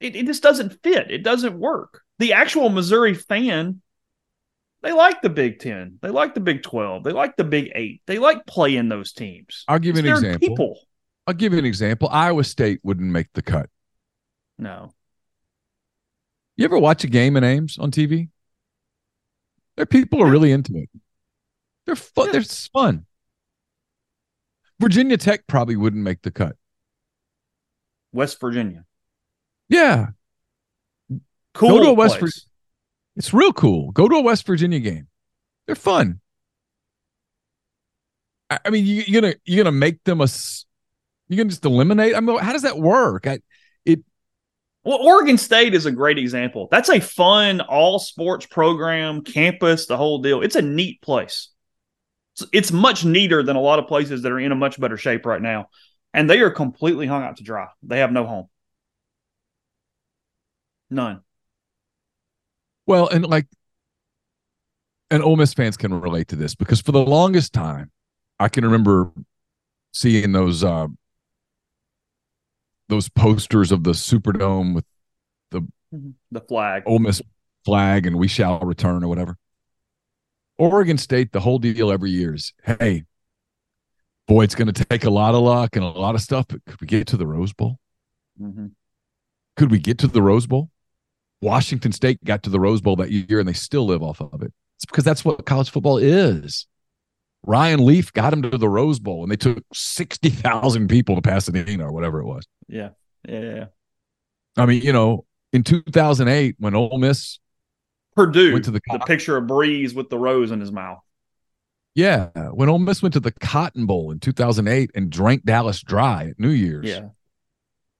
It, 0.00 0.16
it 0.16 0.24
just 0.24 0.42
doesn't 0.42 0.82
fit. 0.82 1.10
It 1.10 1.22
doesn't 1.22 1.58
work. 1.58 2.00
The 2.18 2.32
actual 2.32 2.70
Missouri 2.70 3.14
fan, 3.14 3.82
they 4.82 4.92
like 4.92 5.20
the 5.22 5.30
Big 5.30 5.58
Ten. 5.58 5.98
They 6.00 6.08
like 6.08 6.34
the 6.34 6.40
Big 6.40 6.62
12. 6.62 7.04
They 7.04 7.12
like 7.12 7.36
the 7.36 7.44
Big 7.44 7.72
Eight. 7.74 8.02
They 8.06 8.18
like 8.18 8.46
playing 8.46 8.88
those 8.88 9.12
teams. 9.12 9.64
I'll 9.68 9.78
give 9.78 9.96
you 9.96 10.04
an 10.04 10.08
example. 10.08 10.48
People. 10.48 10.80
I'll 11.26 11.34
give 11.34 11.52
you 11.52 11.58
an 11.58 11.64
example. 11.64 12.08
Iowa 12.10 12.44
State 12.44 12.80
wouldn't 12.82 13.10
make 13.10 13.32
the 13.34 13.42
cut. 13.42 13.68
No. 14.58 14.92
You 16.56 16.64
ever 16.64 16.78
watch 16.78 17.04
a 17.04 17.08
game 17.08 17.36
in 17.36 17.44
Ames 17.44 17.78
on 17.78 17.90
TV? 17.90 18.28
Their 19.76 19.86
people 19.86 20.22
are 20.22 20.30
really 20.30 20.52
into 20.52 20.74
it. 20.76 20.88
They're 21.84 21.96
fun. 21.96 22.32
They're 22.32 22.42
fun. 22.42 23.06
Virginia 24.80 25.16
Tech 25.16 25.46
probably 25.46 25.76
wouldn't 25.76 26.02
make 26.02 26.22
the 26.22 26.30
cut. 26.30 26.56
West 28.12 28.40
Virginia. 28.40 28.84
Yeah, 29.68 30.08
Cool. 31.56 31.70
Go 31.70 31.80
to 31.84 31.88
a 31.88 31.94
West 31.94 32.18
place. 32.18 32.34
Vir- 32.44 32.50
it's 33.16 33.32
real 33.34 33.52
cool. 33.52 33.90
Go 33.92 34.08
to 34.08 34.16
a 34.16 34.22
West 34.22 34.46
Virginia 34.46 34.78
game. 34.78 35.08
They're 35.66 35.74
fun. 35.74 36.20
I, 38.50 38.58
I 38.64 38.70
mean, 38.70 38.84
you, 38.86 39.02
you're 39.06 39.20
gonna 39.20 39.34
you're 39.44 39.64
gonna 39.64 39.72
make 39.76 40.04
them 40.04 40.20
a. 40.20 40.24
s- 40.24 40.66
You 41.28 41.36
can 41.36 41.48
just 41.48 41.64
eliminate. 41.64 42.14
I 42.14 42.20
mean, 42.20 42.38
how 42.38 42.52
does 42.52 42.62
that 42.62 42.78
work? 42.78 43.26
I, 43.26 43.40
it 43.84 44.00
Well, 44.84 44.98
Oregon 44.98 45.38
State 45.38 45.74
is 45.74 45.86
a 45.86 45.90
great 45.90 46.18
example. 46.18 46.68
That's 46.70 46.88
a 46.90 47.00
fun 47.00 47.60
all 47.60 47.98
sports 47.98 48.46
program, 48.46 49.22
campus, 49.22 49.86
the 49.86 49.96
whole 49.96 50.18
deal. 50.20 50.42
It's 50.42 50.56
a 50.56 50.62
neat 50.62 51.00
place. 51.00 51.48
It's, 52.34 52.46
it's 52.52 52.72
much 52.72 53.04
neater 53.04 53.42
than 53.42 53.56
a 53.56 53.60
lot 53.60 53.78
of 53.78 53.86
places 53.88 54.22
that 54.22 54.32
are 54.32 54.38
in 54.38 54.52
a 54.52 54.56
much 54.56 54.78
better 54.78 54.96
shape 54.98 55.24
right 55.26 55.40
now. 55.42 55.68
And 56.12 56.28
they 56.30 56.40
are 56.40 56.50
completely 56.50 57.06
hung 57.06 57.22
out 57.22 57.38
to 57.38 57.42
dry. 57.42 57.66
They 57.82 57.98
have 57.98 58.12
no 58.12 58.24
home. 58.26 58.48
None. 60.90 61.22
Well, 62.86 63.08
and 63.08 63.26
like, 63.26 63.46
and 65.10 65.22
Ole 65.22 65.36
Miss 65.36 65.54
fans 65.54 65.76
can 65.76 65.98
relate 66.00 66.28
to 66.28 66.36
this 66.36 66.54
because 66.54 66.80
for 66.80 66.92
the 66.92 67.04
longest 67.04 67.52
time, 67.52 67.90
I 68.38 68.48
can 68.48 68.64
remember 68.64 69.12
seeing 69.92 70.32
those 70.32 70.62
uh 70.62 70.88
those 72.88 73.08
posters 73.08 73.72
of 73.72 73.82
the 73.82 73.92
Superdome 73.92 74.74
with 74.74 74.84
The 75.50 75.66
the 76.30 76.40
flag. 76.40 76.84
Ole 76.86 77.00
Miss 77.00 77.22
flag 77.64 78.06
and 78.06 78.16
we 78.16 78.28
shall 78.28 78.60
return 78.60 79.02
or 79.02 79.08
whatever. 79.08 79.36
Oregon 80.58 80.98
State, 80.98 81.32
the 81.32 81.40
whole 81.40 81.58
deal 81.58 81.90
every 81.92 82.10
year 82.10 82.34
is, 82.34 82.54
hey, 82.64 83.04
Boy, 84.26 84.42
it's 84.42 84.56
going 84.56 84.72
to 84.72 84.84
take 84.84 85.04
a 85.04 85.10
lot 85.10 85.34
of 85.34 85.42
luck 85.42 85.76
and 85.76 85.84
a 85.84 85.88
lot 85.88 86.14
of 86.16 86.20
stuff. 86.20 86.46
But 86.48 86.64
could 86.66 86.80
we 86.80 86.86
get 86.86 87.06
to 87.08 87.16
the 87.16 87.26
Rose 87.26 87.52
Bowl? 87.52 87.78
Mm-hmm. 88.40 88.66
Could 89.56 89.70
we 89.70 89.78
get 89.78 89.98
to 89.98 90.08
the 90.08 90.20
Rose 90.20 90.46
Bowl? 90.46 90.70
Washington 91.46 91.92
State 91.92 92.22
got 92.24 92.42
to 92.42 92.50
the 92.50 92.58
Rose 92.58 92.80
Bowl 92.80 92.96
that 92.96 93.10
year 93.12 93.38
and 93.38 93.48
they 93.48 93.52
still 93.52 93.86
live 93.86 94.02
off 94.02 94.20
of 94.20 94.42
it. 94.42 94.52
It's 94.76 94.84
because 94.84 95.04
that's 95.04 95.24
what 95.24 95.46
college 95.46 95.70
football 95.70 95.96
is. 95.98 96.66
Ryan 97.44 97.86
Leaf 97.86 98.12
got 98.12 98.32
him 98.32 98.42
to 98.42 98.58
the 98.58 98.68
Rose 98.68 98.98
Bowl 98.98 99.22
and 99.22 99.30
they 99.30 99.36
took 99.36 99.62
60,000 99.72 100.88
people 100.88 101.14
to 101.14 101.22
Pasadena 101.22 101.86
or 101.86 101.92
whatever 101.92 102.20
it 102.20 102.26
was. 102.26 102.44
Yeah. 102.68 102.90
Yeah. 103.28 103.40
yeah. 103.40 103.64
I 104.56 104.66
mean, 104.66 104.82
you 104.82 104.92
know, 104.92 105.24
in 105.52 105.62
2008, 105.62 106.56
when 106.58 106.74
Ole 106.74 106.98
Miss 106.98 107.38
Purdue 108.16 108.52
went 108.52 108.64
to 108.64 108.70
the, 108.72 108.80
the 108.90 108.98
picture 109.00 109.36
of 109.36 109.44
Brees 109.44 109.94
with 109.94 110.10
the 110.10 110.18
rose 110.18 110.50
in 110.50 110.58
his 110.60 110.72
mouth. 110.72 110.98
yeah, 111.94 112.28
when 112.52 112.68
Ole 112.68 112.78
Miss 112.80 113.02
went 113.02 113.12
to 113.12 113.20
the 113.20 113.30
Cotton 113.32 113.86
Bowl 113.86 114.10
in 114.10 114.18
2008 114.18 114.90
and 114.94 115.10
drank 115.10 115.44
Dallas 115.44 115.80
dry 115.82 116.28
at 116.30 116.40
New 116.40 116.50
Year's, 116.50 116.86
Yeah. 116.86 117.08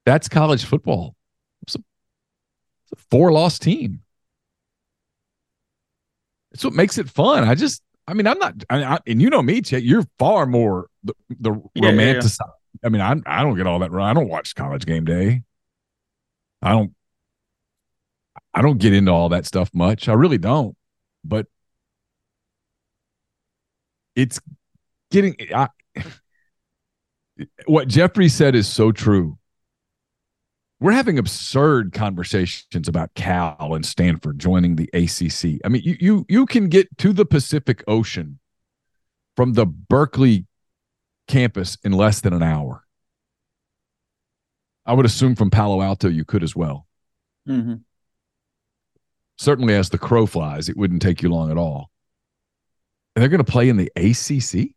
that's 0.05 0.27
college 0.27 0.65
football. 0.65 1.15
It's 2.91 3.01
a, 3.01 3.05
four 3.09 3.31
loss 3.31 3.59
team. 3.59 4.01
It's 6.51 6.63
what 6.63 6.73
makes 6.73 6.97
it 6.97 7.09
fun. 7.09 7.43
I 7.43 7.55
just, 7.55 7.81
I 8.07 8.13
mean, 8.13 8.25
I'm 8.27 8.39
not, 8.39 8.63
I, 8.69 8.83
I, 8.83 8.99
and 9.05 9.21
you 9.21 9.29
know 9.29 9.41
me, 9.41 9.61
Chet, 9.61 9.83
you're 9.83 10.05
far 10.17 10.45
more 10.45 10.87
the, 11.03 11.13
the 11.29 11.51
Yeah, 11.51 11.59
yeah, 11.75 11.83
yeah. 11.83 11.89
romantic. 11.91 12.31
I 12.83 12.89
mean, 12.89 13.01
I, 13.01 13.15
I 13.25 13.43
don't 13.43 13.55
get 13.55 13.67
all 13.67 13.79
that. 13.79 13.91
I 13.91 14.13
don't 14.13 14.29
watch 14.29 14.55
college 14.55 14.85
game 14.85 15.05
day. 15.05 15.43
I 16.61 16.71
don't, 16.71 16.93
I 18.53 18.61
don't 18.61 18.79
get 18.79 18.93
into 18.93 19.11
all 19.11 19.29
that 19.29 19.45
stuff 19.45 19.69
much. 19.73 20.09
I 20.09 20.13
really 20.13 20.37
don't. 20.37 20.75
But 21.23 21.47
it's 24.15 24.39
getting, 25.11 25.35
I, 25.53 25.67
what 27.65 27.87
Jeffrey 27.87 28.29
said 28.29 28.55
is 28.55 28.67
so 28.67 28.91
true 28.91 29.37
we're 30.79 30.91
having 30.91 31.17
absurd 31.17 31.91
conversations 31.93 32.87
about 32.87 33.13
Cal 33.15 33.73
and 33.73 33.85
Stanford 33.85 34.37
joining 34.37 34.75
the 34.75 34.89
ACC. 34.93 35.59
I 35.65 35.69
mean, 35.69 35.81
you 35.83 35.97
you 35.99 36.25
you 36.29 36.45
can 36.45 36.69
get 36.69 36.95
to 36.99 37.13
the 37.13 37.25
Pacific 37.25 37.83
Ocean 37.87 38.39
from 39.35 39.53
the 39.53 39.65
Berkeley 39.65 40.45
campus 41.27 41.77
in 41.83 41.91
less 41.93 42.21
than 42.21 42.33
an 42.33 42.43
hour. 42.43 42.83
I 44.85 44.93
would 44.93 45.05
assume 45.05 45.35
from 45.35 45.49
Palo 45.49 45.81
Alto 45.81 46.07
you 46.07 46.23
could 46.23 46.43
as 46.43 46.55
well. 46.55 46.87
Mm-hmm. 47.47 47.75
Certainly, 49.37 49.75
as 49.75 49.89
the 49.89 49.97
crow 49.97 50.25
flies, 50.25 50.69
it 50.69 50.77
wouldn't 50.77 51.01
take 51.01 51.21
you 51.21 51.29
long 51.29 51.51
at 51.51 51.57
all. 51.57 51.89
And 53.15 53.21
they're 53.21 53.29
going 53.29 53.43
to 53.43 53.51
play 53.51 53.69
in 53.69 53.77
the 53.77 53.91
ACC. 53.95 54.75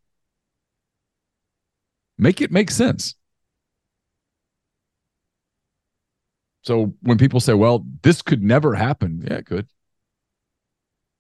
Make 2.19 2.41
it 2.41 2.51
make 2.51 2.71
sense. 2.71 3.15
So 6.71 6.95
when 7.03 7.19
people 7.19 7.41
say, 7.41 7.53
"Well, 7.53 7.85
this 8.03 8.23
could 8.23 8.45
never 8.45 8.77
happen," 8.77 9.27
yeah, 9.29 9.39
it 9.39 9.47
could. 9.47 9.67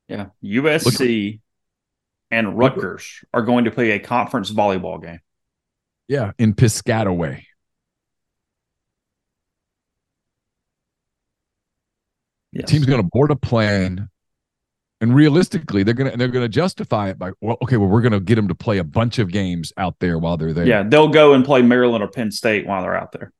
Yeah. 0.06 0.26
USC 0.44 1.40
and 2.30 2.56
Rutgers 2.56 3.24
are 3.34 3.42
going 3.42 3.64
to 3.64 3.72
play 3.72 3.90
a 3.90 3.98
conference 3.98 4.52
volleyball 4.52 5.02
game. 5.02 5.18
Yeah, 6.06 6.30
in 6.38 6.54
Piscataway. 6.54 7.42
Yes. 12.52 12.70
Team's 12.70 12.86
going 12.86 13.02
to 13.02 13.08
board 13.10 13.32
a 13.32 13.36
plane, 13.36 14.08
and 15.00 15.12
realistically, 15.16 15.82
they're 15.82 15.94
going 15.94 16.12
to 16.12 16.16
they're 16.16 16.28
going 16.28 16.44
to 16.44 16.48
justify 16.48 17.08
it 17.08 17.18
by, 17.18 17.32
well, 17.40 17.56
okay, 17.60 17.76
well, 17.76 17.88
we're 17.88 18.02
going 18.02 18.12
to 18.12 18.20
get 18.20 18.36
them 18.36 18.46
to 18.46 18.54
play 18.54 18.78
a 18.78 18.84
bunch 18.84 19.18
of 19.18 19.32
games 19.32 19.72
out 19.76 19.96
there 19.98 20.16
while 20.16 20.36
they're 20.36 20.52
there. 20.52 20.64
Yeah, 20.64 20.84
they'll 20.84 21.08
go 21.08 21.34
and 21.34 21.44
play 21.44 21.62
Maryland 21.62 22.04
or 22.04 22.08
Penn 22.08 22.30
State 22.30 22.68
while 22.68 22.82
they're 22.82 22.94
out 22.94 23.10
there. 23.10 23.32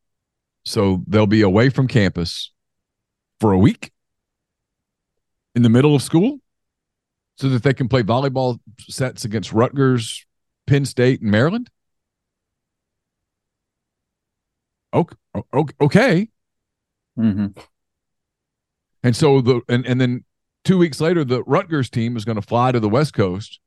So 0.65 1.03
they'll 1.07 1.27
be 1.27 1.43
away 1.43 1.71
from 1.71 1.89
campus 1.89 2.53
for 3.41 3.53
a 3.53 3.59
week 3.59 3.93
in 5.55 5.63
the 5.63 5.69
middle 5.69 5.95
of 5.95 6.03
school 6.03 6.39
so 7.37 7.49
that 7.49 7.63
they 7.63 7.73
can 7.73 7.89
play 7.89 8.03
volleyball 8.03 8.59
sets 8.81 9.25
against 9.25 9.53
Rutgers, 9.53 10.27
Penn 10.67 10.85
State, 10.85 11.23
and 11.23 11.31
Maryland. 11.31 11.71
Okay. 14.93 15.17
okay. 15.81 16.29
Mm-hmm. 17.19 17.47
And 19.03 19.17
so 19.17 19.41
the 19.41 19.61
and, 19.69 19.87
and 19.87 20.01
then 20.01 20.25
two 20.65 20.79
weeks 20.79 21.01
later, 21.01 21.25
the 21.25 21.43
Rutgers 21.45 21.89
team 21.89 22.17
is 22.17 22.25
going 22.25 22.37
to 22.37 22.43
fly 22.43 22.73
to 22.73 22.81
the 22.81 22.89
West 22.89 23.15
Coast 23.15 23.61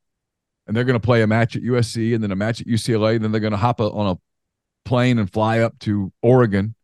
and 0.68 0.76
they're 0.76 0.84
going 0.84 1.00
to 1.00 1.06
play 1.06 1.22
a 1.22 1.28
match 1.28 1.56
at 1.56 1.64
USC 1.64 2.14
and 2.14 2.24
then 2.24 2.32
a 2.32 2.36
match 2.36 2.62
at 2.62 2.68
UCLA. 2.68 3.16
And 3.16 3.24
then 3.24 3.32
they're 3.32 3.42
going 3.42 3.52
to 3.52 3.58
hop 3.58 3.80
a, 3.80 3.90
on 3.90 4.16
a 4.16 4.88
plane 4.88 5.18
and 5.18 5.32
fly 5.32 5.60
up 5.60 5.78
to 5.80 6.12
Oregon 6.22 6.76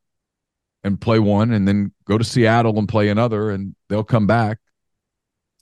and 0.89 0.99
play 0.99 1.19
one 1.19 1.53
and 1.53 1.67
then 1.67 1.93
go 2.05 2.17
to 2.17 2.23
Seattle 2.23 2.77
and 2.77 2.89
play 2.89 3.09
another 3.09 3.51
and 3.51 3.75
they'll 3.87 4.03
come 4.03 4.27
back. 4.27 4.57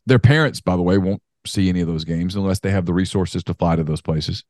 Their 0.05 0.19
parents, 0.19 0.61
by 0.61 0.75
the 0.75 0.81
way, 0.81 0.97
won't 0.97 1.21
see 1.45 1.69
any 1.69 1.81
of 1.81 1.87
those 1.87 2.05
games 2.05 2.35
unless 2.35 2.59
they 2.59 2.71
have 2.71 2.85
the 2.85 2.93
resources 2.93 3.43
to 3.43 3.53
fly 3.53 3.75
to 3.75 3.83
those 3.83 4.01
places. 4.01 4.43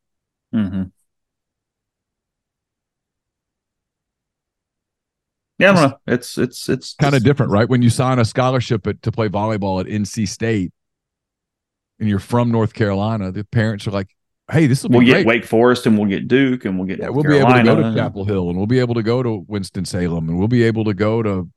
Mm-hmm. 0.54 0.84
Yeah, 5.60 5.72
I 5.72 5.74
don't 5.74 5.90
know. 5.90 5.98
It's 6.06 6.38
it's 6.38 6.70
it's 6.70 6.94
Kind 6.94 7.16
of 7.16 7.24
different, 7.24 7.52
right? 7.52 7.68
When 7.68 7.82
you 7.82 7.90
sign 7.90 8.20
a 8.20 8.26
scholarship 8.26 8.86
at, 8.86 9.02
to 9.02 9.12
play 9.12 9.28
volleyball 9.28 9.82
at 9.82 9.88
NC 9.88 10.28
State 10.28 10.72
and 12.00 12.08
you're 12.08 12.20
from 12.20 12.52
North 12.52 12.74
Carolina, 12.76 13.32
the 13.32 13.44
parents 13.44 13.88
are 13.88 13.92
like, 13.92 14.16
hey, 14.52 14.68
this 14.68 14.84
will 14.84 14.90
be 14.90 14.98
We'll 14.98 15.06
great. 15.08 15.18
get 15.20 15.26
Wake 15.28 15.46
Forest 15.46 15.86
and 15.86 15.98
we'll 15.98 16.08
get 16.10 16.28
Duke 16.28 16.66
and 16.66 16.78
we'll 16.78 16.88
get 16.88 17.00
Yeah, 17.00 17.10
we'll 17.10 17.24
be 17.24 17.38
able 17.38 17.54
to 17.54 17.64
go 17.64 17.76
to 17.76 17.96
Chapel 17.96 18.26
Hill 18.26 18.50
and 18.50 18.58
we'll 18.58 18.68
be 18.68 18.80
able 18.80 18.96
to 18.96 19.04
go 19.04 19.22
to 19.24 19.46
Winston 19.48 19.86
Salem 19.86 20.30
and 20.30 20.38
we'll 20.40 20.48
be 20.48 20.64
able 20.64 20.86
to 20.86 20.94
go 20.94 21.22
to 21.24 21.50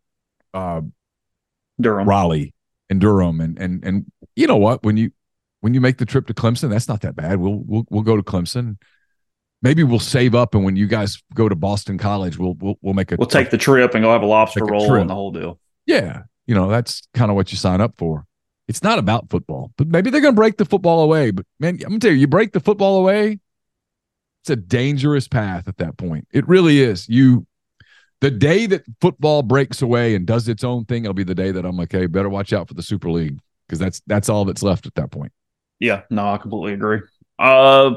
uh, 0.55 0.81
Durham. 1.81 2.09
Raleigh 2.09 2.55
and 2.89 3.01
Durham 3.01 3.41
and 3.41 3.59
and 3.59 3.85
and 3.85 4.07
you 4.37 4.47
know 4.47 4.57
what 4.57 4.83
when 4.83 4.97
you 4.97 5.12
when 5.61 5.75
you 5.75 5.81
make 5.81 5.99
the 5.99 6.05
trip 6.07 6.27
to 6.27 6.35
Clemson 6.35 6.69
that's 6.71 6.89
not 6.89 7.01
that 7.03 7.15
bad 7.17 7.39
we'll 7.41 7.62
we'll 7.65 7.87
we'll 7.91 8.03
go 8.03 8.17
to 8.17 8.23
Clemson 8.23 8.77
maybe 9.62 9.85
we'll 9.85 9.99
save 10.01 10.35
up 10.35 10.55
and 10.55 10.65
when 10.65 10.75
you 10.77 10.87
guys 10.89 11.23
go 11.35 11.49
to 11.49 11.55
Boston 11.55 11.97
College 11.99 12.37
we'll 12.39 12.55
we'll, 12.55 12.75
we'll 12.83 12.95
make 12.95 13.12
a 13.12 13.17
We'll 13.17 13.29
take 13.29 13.51
the 13.51 13.59
trip 13.59 13.95
and 13.95 14.03
go 14.03 14.11
have 14.12 14.23
a 14.23 14.27
lobster 14.27 14.65
roll 14.65 14.89
trip. 14.89 15.01
and 15.03 15.09
the 15.11 15.15
whole 15.15 15.31
deal. 15.31 15.59
yeah 15.87 16.23
you 16.47 16.55
know 16.55 16.69
that's 16.69 17.03
kind 17.15 17.31
of 17.31 17.37
what 17.37 17.53
you 17.53 17.57
sign 17.59 17.81
up 17.81 17.95
for 17.97 18.27
it's 18.70 18.82
not 18.82 18.98
about 18.98 19.28
football 19.28 19.70
but 19.76 19.88
maybe 19.88 20.09
they're 20.10 20.20
going 20.20 20.34
to 20.34 20.40
break 20.40 20.56
the 20.56 20.64
football 20.64 21.01
away 21.02 21.30
but 21.30 21.44
man 21.59 21.74
I'm 21.74 21.88
going 21.88 22.01
to 22.01 22.06
tell 22.06 22.14
you 22.14 22.20
you 22.20 22.26
break 22.26 22.52
the 22.52 22.60
football 22.60 22.97
away 22.97 23.38
it's 24.42 24.51
a 24.51 24.56
dangerous 24.56 25.28
path 25.28 25.68
at 25.68 25.76
that 25.78 25.98
point 25.98 26.26
it 26.32 26.48
really 26.48 26.80
is 26.80 27.09
you 27.09 27.47
the 28.20 28.30
day 28.30 28.66
that 28.66 28.84
football 29.01 29.42
breaks 29.42 29.82
away 29.82 30.14
and 30.14 30.26
does 30.26 30.48
its 30.48 30.64
own 30.64 30.84
thing 30.84 31.05
it'll 31.05 31.14
be 31.14 31.24
the 31.24 31.34
day 31.34 31.51
that 31.51 31.66
I'm 31.66 31.76
like 31.76 31.92
hey 31.92 32.06
better 32.06 32.30
watch 32.30 32.52
out 32.52 32.68
for 32.68 32.74
the 32.74 32.82
super 32.82 33.10
league 33.10 33.40
because 33.66 33.78
that's 33.78 34.01
that's 34.06 34.28
all 34.28 34.44
that's 34.44 34.62
left 34.62 34.86
at 34.86 34.94
that 34.94 35.10
point 35.10 35.32
Yeah, 35.80 36.02
no, 36.10 36.28
I 36.28 36.36
completely 36.36 36.74
agree. 36.74 37.01
Uh, 37.38 37.94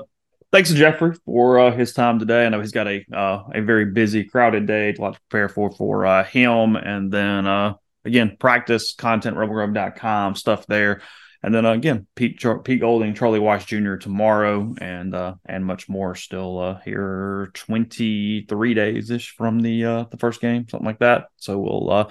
thanks 0.52 0.70
to 0.70 0.76
Jeffrey 0.76 1.16
for 1.26 1.60
uh, 1.60 1.72
his 1.72 1.94
time 1.94 2.18
today. 2.18 2.46
I 2.46 2.50
know 2.50 2.62
he's 2.62 2.72
got 2.72 2.88
a 2.88 3.04
uh, 3.14 3.44
a 3.54 3.62
very 3.62 3.86
busy, 3.86 4.24
crowded 4.24 4.66
day, 4.66 4.94
lot 4.98 5.16
to 5.16 5.20
prepare 5.30 5.50
for 5.50 5.70
for 5.70 6.06
uh, 6.06 6.24
him, 6.24 6.78
and 6.78 7.12
then 7.12 7.46
uh, 7.46 7.74
again, 8.06 8.38
practice 8.40 8.94
content 8.94 9.38
rebelgrove.com 9.38 10.36
stuff 10.36 10.66
there, 10.68 11.02
and 11.44 11.54
then 11.54 11.66
uh, 11.66 11.74
again, 11.74 12.08
Pete 12.16 12.42
Pete 12.64 12.80
Golding, 12.80 13.14
Charlie 13.14 13.40
Weis 13.40 13.66
Jr. 13.66 13.96
tomorrow, 13.96 14.74
and 14.80 15.14
uh, 15.14 15.36
and 15.46 15.66
much 15.66 15.90
more 15.90 16.16
still 16.16 16.60
uh, 16.60 16.80
here 16.86 17.52
twenty 17.54 18.46
three 18.48 18.74
days 18.74 19.12
ish 19.12 19.36
from 19.36 19.60
the 19.60 19.84
uh, 19.84 20.04
the 20.10 20.18
first 20.18 20.40
game, 20.40 20.68
something 20.70 20.86
like 20.86 21.00
that. 21.00 21.26
So 21.36 21.60
we'll 21.60 21.92
uh, 21.92 22.10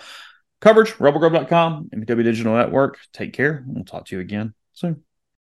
coverage 0.60 0.92
rebelgrove.com, 0.94 1.90
MPW 1.94 2.24
Digital 2.24 2.54
Network. 2.54 2.98
Take 3.12 3.32
care. 3.32 3.64
We'll 3.66 3.84
talk 3.84 4.06
to 4.06 4.16
you 4.16 4.20
again 4.20 4.52
soon. 4.74 5.02